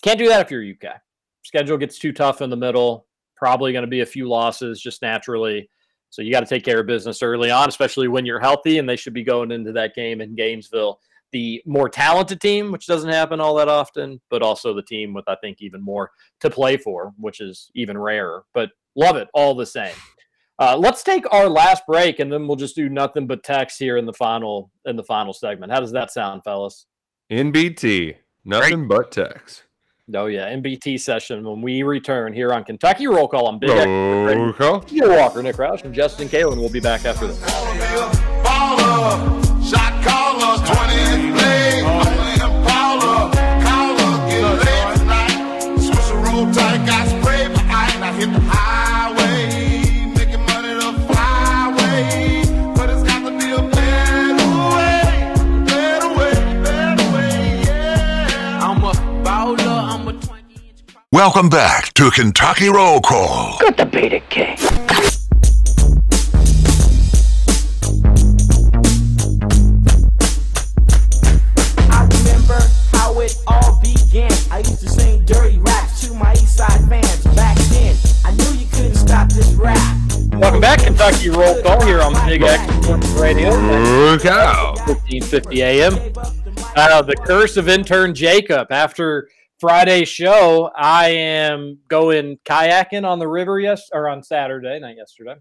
can't 0.01 0.19
do 0.19 0.27
that 0.27 0.41
if 0.41 0.51
you're 0.51 0.63
UK. 0.63 0.99
Schedule 1.43 1.77
gets 1.77 1.99
too 1.99 2.11
tough 2.11 2.41
in 2.41 2.49
the 2.49 2.55
middle. 2.55 3.07
Probably 3.35 3.71
going 3.71 3.83
to 3.83 3.89
be 3.89 4.01
a 4.01 4.05
few 4.05 4.27
losses 4.27 4.81
just 4.81 5.01
naturally. 5.01 5.69
So 6.09 6.21
you 6.21 6.31
got 6.31 6.41
to 6.41 6.45
take 6.45 6.65
care 6.65 6.81
of 6.81 6.87
business 6.87 7.23
early 7.23 7.51
on, 7.51 7.69
especially 7.69 8.07
when 8.07 8.25
you're 8.25 8.39
healthy. 8.39 8.77
And 8.77 8.87
they 8.87 8.95
should 8.95 9.13
be 9.13 9.23
going 9.23 9.51
into 9.51 9.71
that 9.73 9.95
game 9.95 10.21
in 10.21 10.35
Gainesville, 10.35 10.99
the 11.31 11.61
more 11.65 11.89
talented 11.89 12.41
team, 12.41 12.71
which 12.71 12.85
doesn't 12.85 13.09
happen 13.09 13.39
all 13.39 13.55
that 13.55 13.69
often, 13.69 14.19
but 14.29 14.41
also 14.41 14.73
the 14.73 14.83
team 14.83 15.13
with 15.13 15.27
I 15.27 15.35
think 15.35 15.61
even 15.61 15.81
more 15.81 16.11
to 16.41 16.49
play 16.49 16.77
for, 16.77 17.13
which 17.17 17.39
is 17.39 17.71
even 17.75 17.97
rarer. 17.97 18.43
But 18.53 18.71
love 18.95 19.15
it 19.15 19.29
all 19.33 19.55
the 19.55 19.65
same. 19.65 19.95
Uh, 20.61 20.77
let's 20.77 21.01
take 21.01 21.25
our 21.33 21.49
last 21.49 21.81
break, 21.87 22.19
and 22.19 22.31
then 22.31 22.47
we'll 22.47 22.55
just 22.55 22.75
do 22.75 22.87
nothing 22.87 23.25
but 23.25 23.43
text 23.43 23.79
here 23.79 23.97
in 23.97 24.05
the 24.05 24.13
final 24.13 24.69
in 24.85 24.95
the 24.95 25.03
final 25.03 25.33
segment. 25.33 25.71
How 25.71 25.79
does 25.79 25.91
that 25.93 26.11
sound, 26.11 26.43
fellas? 26.43 26.85
NBT, 27.31 28.17
nothing 28.45 28.87
Great. 28.87 28.99
but 28.99 29.11
text. 29.11 29.63
Oh 30.13 30.27
yeah, 30.27 30.53
NBT 30.53 30.99
session 30.99 31.43
when 31.49 31.63
we 31.63 31.81
return 31.81 32.31
here 32.31 32.53
on 32.53 32.63
Kentucky 32.63 33.07
Roll 33.07 33.27
Call 33.27 33.47
on 33.47 33.57
Big 33.57 33.71
Roll 33.71 34.53
Call. 34.53 34.85
Neil 34.91 35.09
Walker, 35.09 35.41
Nick 35.41 35.55
Roush, 35.55 35.83
and 35.83 35.95
Justin 35.95 36.27
Kalen. 36.27 36.57
We'll 36.57 36.69
be 36.69 36.79
back 36.79 37.05
after 37.05 37.25
this. 37.25 37.41
Welcome 61.13 61.49
back 61.49 61.93
to 61.95 62.09
Kentucky 62.09 62.69
Roll 62.69 63.01
Call. 63.01 63.57
Good 63.59 63.75
to 63.79 63.85
be 63.85 64.07
the 64.07 64.21
king. 64.29 64.55
I 71.91 72.07
remember 72.07 72.61
how 72.93 73.19
it 73.19 73.37
all 73.45 73.81
began. 73.81 74.31
I 74.51 74.59
used 74.59 74.79
to 74.79 74.87
sing 74.87 75.25
dirty 75.25 75.57
raps 75.57 76.07
to 76.07 76.13
my 76.13 76.31
East 76.31 76.55
Side 76.55 76.87
fans 76.87 77.25
back 77.35 77.57
then. 77.57 77.93
I 78.23 78.31
knew 78.31 78.57
you 78.57 78.67
couldn't 78.67 78.95
stop 78.95 79.27
this 79.33 79.51
rap. 79.55 79.77
Welcome 80.35 80.61
back, 80.61 80.79
Kentucky 80.79 81.29
Roll 81.29 81.61
Call 81.61 81.85
here 81.85 81.99
on 81.99 82.13
Big 82.25 82.41
X 82.41 82.87
Radio. 83.19 83.49
Look 83.49 84.25
out. 84.25 84.77
1550 84.87 85.61
AM. 85.61 85.93
Uh, 86.73 87.01
the 87.01 87.17
curse 87.17 87.57
of 87.57 87.67
intern 87.67 88.15
Jacob 88.15 88.71
after 88.71 89.27
Friday 89.61 90.05
show, 90.05 90.71
I 90.75 91.09
am 91.09 91.77
going 91.87 92.39
kayaking 92.45 93.07
on 93.07 93.19
the 93.19 93.27
river 93.27 93.59
yes 93.59 93.91
or 93.93 94.09
on 94.09 94.23
Saturday, 94.23 94.79
not 94.79 94.95
yesterday. 94.95 95.35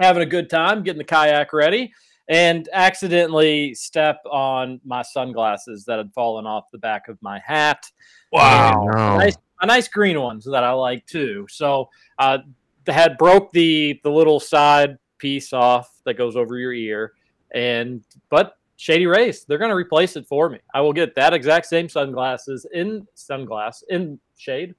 Having 0.00 0.24
a 0.24 0.26
good 0.26 0.50
time, 0.50 0.82
getting 0.82 0.98
the 0.98 1.04
kayak 1.04 1.52
ready, 1.52 1.92
and 2.26 2.68
accidentally 2.72 3.72
step 3.72 4.18
on 4.28 4.80
my 4.84 5.02
sunglasses 5.02 5.84
that 5.84 5.98
had 5.98 6.12
fallen 6.12 6.46
off 6.46 6.64
the 6.72 6.78
back 6.78 7.06
of 7.06 7.16
my 7.22 7.38
hat. 7.46 7.88
Wow, 8.32 8.88
a 8.88 9.18
nice, 9.18 9.36
a 9.60 9.66
nice 9.66 9.86
green 9.86 10.20
ones 10.20 10.44
that 10.46 10.64
I 10.64 10.72
like 10.72 11.06
too. 11.06 11.46
So 11.48 11.90
uh, 12.18 12.38
the 12.86 12.92
had 12.92 13.16
broke 13.18 13.52
the 13.52 14.00
the 14.02 14.10
little 14.10 14.40
side 14.40 14.98
piece 15.18 15.52
off 15.52 15.88
that 16.06 16.14
goes 16.14 16.34
over 16.34 16.58
your 16.58 16.72
ear, 16.72 17.12
and 17.54 18.02
but 18.30 18.56
Shady 18.76 19.06
Rays. 19.06 19.44
They're 19.44 19.58
going 19.58 19.70
to 19.70 19.76
replace 19.76 20.16
it 20.16 20.26
for 20.26 20.48
me. 20.48 20.58
I 20.74 20.80
will 20.80 20.92
get 20.92 21.14
that 21.14 21.34
exact 21.34 21.66
same 21.66 21.88
sunglasses 21.88 22.66
in 22.72 23.06
sunglass 23.16 23.82
in 23.88 24.18
shade, 24.36 24.74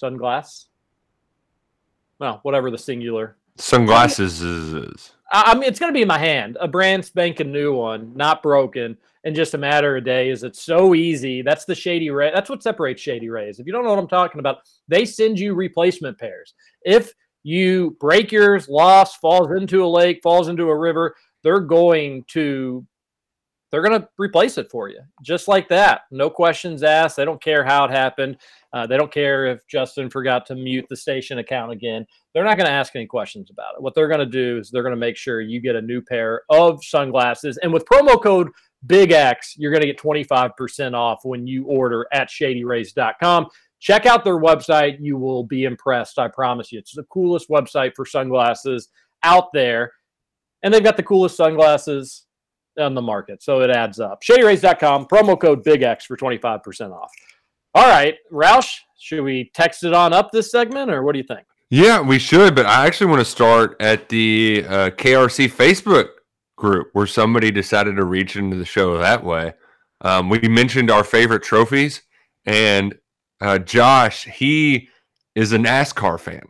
sunglass. 0.00 0.66
Well, 2.18 2.40
whatever 2.42 2.70
the 2.70 2.78
singular 2.78 3.36
sunglasses 3.56 4.42
is. 4.42 5.12
I, 5.32 5.52
I 5.52 5.54
mean, 5.54 5.64
it's 5.64 5.78
going 5.78 5.92
to 5.92 5.96
be 5.96 6.02
in 6.02 6.08
my 6.08 6.18
hand, 6.18 6.56
a 6.60 6.68
brand 6.68 7.04
spanking 7.04 7.52
new 7.52 7.74
one, 7.74 8.12
not 8.14 8.42
broken, 8.42 8.96
in 9.24 9.34
just 9.34 9.54
a 9.54 9.58
matter 9.58 9.96
of 9.96 10.04
days. 10.04 10.42
It's 10.42 10.62
so 10.62 10.94
easy. 10.94 11.42
That's 11.42 11.64
the 11.64 11.74
Shady 11.74 12.10
Ray. 12.10 12.30
That's 12.32 12.50
what 12.50 12.62
separates 12.62 13.02
Shady 13.02 13.30
Rays. 13.30 13.58
If 13.58 13.66
you 13.66 13.72
don't 13.72 13.84
know 13.84 13.90
what 13.90 13.98
I'm 13.98 14.08
talking 14.08 14.38
about, 14.38 14.58
they 14.86 15.04
send 15.04 15.38
you 15.38 15.54
replacement 15.54 16.18
pairs. 16.18 16.54
If 16.82 17.12
you 17.42 17.96
break 18.00 18.32
yours, 18.32 18.68
lost, 18.68 19.20
falls 19.20 19.50
into 19.50 19.84
a 19.84 19.88
lake, 19.88 20.20
falls 20.22 20.48
into 20.48 20.68
a 20.68 20.76
river, 20.76 21.16
they're 21.42 21.60
going 21.60 22.24
to 22.28 22.86
they're 23.74 23.82
going 23.82 24.00
to 24.00 24.08
replace 24.18 24.56
it 24.56 24.70
for 24.70 24.88
you 24.88 25.00
just 25.20 25.48
like 25.48 25.68
that. 25.68 26.02
No 26.12 26.30
questions 26.30 26.84
asked. 26.84 27.16
They 27.16 27.24
don't 27.24 27.42
care 27.42 27.64
how 27.64 27.84
it 27.86 27.90
happened. 27.90 28.36
Uh, 28.72 28.86
they 28.86 28.96
don't 28.96 29.12
care 29.12 29.46
if 29.46 29.66
Justin 29.66 30.08
forgot 30.08 30.46
to 30.46 30.54
mute 30.54 30.86
the 30.88 30.96
station 30.96 31.38
account 31.38 31.72
again. 31.72 32.06
They're 32.32 32.44
not 32.44 32.56
going 32.56 32.68
to 32.68 32.72
ask 32.72 32.94
any 32.94 33.06
questions 33.06 33.50
about 33.50 33.74
it. 33.74 33.82
What 33.82 33.96
they're 33.96 34.06
going 34.06 34.20
to 34.20 34.26
do 34.26 34.58
is 34.58 34.70
they're 34.70 34.84
going 34.84 34.94
to 34.94 34.96
make 34.96 35.16
sure 35.16 35.40
you 35.40 35.60
get 35.60 35.74
a 35.74 35.82
new 35.82 36.00
pair 36.00 36.42
of 36.50 36.84
sunglasses. 36.84 37.58
And 37.64 37.72
with 37.72 37.84
promo 37.84 38.22
code 38.22 38.48
Big 38.86 39.10
X, 39.10 39.56
you're 39.58 39.72
going 39.72 39.80
to 39.80 39.88
get 39.88 39.98
25% 39.98 40.94
off 40.94 41.24
when 41.24 41.44
you 41.44 41.64
order 41.64 42.06
at 42.12 42.28
shadyrays.com. 42.28 43.48
Check 43.80 44.06
out 44.06 44.22
their 44.22 44.38
website. 44.38 44.98
You 45.00 45.16
will 45.16 45.42
be 45.42 45.64
impressed. 45.64 46.20
I 46.20 46.28
promise 46.28 46.70
you. 46.70 46.78
It's 46.78 46.94
the 46.94 47.02
coolest 47.04 47.48
website 47.48 47.92
for 47.96 48.06
sunglasses 48.06 48.88
out 49.24 49.52
there. 49.52 49.90
And 50.62 50.72
they've 50.72 50.84
got 50.84 50.96
the 50.96 51.02
coolest 51.02 51.36
sunglasses 51.36 52.26
on 52.78 52.94
the 52.94 53.02
market. 53.02 53.42
So 53.42 53.60
it 53.60 53.70
adds 53.70 54.00
up. 54.00 54.22
ShadyRays.com, 54.22 55.06
promo 55.06 55.40
code 55.40 55.62
Big 55.64 55.82
X 55.82 56.04
for 56.04 56.16
25% 56.16 56.92
off. 56.92 57.10
All 57.74 57.88
right, 57.88 58.16
Roush, 58.32 58.70
should 58.98 59.22
we 59.22 59.50
text 59.54 59.84
it 59.84 59.92
on 59.92 60.12
up 60.12 60.30
this 60.30 60.50
segment 60.50 60.90
or 60.90 61.02
what 61.02 61.12
do 61.12 61.18
you 61.18 61.24
think? 61.24 61.46
Yeah, 61.70 62.00
we 62.00 62.18
should, 62.18 62.54
but 62.54 62.66
I 62.66 62.86
actually 62.86 63.08
want 63.08 63.20
to 63.20 63.24
start 63.24 63.76
at 63.80 64.08
the 64.08 64.64
uh, 64.68 64.90
KRC 64.90 65.50
Facebook 65.50 66.10
group 66.56 66.90
where 66.92 67.06
somebody 67.06 67.50
decided 67.50 67.96
to 67.96 68.04
reach 68.04 68.36
into 68.36 68.56
the 68.56 68.64
show 68.64 68.96
that 68.98 69.24
way. 69.24 69.54
Um, 70.00 70.28
we 70.28 70.38
mentioned 70.40 70.90
our 70.90 71.02
favorite 71.02 71.42
trophies, 71.42 72.02
and 72.46 72.96
uh, 73.40 73.58
Josh, 73.58 74.24
he 74.24 74.88
is 75.34 75.52
a 75.52 75.58
NASCAR 75.58 76.20
fan. 76.20 76.46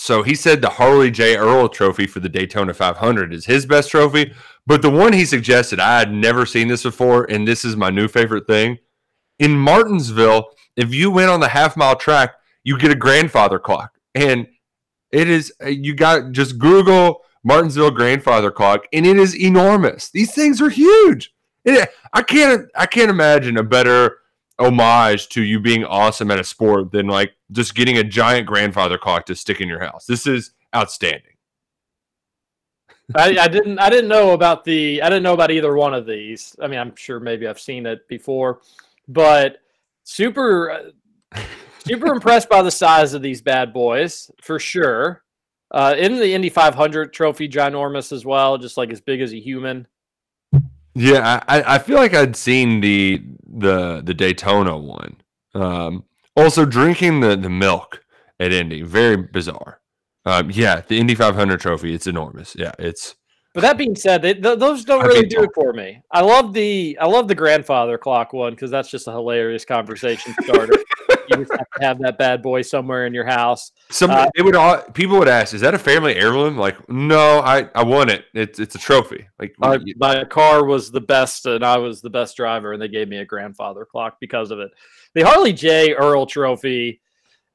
So 0.00 0.22
he 0.22 0.34
said 0.34 0.62
the 0.62 0.70
Harley 0.70 1.10
J. 1.10 1.36
Earl 1.36 1.68
trophy 1.68 2.06
for 2.06 2.20
the 2.20 2.28
Daytona 2.30 2.72
500 2.72 3.34
is 3.34 3.44
his 3.44 3.66
best 3.66 3.90
trophy. 3.90 4.32
But 4.66 4.80
the 4.80 4.88
one 4.88 5.12
he 5.12 5.26
suggested, 5.26 5.78
I 5.78 5.98
had 5.98 6.10
never 6.10 6.46
seen 6.46 6.68
this 6.68 6.84
before, 6.84 7.30
and 7.30 7.46
this 7.46 7.66
is 7.66 7.76
my 7.76 7.90
new 7.90 8.08
favorite 8.08 8.46
thing. 8.46 8.78
In 9.38 9.58
Martinsville, 9.58 10.52
if 10.74 10.94
you 10.94 11.10
win 11.10 11.28
on 11.28 11.40
the 11.40 11.48
half 11.48 11.76
mile 11.76 11.96
track, 11.96 12.32
you 12.64 12.78
get 12.78 12.90
a 12.90 12.94
grandfather 12.94 13.58
clock. 13.58 13.92
And 14.14 14.46
it 15.12 15.28
is, 15.28 15.52
you 15.66 15.94
got 15.94 16.32
just 16.32 16.58
Google 16.58 17.20
Martinsville 17.44 17.90
grandfather 17.90 18.50
clock, 18.50 18.86
and 18.94 19.06
it 19.06 19.18
is 19.18 19.36
enormous. 19.38 20.10
These 20.10 20.34
things 20.34 20.62
are 20.62 20.70
huge. 20.70 21.30
I 21.66 22.22
can't 22.26 22.68
I 22.74 22.86
can't 22.86 23.10
imagine 23.10 23.58
a 23.58 23.62
better 23.62 24.19
homage 24.60 25.28
to 25.30 25.42
you 25.42 25.58
being 25.58 25.84
awesome 25.84 26.30
at 26.30 26.38
a 26.38 26.44
sport 26.44 26.92
than 26.92 27.06
like 27.06 27.32
just 27.50 27.74
getting 27.74 27.98
a 27.98 28.04
giant 28.04 28.46
grandfather 28.46 28.98
clock 28.98 29.26
to 29.26 29.34
stick 29.34 29.60
in 29.60 29.68
your 29.68 29.80
house. 29.80 30.06
This 30.06 30.26
is 30.26 30.52
outstanding. 30.74 31.32
I, 33.14 33.36
I 33.40 33.48
didn't 33.48 33.78
I 33.78 33.90
didn't 33.90 34.08
know 34.08 34.32
about 34.32 34.64
the 34.64 35.02
I 35.02 35.08
didn't 35.08 35.24
know 35.24 35.34
about 35.34 35.50
either 35.50 35.74
one 35.74 35.94
of 35.94 36.06
these. 36.06 36.54
I 36.62 36.68
mean, 36.68 36.78
I'm 36.78 36.94
sure 36.94 37.18
maybe 37.18 37.46
I've 37.46 37.58
seen 37.58 37.86
it 37.86 38.06
before, 38.06 38.60
but 39.08 39.58
super 40.04 40.70
uh, 40.70 41.40
super 41.84 42.06
impressed 42.12 42.48
by 42.48 42.62
the 42.62 42.70
size 42.70 43.14
of 43.14 43.22
these 43.22 43.42
bad 43.42 43.72
boys 43.72 44.30
for 44.42 44.58
sure. 44.58 45.24
Uh, 45.72 45.94
in 45.96 46.16
the 46.16 46.34
Indy 46.34 46.48
500 46.48 47.12
trophy, 47.12 47.48
ginormous 47.48 48.12
as 48.12 48.24
well, 48.24 48.58
just 48.58 48.76
like 48.76 48.90
as 48.90 49.00
big 49.00 49.20
as 49.20 49.32
a 49.32 49.38
human. 49.38 49.86
Yeah, 50.94 51.42
I, 51.46 51.74
I 51.74 51.78
feel 51.78 51.96
like 51.96 52.14
I'd 52.14 52.36
seen 52.36 52.80
the 52.80 53.22
the 53.46 54.02
the 54.02 54.14
Daytona 54.14 54.76
one. 54.76 55.16
Um, 55.54 56.04
also, 56.36 56.64
drinking 56.64 57.20
the 57.20 57.36
the 57.36 57.50
milk 57.50 58.04
at 58.38 58.52
Indy, 58.52 58.82
very 58.82 59.16
bizarre. 59.16 59.80
Um, 60.26 60.50
yeah, 60.50 60.82
the 60.86 60.98
Indy 60.98 61.14
500 61.14 61.60
trophy, 61.60 61.94
it's 61.94 62.06
enormous. 62.06 62.54
Yeah, 62.56 62.72
it's. 62.78 63.14
But 63.54 63.62
that 63.62 63.78
being 63.78 63.96
said, 63.96 64.22
they, 64.22 64.34
th- 64.34 64.58
those 64.58 64.84
don't 64.84 65.04
really 65.04 65.26
do 65.26 65.42
it 65.42 65.50
for 65.54 65.72
me. 65.72 66.02
I 66.12 66.20
love 66.20 66.52
the 66.52 66.96
I 67.00 67.06
love 67.06 67.26
the 67.26 67.34
grandfather 67.34 67.98
clock 67.98 68.32
one 68.32 68.52
because 68.52 68.70
that's 68.70 68.90
just 68.90 69.08
a 69.08 69.12
hilarious 69.12 69.64
conversation 69.64 70.34
starter. 70.42 70.74
you 71.30 71.36
just 71.36 71.52
have 71.52 71.70
to 71.78 71.86
have 71.86 71.98
that 72.00 72.18
bad 72.18 72.42
boy 72.42 72.62
somewhere 72.62 73.06
in 73.06 73.14
your 73.14 73.24
house. 73.24 73.72
Some 73.90 74.10
Uh, 74.10 74.28
it 74.34 74.42
would 74.42 74.56
all 74.56 74.82
people 74.92 75.18
would 75.18 75.28
ask, 75.28 75.54
"Is 75.54 75.60
that 75.60 75.74
a 75.74 75.78
family 75.78 76.16
heirloom?" 76.16 76.56
Like, 76.56 76.88
no, 76.88 77.40
I 77.40 77.68
I 77.74 77.84
won 77.84 78.08
it. 78.08 78.24
It's 78.34 78.58
it's 78.58 78.74
a 78.74 78.78
trophy. 78.78 79.28
Like, 79.38 79.54
my, 79.58 79.78
my 79.96 80.24
car 80.24 80.64
was 80.64 80.90
the 80.90 81.00
best 81.00 81.46
and 81.46 81.64
I 81.64 81.78
was 81.78 82.02
the 82.02 82.10
best 82.10 82.36
driver, 82.36 82.72
and 82.72 82.82
they 82.82 82.88
gave 82.88 83.08
me 83.08 83.18
a 83.18 83.24
grandfather 83.24 83.84
clock 83.84 84.18
because 84.20 84.50
of 84.50 84.58
it. 84.58 84.70
The 85.14 85.22
Harley 85.22 85.52
J. 85.52 85.94
Earl 85.94 86.26
Trophy, 86.26 87.00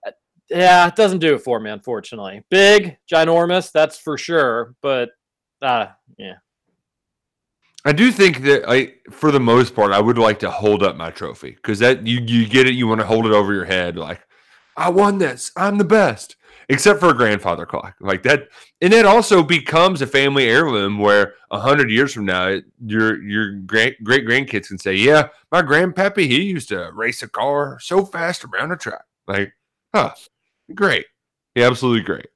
uh, 0.05 0.11
yeah, 0.49 0.87
it 0.87 0.95
doesn't 0.95 1.19
do 1.19 1.35
it 1.35 1.41
for 1.41 1.59
me, 1.59 1.69
unfortunately. 1.69 2.43
Big, 2.49 2.97
ginormous, 3.11 3.71
that's 3.71 3.97
for 3.97 4.17
sure, 4.17 4.75
but 4.81 5.09
uh, 5.61 5.87
yeah. 6.17 6.35
I 7.85 7.91
do 7.91 8.11
think 8.11 8.41
that 8.41 8.63
I, 8.67 8.93
for 9.11 9.31
the 9.31 9.39
most 9.39 9.75
part, 9.75 9.91
I 9.91 10.01
would 10.01 10.17
like 10.17 10.39
to 10.39 10.49
hold 10.49 10.81
up 10.81 10.95
my 10.95 11.11
trophy 11.11 11.51
because 11.51 11.79
that 11.79 12.05
you 12.05 12.19
you 12.21 12.47
get 12.47 12.67
it. 12.67 12.73
You 12.73 12.87
want 12.87 13.01
to 13.01 13.07
hold 13.07 13.25
it 13.27 13.31
over 13.31 13.53
your 13.53 13.65
head, 13.65 13.95
like 13.95 14.21
I 14.75 14.89
won 14.89 15.19
this. 15.19 15.51
I'm 15.55 15.77
the 15.77 15.83
best. 15.83 16.35
Except 16.67 16.99
for 16.99 17.09
a 17.09 17.13
grandfather 17.13 17.67
clock, 17.67 17.95
like 18.01 18.23
that, 18.23 18.47
and 18.81 18.91
it 18.91 19.05
also 19.05 19.43
becomes 19.43 20.01
a 20.01 20.07
family 20.07 20.47
heirloom 20.49 20.97
where 20.97 21.35
a 21.51 21.59
hundred 21.59 21.91
years 21.91 22.11
from 22.11 22.25
now, 22.25 22.59
your 22.83 23.21
your 23.21 23.51
great 23.51 24.03
great 24.03 24.25
grandkids 24.25 24.69
can 24.69 24.79
say, 24.79 24.95
"Yeah, 24.95 25.27
my 25.51 25.61
grandpappy, 25.61 26.25
he 26.27 26.41
used 26.41 26.69
to 26.69 26.89
race 26.91 27.21
a 27.21 27.29
car 27.29 27.77
so 27.79 28.03
fast 28.03 28.43
around 28.45 28.71
a 28.71 28.77
track." 28.77 29.03
Like, 29.27 29.53
huh, 29.93 30.15
great, 30.73 31.05
yeah, 31.53 31.67
absolutely 31.67 32.01
great. 32.03 32.27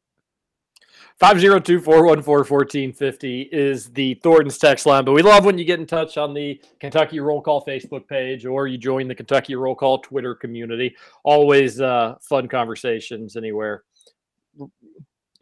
502-414-1450 1.19 3.49
is 3.51 3.89
the 3.89 4.13
Thornton's 4.15 4.57
text 4.57 4.85
line, 4.85 5.03
but 5.03 5.11
we 5.11 5.21
love 5.21 5.43
when 5.43 5.57
you 5.57 5.65
get 5.65 5.81
in 5.81 5.85
touch 5.85 6.17
on 6.17 6.33
the 6.33 6.61
Kentucky 6.79 7.19
Roll 7.19 7.41
Call 7.41 7.65
Facebook 7.65 8.07
page 8.07 8.45
or 8.45 8.67
you 8.67 8.77
join 8.77 9.09
the 9.09 9.15
Kentucky 9.15 9.55
Roll 9.55 9.75
Call 9.75 9.99
Twitter 9.99 10.33
community. 10.33 10.95
Always 11.23 11.81
uh, 11.81 12.15
fun 12.21 12.47
conversations 12.47 13.35
anywhere, 13.35 13.83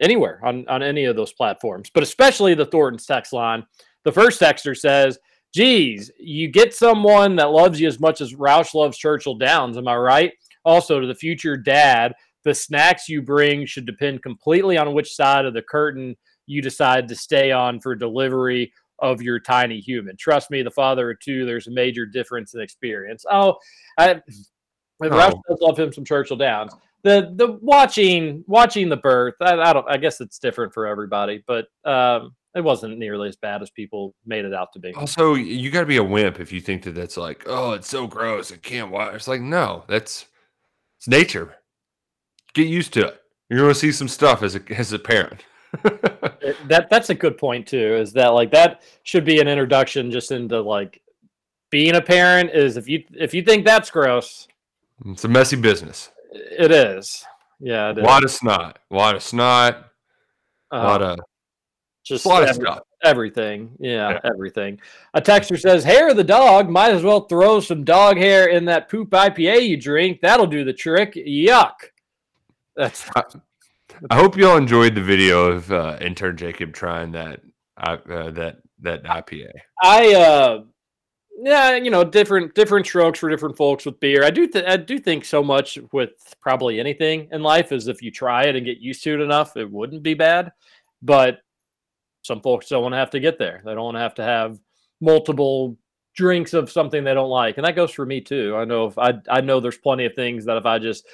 anywhere 0.00 0.40
on, 0.42 0.66
on 0.66 0.82
any 0.82 1.04
of 1.04 1.14
those 1.14 1.32
platforms, 1.32 1.90
but 1.94 2.02
especially 2.02 2.54
the 2.54 2.66
Thornton's 2.66 3.06
text 3.06 3.32
line. 3.32 3.64
The 4.02 4.10
first 4.10 4.40
texter 4.40 4.76
says, 4.76 5.20
geez, 5.54 6.10
you 6.18 6.48
get 6.48 6.74
someone 6.74 7.36
that 7.36 7.52
loves 7.52 7.80
you 7.80 7.86
as 7.86 8.00
much 8.00 8.20
as 8.20 8.34
Roush 8.34 8.74
loves 8.74 8.98
Churchill 8.98 9.36
Downs. 9.36 9.78
Am 9.78 9.86
I 9.86 9.94
right? 9.94 10.32
Also, 10.64 10.98
to 10.98 11.06
the 11.06 11.14
future 11.14 11.56
dad, 11.56 12.14
the 12.44 12.54
snacks 12.54 13.08
you 13.08 13.22
bring 13.22 13.66
should 13.66 13.86
depend 13.86 14.22
completely 14.22 14.76
on 14.76 14.92
which 14.94 15.14
side 15.14 15.44
of 15.44 15.54
the 15.54 15.62
curtain 15.62 16.16
you 16.46 16.62
decide 16.62 17.08
to 17.08 17.14
stay 17.14 17.50
on 17.52 17.80
for 17.80 17.94
delivery 17.94 18.72
of 19.00 19.22
your 19.22 19.38
tiny 19.38 19.78
human. 19.80 20.16
Trust 20.16 20.50
me, 20.50 20.62
the 20.62 20.70
father 20.70 21.10
of 21.10 21.20
two, 21.20 21.44
there's 21.46 21.66
a 21.68 21.70
major 21.70 22.04
difference 22.06 22.54
in 22.54 22.60
experience. 22.60 23.24
Oh, 23.30 23.56
I, 23.96 24.20
Oh. 25.00 25.08
does 25.48 25.58
love 25.60 25.78
him 25.78 25.92
some 25.92 26.04
Churchill 26.04 26.36
Downs. 26.36 26.72
The 27.04 27.32
the 27.36 27.58
watching 27.62 28.42
watching 28.48 28.88
the 28.88 28.96
birth, 28.96 29.34
I, 29.40 29.54
I 29.56 29.72
don't. 29.72 29.88
I 29.88 29.96
guess 29.96 30.20
it's 30.20 30.40
different 30.40 30.74
for 30.74 30.86
everybody, 30.88 31.44
but 31.46 31.66
um, 31.84 32.34
it 32.56 32.62
wasn't 32.62 32.98
nearly 32.98 33.28
as 33.28 33.36
bad 33.36 33.62
as 33.62 33.70
people 33.70 34.16
made 34.26 34.44
it 34.44 34.52
out 34.52 34.72
to 34.72 34.80
be. 34.80 34.92
Also, 34.94 35.34
you 35.34 35.70
got 35.70 35.80
to 35.80 35.86
be 35.86 35.98
a 35.98 36.02
wimp 36.02 36.40
if 36.40 36.52
you 36.52 36.60
think 36.60 36.82
that 36.82 36.96
that's 36.96 37.16
like, 37.16 37.44
oh, 37.46 37.72
it's 37.74 37.88
so 37.88 38.08
gross. 38.08 38.50
I 38.50 38.56
can't 38.56 38.90
watch. 38.90 39.14
It's 39.14 39.28
like, 39.28 39.40
no, 39.40 39.84
that's 39.86 40.26
it's 40.98 41.06
nature. 41.06 41.54
Get 42.54 42.66
used 42.68 42.92
to 42.94 43.06
it. 43.08 43.20
You're 43.48 43.60
going 43.60 43.72
to 43.72 43.78
see 43.78 43.92
some 43.92 44.08
stuff 44.08 44.42
as 44.42 44.54
a 44.56 44.60
as 44.76 44.92
a 44.92 44.98
parent. 44.98 45.44
Eh, 46.40 46.52
that 46.68 46.88
that's 46.88 47.10
a 47.10 47.14
good 47.14 47.36
point 47.36 47.66
too. 47.66 47.94
Is 47.96 48.12
that 48.14 48.28
like 48.28 48.50
that 48.52 48.82
should 49.02 49.24
be 49.24 49.38
an 49.40 49.48
introduction 49.48 50.10
just 50.10 50.30
into 50.30 50.60
like 50.62 51.02
being 51.70 51.96
a 51.96 52.00
parent? 52.00 52.50
Is 52.54 52.76
if 52.78 52.88
you 52.88 53.04
if 53.12 53.34
you 53.34 53.42
think 53.42 53.64
that's 53.66 53.90
gross, 53.90 54.48
It's 55.06 55.24
a 55.24 55.28
messy 55.28 55.56
business. 55.56 56.10
it 56.32 56.70
is. 56.70 57.24
Yeah, 57.60 57.90
it 57.90 57.98
A 57.98 58.00
is. 58.00 58.06
lot 58.06 58.24
of 58.24 58.30
snot. 58.30 58.78
A 58.90 58.94
lot 58.94 59.14
of 59.16 59.22
snot. 59.22 59.90
A 60.70 60.78
lot 60.78 61.02
of 61.02 61.18
just 62.04 62.24
a 62.24 62.28
lot 62.28 62.42
of 62.44 62.48
every- 62.50 62.64
stuff. 62.64 62.80
Everything, 63.04 63.70
yeah, 63.78 64.18
everything. 64.24 64.80
A 65.14 65.20
texter 65.20 65.58
says, 65.60 65.84
"Hair 65.84 66.08
of 66.10 66.16
the 66.16 66.24
dog. 66.24 66.68
Might 66.70 66.92
as 66.92 67.02
well 67.02 67.22
throw 67.22 67.60
some 67.60 67.84
dog 67.84 68.16
hair 68.16 68.46
in 68.46 68.64
that 68.66 68.88
poop 68.88 69.10
IPA 69.10 69.68
you 69.68 69.76
drink. 69.76 70.20
That'll 70.22 70.46
do 70.46 70.64
the 70.64 70.72
trick. 70.72 71.12
Yuck." 71.14 71.74
That's 72.78 73.10
I 74.10 74.14
hope 74.14 74.36
y'all 74.36 74.56
enjoyed 74.56 74.94
the 74.94 75.02
video 75.02 75.50
of 75.50 75.70
uh, 75.72 75.98
intern 76.00 76.36
Jacob 76.36 76.72
trying 76.72 77.10
that 77.12 77.40
uh, 77.76 77.96
uh, 78.08 78.30
that 78.30 78.58
that 78.80 79.02
IPA. 79.02 79.50
I 79.82 80.14
uh 80.14 80.62
yeah, 81.40 81.74
you 81.74 81.90
know, 81.90 82.04
different 82.04 82.54
different 82.54 82.86
strokes 82.86 83.18
for 83.18 83.28
different 83.28 83.56
folks 83.56 83.84
with 83.84 83.98
beer. 83.98 84.24
I 84.24 84.30
do 84.30 84.46
th- 84.46 84.64
I 84.64 84.76
do 84.76 85.00
think 85.00 85.24
so 85.24 85.42
much 85.42 85.76
with 85.92 86.10
probably 86.40 86.78
anything 86.78 87.28
in 87.32 87.42
life 87.42 87.72
is 87.72 87.88
if 87.88 88.00
you 88.00 88.12
try 88.12 88.44
it 88.44 88.54
and 88.54 88.64
get 88.64 88.78
used 88.78 89.02
to 89.04 89.14
it 89.14 89.20
enough, 89.20 89.56
it 89.56 89.70
wouldn't 89.70 90.04
be 90.04 90.14
bad. 90.14 90.52
But 91.02 91.38
some 92.22 92.40
folks 92.42 92.68
don't 92.68 92.82
want 92.82 92.92
to 92.92 92.98
have 92.98 93.10
to 93.10 93.20
get 93.20 93.40
there. 93.40 93.60
They 93.64 93.74
don't 93.74 93.84
want 93.84 93.96
to 93.96 94.02
have 94.02 94.14
to 94.16 94.24
have 94.24 94.60
multiple 95.00 95.76
drinks 96.14 96.54
of 96.54 96.70
something 96.70 97.02
they 97.02 97.14
don't 97.14 97.28
like, 97.28 97.56
and 97.56 97.66
that 97.66 97.76
goes 97.76 97.90
for 97.90 98.06
me 98.06 98.20
too. 98.20 98.54
I 98.56 98.64
know 98.64 98.86
if 98.86 98.98
I 98.98 99.14
I 99.28 99.40
know 99.40 99.58
there's 99.58 99.78
plenty 99.78 100.04
of 100.04 100.14
things 100.14 100.44
that 100.44 100.56
if 100.56 100.66
I 100.66 100.78
just 100.78 101.06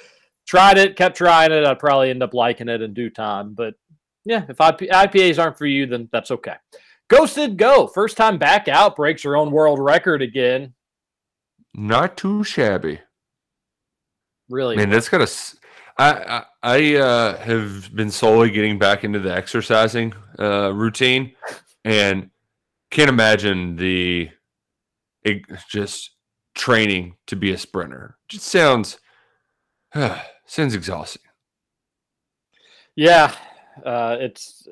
tried 0.45 0.77
it, 0.77 0.95
kept 0.95 1.17
trying 1.17 1.51
it, 1.51 1.65
I'd 1.65 1.79
probably 1.79 2.09
end 2.09 2.23
up 2.23 2.33
liking 2.33 2.69
it 2.69 2.81
in 2.81 2.93
due 2.93 3.09
time. 3.09 3.53
But 3.53 3.75
yeah, 4.25 4.43
if 4.47 4.59
IP- 4.61 4.91
IPAs 4.91 5.41
aren't 5.41 5.57
for 5.57 5.65
you, 5.65 5.85
then 5.85 6.09
that's 6.11 6.31
okay. 6.31 6.55
Ghosted 7.07 7.57
Go, 7.57 7.87
first 7.87 8.17
time 8.17 8.37
back 8.37 8.67
out, 8.67 8.95
breaks 8.95 9.23
her 9.23 9.35
own 9.35 9.51
world 9.51 9.79
record 9.79 10.21
again. 10.21 10.73
Not 11.75 12.17
too 12.17 12.43
shabby. 12.43 12.99
Really, 14.49 14.75
Man, 14.75 14.89
that's 14.89 15.09
got 15.09 15.21
s- 15.21 15.57
I 15.97 16.11
I, 16.11 16.43
I 16.63 16.95
uh, 16.95 17.37
have 17.37 17.93
been 17.95 18.11
slowly 18.11 18.49
getting 18.49 18.77
back 18.79 19.03
into 19.03 19.19
the 19.19 19.33
exercising 19.33 20.13
uh, 20.39 20.71
routine, 20.73 21.33
and 21.83 22.29
can't 22.91 23.09
imagine 23.09 23.75
the 23.75 24.29
it, 25.23 25.41
just 25.69 26.11
training 26.53 27.17
to 27.27 27.35
be 27.35 27.51
a 27.51 27.57
sprinter. 27.57 28.17
Just 28.29 28.45
sounds 28.45 28.99
sounds 30.45 30.75
exhausting. 30.75 31.21
yeah, 32.95 33.33
uh, 33.85 34.17
it's 34.19 34.67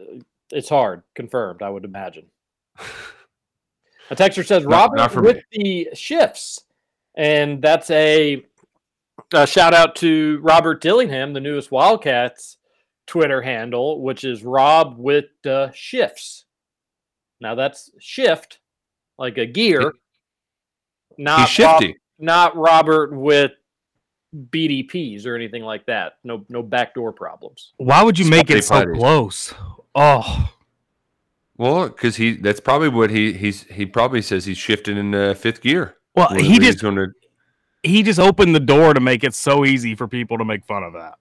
it's 0.52 0.70
hard. 0.70 1.04
Confirmed, 1.16 1.62
I 1.62 1.70
would 1.70 1.86
imagine. 1.86 2.26
A 4.10 4.16
texter 4.16 4.46
says 4.46 4.64
Not- 4.66 4.72
Robert 4.72 4.96
not 4.98 5.12
for 5.12 5.22
with 5.22 5.38
me. 5.54 5.88
the 5.90 5.96
shifts, 5.96 6.62
and 7.16 7.62
that's 7.62 7.90
a, 7.90 8.46
a 9.34 9.48
shout 9.48 9.74
out 9.74 9.96
to 9.98 10.40
Robert 10.44 10.82
Dillingham, 10.82 11.32
the 11.34 11.40
newest 11.40 11.72
Wildcats 11.72 12.58
Twitter 13.08 13.42
handle, 13.42 14.02
which 14.02 14.24
is 14.26 14.44
Rob 14.44 14.98
with 14.98 15.26
the 15.44 15.72
shifts. 15.74 16.44
Now 17.40 17.56
that's 17.56 17.92
shift, 18.00 18.60
like 19.18 19.38
a 19.38 19.46
gear. 19.46 19.94
Not 21.18 21.40
Rob- 21.40 21.48
shifty. 21.50 21.96
not 22.20 22.56
Robert 22.58 23.16
with 23.16 23.52
BDPs 24.34 25.26
or 25.26 25.36
anything 25.36 25.64
like 25.64 25.86
that. 25.86 26.14
No, 26.24 26.46
no 26.50 26.64
backdoor 26.64 27.12
problems. 27.12 27.74
Why 27.78 28.04
would 28.04 28.18
you 28.18 28.30
make 28.30 28.48
Spotty 28.48 28.60
it 28.60 28.64
so 28.64 28.76
potties. 28.76 28.98
close? 28.98 29.54
Oh, 29.96 30.50
Well, 31.58 31.88
because 31.90 32.16
he 32.16 32.34
that's 32.34 32.60
probably 32.60 32.90
what 32.90 33.10
he 33.12 33.34
he's 33.34 33.64
he 33.64 33.86
probably 33.86 34.22
says 34.22 34.46
he's 34.46 34.58
shifting 34.58 34.98
in 34.98 35.14
uh, 35.14 35.34
fifth 35.36 35.62
gear. 35.62 35.98
Well, 36.16 36.30
Where- 36.32 36.40
he 36.42 36.48
where 36.50 36.60
he's 36.62 36.70
just- 36.74 36.82
gonna 36.84 37.08
he 37.84 38.02
just 38.02 38.20
opened 38.20 38.56
the 38.56 38.60
door 38.62 38.94
to 38.94 39.00
make 39.02 39.24
it 39.24 39.34
so 39.34 39.66
easy 39.66 39.94
for 39.94 40.08
people 40.08 40.38
to 40.38 40.46
make 40.46 40.66
fun 40.66 40.84
of 40.84 40.94
that. 40.94 41.16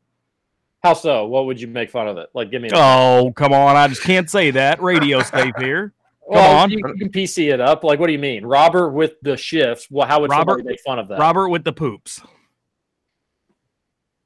How 0.83 0.95
so? 0.95 1.27
What 1.27 1.47
would 1.47 1.61
you 1.61 1.67
make 1.69 1.91
fun 1.91 2.09
of 2.09 2.17
it? 2.19 2.29
Like, 2.35 2.51
give 2.51 2.63
me. 2.63 2.69
A, 2.73 2.77
Oh, 2.77 3.33
come 3.37 3.53
on. 3.53 3.77
I 3.77 3.87
just 3.89 4.03
can't 4.03 4.29
say 4.31 4.51
that. 4.53 4.81
Radio 4.83 5.23
safe 5.23 5.53
here. 5.59 5.93
Come 6.25 6.35
well, 6.37 6.57
on. 6.59 6.71
You, 6.71 6.79
you 6.79 6.95
can 6.95 7.09
PC 7.11 7.53
it 7.53 7.61
up. 7.61 7.83
Like, 7.85 7.99
what 7.99 8.07
do 8.07 8.13
you 8.13 8.19
mean, 8.19 8.47
Robert 8.47 8.91
with 8.91 9.15
the 9.23 9.37
shifts? 9.37 9.89
Well, 9.91 10.07
how 10.07 10.21
would 10.21 10.31
Robert- 10.31 10.53
somebody 10.59 10.69
make 10.69 10.81
fun 10.81 10.99
of 11.01 11.09
that? 11.09 11.19
Robert 11.19 11.49
with 11.49 11.65
the 11.65 11.73
poops. 11.73 12.21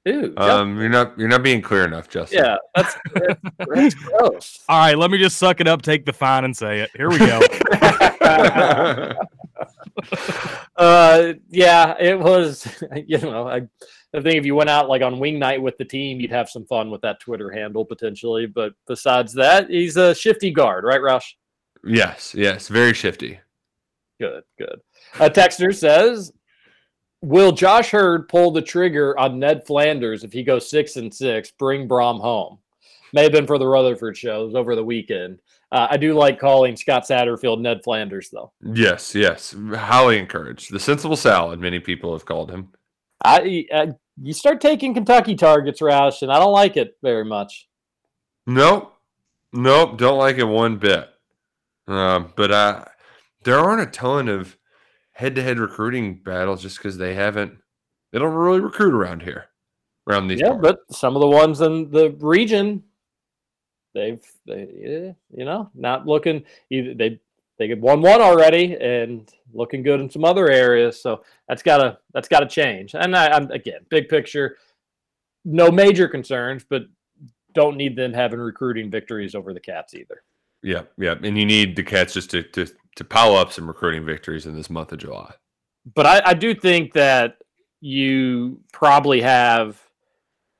Ew, 0.07 0.33
Um, 0.37 0.78
you're 0.78 0.89
not 0.89 1.19
you're 1.19 1.28
not 1.28 1.43
being 1.43 1.61
clear 1.61 1.85
enough, 1.85 2.09
Justin. 2.09 2.45
yeah, 2.45 2.57
that's, 2.77 2.97
that's, 3.15 3.41
that's 3.74 3.95
gross. 3.95 4.65
All 4.69 4.78
right, 4.78 4.97
let 4.97 5.11
me 5.11 5.19
just 5.19 5.37
suck 5.37 5.61
it 5.61 5.66
up, 5.66 5.83
take 5.83 6.07
the 6.07 6.12
fine, 6.12 6.45
and 6.45 6.57
say 6.57 6.78
it. 6.78 6.91
Here 6.97 7.11
we 7.11 7.19
go. 7.19 7.41
uh, 10.77 11.33
yeah, 11.49 11.97
it 11.99 12.19
was. 12.19 12.69
You 13.07 13.19
know, 13.19 13.49
I, 13.49 13.62
I 14.15 14.20
think 14.20 14.37
if 14.37 14.47
you 14.47 14.55
went 14.55 14.70
out 14.70 14.89
like 14.89 15.03
on 15.03 15.19
wing 15.19 15.41
night 15.41 15.61
with 15.61 15.77
the 15.77 15.85
team, 15.85 16.20
you'd 16.20 16.31
have 16.31 16.49
some 16.49 16.66
fun 16.66 16.89
with 16.91 17.01
that 17.01 17.19
Twitter 17.19 17.51
handle 17.51 17.85
potentially. 17.85 18.47
But 18.47 18.74
besides 18.87 19.33
that, 19.35 19.69
he's 19.69 19.97
a 19.97 20.15
shifty 20.15 20.53
guard, 20.53 20.85
right, 20.85 21.03
Rush? 21.03 21.37
yes, 21.85 22.33
yes, 22.33 22.69
very 22.69 22.95
shifty. 22.95 23.41
Good, 24.20 24.45
good. 24.59 24.81
A 25.20 25.28
texter 25.28 25.74
says, 25.74 26.33
"Will 27.23 27.53
Josh 27.53 27.93
Heird 27.93 28.29
pull 28.29 28.51
the 28.51 28.63
trigger 28.63 29.19
on 29.19 29.39
Ned 29.39 29.67
Flanders 29.67 30.25
if 30.25 30.33
he 30.33 30.43
goes 30.43 30.69
six 30.71 30.97
and 30.97 31.13
six? 31.13 31.51
Bring 31.51 31.89
Brohm 31.89 32.21
home." 32.21 32.59
May 33.13 33.23
have 33.23 33.33
been 33.33 33.47
for 33.47 33.59
the 33.59 33.67
Rutherford 33.67 34.17
shows 34.17 34.55
over 34.55 34.75
the 34.75 34.85
weekend. 34.85 35.39
Uh, 35.73 35.89
I 35.91 35.97
do 35.97 36.15
like 36.15 36.39
calling 36.39 36.77
Scott 36.77 37.05
Satterfield 37.05 37.61
Ned 37.61 37.83
Flanders, 37.83 38.31
though. 38.31 38.53
Yes, 38.63 39.15
yes, 39.15 39.55
highly 39.75 40.19
encouraged. 40.19 40.73
The 40.73 40.79
sensible 40.79 41.17
salad, 41.17 41.59
many 41.61 41.81
people 41.81 42.13
have 42.13 42.25
called 42.25 42.51
him. 42.51 42.69
I, 43.25 43.67
I 43.73 43.89
you 44.23 44.33
start 44.33 44.61
taking 44.61 44.95
Kentucky 44.95 45.35
targets, 45.35 45.81
Roush, 45.81 46.23
and 46.23 46.33
I 46.33 46.39
don't 46.39 46.53
like 46.53 46.77
it 46.77 46.97
very 47.03 47.25
much. 47.25 47.69
Nope, 48.47 48.95
nope, 49.53 49.99
don't 49.99 50.19
like 50.19 50.39
it 50.39 50.45
one 50.45 50.77
bit. 50.77 51.09
Um, 51.89 52.33
but 52.37 52.53
I, 52.53 52.89
there 53.45 53.59
aren't 53.59 53.89
a 53.89 53.91
ton 53.91 54.29
of 54.29 54.57
head-to-head 55.17 55.59
recruiting 55.59 56.15
battles 56.23 56.61
just 56.61 56.77
because 56.77 56.99
they 56.99 57.15
haven't. 57.15 57.57
They 58.13 58.19
don't 58.19 58.35
really 58.35 58.61
recruit 58.61 58.93
around 58.93 59.23
here, 59.23 59.47
around 60.07 60.29
these. 60.29 60.41
yeah, 60.41 60.51
parts. 60.51 60.63
but 60.63 60.95
some 60.95 61.17
of 61.17 61.21
the 61.21 61.29
ones 61.29 61.63
in 61.63 61.91
the 61.91 62.11
region, 62.21 62.83
they've 63.95 64.23
they 64.47 65.15
you 65.35 65.45
know 65.45 65.71
not 65.75 66.07
looking 66.07 66.45
either 66.71 66.93
they 66.95 67.19
they 67.59 67.67
get 67.67 67.81
one 67.81 68.03
one 68.03 68.21
already 68.21 68.77
and 68.77 69.33
looking 69.55 69.83
good 69.83 70.01
in 70.01 70.11
some 70.11 70.25
other 70.25 70.51
areas. 70.51 71.01
So 71.01 71.23
that's 71.49 71.63
gotta 71.63 71.99
that's 72.13 72.29
gotta 72.29 72.47
change. 72.47 72.95
And 72.95 73.17
I, 73.17 73.29
I'm 73.29 73.51
again 73.51 73.81
big 73.89 74.09
picture, 74.09 74.59
no 75.47 75.71
major 75.71 76.09
concerns, 76.09 76.65
but 76.69 76.83
don't 77.55 77.79
need 77.79 77.97
them 77.97 78.13
having 78.13 78.39
recruiting 78.39 78.91
victories 78.91 79.35
over 79.35 79.55
the 79.55 79.61
Cats 79.61 79.95
either. 79.95 80.23
Yeah, 80.63 80.83
yeah, 80.99 81.15
and 81.23 81.39
you 81.39 81.47
need 81.47 81.75
the 81.75 81.83
Cats 81.83 82.13
just 82.13 82.31
to 82.33 82.43
to 82.43 82.67
to 82.97 83.05
pile 83.05 83.36
up 83.36 83.52
some 83.52 83.68
recruiting 83.68 84.05
victories 84.05 84.47
in 84.47 84.56
this 84.56 84.68
month 84.70 84.93
of 84.93 84.98
July. 84.98 85.32
but 85.94 86.06
I, 86.06 86.23
I 86.27 86.35
do 86.35 86.55
think 86.55 86.93
that 86.94 87.39
you 87.81 88.60
probably 88.73 89.20
have 89.20 89.81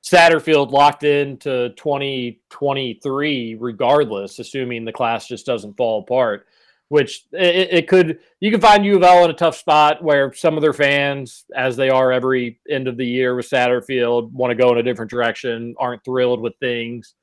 Satterfield 0.03 0.71
locked 0.71 1.03
into 1.03 1.69
2023 1.75 3.57
regardless, 3.59 4.39
assuming 4.39 4.85
the 4.85 4.93
class 4.93 5.27
just 5.27 5.45
doesn't 5.45 5.75
fall 5.75 5.99
apart. 5.99 6.47
Which 6.89 7.25
it, 7.33 7.67
it 7.69 7.87
could, 7.89 8.19
you 8.39 8.49
can 8.49 8.61
find 8.61 8.85
U 8.85 8.95
of 8.95 9.03
L 9.03 9.25
in 9.25 9.29
a 9.29 9.33
tough 9.33 9.57
spot 9.57 10.01
where 10.01 10.31
some 10.33 10.55
of 10.55 10.61
their 10.61 10.71
fans, 10.71 11.43
as 11.53 11.75
they 11.75 11.89
are 11.89 12.13
every 12.13 12.61
end 12.69 12.87
of 12.87 12.95
the 12.95 13.05
year 13.05 13.35
with 13.35 13.49
Satterfield, 13.49 14.31
want 14.31 14.51
to 14.51 14.55
go 14.55 14.71
in 14.71 14.77
a 14.77 14.83
different 14.83 15.11
direction, 15.11 15.75
aren't 15.77 16.05
thrilled 16.05 16.39
with 16.39 16.53
things. 16.61 17.15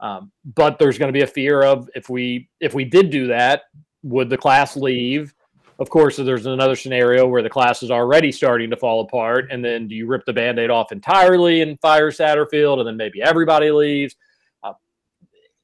Um, 0.00 0.30
but 0.44 0.78
there's 0.78 0.98
going 0.98 1.08
to 1.10 1.18
be 1.18 1.22
a 1.22 1.26
fear 1.26 1.62
of 1.62 1.88
if 1.94 2.10
we 2.10 2.50
if 2.60 2.74
we 2.74 2.84
did 2.84 3.08
do 3.08 3.28
that, 3.28 3.62
would 4.02 4.30
the 4.30 4.36
class 4.36 4.76
leave? 4.76 5.34
Of 5.80 5.90
course, 5.90 6.16
there's 6.16 6.46
another 6.46 6.74
scenario 6.74 7.26
where 7.26 7.42
the 7.42 7.50
class 7.50 7.82
is 7.84 7.90
already 7.90 8.32
starting 8.32 8.68
to 8.70 8.76
fall 8.76 9.02
apart, 9.02 9.48
and 9.52 9.64
then 9.64 9.86
do 9.86 9.94
you 9.94 10.06
rip 10.06 10.24
the 10.24 10.32
band-aid 10.32 10.70
off 10.70 10.90
entirely 10.90 11.60
and 11.62 11.80
fire 11.80 12.10
Satterfield, 12.10 12.78
and 12.78 12.88
then 12.88 12.96
maybe 12.96 13.22
everybody 13.22 13.70
leaves? 13.70 14.16
Uh, 14.64 14.72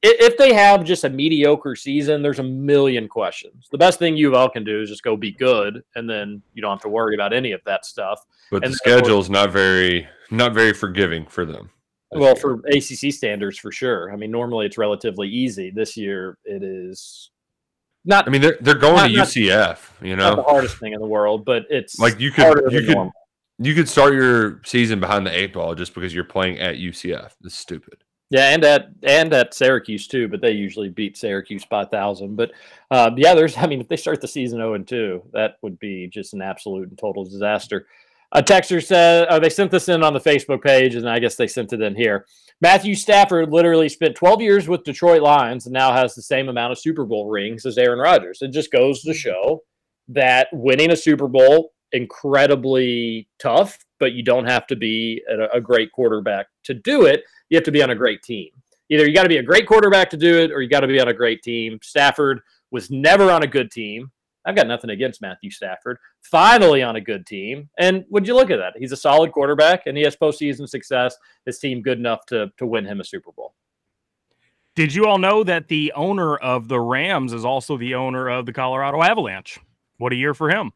if 0.01 0.37
they 0.37 0.53
have 0.53 0.85
just 0.85 1.03
a 1.03 1.09
mediocre 1.09 1.75
season, 1.75 2.21
there's 2.21 2.39
a 2.39 2.43
million 2.43 3.09
questions. 3.09 3.67
The 3.71 3.77
best 3.77 3.99
thing 3.99 4.15
U 4.15 4.29
of 4.29 4.35
L 4.35 4.49
can 4.49 4.63
do 4.63 4.81
is 4.81 4.89
just 4.89 5.03
go 5.03 5.17
be 5.17 5.31
good, 5.31 5.83
and 5.95 6.09
then 6.09 6.41
you 6.53 6.61
don't 6.61 6.71
have 6.71 6.81
to 6.83 6.89
worry 6.89 7.15
about 7.15 7.33
any 7.33 7.51
of 7.51 7.61
that 7.65 7.85
stuff. 7.85 8.25
But 8.51 8.63
And 8.63 8.73
the 8.73 8.95
of 8.95 9.03
course- 9.03 9.29
not 9.29 9.51
very 9.51 10.07
not 10.31 10.53
very 10.53 10.73
forgiving 10.73 11.25
for 11.25 11.43
them. 11.45 11.69
Well, 12.11 12.35
for 12.35 12.61
ACC 12.71 13.11
standards, 13.11 13.57
for 13.59 13.71
sure. 13.71 14.13
I 14.13 14.15
mean, 14.15 14.31
normally 14.31 14.65
it's 14.65 14.77
relatively 14.77 15.27
easy. 15.27 15.71
This 15.71 15.97
year, 15.97 16.37
it 16.45 16.63
is 16.63 17.31
not. 18.05 18.27
I 18.27 18.31
mean, 18.31 18.41
they're 18.41 18.57
they're 18.61 18.75
going 18.75 18.95
Not- 18.95 19.07
to 19.07 19.13
not- 19.17 19.27
UCF. 19.27 19.89
You 20.01 20.15
not 20.15 20.35
the 20.35 20.43
hardest 20.43 20.77
thing 20.77 20.93
in 20.93 20.99
the 20.99 21.07
world, 21.07 21.43
but 21.45 21.65
it's 21.69 21.99
like 21.99 22.19
you 22.19 22.31
could 22.31 22.71
you 22.71 22.81
could 22.81 22.89
normal. 22.95 23.13
you 23.59 23.73
could 23.73 23.89
start 23.89 24.13
your 24.13 24.61
season 24.65 24.99
behind 24.99 25.25
the 25.25 25.37
eight 25.37 25.53
ball 25.53 25.75
just 25.75 25.93
because 25.93 26.13
you're 26.13 26.23
playing 26.23 26.59
at 26.59 26.75
UCF. 26.75 27.31
That's 27.41 27.55
stupid. 27.57 28.03
Yeah, 28.31 28.49
and 28.53 28.63
at 28.63 28.87
and 29.03 29.33
at 29.33 29.53
Syracuse 29.53 30.07
too, 30.07 30.27
but 30.27 30.41
they 30.41 30.51
usually 30.51 30.89
beat 30.89 31.15
Syracuse 31.15 31.63
by 31.65 31.83
a 31.83 31.85
thousand. 31.85 32.35
But 32.35 32.51
um, 32.91 33.15
yeah, 33.17 33.35
there's. 33.35 33.55
I 33.57 33.67
mean, 33.67 33.79
if 33.81 33.87
they 33.87 33.97
start 33.97 34.19
the 34.21 34.27
season 34.27 34.59
zero 34.59 34.73
and 34.73 34.87
two, 34.87 35.23
that 35.33 35.57
would 35.61 35.77
be 35.79 36.07
just 36.07 36.33
an 36.33 36.41
absolute 36.41 36.89
and 36.89 36.97
total 36.97 37.23
disaster. 37.23 37.87
A 38.31 38.41
texter 38.41 38.83
said 38.83 39.27
"Oh, 39.29 39.39
they 39.39 39.49
sent 39.49 39.69
this 39.71 39.89
in 39.89 40.03
on 40.03 40.13
the 40.13 40.19
Facebook 40.19 40.63
page, 40.63 40.95
and 40.95 41.07
I 41.07 41.19
guess 41.19 41.35
they 41.35 41.47
sent 41.47 41.71
it 41.71 41.81
in 41.81 41.95
here. 41.95 42.25
Matthew 42.61 42.95
Stafford 42.95 43.51
literally 43.51 43.89
spent 43.89 44.15
12 44.15 44.41
years 44.41 44.67
with 44.67 44.83
Detroit 44.83 45.21
Lions 45.21 45.65
and 45.65 45.73
now 45.73 45.91
has 45.91 46.15
the 46.15 46.21
same 46.21 46.47
amount 46.47 46.71
of 46.71 46.79
Super 46.79 47.05
Bowl 47.05 47.29
rings 47.29 47.65
as 47.65 47.77
Aaron 47.77 47.99
Rodgers. 47.99 48.41
It 48.41 48.51
just 48.51 48.71
goes 48.71 49.01
to 49.01 49.13
show 49.13 49.61
that 50.07 50.47
winning 50.53 50.91
a 50.91 50.95
Super 50.95 51.27
Bowl 51.27 51.73
incredibly 51.91 53.27
tough, 53.39 53.77
but 53.99 54.13
you 54.13 54.23
don't 54.23 54.45
have 54.45 54.67
to 54.67 54.75
be 54.75 55.21
a, 55.29 55.57
a 55.57 55.61
great 55.61 55.91
quarterback 55.91 56.47
to 56.63 56.73
do 56.73 57.05
it. 57.05 57.23
You 57.49 57.57
have 57.57 57.63
to 57.65 57.71
be 57.71 57.83
on 57.83 57.89
a 57.89 57.95
great 57.95 58.23
team. 58.23 58.49
Either 58.89 59.05
you 59.05 59.13
got 59.13 59.23
to 59.23 59.29
be 59.29 59.37
a 59.37 59.43
great 59.43 59.67
quarterback 59.67 60.09
to 60.11 60.17
do 60.17 60.37
it, 60.37 60.51
or 60.51 60.61
you 60.61 60.69
got 60.69 60.81
to 60.81 60.87
be 60.87 60.99
on 60.99 61.07
a 61.07 61.13
great 61.13 61.41
team. 61.41 61.79
Stafford 61.81 62.39
was 62.71 62.91
never 62.91 63.31
on 63.31 63.43
a 63.43 63.47
good 63.47 63.71
team. 63.71 64.11
I've 64.45 64.55
got 64.55 64.67
nothing 64.67 64.91
against 64.91 65.21
Matthew 65.21 65.49
Stafford. 65.49 65.97
Finally 66.21 66.83
on 66.83 66.95
a 66.95 67.01
good 67.01 67.25
team. 67.25 67.69
And 67.79 68.05
would 68.09 68.27
you 68.27 68.35
look 68.35 68.51
at 68.51 68.57
that? 68.57 68.73
He's 68.77 68.91
a 68.91 68.97
solid 68.97 69.31
quarterback 69.31 69.87
and 69.87 69.97
he 69.97 70.03
has 70.03 70.15
postseason 70.15 70.69
success. 70.69 71.15
His 71.45 71.59
team 71.59 71.81
good 71.81 71.97
enough 71.97 72.25
to 72.27 72.51
to 72.57 72.65
win 72.65 72.85
him 72.85 72.99
a 72.99 73.03
Super 73.03 73.31
Bowl. 73.31 73.53
Did 74.75 74.93
you 74.93 75.05
all 75.05 75.17
know 75.17 75.43
that 75.43 75.69
the 75.69 75.93
owner 75.95 76.35
of 76.35 76.67
the 76.67 76.79
Rams 76.79 77.31
is 77.31 77.45
also 77.45 77.77
the 77.77 77.95
owner 77.95 78.27
of 78.27 78.45
the 78.45 78.53
Colorado 78.53 79.01
Avalanche? 79.01 79.57
What 79.97 80.11
a 80.11 80.17
year 80.17 80.33
for 80.33 80.49
him. 80.49 80.73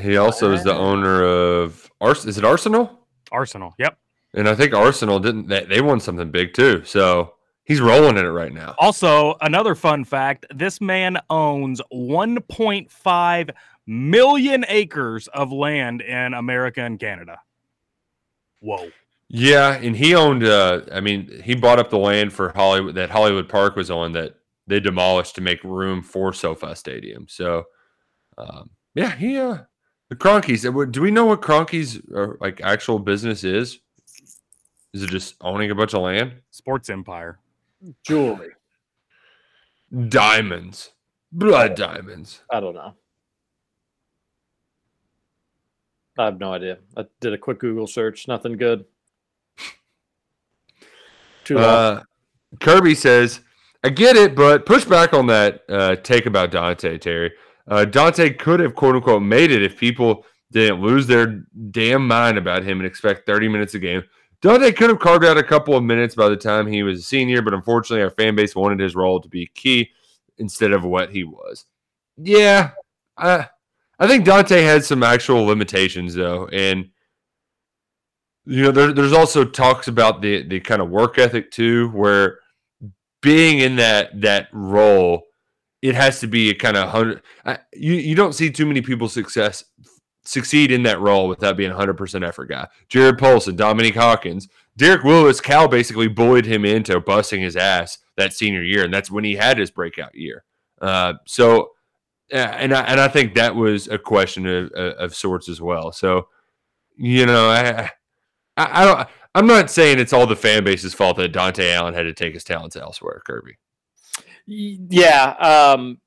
He 0.00 0.16
also 0.16 0.52
is 0.52 0.64
the 0.64 0.74
owner 0.74 1.24
of 1.24 1.90
Ars. 2.00 2.26
Is 2.26 2.38
it 2.38 2.44
Arsenal? 2.44 3.06
Arsenal. 3.32 3.74
Yep. 3.78 3.96
And 4.34 4.48
I 4.48 4.54
think 4.54 4.74
Arsenal 4.74 5.18
didn't. 5.18 5.48
They, 5.48 5.64
they 5.64 5.80
won 5.80 6.00
something 6.00 6.30
big 6.30 6.54
too. 6.54 6.82
So 6.84 7.34
he's 7.70 7.80
rolling 7.80 8.18
in 8.18 8.26
it 8.26 8.30
right 8.30 8.52
now. 8.52 8.74
Also, 8.78 9.36
another 9.40 9.76
fun 9.76 10.04
fact 10.04 10.44
this 10.52 10.80
man 10.80 11.18
owns 11.30 11.80
1.5 11.92 13.50
million 13.86 14.64
acres 14.68 15.28
of 15.28 15.52
land 15.52 16.00
in 16.00 16.34
America 16.34 16.80
and 16.82 16.98
Canada. 16.98 17.38
Whoa. 18.58 18.90
Yeah, 19.28 19.74
and 19.74 19.96
he 19.96 20.16
owned. 20.16 20.42
Uh, 20.42 20.80
I 20.92 20.98
mean, 20.98 21.40
he 21.44 21.54
bought 21.54 21.78
up 21.78 21.90
the 21.90 21.98
land 21.98 22.32
for 22.32 22.48
Hollywood 22.48 22.96
that 22.96 23.10
Hollywood 23.10 23.48
Park 23.48 23.76
was 23.76 23.88
on 23.88 24.12
that 24.12 24.34
they 24.66 24.80
demolished 24.80 25.36
to 25.36 25.40
make 25.40 25.62
room 25.62 26.02
for 26.02 26.32
SoFi 26.32 26.74
Stadium. 26.74 27.26
So, 27.28 27.64
um, 28.36 28.70
yeah, 28.96 29.14
he. 29.14 29.38
Uh, 29.38 29.58
the 30.08 30.16
Kroenkes. 30.16 30.66
uh, 30.66 30.84
Do 30.90 31.00
we 31.00 31.12
know 31.12 31.26
what 31.26 31.40
Kroenkes 31.40 32.02
uh, 32.12 32.34
like 32.40 32.60
actual 32.60 32.98
business 32.98 33.44
is? 33.44 33.78
Is 34.92 35.04
it 35.04 35.10
just 35.10 35.36
owning 35.40 35.70
a 35.70 35.76
bunch 35.76 35.94
of 35.94 36.02
land? 36.02 36.32
Sports 36.50 36.90
Empire. 36.90 37.38
Jewelry. 38.04 38.50
Diamonds, 40.08 40.92
blood 41.32 41.74
diamonds. 41.74 42.42
I 42.50 42.60
don't 42.60 42.74
know. 42.74 42.94
I 46.18 46.26
have 46.26 46.38
no 46.38 46.52
idea. 46.52 46.78
I 46.96 47.06
did 47.20 47.32
a 47.32 47.38
quick 47.38 47.58
Google 47.58 47.86
search. 47.86 48.28
Nothing 48.28 48.56
good. 48.56 48.84
Too. 51.44 51.58
Uh, 51.58 52.02
Kirby 52.60 52.94
says, 52.94 53.40
"I 53.82 53.88
get 53.88 54.16
it, 54.16 54.34
but 54.34 54.66
push 54.66 54.84
back 54.84 55.12
on 55.12 55.26
that 55.28 55.62
uh, 55.68 55.96
take 55.96 56.26
about 56.26 56.52
Dontaie 56.52 57.00
Terry. 57.00 57.32
Uh, 57.66 57.84
Dontaie 57.88 58.38
could 58.38 58.60
have 58.60 58.74
quote 58.74 58.96
unquote 58.96 59.22
made 59.22 59.50
it 59.50 59.62
if 59.62 59.78
people 59.78 60.24
didn't 60.52 60.80
lose 60.80 61.06
their 61.06 61.44
damn 61.70 62.06
mind 62.06 62.36
about 62.36 62.64
him 62.64 62.78
and 62.78 62.86
expect 62.86 63.26
30 63.26 63.48
minutes 63.48 63.74
a 63.74 63.78
game. 63.78 64.02
Dontaie 64.42 64.74
could 64.74 64.88
have 64.88 64.98
carved 64.98 65.24
out 65.24 65.36
a 65.36 65.42
couple 65.42 65.76
of 65.76 65.82
minutes 65.84 66.14
by 66.14 66.28
the 66.28 66.36
time 66.36 66.66
he 66.66 66.82
was 66.82 67.00
a 67.00 67.02
senior, 67.02 67.42
but 67.42 67.52
unfortunately, 67.54 68.02
our 68.02 68.10
fan 68.10 68.34
base 68.34 68.56
wanted 68.56 68.80
his 68.80 68.94
role 68.96 69.20
to 69.20 69.28
be 69.28 69.46
key 69.54 69.90
instead 70.38 70.72
of 70.72 70.82
what 70.84 71.10
he 71.10 71.24
was. 71.24 71.66
Yeah, 72.16 72.70
I, 73.18 73.48
I 73.98 74.06
think 74.06 74.24
Dontaie 74.24 74.62
had 74.64 74.84
some 74.84 75.02
actual 75.02 75.44
limitations 75.44 76.14
though, 76.14 76.46
and 76.48 76.88
you 78.46 78.62
know, 78.62 78.70
there, 78.70 78.92
there's 78.92 79.12
also 79.12 79.44
talks 79.44 79.88
about 79.88 80.22
the 80.22 80.42
the 80.42 80.60
kind 80.60 80.80
of 80.80 80.88
work 80.88 81.18
ethic 81.18 81.50
too, 81.50 81.90
where 81.90 82.38
being 83.20 83.58
in 83.58 83.76
that 83.76 84.18
that 84.22 84.48
role, 84.52 85.24
it 85.82 85.94
has 85.94 86.20
to 86.20 86.26
be 86.26 86.48
a 86.50 86.54
kind 86.54 86.76
of 86.76 86.88
hundred. 86.88 87.22
I- 87.44 87.58
You 87.74 87.92
you 87.94 88.14
don't 88.14 88.32
see 88.34 88.50
too 88.50 88.64
many 88.66 88.80
people 88.80 89.08
success 89.08 89.64
succeed 90.24 90.70
in 90.70 90.82
that 90.84 91.00
role 91.00 91.28
without 91.28 91.56
being 91.56 91.70
hundred 91.70 91.96
percent 91.96 92.24
effort 92.24 92.46
guy. 92.46 92.68
Jarrod 92.88 93.18
Polson, 93.18 93.56
Dominique 93.56 93.96
Hawkins, 93.96 94.48
Derek 94.76 95.04
Willis, 95.04 95.40
Cal 95.40 95.68
basically 95.68 96.08
bullied 96.08 96.46
him 96.46 96.64
into 96.64 96.98
busting 97.00 97.42
his 97.42 97.56
ass 97.56 97.98
that 98.16 98.32
senior 98.32 98.62
year, 98.62 98.84
and 98.84 98.92
that's 98.92 99.10
when 99.10 99.24
he 99.24 99.36
had 99.36 99.58
his 99.58 99.70
breakout 99.70 100.14
year. 100.14 100.44
Uh, 100.80 101.14
so, 101.26 101.72
uh, 102.32 102.36
and 102.36 102.72
I, 102.72 102.82
and 102.82 103.00
I 103.00 103.08
think 103.08 103.34
that 103.34 103.54
was 103.54 103.88
a 103.88 103.98
question 103.98 104.46
of, 104.46 104.70
of, 104.72 104.92
of 104.94 105.14
sorts 105.14 105.48
as 105.48 105.60
well. 105.60 105.92
So, 105.92 106.28
you 106.96 107.26
know, 107.26 107.50
I, 107.50 107.90
I, 108.56 108.82
I 108.82 108.84
don't. 108.84 109.08
I'm 109.34 109.46
not 109.46 109.70
saying 109.70 109.98
it's 109.98 110.12
all 110.12 110.26
the 110.26 110.34
fan 110.34 110.64
base's 110.64 110.92
fault 110.92 111.16
that 111.18 111.32
Dontaie 111.32 111.72
Allen 111.72 111.94
had 111.94 112.02
to 112.02 112.12
take 112.12 112.34
his 112.34 112.42
talents 112.42 112.74
elsewhere, 112.74 113.22
Kirby. 113.24 113.58
Yeah, 114.46 115.34
um, 115.38 115.99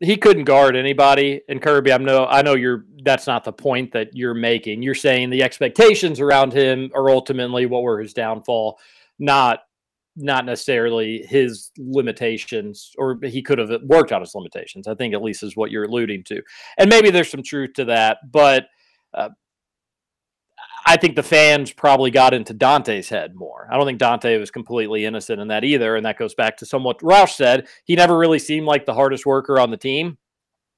he 0.00 0.16
couldn't 0.16 0.44
guard 0.44 0.76
anybody. 0.76 1.40
And 1.48 1.60
Kirby, 1.60 1.92
I'm 1.92 2.04
no, 2.04 2.26
I 2.26 2.42
know 2.42 2.54
you're. 2.54 2.84
That's 3.04 3.26
not 3.26 3.44
the 3.44 3.52
point 3.52 3.92
that 3.92 4.10
you're 4.12 4.34
making. 4.34 4.82
You're 4.82 4.94
saying 4.94 5.30
the 5.30 5.42
expectations 5.42 6.20
around 6.20 6.52
him 6.52 6.90
are 6.94 7.10
ultimately 7.10 7.66
what 7.66 7.82
were 7.82 8.00
his 8.00 8.12
downfall, 8.12 8.78
not 9.18 9.60
not 10.16 10.44
necessarily 10.44 11.24
his 11.28 11.70
limitations, 11.78 12.92
or 12.98 13.18
he 13.22 13.40
could 13.40 13.58
have 13.58 13.70
worked 13.84 14.10
out 14.12 14.20
his 14.20 14.34
limitations. 14.34 14.88
I 14.88 14.94
think 14.94 15.14
at 15.14 15.22
least 15.22 15.42
is 15.42 15.56
what 15.56 15.70
you're 15.70 15.84
alluding 15.84 16.24
to, 16.24 16.42
and 16.76 16.90
maybe 16.90 17.10
there's 17.10 17.30
some 17.30 17.42
truth 17.42 17.74
to 17.74 17.84
that, 17.86 18.18
but. 18.30 18.66
Uh, 19.14 19.30
I 20.88 20.96
think 20.96 21.16
the 21.16 21.22
fans 21.22 21.70
probably 21.70 22.10
got 22.10 22.32
into 22.32 22.54
Dontaie's 22.54 23.10
head 23.10 23.34
more. 23.34 23.68
I 23.70 23.76
don't 23.76 23.84
think 23.84 24.00
Dontaie 24.00 24.40
was 24.40 24.50
completely 24.50 25.04
innocent 25.04 25.38
in 25.38 25.48
that 25.48 25.62
either. 25.62 25.96
And 25.96 26.06
that 26.06 26.16
goes 26.16 26.34
back 26.34 26.56
to 26.56 26.66
somewhat 26.66 27.00
Roush 27.00 27.34
said. 27.34 27.68
He 27.84 27.94
never 27.94 28.16
really 28.16 28.38
seemed 28.38 28.66
like 28.66 28.86
the 28.86 28.94
hardest 28.94 29.26
worker 29.26 29.60
on 29.60 29.70
the 29.70 29.76
team. 29.76 30.16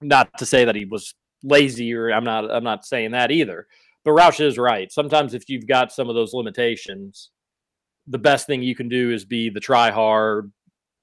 Not 0.00 0.28
to 0.38 0.46
say 0.46 0.64
that 0.64 0.74
he 0.74 0.84
was 0.84 1.14
lazy 1.44 1.94
or 1.94 2.10
I'm 2.10 2.24
not 2.24 2.50
I'm 2.50 2.64
not 2.64 2.84
saying 2.84 3.12
that 3.12 3.30
either. 3.30 3.68
But 4.04 4.10
Roush 4.10 4.44
is 4.44 4.58
right. 4.58 4.90
Sometimes 4.90 5.32
if 5.32 5.48
you've 5.48 5.68
got 5.68 5.92
some 5.92 6.08
of 6.08 6.16
those 6.16 6.34
limitations, 6.34 7.30
the 8.08 8.18
best 8.18 8.48
thing 8.48 8.62
you 8.62 8.74
can 8.74 8.88
do 8.88 9.12
is 9.12 9.24
be 9.24 9.48
the 9.48 9.60
try 9.60 9.92
hard, 9.92 10.50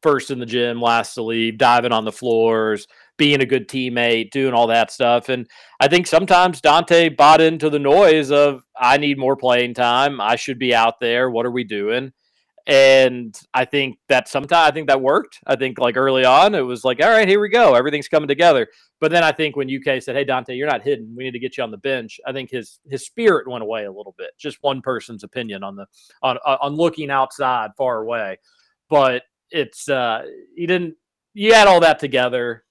first 0.04 0.32
in 0.32 0.40
the 0.40 0.46
gym, 0.46 0.82
last 0.82 1.14
to 1.14 1.22
leave, 1.22 1.58
diving 1.58 1.94
on 1.94 2.04
the 2.04 2.12
floors, 2.12 2.88
being 3.18 3.42
a 3.42 3.46
good 3.46 3.68
teammate, 3.68 4.32
doing 4.32 4.54
all 4.54 4.68
that 4.68 4.92
stuff. 4.92 5.30
And 5.30 5.48
I 5.80 5.88
think 5.88 6.08
sometimes 6.08 6.62
Dontaie 6.62 7.16
bought 7.16 7.42
into 7.42 7.70
the 7.70 7.80
noise 7.80 8.32
of, 8.32 8.64
I 8.80 8.98
need 8.98 9.18
more 9.18 9.36
playing 9.36 9.74
time. 9.74 10.22
I 10.22 10.36
should 10.36 10.60
be 10.60 10.74
out 10.74 11.00
there. 11.00 11.30
What 11.30 11.46
are 11.46 11.52
we 11.52 11.64
doing? 11.64 12.14
And 12.68 13.40
I 13.54 13.64
think 13.64 13.98
that 14.10 14.28
sometimes 14.28 14.70
I 14.70 14.72
think 14.72 14.90
that 14.90 15.02
worked. 15.02 15.40
I 15.48 15.56
think 15.56 15.80
like 15.80 15.96
early 15.96 16.26
on, 16.26 16.54
it 16.54 16.62
was 16.62 16.84
like, 16.84 17.02
all 17.02 17.10
right, 17.10 17.28
here 17.28 17.40
we 17.40 17.48
go. 17.48 17.76
Everything's 17.76 18.10
coming 18.10 18.28
together. 18.28 18.68
But 19.00 19.12
then 19.12 19.24
I 19.24 19.32
think 19.32 19.56
when 19.56 19.70
UK 19.70 20.02
said, 20.04 20.18
Hey 20.18 20.26
Dontaie, 20.26 20.58
you're 20.58 20.68
not 20.68 20.84
hidden. 20.84 21.16
We 21.16 21.24
need 21.24 21.32
to 21.32 21.40
get 21.40 21.58
you 21.58 21.64
on 21.64 21.72
the 21.72 21.78
bench. 21.78 22.20
I 22.28 22.34
think 22.34 22.52
his 22.52 22.80
his 22.90 23.06
spirit 23.06 23.50
went 23.50 23.64
away 23.64 23.86
a 23.86 23.92
little 23.92 24.16
bit. 24.18 24.32
Just 24.38 24.58
one 24.62 24.82
person's 24.82 25.24
opinion 25.24 25.64
on 25.64 25.78
the 25.78 25.86
on 26.22 26.38
on 26.38 26.76
looking 26.76 27.10
outside 27.10 27.72
far 27.78 28.02
away. 28.02 28.38
But 28.90 29.24
it's 29.50 29.88
uh 29.88 30.24
he 30.58 30.66
didn't 30.66 30.96
you 31.34 31.54
had 31.54 31.68
all 31.68 31.80
that 31.80 32.00
together 32.00 32.66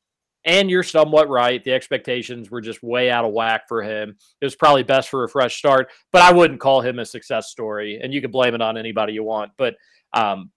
and 0.46 0.70
you're 0.70 0.84
somewhat 0.84 1.28
right. 1.28 1.62
The 1.62 1.72
expectations 1.72 2.50
were 2.50 2.60
just 2.60 2.82
way 2.82 3.10
out 3.10 3.24
of 3.24 3.32
whack 3.32 3.68
for 3.68 3.82
him. 3.82 4.16
It 4.40 4.44
was 4.44 4.54
probably 4.54 4.84
best 4.84 5.08
for 5.08 5.24
a 5.24 5.28
fresh 5.28 5.56
start, 5.56 5.90
but 6.12 6.22
I 6.22 6.32
wouldn't 6.32 6.60
call 6.60 6.80
him 6.80 7.00
a 7.00 7.04
success 7.04 7.48
story. 7.50 8.00
And 8.00 8.14
you 8.14 8.20
can 8.20 8.30
blame 8.30 8.54
it 8.54 8.62
on 8.62 8.78
anybody 8.78 9.12
you 9.12 9.24
want, 9.24 9.52
but 9.58 9.74
um, 10.12 10.50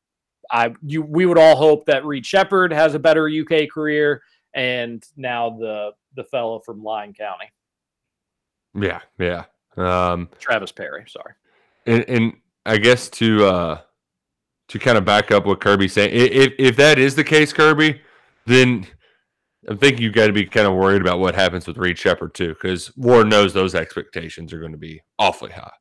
I 0.51 0.73
you 0.85 1.01
we 1.01 1.25
would 1.25 1.37
all 1.37 1.55
hope 1.55 1.85
that 1.87 2.05
Reed 2.05 2.25
Sheppard 2.25 2.71
has 2.71 2.93
a 2.93 2.99
better 2.99 3.27
UK 3.27 3.69
career, 3.69 4.21
and 4.53 5.03
now 5.17 5.49
the 5.49 5.91
the 6.15 6.23
fellow 6.23 6.59
from 6.59 6.83
Lyon 6.83 7.13
County, 7.13 7.51
Yeah, 8.73 9.01
yeah. 9.17 9.45
Um, 9.77 10.29
Travis 10.39 10.71
Perry. 10.71 11.05
Sorry. 11.07 11.33
and, 11.85 12.03
and 12.07 12.33
I 12.65 12.77
guess 12.77 13.09
to 13.09 13.45
uh, 13.45 13.81
to 14.69 14.79
kind 14.79 14.97
of 14.97 15.05
back 15.05 15.31
up 15.31 15.45
what 15.45 15.61
Kirby's 15.61 15.93
saying, 15.93 16.11
if 16.13 16.53
if 16.57 16.75
that 16.77 16.97
is 16.99 17.15
the 17.15 17.23
case, 17.23 17.53
Kirby, 17.53 18.01
then 18.45 18.87
I 19.69 19.75
think 19.75 19.99
you 19.99 20.11
got 20.11 20.27
to 20.27 20.33
be 20.33 20.45
kind 20.45 20.67
of 20.67 20.75
worried 20.75 21.01
about 21.01 21.19
what 21.19 21.35
happens 21.35 21.67
with 21.67 21.77
Reed 21.77 21.97
Sheppard 21.97 22.33
too, 22.33 22.49
because 22.49 22.95
Ward 22.95 23.27
knows 23.27 23.53
those 23.53 23.75
expectations 23.75 24.53
are 24.53 24.59
going 24.59 24.71
to 24.71 24.77
be 24.77 25.01
awfully 25.17 25.51
high. 25.51 25.71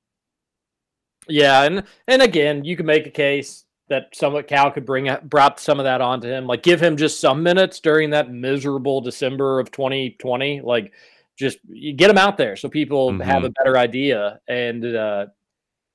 Yeah, 1.29 1.63
and 1.65 1.85
and 2.09 2.23
again, 2.23 2.65
you 2.65 2.77
can 2.77 2.87
make 2.87 3.07
a 3.07 3.11
case 3.11 3.65
that 3.89 4.15
somewhat 4.15 4.49
Cal 4.49 4.71
could 4.71 4.85
bring 4.85 5.15
brought 5.25 5.61
some 5.61 5.79
of 5.79 5.85
that 5.85 6.01
onto 6.01 6.29
him, 6.29 6.47
like 6.47 6.63
give 6.63 6.83
him 6.83 6.97
just 6.97 7.21
some 7.21 7.43
minutes 7.43 7.81
during 7.81 8.11
that 8.11 8.31
miserable 8.31 9.01
December 9.01 9.61
of 9.61 9.71
2020, 9.71 10.61
like 10.63 10.93
just 11.39 11.59
get 11.97 12.11
him 12.11 12.19
out 12.19 12.37
there 12.37 12.57
so 12.57 12.69
people 12.69 13.17
have 13.21 13.45
a 13.45 13.51
better 13.51 13.79
idea. 13.79 14.41
And 14.49 14.85
uh, 14.85 15.27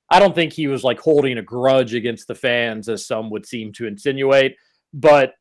I 0.10 0.20
don't 0.20 0.34
think 0.34 0.54
he 0.54 0.68
was 0.68 0.84
like 0.84 1.00
holding 1.00 1.38
a 1.38 1.42
grudge 1.42 1.94
against 1.94 2.28
the 2.28 2.36
fans, 2.36 2.88
as 2.88 3.06
some 3.06 3.30
would 3.30 3.46
seem 3.46 3.74
to 3.74 3.86
insinuate. 3.86 4.56
But 4.94 5.34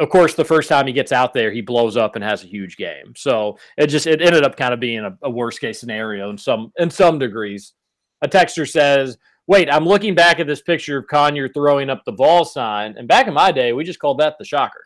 of 0.00 0.08
course, 0.08 0.34
the 0.34 0.44
first 0.44 0.68
time 0.68 0.86
he 0.86 0.92
gets 0.92 1.12
out 1.12 1.34
there, 1.34 1.52
he 1.52 1.60
blows 1.60 1.96
up 1.96 2.16
and 2.16 2.24
has 2.24 2.42
a 2.42 2.46
huge 2.46 2.76
game. 2.76 3.14
So 3.16 3.58
it 3.76 3.88
just 3.88 4.06
it 4.06 4.22
ended 4.22 4.44
up 4.44 4.56
kind 4.56 4.74
of 4.74 4.80
being 4.80 5.00
a, 5.00 5.16
a 5.22 5.30
worst 5.30 5.60
case 5.60 5.78
scenario 5.78 6.30
in 6.30 6.38
some 6.38 6.72
in 6.78 6.90
some 6.90 7.18
degrees. 7.18 7.74
A 8.22 8.28
texter 8.28 8.68
says, 8.68 9.18
"Wait, 9.46 9.70
I'm 9.70 9.86
looking 9.86 10.14
back 10.14 10.40
at 10.40 10.46
this 10.46 10.62
picture 10.62 10.98
of 10.98 11.06
Conyer 11.06 11.48
throwing 11.52 11.90
up 11.90 12.02
the 12.04 12.12
ball 12.12 12.44
sign, 12.44 12.94
and 12.96 13.06
back 13.06 13.26
in 13.26 13.34
my 13.34 13.52
day, 13.52 13.72
we 13.72 13.84
just 13.84 13.98
called 13.98 14.18
that 14.18 14.36
the 14.38 14.44
shocker." 14.44 14.84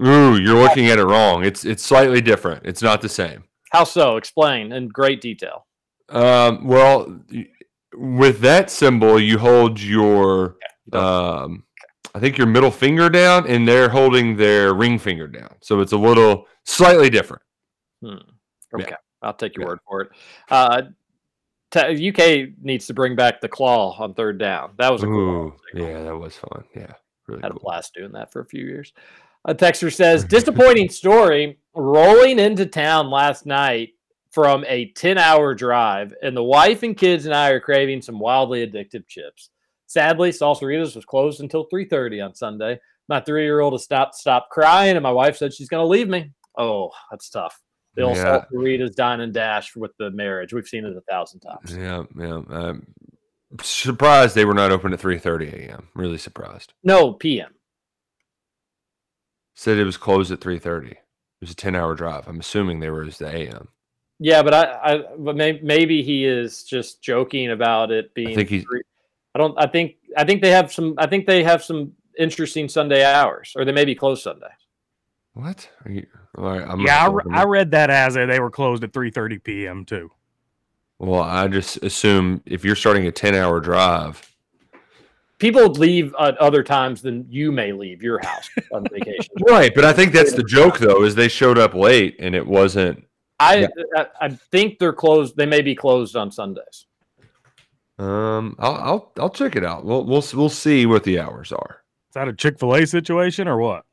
Ooh, 0.00 0.40
you're 0.40 0.60
looking 0.60 0.88
at 0.88 0.98
it 0.98 1.04
wrong. 1.04 1.44
It's 1.44 1.64
it's 1.64 1.84
slightly 1.84 2.20
different. 2.20 2.64
It's 2.64 2.82
not 2.82 3.00
the 3.00 3.08
same. 3.08 3.44
How 3.70 3.84
so? 3.84 4.16
Explain 4.16 4.72
in 4.72 4.88
great 4.88 5.20
detail. 5.20 5.66
Um, 6.08 6.66
well, 6.66 7.20
with 7.94 8.40
that 8.40 8.70
symbol, 8.70 9.20
you 9.20 9.38
hold 9.38 9.80
your, 9.80 10.56
um, 10.92 11.64
I 12.14 12.20
think 12.20 12.38
your 12.38 12.46
middle 12.46 12.70
finger 12.70 13.08
down, 13.08 13.46
and 13.46 13.66
they're 13.66 13.88
holding 13.88 14.36
their 14.36 14.74
ring 14.74 14.98
finger 14.98 15.26
down. 15.26 15.54
So 15.60 15.80
it's 15.80 15.92
a 15.92 15.96
little 15.96 16.46
slightly 16.64 17.10
different. 17.10 17.42
Hmm. 18.02 18.16
Okay, 18.74 18.94
I'll 19.22 19.34
take 19.34 19.56
your 19.56 19.66
word 19.66 19.78
for 19.88 20.02
it. 20.02 20.08
Uh, 20.48 20.82
t- 21.70 22.08
UK 22.08 22.50
needs 22.62 22.86
to 22.86 22.94
bring 22.94 23.16
back 23.16 23.40
the 23.40 23.48
claw 23.48 23.96
on 23.98 24.14
third 24.14 24.38
down. 24.38 24.72
That 24.78 24.92
was 24.92 25.02
a 25.02 25.06
cool. 25.06 25.18
Ooh, 25.18 25.54
yeah, 25.74 26.02
that 26.02 26.16
was 26.16 26.36
fun. 26.36 26.64
Yeah, 26.74 26.92
really 27.26 27.42
Had 27.42 27.52
a 27.52 27.60
blast 27.60 27.94
doing 27.94 28.12
that 28.12 28.32
for 28.32 28.40
a 28.40 28.46
few 28.46 28.64
years. 28.64 28.92
A 29.46 29.54
texter 29.54 29.92
says, 29.92 30.24
disappointing 30.28 30.88
story. 30.88 31.58
Rolling 31.74 32.40
into 32.40 32.66
town 32.66 33.10
last 33.10 33.46
night 33.46 33.90
from 34.30 34.64
a 34.66 34.86
10 34.92 35.18
hour 35.18 35.54
drive, 35.54 36.14
and 36.22 36.36
the 36.36 36.42
wife 36.42 36.82
and 36.82 36.96
kids 36.96 37.26
and 37.26 37.34
I 37.34 37.50
are 37.50 37.60
craving 37.60 38.02
some 38.02 38.18
wildly 38.18 38.66
addictive 38.66 39.06
chips. 39.06 39.50
Sadly, 39.90 40.30
Salsaritas 40.30 40.94
was 40.94 41.04
closed 41.04 41.40
until 41.40 41.66
3:30 41.68 42.24
on 42.24 42.32
Sunday. 42.32 42.78
My 43.08 43.18
three-year-old 43.20 43.72
has 43.72 43.82
stopped 43.82 44.14
stopped 44.14 44.50
crying, 44.50 44.96
and 44.96 45.02
my 45.02 45.10
wife 45.10 45.36
said 45.36 45.52
she's 45.52 45.68
going 45.68 45.82
to 45.82 45.88
leave 45.88 46.08
me. 46.08 46.30
Oh, 46.56 46.90
that's 47.10 47.28
tough. 47.28 47.60
The 47.96 48.02
old 48.02 48.16
Yeah. 48.16 48.44
Salsaritas 48.52 48.94
dine 48.94 49.18
and 49.20 49.34
dash 49.34 49.74
with 49.74 49.90
the 49.98 50.12
marriage. 50.12 50.52
We've 50.52 50.68
seen 50.68 50.84
it 50.84 50.96
a 50.96 51.00
thousand 51.10 51.40
times. 51.40 51.76
Yeah, 51.76 52.04
yeah. 52.16 52.40
I'm 52.48 52.94
surprised 53.62 54.36
they 54.36 54.44
were 54.44 54.54
not 54.54 54.70
open 54.70 54.92
at 54.92 55.00
3:30 55.00 55.52
a.m. 55.54 55.88
Really 55.96 56.18
surprised. 56.18 56.72
No 56.84 57.12
PM. 57.14 57.52
Said 59.56 59.76
it 59.76 59.84
was 59.84 59.96
closed 59.96 60.30
at 60.30 60.38
3:30. 60.40 60.92
It 60.92 60.98
was 61.40 61.50
a 61.50 61.54
10-hour 61.56 61.96
drive. 61.96 62.28
I'm 62.28 62.38
assuming 62.38 62.78
they 62.78 62.90
were 62.90 63.02
as 63.02 63.18
the 63.18 63.26
a.m. 63.26 63.66
Yeah, 64.20 64.44
but 64.44 64.54
I, 64.54 64.94
I 64.94 65.04
but 65.18 65.34
may, 65.34 65.58
maybe 65.62 66.04
he 66.04 66.26
is 66.26 66.62
just 66.62 67.02
joking 67.02 67.50
about 67.50 67.90
it 67.90 68.14
being. 68.14 68.36
think 68.36 68.50
he's- 68.50 68.64
free. 68.70 68.82
I 69.34 69.38
don't. 69.38 69.54
I 69.58 69.66
think. 69.66 69.96
I 70.16 70.24
think 70.24 70.42
they 70.42 70.50
have 70.50 70.72
some. 70.72 70.94
I 70.98 71.06
think 71.06 71.26
they 71.26 71.42
have 71.42 71.62
some 71.62 71.92
interesting 72.18 72.68
Sunday 72.68 73.04
hours, 73.04 73.52
or 73.56 73.64
they 73.64 73.72
may 73.72 73.84
be 73.84 73.94
closed 73.94 74.22
Sunday. 74.22 74.50
What? 75.34 75.68
Are 75.84 75.90
you, 75.90 76.06
all 76.36 76.44
right, 76.44 76.68
I'm 76.68 76.80
yeah, 76.80 77.04
I, 77.04 77.08
re- 77.08 77.22
I 77.32 77.44
read 77.44 77.70
that 77.70 77.88
as 77.88 78.16
a, 78.16 78.26
they 78.26 78.40
were 78.40 78.50
closed 78.50 78.82
at 78.82 78.92
3:30 78.92 79.42
p.m. 79.42 79.84
too. 79.84 80.10
Well, 80.98 81.22
I 81.22 81.46
just 81.48 81.78
assume 81.78 82.42
if 82.44 82.64
you're 82.64 82.76
starting 82.76 83.06
a 83.06 83.12
10-hour 83.12 83.60
drive, 83.60 84.30
People 85.40 85.68
leave 85.68 86.14
at 86.20 86.36
other 86.36 86.62
times 86.62 87.00
than 87.00 87.24
you 87.30 87.50
may 87.50 87.72
leave 87.72 88.02
your 88.02 88.20
house 88.22 88.50
on 88.72 88.84
vacation. 88.92 89.34
right? 89.48 89.74
But 89.74 89.86
I 89.86 89.92
think 89.94 90.12
that's 90.12 90.34
the 90.34 90.44
joke, 90.44 90.78
though, 90.78 91.02
is 91.02 91.14
they 91.14 91.28
showed 91.28 91.58
up 91.58 91.72
late 91.72 92.16
and 92.18 92.34
it 92.34 92.46
wasn't. 92.46 93.02
I, 93.40 93.66
I 93.96 94.06
I 94.20 94.28
think 94.28 94.78
they're 94.78 94.92
closed. 94.92 95.38
They 95.38 95.46
may 95.46 95.62
be 95.62 95.74
closed 95.74 96.14
on 96.14 96.30
Sundays. 96.30 96.84
Um, 98.00 98.56
I'll 98.58 98.74
I'll, 98.74 99.12
I'll 99.18 99.30
check 99.30 99.56
it 99.56 99.64
out. 99.64 99.84
We'll 99.84 100.04
we'll 100.04 100.24
we'll 100.34 100.48
see 100.48 100.86
what 100.86 101.04
the 101.04 101.20
hours 101.20 101.52
are. 101.52 101.82
Is 102.08 102.14
that 102.14 102.28
a 102.28 102.32
Chick 102.32 102.58
Fil 102.58 102.74
A 102.74 102.86
situation 102.86 103.46
or 103.46 103.58
what? 103.58 103.84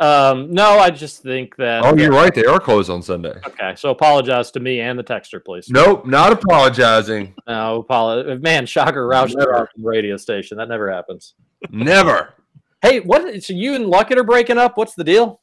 Um, 0.00 0.52
no, 0.52 0.78
I 0.78 0.90
just 0.90 1.22
think 1.22 1.54
that. 1.56 1.84
Oh, 1.84 1.96
you're 1.96 2.10
right. 2.10 2.34
They 2.34 2.44
are 2.44 2.58
closed 2.58 2.90
on 2.90 3.02
Sunday. 3.02 3.34
Okay, 3.46 3.74
so 3.76 3.90
apologize 3.90 4.50
to 4.50 4.60
me 4.60 4.80
and 4.80 4.98
the 4.98 5.04
texter, 5.04 5.42
please. 5.42 5.70
Nope, 5.70 6.04
not 6.06 6.32
apologizing. 6.32 7.34
No, 7.46 7.80
apologize. 7.80 8.42
Man, 8.42 8.66
shocker, 8.66 9.08
Roush 9.08 9.34
Never. 9.34 9.70
radio 9.78 10.16
station. 10.16 10.58
That 10.58 10.68
never 10.68 10.90
happens. 10.90 11.34
Never. 11.70 12.34
Hey, 12.82 12.98
what? 13.00 13.42
So 13.44 13.52
you 13.52 13.74
and 13.74 13.86
Luckett 13.86 14.16
are 14.16 14.24
breaking 14.24 14.58
up? 14.58 14.76
What's 14.76 14.94
the 14.94 15.04
deal? 15.04 15.40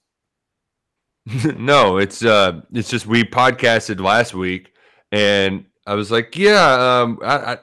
no, 1.57 1.97
it's 1.97 2.23
uh, 2.23 2.61
it's 2.73 2.89
just 2.89 3.07
we 3.07 3.23
podcasted 3.23 4.01
last 4.01 4.33
week, 4.33 4.73
and 5.13 5.65
I 5.87 5.95
was 5.95 6.11
like, 6.11 6.37
yeah, 6.37 7.01
um, 7.01 7.17
I, 7.23 7.53
I 7.53 7.57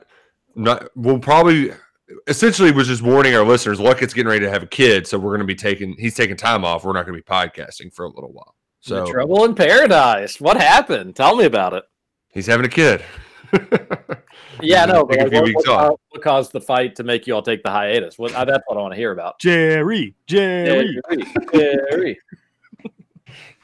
not 0.55 0.89
we'll 0.95 1.19
probably 1.19 1.73
essentially 2.27 2.73
was 2.73 2.89
just 2.89 3.03
warning 3.03 3.35
our 3.35 3.45
listeners. 3.45 3.79
Luckett's 3.81 4.15
getting 4.15 4.29
ready 4.31 4.45
to 4.45 4.51
have 4.51 4.63
a 4.63 4.67
kid, 4.67 5.07
so 5.07 5.19
we're 5.19 5.31
going 5.31 5.41
to 5.41 5.47
be 5.47 5.55
taking 5.55 5.95
he's 5.99 6.15
taking 6.15 6.37
time 6.37 6.65
off. 6.65 6.85
We're 6.85 6.93
not 6.93 7.07
going 7.07 7.17
to 7.19 7.23
be 7.23 7.31
podcasting 7.31 7.93
for 7.95 8.05
a 8.05 8.09
little 8.09 8.33
while. 8.33 8.55
So 8.81 9.05
The 9.05 9.13
trouble 9.13 9.45
in 9.45 9.55
paradise. 9.55 10.41
What 10.41 10.57
happened? 10.57 11.15
Tell 11.17 11.37
me 11.37 11.45
about 11.45 11.75
it. 11.75 11.85
he's 12.33 12.47
having 12.47 12.67
a 12.67 12.69
kid. 12.71 13.03
Yeah, 14.63 14.85
no, 14.85 15.05
but 15.05 15.15
Take 15.19 15.33
like, 15.33 15.43
what, 15.43 15.55
what, 15.55 15.65
caused- 15.65 15.99
what 16.11 16.23
caused 16.23 16.53
the 16.53 16.61
fight 16.61 16.97
to 16.97 17.03
make 17.03 17.27
you 17.27 17.35
all 17.35 17.43
take 17.43 17.63
the 17.63 17.71
hiatus? 17.71 18.19
What, 18.19 18.33
that's 18.33 18.63
what 18.67 18.77
I 18.77 18.81
want 18.81 18.93
to 18.93 18.99
hear 18.99 19.13
about. 19.13 19.41
Jerry, 19.41 20.15
Jerry. 20.27 21.01
Jerry. 21.53 22.19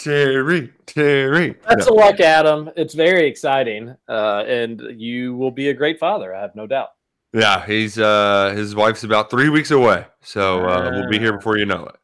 Terry, 0.06 0.72
Terry. 0.86 1.56
That's 1.68 1.88
a 1.88 1.92
luck, 1.92 2.20
Adam. 2.20 2.70
It's 2.76 2.94
very 2.94 3.26
exciting, 3.26 3.96
uh, 4.08 4.44
and 4.46 4.80
you 4.94 5.34
will 5.34 5.50
be 5.50 5.70
a 5.70 5.74
great 5.74 5.98
father. 5.98 6.32
I 6.32 6.42
have 6.42 6.54
no 6.54 6.68
doubt. 6.68 6.90
Yeah, 7.32 7.66
he's 7.66 7.98
uh 7.98 8.54
his 8.54 8.76
wife's 8.76 9.02
about 9.02 9.30
three 9.30 9.48
weeks 9.48 9.72
away, 9.72 10.06
so 10.22 10.64
uh, 10.64 10.90
we'll 10.92 11.10
be 11.10 11.18
here 11.18 11.32
before 11.32 11.58
you 11.58 11.66
know 11.66 11.86
it. 11.86 11.96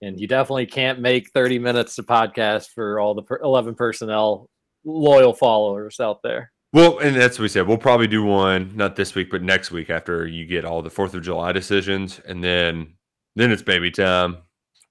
And 0.00 0.18
you 0.18 0.26
definitely 0.26 0.64
can't 0.64 0.98
make 0.98 1.30
30 1.30 1.58
minutes 1.58 1.94
to 1.96 2.02
podcast 2.02 2.70
for 2.74 2.98
all 2.98 3.14
the 3.14 3.22
per- 3.22 3.40
11 3.42 3.74
personnel 3.74 4.48
loyal 4.84 5.34
followers 5.34 6.00
out 6.00 6.22
there. 6.24 6.52
Well, 6.72 7.00
and 7.00 7.14
that's 7.14 7.38
what 7.38 7.42
we 7.42 7.48
said. 7.48 7.68
We'll 7.68 7.76
probably 7.76 8.08
do 8.08 8.24
one 8.24 8.74
not 8.74 8.96
this 8.96 9.14
week, 9.14 9.30
but 9.30 9.42
next 9.42 9.72
week 9.72 9.90
after 9.90 10.26
you 10.26 10.46
get 10.46 10.64
all 10.64 10.80
the 10.80 10.88
Fourth 10.88 11.12
of 11.12 11.22
July 11.22 11.52
decisions, 11.52 12.18
and 12.24 12.42
then 12.42 12.94
then 13.36 13.52
it's 13.52 13.60
baby 13.62 13.90
time. 13.90 14.38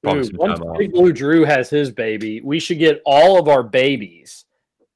Some 0.04 0.30
once. 0.34 0.60
Big 0.78 0.94
Blue 0.94 1.14
Drew 1.14 1.46
has 1.46 1.70
his 1.70 1.92
baby, 1.92 2.42
we 2.42 2.60
should 2.60 2.80
get 2.80 3.02
all 3.06 3.40
of 3.40 3.48
our 3.48 3.64
babies 3.64 4.46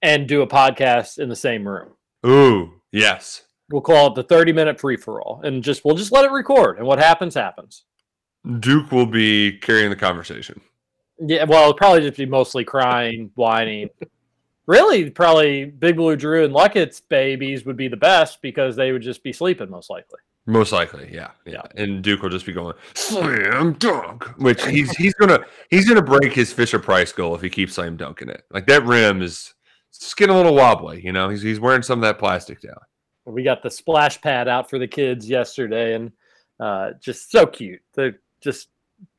and 0.02 0.28
do 0.28 0.42
a 0.42 0.48
podcast 0.48 1.20
in 1.20 1.30
the 1.30 1.36
same 1.36 1.68
room. 1.68 1.90
Ooh, 2.26 2.82
yes. 2.92 3.44
We'll 3.70 3.82
call 3.82 4.08
it 4.08 4.16
the 4.16 4.24
30 4.24 4.54
minute 4.54 4.80
free 4.80 4.98
for 4.98 5.22
all 5.22 5.42
and 5.44 5.64
just 5.64 5.86
we'll 5.86 5.96
just 5.96 6.12
let 6.12 6.26
it 6.26 6.32
record 6.32 6.78
and 6.78 6.88
what 6.88 7.00
happens 7.00 7.36
happens. 7.36 7.86
Duke 8.60 8.92
will 8.92 9.08
be 9.08 9.58
carrying 9.60 9.90
the 9.90 9.96
conversation. 9.96 10.62
Yeah, 11.20 11.46
well, 11.46 11.62
it'll 11.62 11.74
probably 11.74 12.02
just 12.02 12.18
be 12.18 12.26
mostly 12.26 12.64
crying, 12.64 13.32
whining. 13.36 13.90
Really, 14.68 15.10
probably 15.10 15.66
Big 15.66 15.96
Blue 15.96 16.16
Drew 16.16 16.44
and 16.44 16.54
Luckett's 16.54 17.00
babies 17.00 17.66
would 17.66 17.78
be 17.78 17.88
the 17.88 17.98
best 17.98 18.42
because 18.42 18.76
they 18.76 18.92
would 18.92 19.02
just 19.02 19.24
be 19.24 19.32
sleeping 19.32 19.70
most 19.70 19.90
likely. 19.90 20.20
Most 20.48 20.72
likely, 20.72 21.10
yeah, 21.12 21.32
yeah. 21.46 21.64
And 21.76 22.04
Duke 22.04 22.22
will 22.22 22.30
just 22.30 22.46
be 22.46 22.54
going 22.54 22.76
slam 22.94 23.74
dunk, 23.74 24.26
which 24.40 24.64
he's 24.66 24.96
he's 24.96 25.14
gonna 25.16 25.40
he's 25.72 25.88
gonna 25.88 26.04
break 26.04 26.34
his 26.34 26.54
Fisher 26.54 26.78
Price 26.78 27.12
goal 27.12 27.34
if 27.36 27.42
he 27.42 27.50
keeps 27.50 27.74
slam 27.74 27.98
dunking 27.98 28.30
it. 28.30 28.44
Like 28.52 28.68
that 28.68 28.86
rim 28.86 29.24
is 29.24 29.56
just 29.92 30.16
getting 30.18 30.36
a 30.36 30.38
little 30.38 30.54
wobbly. 30.54 31.04
You 31.04 31.14
know, 31.14 31.30
he's 31.30 31.42
he's 31.42 31.60
wearing 31.60 31.82
some 31.82 31.98
of 32.00 32.04
that 32.04 32.20
plastic 32.20 32.62
down. 32.62 32.78
We 33.26 33.42
got 33.42 33.64
the 33.64 33.72
splash 33.72 34.22
pad 34.22 34.48
out 34.48 34.70
for 34.70 34.78
the 34.78 34.88
kids 34.88 35.28
yesterday, 35.28 35.96
and 35.96 36.12
uh, 36.60 36.92
just 37.02 37.32
so 37.32 37.48
cute. 37.48 37.82
They're 37.96 38.20
just 38.40 38.70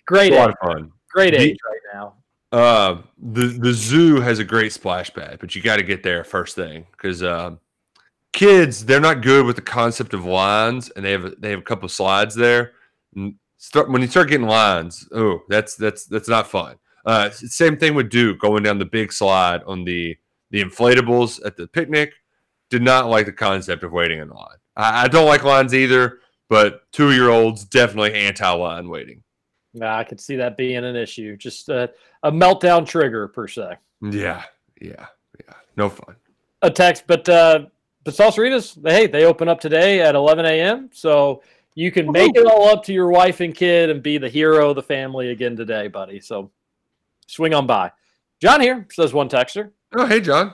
great 0.07 0.32
It's 0.32 0.36
a 0.36 0.39
lot 0.39 0.51
age, 0.51 0.57
of 0.62 0.69
fun. 0.69 0.93
great 1.11 1.35
The- 1.35 1.40
age 1.40 1.59
right 1.69 1.81
now. 1.93 2.15
Uh, 2.53 3.03
the 3.19 3.47
the 3.47 3.73
zoo 3.73 4.20
has 4.20 4.39
a 4.39 4.44
great 4.44 4.73
splash 4.73 5.12
pad, 5.12 5.39
but 5.40 5.57
you 5.57 5.61
got 5.62 5.78
to 5.78 5.82
get 5.82 6.05
there 6.05 6.23
first 6.23 6.55
thing 6.55 6.86
because 6.93 7.24
um, 7.24 7.59
kids 8.32 8.85
they're 8.85 9.01
not 9.01 9.23
good 9.23 9.47
with 9.47 9.57
the 9.57 9.62
concept 9.62 10.15
of 10.15 10.24
lines, 10.24 10.90
and 10.90 11.05
they 11.05 11.12
have 11.12 11.24
a, 11.24 11.31
they 11.31 11.51
have 11.51 11.61
a 11.61 11.62
couple 11.62 11.89
slides 11.89 12.35
there. 12.35 12.73
Start 13.59 13.90
when 13.90 14.03
you 14.03 14.09
start 14.09 14.28
getting 14.28 14.47
lines, 14.47 15.09
oh, 15.12 15.40
that's 15.48 15.77
that's 15.77 16.05
that's 16.07 16.28
not 16.28 16.47
fun. 16.47 16.77
Uh, 17.05 17.31
same 17.31 17.77
thing 17.77 17.94
with 17.94 18.11
Duke 18.11 18.40
going 18.40 18.62
down 18.62 18.78
the 18.78 18.85
big 18.85 19.12
slide 19.12 19.62
on 19.65 19.85
the 19.85 20.16
the 20.51 20.62
inflatables 20.62 21.44
at 21.44 21.57
the 21.57 21.66
picnic. 21.69 22.12
Did 22.69 22.82
not 22.82 23.09
like 23.09 23.27
the 23.27 23.32
concept 23.32 23.85
of 23.85 23.93
waiting 23.93 24.19
in 24.19 24.28
line. 24.28 24.57
I, 24.77 25.05
I 25.05 25.09
don't 25.09 25.27
like 25.27 25.44
lines 25.44 25.73
either, 25.73 26.19
but 26.48 26.90
two 26.93 27.12
year 27.12 27.31
olds 27.31 27.65
definitely 27.65 28.15
anti 28.15 28.51
line 28.51 28.89
waiting. 28.89 29.23
Nah, 29.73 29.98
I 29.98 30.05
could 30.05 30.20
see 30.20 30.36
that 30.36 30.57
being 30.57 30.85
an 30.85 30.97
issue. 30.97 31.36
Just 31.36 31.69
a, 31.69 31.90
a 32.23 32.32
meltdown 32.32 32.86
trigger 32.86 33.28
per 33.28 33.47
se. 33.47 33.77
Yeah, 34.03 34.43
yeah, 34.81 35.07
yeah. 35.39 35.55
No 35.77 35.90
fun. 35.90 36.16
A 36.62 36.70
text, 36.70 37.05
but 37.07 37.28
uh, 37.28 37.66
but 38.07 38.15
Salsaritas, 38.15 38.89
hey, 38.89 39.09
they 39.09 39.24
open 39.24 39.49
up 39.49 39.59
today 39.59 40.01
at 40.01 40.15
11 40.15 40.47
a.m. 40.47 40.91
So 40.93 41.43
you 41.74 41.91
can 41.91 42.12
make 42.12 42.37
it 42.37 42.47
all 42.47 42.69
up 42.69 42.85
to 42.85 42.93
your 42.93 43.11
wife 43.11 43.41
and 43.41 43.53
kid 43.53 43.91
and 43.91 44.01
be 44.01 44.16
the 44.16 44.28
hero 44.28 44.70
of 44.70 44.77
the 44.77 44.83
family 44.85 45.33
again 45.33 45.57
today, 45.57 45.89
buddy. 45.89 46.20
So 46.20 46.53
swing 47.27 47.53
on 47.53 47.66
by. 47.66 47.91
John 48.41 48.61
here 48.61 48.87
says 48.93 49.12
one 49.12 49.28
texter. 49.28 49.73
Oh, 49.97 50.07
hey, 50.07 50.20
John. 50.20 50.53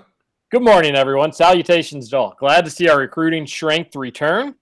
Good 0.50 0.62
morning, 0.62 0.94
everyone. 0.96 1.30
Salutations, 1.30 2.14
all. 2.14 2.34
Glad 2.38 2.64
to 2.64 2.70
see 2.70 2.88
our 2.88 2.98
recruiting 2.98 3.46
strength 3.46 3.94
return. 3.96 4.54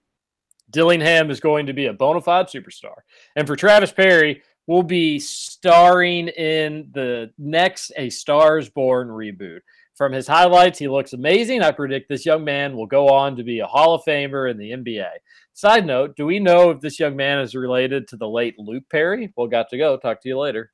Dillingham 0.69 1.31
is 1.31 1.39
going 1.39 1.67
to 1.67 1.73
be 1.73 1.85
a 1.85 1.93
bona 1.93 2.19
fide 2.19 2.47
superstar. 2.47 2.95
And 3.37 3.47
for 3.47 3.55
Travis 3.55 3.93
Perry, 3.93 4.41
we'll 4.67 4.83
be 4.83 5.17
starring 5.17 6.27
in 6.27 6.89
the 6.91 7.31
next 7.37 7.93
A 7.95 8.09
Stars 8.09 8.67
Born 8.67 9.07
reboot. 9.07 9.61
From 9.95 10.13
his 10.13 10.27
highlights, 10.27 10.79
he 10.79 10.87
looks 10.87 11.13
amazing. 11.13 11.61
I 11.61 11.71
predict 11.71 12.09
this 12.09 12.25
young 12.25 12.43
man 12.43 12.75
will 12.75 12.87
go 12.87 13.09
on 13.09 13.35
to 13.35 13.43
be 13.43 13.59
a 13.59 13.67
Hall 13.67 13.93
of 13.93 14.03
Famer 14.03 14.49
in 14.49 14.57
the 14.57 14.71
NBA. 14.71 15.09
Side 15.53 15.85
note, 15.85 16.15
do 16.15 16.25
we 16.25 16.39
know 16.39 16.71
if 16.71 16.79
this 16.79 16.99
young 16.99 17.15
man 17.15 17.39
is 17.39 17.55
related 17.55 18.07
to 18.07 18.17
the 18.17 18.27
late 18.27 18.57
Luke 18.57 18.83
Perry? 18.89 19.31
Well, 19.35 19.47
got 19.47 19.69
to 19.69 19.77
go. 19.77 19.97
Talk 19.97 20.21
to 20.21 20.29
you 20.29 20.39
later. 20.39 20.71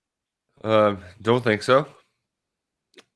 Um, 0.64 1.04
don't 1.22 1.44
think 1.44 1.64
so. 1.64 1.88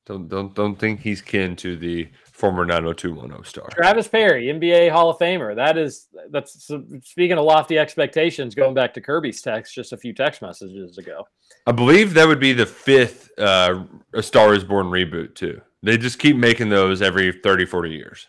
Don't 0.04 0.28
don't 0.28 0.52
don't 0.54 0.76
think 0.76 1.00
he's 1.00 1.22
kin 1.22 1.54
to 1.56 1.76
the 1.76 2.08
former 2.32 2.64
90210 2.64 3.44
star. 3.44 3.68
Travis 3.70 4.08
Perry, 4.08 4.46
NBA 4.46 4.90
Hall 4.90 5.10
of 5.10 5.18
Famer. 5.18 5.54
That 5.54 5.78
is 5.78 6.08
that's 6.30 6.68
speaking 7.04 7.38
of 7.38 7.44
lofty 7.44 7.78
expectations. 7.78 8.56
Going 8.56 8.74
back 8.74 8.92
to 8.94 9.00
Kirby's 9.00 9.40
text 9.40 9.74
just 9.74 9.92
a 9.92 9.96
few 9.96 10.12
text 10.12 10.42
messages 10.42 10.98
ago. 10.98 11.24
I 11.68 11.72
believe 11.72 12.14
that 12.14 12.26
would 12.26 12.40
be 12.40 12.52
the 12.52 12.66
fifth 12.66 13.30
uh, 13.38 13.84
A 14.12 14.22
Star 14.22 14.54
is 14.54 14.64
Born 14.64 14.86
reboot 14.86 15.36
too. 15.36 15.60
They 15.82 15.98
just 15.98 16.18
keep 16.18 16.36
making 16.36 16.68
those 16.68 17.02
every 17.02 17.32
30, 17.32 17.66
40 17.66 17.90
years. 17.90 18.28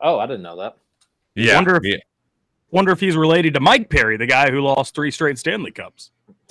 Oh, 0.00 0.18
I 0.18 0.26
didn't 0.26 0.42
know 0.42 0.56
that. 0.58 0.76
Yeah. 1.34 1.54
Wonder 1.54 1.76
if, 1.76 1.82
yeah. 1.84 1.96
wonder 2.70 2.90
if 2.90 3.00
he's 3.00 3.16
related 3.16 3.54
to 3.54 3.60
Mike 3.60 3.88
Perry, 3.88 4.16
the 4.16 4.26
guy 4.26 4.50
who 4.50 4.60
lost 4.60 4.94
three 4.94 5.10
straight 5.10 5.38
Stanley 5.38 5.70
Cups. 5.70 6.10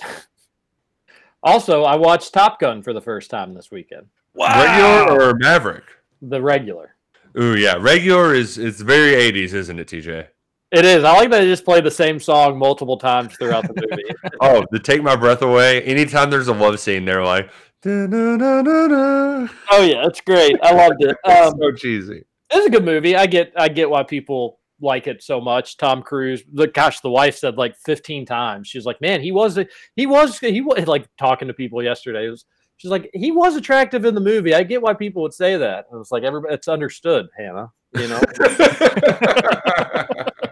Also, 1.42 1.82
I 1.82 1.96
watched 1.96 2.32
Top 2.32 2.60
Gun 2.60 2.82
for 2.82 2.92
the 2.92 3.00
first 3.00 3.28
time 3.28 3.52
this 3.52 3.70
weekend. 3.70 4.06
Regular 4.38 5.10
or 5.10 5.34
Maverick? 5.34 5.84
The 6.22 6.40
regular. 6.40 6.94
Ooh, 7.38 7.56
yeah. 7.56 7.74
Regular 7.78 8.34
is 8.34 8.58
it's 8.58 8.80
very 8.80 9.14
80s, 9.14 9.52
isn't 9.52 9.78
it, 9.78 9.88
TJ? 9.88 10.28
It 10.70 10.84
is. 10.84 11.04
I 11.04 11.12
like 11.14 11.30
that 11.30 11.40
they 11.40 11.46
just 11.46 11.64
play 11.64 11.80
the 11.80 11.90
same 11.90 12.20
song 12.20 12.58
multiple 12.58 12.96
times 12.96 13.34
throughout 13.36 13.64
the 13.64 13.74
movie. 13.74 14.04
Oh, 14.40 14.64
the 14.70 14.78
Take 14.78 15.02
My 15.02 15.16
Breath 15.16 15.42
Away. 15.42 15.82
Anytime 15.82 16.30
there's 16.30 16.48
a 16.48 16.54
love 16.54 16.80
scene, 16.80 17.04
they're 17.04 17.24
like, 17.24 17.50
"Da-na-na-na-na." 17.82 19.48
oh 19.70 19.82
yeah, 19.82 20.06
it's 20.06 20.20
great. 20.20 20.56
I 20.62 20.72
loved 20.72 21.02
it. 21.02 21.16
Um, 21.24 21.54
so 21.60 21.72
cheesy. 21.72 22.24
it's 22.50 22.66
a 22.66 22.70
good 22.70 22.84
movie. 22.84 23.16
I 23.16 23.26
get 23.26 23.52
I 23.56 23.68
get 23.68 23.90
why 23.90 24.02
people 24.02 24.60
like 24.82 25.06
it 25.06 25.22
so 25.22 25.40
much. 25.40 25.76
Tom 25.76 26.02
Cruise, 26.02 26.42
the 26.52 26.66
gosh, 26.66 27.00
the 27.00 27.10
wife 27.10 27.36
said 27.36 27.56
like 27.56 27.76
15 27.86 28.26
times. 28.26 28.68
She's 28.68 28.84
like, 28.84 29.00
man, 29.00 29.20
he 29.20 29.32
was 29.32 29.58
he 29.96 30.06
was 30.06 30.38
he 30.38 30.60
was 30.60 30.86
like 30.88 31.08
talking 31.16 31.48
to 31.48 31.54
people 31.54 31.82
yesterday. 31.82 32.26
It 32.26 32.30
was, 32.30 32.44
she's 32.76 32.90
like, 32.90 33.08
he 33.14 33.30
was 33.30 33.56
attractive 33.56 34.04
in 34.04 34.14
the 34.14 34.20
movie. 34.20 34.54
I 34.54 34.62
get 34.64 34.82
why 34.82 34.94
people 34.94 35.22
would 35.22 35.34
say 35.34 35.56
that. 35.56 35.86
It 35.92 35.96
was 35.96 36.10
like 36.10 36.24
everybody, 36.24 36.54
it's 36.54 36.68
understood, 36.68 37.28
Hannah. 37.36 37.70
You 37.94 38.08
know, 38.08 38.18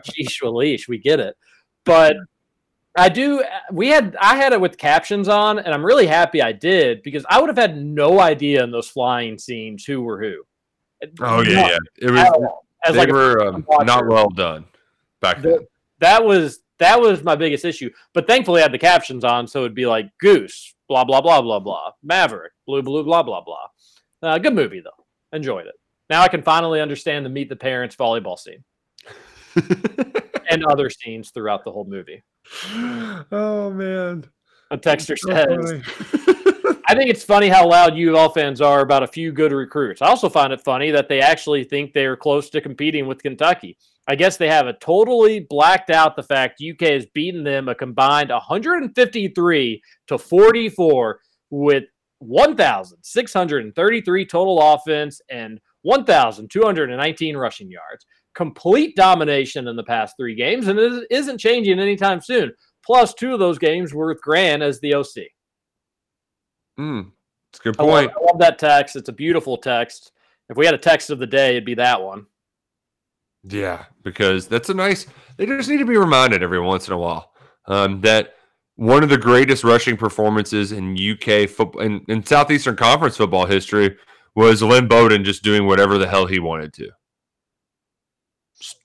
sheesh, 0.04 0.88
we 0.88 0.98
get 0.98 1.20
it. 1.20 1.36
But 1.84 2.16
I 2.96 3.08
do. 3.08 3.44
We 3.70 3.88
had 3.88 4.16
I 4.20 4.36
had 4.36 4.52
it 4.52 4.60
with 4.60 4.76
captions 4.76 5.28
on, 5.28 5.58
and 5.58 5.72
I'm 5.72 5.84
really 5.84 6.06
happy 6.06 6.42
I 6.42 6.52
did 6.52 7.02
because 7.02 7.24
I 7.28 7.40
would 7.40 7.48
have 7.48 7.56
had 7.56 7.76
no 7.76 8.20
idea 8.20 8.64
in 8.64 8.70
those 8.70 8.88
flying 8.88 9.38
scenes 9.38 9.84
who 9.84 10.02
were 10.02 10.20
who. 10.20 10.42
Oh 11.20 11.42
yeah, 11.42 11.54
Not 11.54 11.70
yeah. 11.70 11.78
It 11.98 12.10
was. 12.10 12.50
As 12.84 12.94
they 12.94 13.00
like 13.00 13.10
were 13.10 13.46
um, 13.46 13.66
not 13.82 14.06
well 14.06 14.30
done 14.30 14.64
back 15.20 15.42
then. 15.42 15.66
That 16.00 16.24
was 16.24 16.60
that 16.78 17.00
was 17.00 17.22
my 17.22 17.36
biggest 17.36 17.64
issue. 17.64 17.90
But 18.14 18.26
thankfully, 18.26 18.60
I 18.60 18.64
had 18.64 18.72
the 18.72 18.78
captions 18.78 19.22
on, 19.22 19.46
so 19.46 19.60
it'd 19.60 19.74
be 19.74 19.86
like 19.86 20.10
Goose, 20.18 20.74
blah 20.88 21.04
blah 21.04 21.20
blah 21.20 21.42
blah 21.42 21.60
blah, 21.60 21.92
Maverick, 22.02 22.52
blue 22.66 22.82
blue 22.82 23.04
blah 23.04 23.22
blah 23.22 23.42
blah. 23.42 23.66
Uh, 24.22 24.38
good 24.38 24.54
movie 24.54 24.80
though, 24.80 25.04
enjoyed 25.36 25.66
it. 25.66 25.74
Now 26.08 26.22
I 26.22 26.28
can 26.28 26.42
finally 26.42 26.80
understand 26.80 27.24
the 27.24 27.30
meet 27.30 27.48
the 27.50 27.56
parents 27.56 27.94
volleyball 27.94 28.38
scene 28.38 28.64
and 30.50 30.64
other 30.64 30.90
scenes 30.90 31.30
throughout 31.30 31.64
the 31.64 31.72
whole 31.72 31.84
movie. 31.84 32.22
oh 33.32 33.72
man. 33.74 34.24
A 34.70 34.78
texter 34.78 35.18
So 35.18 35.32
says. 35.32 36.76
I 36.90 36.94
think 36.94 37.08
it's 37.08 37.22
funny 37.22 37.48
how 37.48 37.68
loud 37.68 37.96
U 37.96 38.10
of 38.10 38.16
L 38.16 38.30
fans 38.30 38.60
are 38.60 38.80
about 38.80 39.04
a 39.04 39.06
few 39.06 39.30
good 39.30 39.52
recruits. 39.52 40.02
I 40.02 40.08
also 40.08 40.28
find 40.28 40.52
it 40.52 40.60
funny 40.60 40.90
that 40.90 41.08
they 41.08 41.20
actually 41.20 41.62
think 41.62 41.92
they're 41.92 42.16
close 42.16 42.50
to 42.50 42.60
competing 42.60 43.06
with 43.06 43.22
Kentucky. 43.22 43.78
I 44.08 44.16
guess 44.16 44.36
they 44.36 44.48
have 44.48 44.66
a 44.66 44.72
totally 44.72 45.46
blacked 45.48 45.90
out 45.90 46.16
the 46.16 46.24
fact 46.24 46.60
UK 46.60 46.80
has 46.88 47.06
beaten 47.14 47.44
them 47.44 47.68
a 47.68 47.76
combined 47.76 48.30
153 48.30 49.82
to 50.08 50.18
44 50.18 51.20
with 51.50 51.84
1,633 52.18 54.26
total 54.26 54.74
offense 54.74 55.20
and 55.30 55.60
1,219 55.82 57.36
rushing 57.36 57.70
yards. 57.70 58.04
Complete 58.34 58.96
domination 58.96 59.68
in 59.68 59.76
the 59.76 59.82
past 59.82 60.16
three 60.16 60.34
games, 60.34 60.68
and 60.68 60.78
it 60.78 61.06
isn't 61.10 61.38
changing 61.38 61.80
anytime 61.80 62.20
soon. 62.20 62.52
Plus, 62.84 63.12
two 63.14 63.32
of 63.32 63.38
those 63.38 63.58
games 63.58 63.92
were 63.92 64.08
with 64.08 64.62
as 64.62 64.80
the 64.80 64.94
OC. 64.94 65.28
Mm, 66.78 67.10
it's 67.50 67.60
a 67.60 67.62
good 67.62 67.76
I 67.78 67.82
love, 67.82 67.90
point. 67.90 68.12
I 68.16 68.24
love 68.24 68.38
that 68.40 68.58
text. 68.58 68.96
It's 68.96 69.08
a 69.08 69.12
beautiful 69.12 69.56
text. 69.56 70.12
If 70.48 70.56
we 70.56 70.64
had 70.64 70.74
a 70.74 70.78
text 70.78 71.10
of 71.10 71.18
the 71.18 71.26
day, 71.26 71.50
it'd 71.50 71.64
be 71.64 71.74
that 71.74 72.00
one. 72.00 72.26
Yeah, 73.44 73.84
because 74.02 74.48
that's 74.48 74.68
a 74.68 74.74
nice. 74.74 75.06
They 75.36 75.46
just 75.46 75.68
need 75.68 75.78
to 75.78 75.84
be 75.84 75.96
reminded 75.96 76.42
every 76.42 76.60
once 76.60 76.88
in 76.88 76.94
a 76.94 76.98
while 76.98 77.32
um, 77.66 78.00
that 78.02 78.34
one 78.76 79.02
of 79.02 79.08
the 79.08 79.18
greatest 79.18 79.64
rushing 79.64 79.96
performances 79.96 80.72
in 80.72 80.96
UK 80.96 81.48
football 81.48 81.82
in, 81.82 82.04
in 82.08 82.24
Southeastern 82.24 82.76
Conference 82.76 83.16
football 83.16 83.46
history 83.46 83.96
was 84.34 84.62
Lynn 84.62 84.88
Bowden 84.88 85.24
just 85.24 85.42
doing 85.42 85.66
whatever 85.66 85.98
the 85.98 86.08
hell 86.08 86.26
he 86.26 86.38
wanted 86.38 86.72
to. 86.74 86.90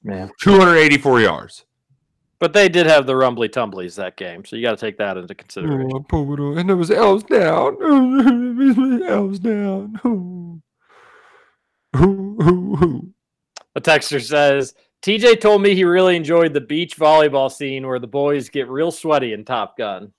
Man. 0.03 0.31
284 0.41 1.21
yards. 1.21 1.65
But 2.39 2.53
they 2.53 2.67
did 2.67 2.85
have 2.85 3.05
the 3.05 3.15
rumbly 3.15 3.47
tumblies 3.47 3.95
that 3.95 4.17
game, 4.17 4.43
so 4.43 4.55
you 4.55 4.61
got 4.61 4.71
to 4.71 4.77
take 4.77 4.97
that 4.97 5.17
into 5.17 5.33
consideration. 5.33 5.89
Oh, 5.93 6.01
poor 6.01 6.57
and 6.59 6.69
it 6.69 6.73
was 6.75 6.91
elves 6.91 7.23
down. 7.23 7.77
elves 9.07 9.39
down. 9.39 10.61
A 13.75 13.81
texter 13.81 14.21
says 14.21 14.73
TJ 15.01 15.39
told 15.39 15.61
me 15.61 15.75
he 15.75 15.83
really 15.85 16.15
enjoyed 16.15 16.53
the 16.53 16.61
beach 16.61 16.97
volleyball 16.97 17.51
scene 17.51 17.87
where 17.87 17.99
the 17.99 18.07
boys 18.07 18.49
get 18.49 18.67
real 18.69 18.91
sweaty 18.91 19.33
in 19.33 19.45
Top 19.45 19.77
Gun. 19.77 20.11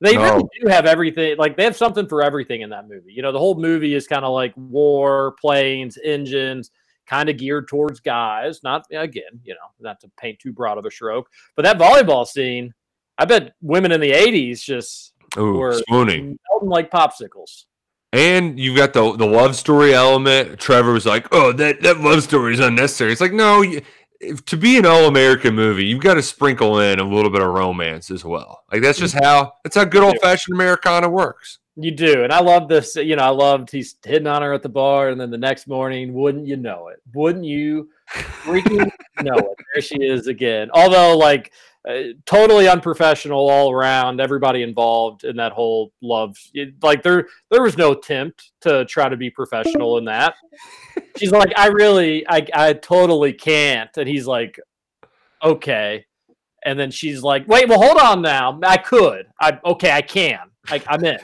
They 0.00 0.16
really 0.16 0.42
Oh. 0.44 0.48
do 0.60 0.68
have 0.68 0.86
everything. 0.86 1.36
Like 1.38 1.56
they 1.56 1.64
have 1.64 1.76
something 1.76 2.06
for 2.06 2.22
everything 2.22 2.60
in 2.60 2.70
that 2.70 2.88
movie. 2.88 3.12
You 3.12 3.22
know, 3.22 3.32
the 3.32 3.38
whole 3.38 3.54
movie 3.54 3.94
is 3.94 4.06
kind 4.06 4.24
of 4.24 4.32
like 4.32 4.52
war, 4.56 5.34
planes, 5.40 5.98
engines, 6.04 6.70
kind 7.06 7.28
of 7.28 7.36
geared 7.36 7.68
towards 7.68 8.00
guys. 8.00 8.62
Not 8.62 8.86
again, 8.90 9.40
you 9.42 9.54
know, 9.54 9.70
not 9.80 10.00
to 10.00 10.10
paint 10.18 10.38
too 10.38 10.52
broad 10.52 10.78
of 10.78 10.84
a 10.84 10.90
stroke, 10.90 11.28
but 11.56 11.62
that 11.64 11.78
volleyball 11.78 12.26
scene. 12.26 12.72
I 13.16 13.26
bet 13.26 13.54
women 13.60 13.92
in 13.92 14.00
the 14.00 14.10
'80s 14.10 14.62
just 14.62 15.12
Ooh, 15.38 15.54
were 15.54 15.80
swooning. 15.88 16.38
melting 16.50 16.68
like 16.68 16.90
popsicles. 16.90 17.64
And 18.12 18.58
you've 18.58 18.76
got 18.76 18.92
the 18.92 19.16
the 19.16 19.26
love 19.26 19.56
story 19.56 19.94
element. 19.94 20.58
Trevor 20.58 20.92
was 20.92 21.06
like, 21.06 21.26
"Oh, 21.32 21.52
that 21.52 21.80
that 21.82 22.00
love 22.00 22.22
story 22.22 22.54
is 22.54 22.60
unnecessary." 22.60 23.12
It's 23.12 23.20
like, 23.20 23.32
no, 23.32 23.62
you, 23.62 23.82
if, 24.20 24.44
to 24.46 24.56
be 24.56 24.78
an 24.78 24.86
all 24.86 25.06
American 25.06 25.54
movie, 25.54 25.84
you've 25.84 26.02
got 26.02 26.14
to 26.14 26.22
sprinkle 26.22 26.80
in 26.80 26.98
a 26.98 27.04
little 27.08 27.30
bit 27.30 27.42
of 27.42 27.52
romance 27.52 28.10
as 28.10 28.24
well. 28.24 28.64
Like 28.72 28.82
that's 28.82 28.98
mm. 28.98 29.02
just 29.02 29.14
how 29.14 29.54
that's 29.62 29.76
how 29.76 29.84
good 29.84 30.02
old 30.02 30.18
fashioned 30.22 30.54
Americana 30.54 31.08
works. 31.08 31.58
You 31.76 31.90
do, 31.90 32.22
and 32.22 32.32
I 32.32 32.40
love 32.40 32.68
this. 32.68 32.94
You 32.94 33.16
know, 33.16 33.24
I 33.24 33.30
loved 33.30 33.70
he's 33.70 33.96
hitting 34.04 34.28
on 34.28 34.42
her 34.42 34.52
at 34.52 34.62
the 34.62 34.68
bar, 34.68 35.08
and 35.08 35.20
then 35.20 35.30
the 35.30 35.38
next 35.38 35.66
morning, 35.66 36.14
wouldn't 36.14 36.46
you 36.46 36.56
know 36.56 36.88
it? 36.88 37.02
Wouldn't 37.14 37.44
you 37.44 37.90
freaking 38.12 38.88
know 39.22 39.34
it? 39.34 39.56
There 39.74 39.82
she 39.82 39.96
is 40.00 40.28
again. 40.28 40.70
Although, 40.72 41.18
like, 41.18 41.52
uh, 41.88 42.14
totally 42.26 42.68
unprofessional 42.68 43.50
all 43.50 43.72
around. 43.72 44.20
Everybody 44.20 44.62
involved 44.62 45.24
in 45.24 45.34
that 45.36 45.50
whole 45.52 45.92
love, 46.00 46.36
it- 46.54 46.74
like 46.82 47.02
there, 47.02 47.26
there 47.50 47.62
was 47.62 47.76
no 47.76 47.90
attempt 47.92 48.52
to 48.60 48.84
try 48.84 49.08
to 49.08 49.16
be 49.16 49.28
professional 49.28 49.98
in 49.98 50.04
that. 50.04 50.34
She's 51.16 51.32
like, 51.32 51.52
I 51.56 51.66
really, 51.66 52.24
I, 52.28 52.46
I 52.54 52.72
totally 52.74 53.32
can't, 53.32 53.90
and 53.96 54.08
he's 54.08 54.26
like, 54.28 54.58
okay. 55.42 56.06
And 56.64 56.78
then 56.78 56.90
she's 56.90 57.22
like, 57.22 57.46
"Wait, 57.46 57.68
well, 57.68 57.78
hold 57.82 57.98
on 57.98 58.22
now. 58.22 58.58
I 58.62 58.78
could. 58.78 59.26
I 59.38 59.58
okay, 59.66 59.90
I 59.92 60.00
can. 60.00 60.38
I, 60.70 60.80
I'm 60.88 61.04
in." 61.04 61.18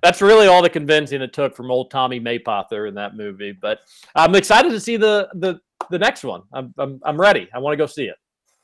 Hot 0.00 0.02
place. 0.02 0.10
That's 0.10 0.22
really 0.22 0.46
all 0.46 0.62
the 0.62 0.70
convincing 0.70 1.22
it 1.22 1.32
took 1.32 1.54
from 1.54 1.70
old 1.70 1.90
Tommy 1.90 2.20
Mapother 2.20 2.88
in 2.88 2.94
that 2.94 3.16
movie. 3.16 3.52
But 3.52 3.80
I'm 4.14 4.34
excited 4.34 4.70
to 4.70 4.80
see 4.80 4.96
the 4.96 5.28
the 5.34 5.60
the 5.90 5.98
next 5.98 6.24
one. 6.24 6.42
I'm 6.52 6.74
I'm, 6.78 7.00
I'm 7.04 7.20
ready. 7.20 7.48
I 7.54 7.58
want 7.58 7.72
to 7.72 7.76
go 7.76 7.86
see 7.86 8.04
it. 8.04 8.16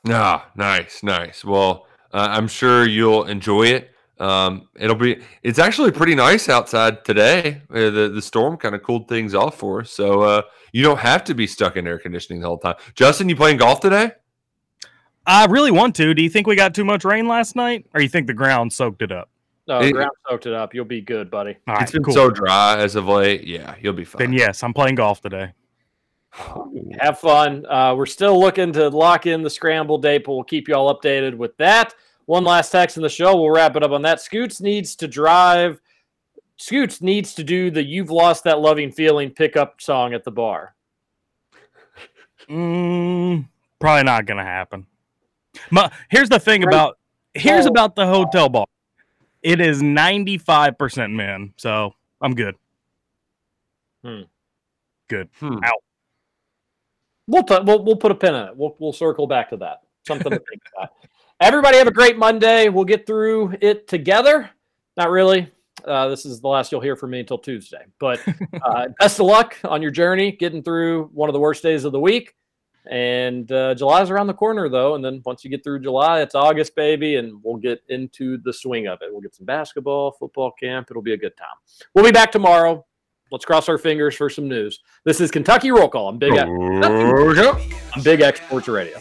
Ah, 0.09 0.49
nice, 0.55 1.03
nice. 1.03 1.43
Well, 1.43 1.87
uh, 2.13 2.27
I'm 2.29 2.47
sure 2.47 2.87
you'll 2.87 3.25
enjoy 3.25 3.67
it. 3.67 3.91
Um, 4.19 4.69
it'll 4.79 4.95
be. 4.95 5.21
It's 5.43 5.59
actually 5.59 5.91
pretty 5.91 6.15
nice 6.15 6.49
outside 6.49 7.05
today. 7.05 7.61
Uh, 7.69 7.89
the 7.89 8.11
the 8.13 8.21
storm 8.21 8.57
kind 8.57 8.73
of 8.73 8.83
cooled 8.83 9.07
things 9.07 9.35
off 9.35 9.57
for 9.57 9.81
us, 9.81 9.91
so 9.91 10.21
uh, 10.21 10.41
you 10.71 10.81
don't 10.81 10.99
have 10.99 11.23
to 11.25 11.35
be 11.35 11.45
stuck 11.45 11.75
in 11.75 11.85
air 11.85 11.99
conditioning 11.99 12.41
the 12.41 12.47
whole 12.47 12.57
time. 12.57 12.75
Justin, 12.95 13.29
you 13.29 13.35
playing 13.35 13.57
golf 13.57 13.79
today? 13.79 14.11
I 15.27 15.45
really 15.45 15.71
want 15.71 15.95
to. 15.97 16.13
Do 16.13 16.23
you 16.23 16.29
think 16.29 16.47
we 16.47 16.55
got 16.55 16.73
too 16.73 16.85
much 16.85 17.03
rain 17.03 17.27
last 17.27 17.55
night, 17.55 17.85
or 17.93 18.01
you 18.01 18.09
think 18.09 18.27
the 18.27 18.33
ground 18.33 18.71
soaked 18.71 19.01
it 19.01 19.11
up? 19.11 19.29
No, 19.67 19.79
It- 19.81 19.91
ground 19.93 20.11
soaked 20.29 20.45
it 20.45 20.53
up. 20.53 20.73
You'll 20.73 20.85
be 20.85 21.01
good, 21.01 21.29
buddy. 21.29 21.57
All 21.67 21.73
right, 21.75 21.83
it's 21.83 21.91
been 21.91 22.03
cool. 22.03 22.13
so 22.13 22.29
dry 22.29 22.77
as 22.77 22.95
of 22.95 23.07
late. 23.07 23.43
Yeah, 23.43 23.75
you'll 23.81 23.93
be 23.93 24.05
fine. 24.05 24.19
Then 24.19 24.33
yes, 24.33 24.63
I'm 24.63 24.73
playing 24.73 24.95
golf 24.95 25.21
today. 25.21 25.51
Have 26.99 27.19
fun. 27.19 27.65
Uh, 27.65 27.93
we're 27.95 28.05
still 28.05 28.39
looking 28.39 28.71
to 28.73 28.87
lock 28.89 29.25
in 29.25 29.41
the 29.43 29.49
scramble 29.49 29.97
date, 29.97 30.23
but 30.25 30.33
we'll 30.33 30.43
keep 30.43 30.67
you 30.67 30.75
all 30.75 30.93
updated 30.95 31.35
with 31.35 31.55
that. 31.57 31.93
One 32.25 32.43
last 32.43 32.71
text 32.71 32.97
in 32.97 33.03
the 33.03 33.09
show. 33.09 33.35
We'll 33.35 33.51
wrap 33.51 33.75
it 33.75 33.83
up 33.83 33.91
on 33.91 34.01
that. 34.03 34.21
Scoots 34.21 34.61
needs 34.61 34.95
to 34.97 35.07
drive. 35.07 35.79
Scoots 36.57 37.01
needs 37.01 37.33
to 37.35 37.43
do 37.43 37.69
the 37.69 37.83
"You've 37.83 38.09
Lost 38.09 38.43
That 38.45 38.59
Loving 38.59 38.91
Feeling" 38.91 39.31
pickup 39.31 39.79
song 39.81 40.13
at 40.13 40.23
the 40.23 40.31
bar. 40.31 40.75
Mm, 42.49 43.45
probably 43.79 44.03
not 44.03 44.25
gonna 44.25 44.43
happen. 44.43 44.85
Ma- 45.69 45.89
here's 46.09 46.29
the 46.29 46.39
thing 46.39 46.63
about 46.63 46.97
here's 47.33 47.65
about 47.65 47.95
the 47.95 48.05
hotel 48.07 48.47
bar. 48.47 48.65
It 49.47 49.61
is 49.61 49.81
95% 49.81 51.13
men, 51.13 51.53
so 51.55 51.93
I'm 52.19 52.35
good. 52.35 52.55
Hmm. 54.03 54.23
Good. 55.07 55.29
Hmm. 55.39 55.63
Out. 55.63 55.83
We'll, 57.27 57.43
t- 57.43 57.59
we'll 57.63 57.81
we'll 57.81 57.95
put 57.95 58.11
a 58.11 58.15
pin 58.15 58.35
in 58.35 58.43
it. 58.49 58.57
We'll 58.57 58.75
we'll 58.77 58.91
circle 58.91 59.25
back 59.25 59.49
to 59.51 59.57
that. 59.57 59.83
Something 60.05 60.31
to 60.31 60.39
think 60.49 60.61
about. 60.75 60.89
Everybody 61.39 61.77
have 61.77 61.87
a 61.87 61.93
great 61.93 62.17
Monday. 62.17 62.67
We'll 62.67 62.83
get 62.83 63.07
through 63.07 63.55
it 63.61 63.87
together. 63.87 64.49
Not 64.97 65.11
really. 65.11 65.49
Uh, 65.85 66.09
this 66.09 66.25
is 66.25 66.41
the 66.41 66.47
last 66.49 66.73
you'll 66.73 66.81
hear 66.81 66.97
from 66.97 67.11
me 67.11 67.21
until 67.21 67.37
Tuesday. 67.37 67.85
But 67.99 68.19
uh, 68.61 68.89
best 68.99 69.17
of 69.21 69.27
luck 69.27 69.57
on 69.63 69.81
your 69.81 69.91
journey, 69.91 70.33
getting 70.33 70.61
through 70.61 71.05
one 71.13 71.29
of 71.29 71.33
the 71.33 71.39
worst 71.39 71.63
days 71.63 71.85
of 71.85 71.93
the 71.93 72.01
week. 72.01 72.35
And 72.89 73.51
uh, 73.51 73.75
July's 73.75 74.09
around 74.09 74.27
the 74.27 74.33
corner, 74.33 74.69
though. 74.69 74.95
And 74.95 75.03
then 75.03 75.21
once 75.25 75.43
you 75.43 75.49
get 75.49 75.63
through 75.63 75.81
July, 75.81 76.21
it's 76.21 76.35
August, 76.35 76.75
baby, 76.75 77.15
and 77.17 77.41
we'll 77.43 77.57
get 77.57 77.81
into 77.89 78.37
the 78.37 78.53
swing 78.53 78.87
of 78.87 79.01
it. 79.01 79.09
We'll 79.11 79.21
get 79.21 79.35
some 79.35 79.45
basketball, 79.45 80.11
football 80.11 80.51
camp. 80.51 80.87
It'll 80.89 81.01
be 81.01 81.13
a 81.13 81.17
good 81.17 81.35
time. 81.37 81.57
We'll 81.93 82.05
be 82.05 82.11
back 82.11 82.31
tomorrow. 82.31 82.85
Let's 83.29 83.43
cross 83.43 83.67
our 83.67 83.77
fingers 83.77 84.15
for 84.15 84.29
some 84.29 84.47
news. 84.47 84.79
This 85.03 85.19
is 85.19 85.31
Kentucky 85.31 85.69
Roll 85.69 85.89
Call 85.89 86.07
on 86.07 86.17
Big 86.17 86.33
X, 86.33 86.49
on 86.49 88.03
Big 88.03 88.21
X 88.21 88.39
Sports 88.39 88.69
Radio. 88.69 88.97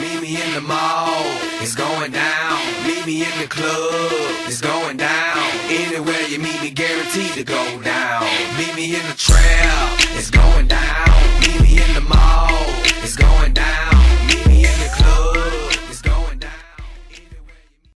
Meet 0.00 0.20
me 0.20 0.42
in 0.42 0.54
the 0.54 0.60
mall, 0.60 1.22
it's 1.60 1.74
going 1.74 2.10
down. 2.10 2.60
Meet 2.84 3.06
me 3.06 3.22
in 3.22 3.38
the 3.38 3.46
club, 3.46 4.10
it's 4.46 4.60
going 4.60 4.96
down. 4.96 5.45
Anywhere 5.68 6.22
you 6.28 6.38
meet 6.38 6.62
me, 6.62 6.70
guaranteed 6.70 7.32
to 7.32 7.42
go 7.42 7.82
down. 7.82 8.22
Meet 8.56 8.74
me 8.76 8.94
in 8.94 9.02
the 9.08 9.16
trail, 9.16 9.96
it's 10.16 10.30
going 10.30 10.68
down. 10.68 11.08
Meet 11.40 11.60
me 11.60 11.82
in 11.82 11.94
the 11.94 12.02
mall, 12.02 12.48
it's 13.02 13.16
going 13.16 13.52
down. 13.52 13.95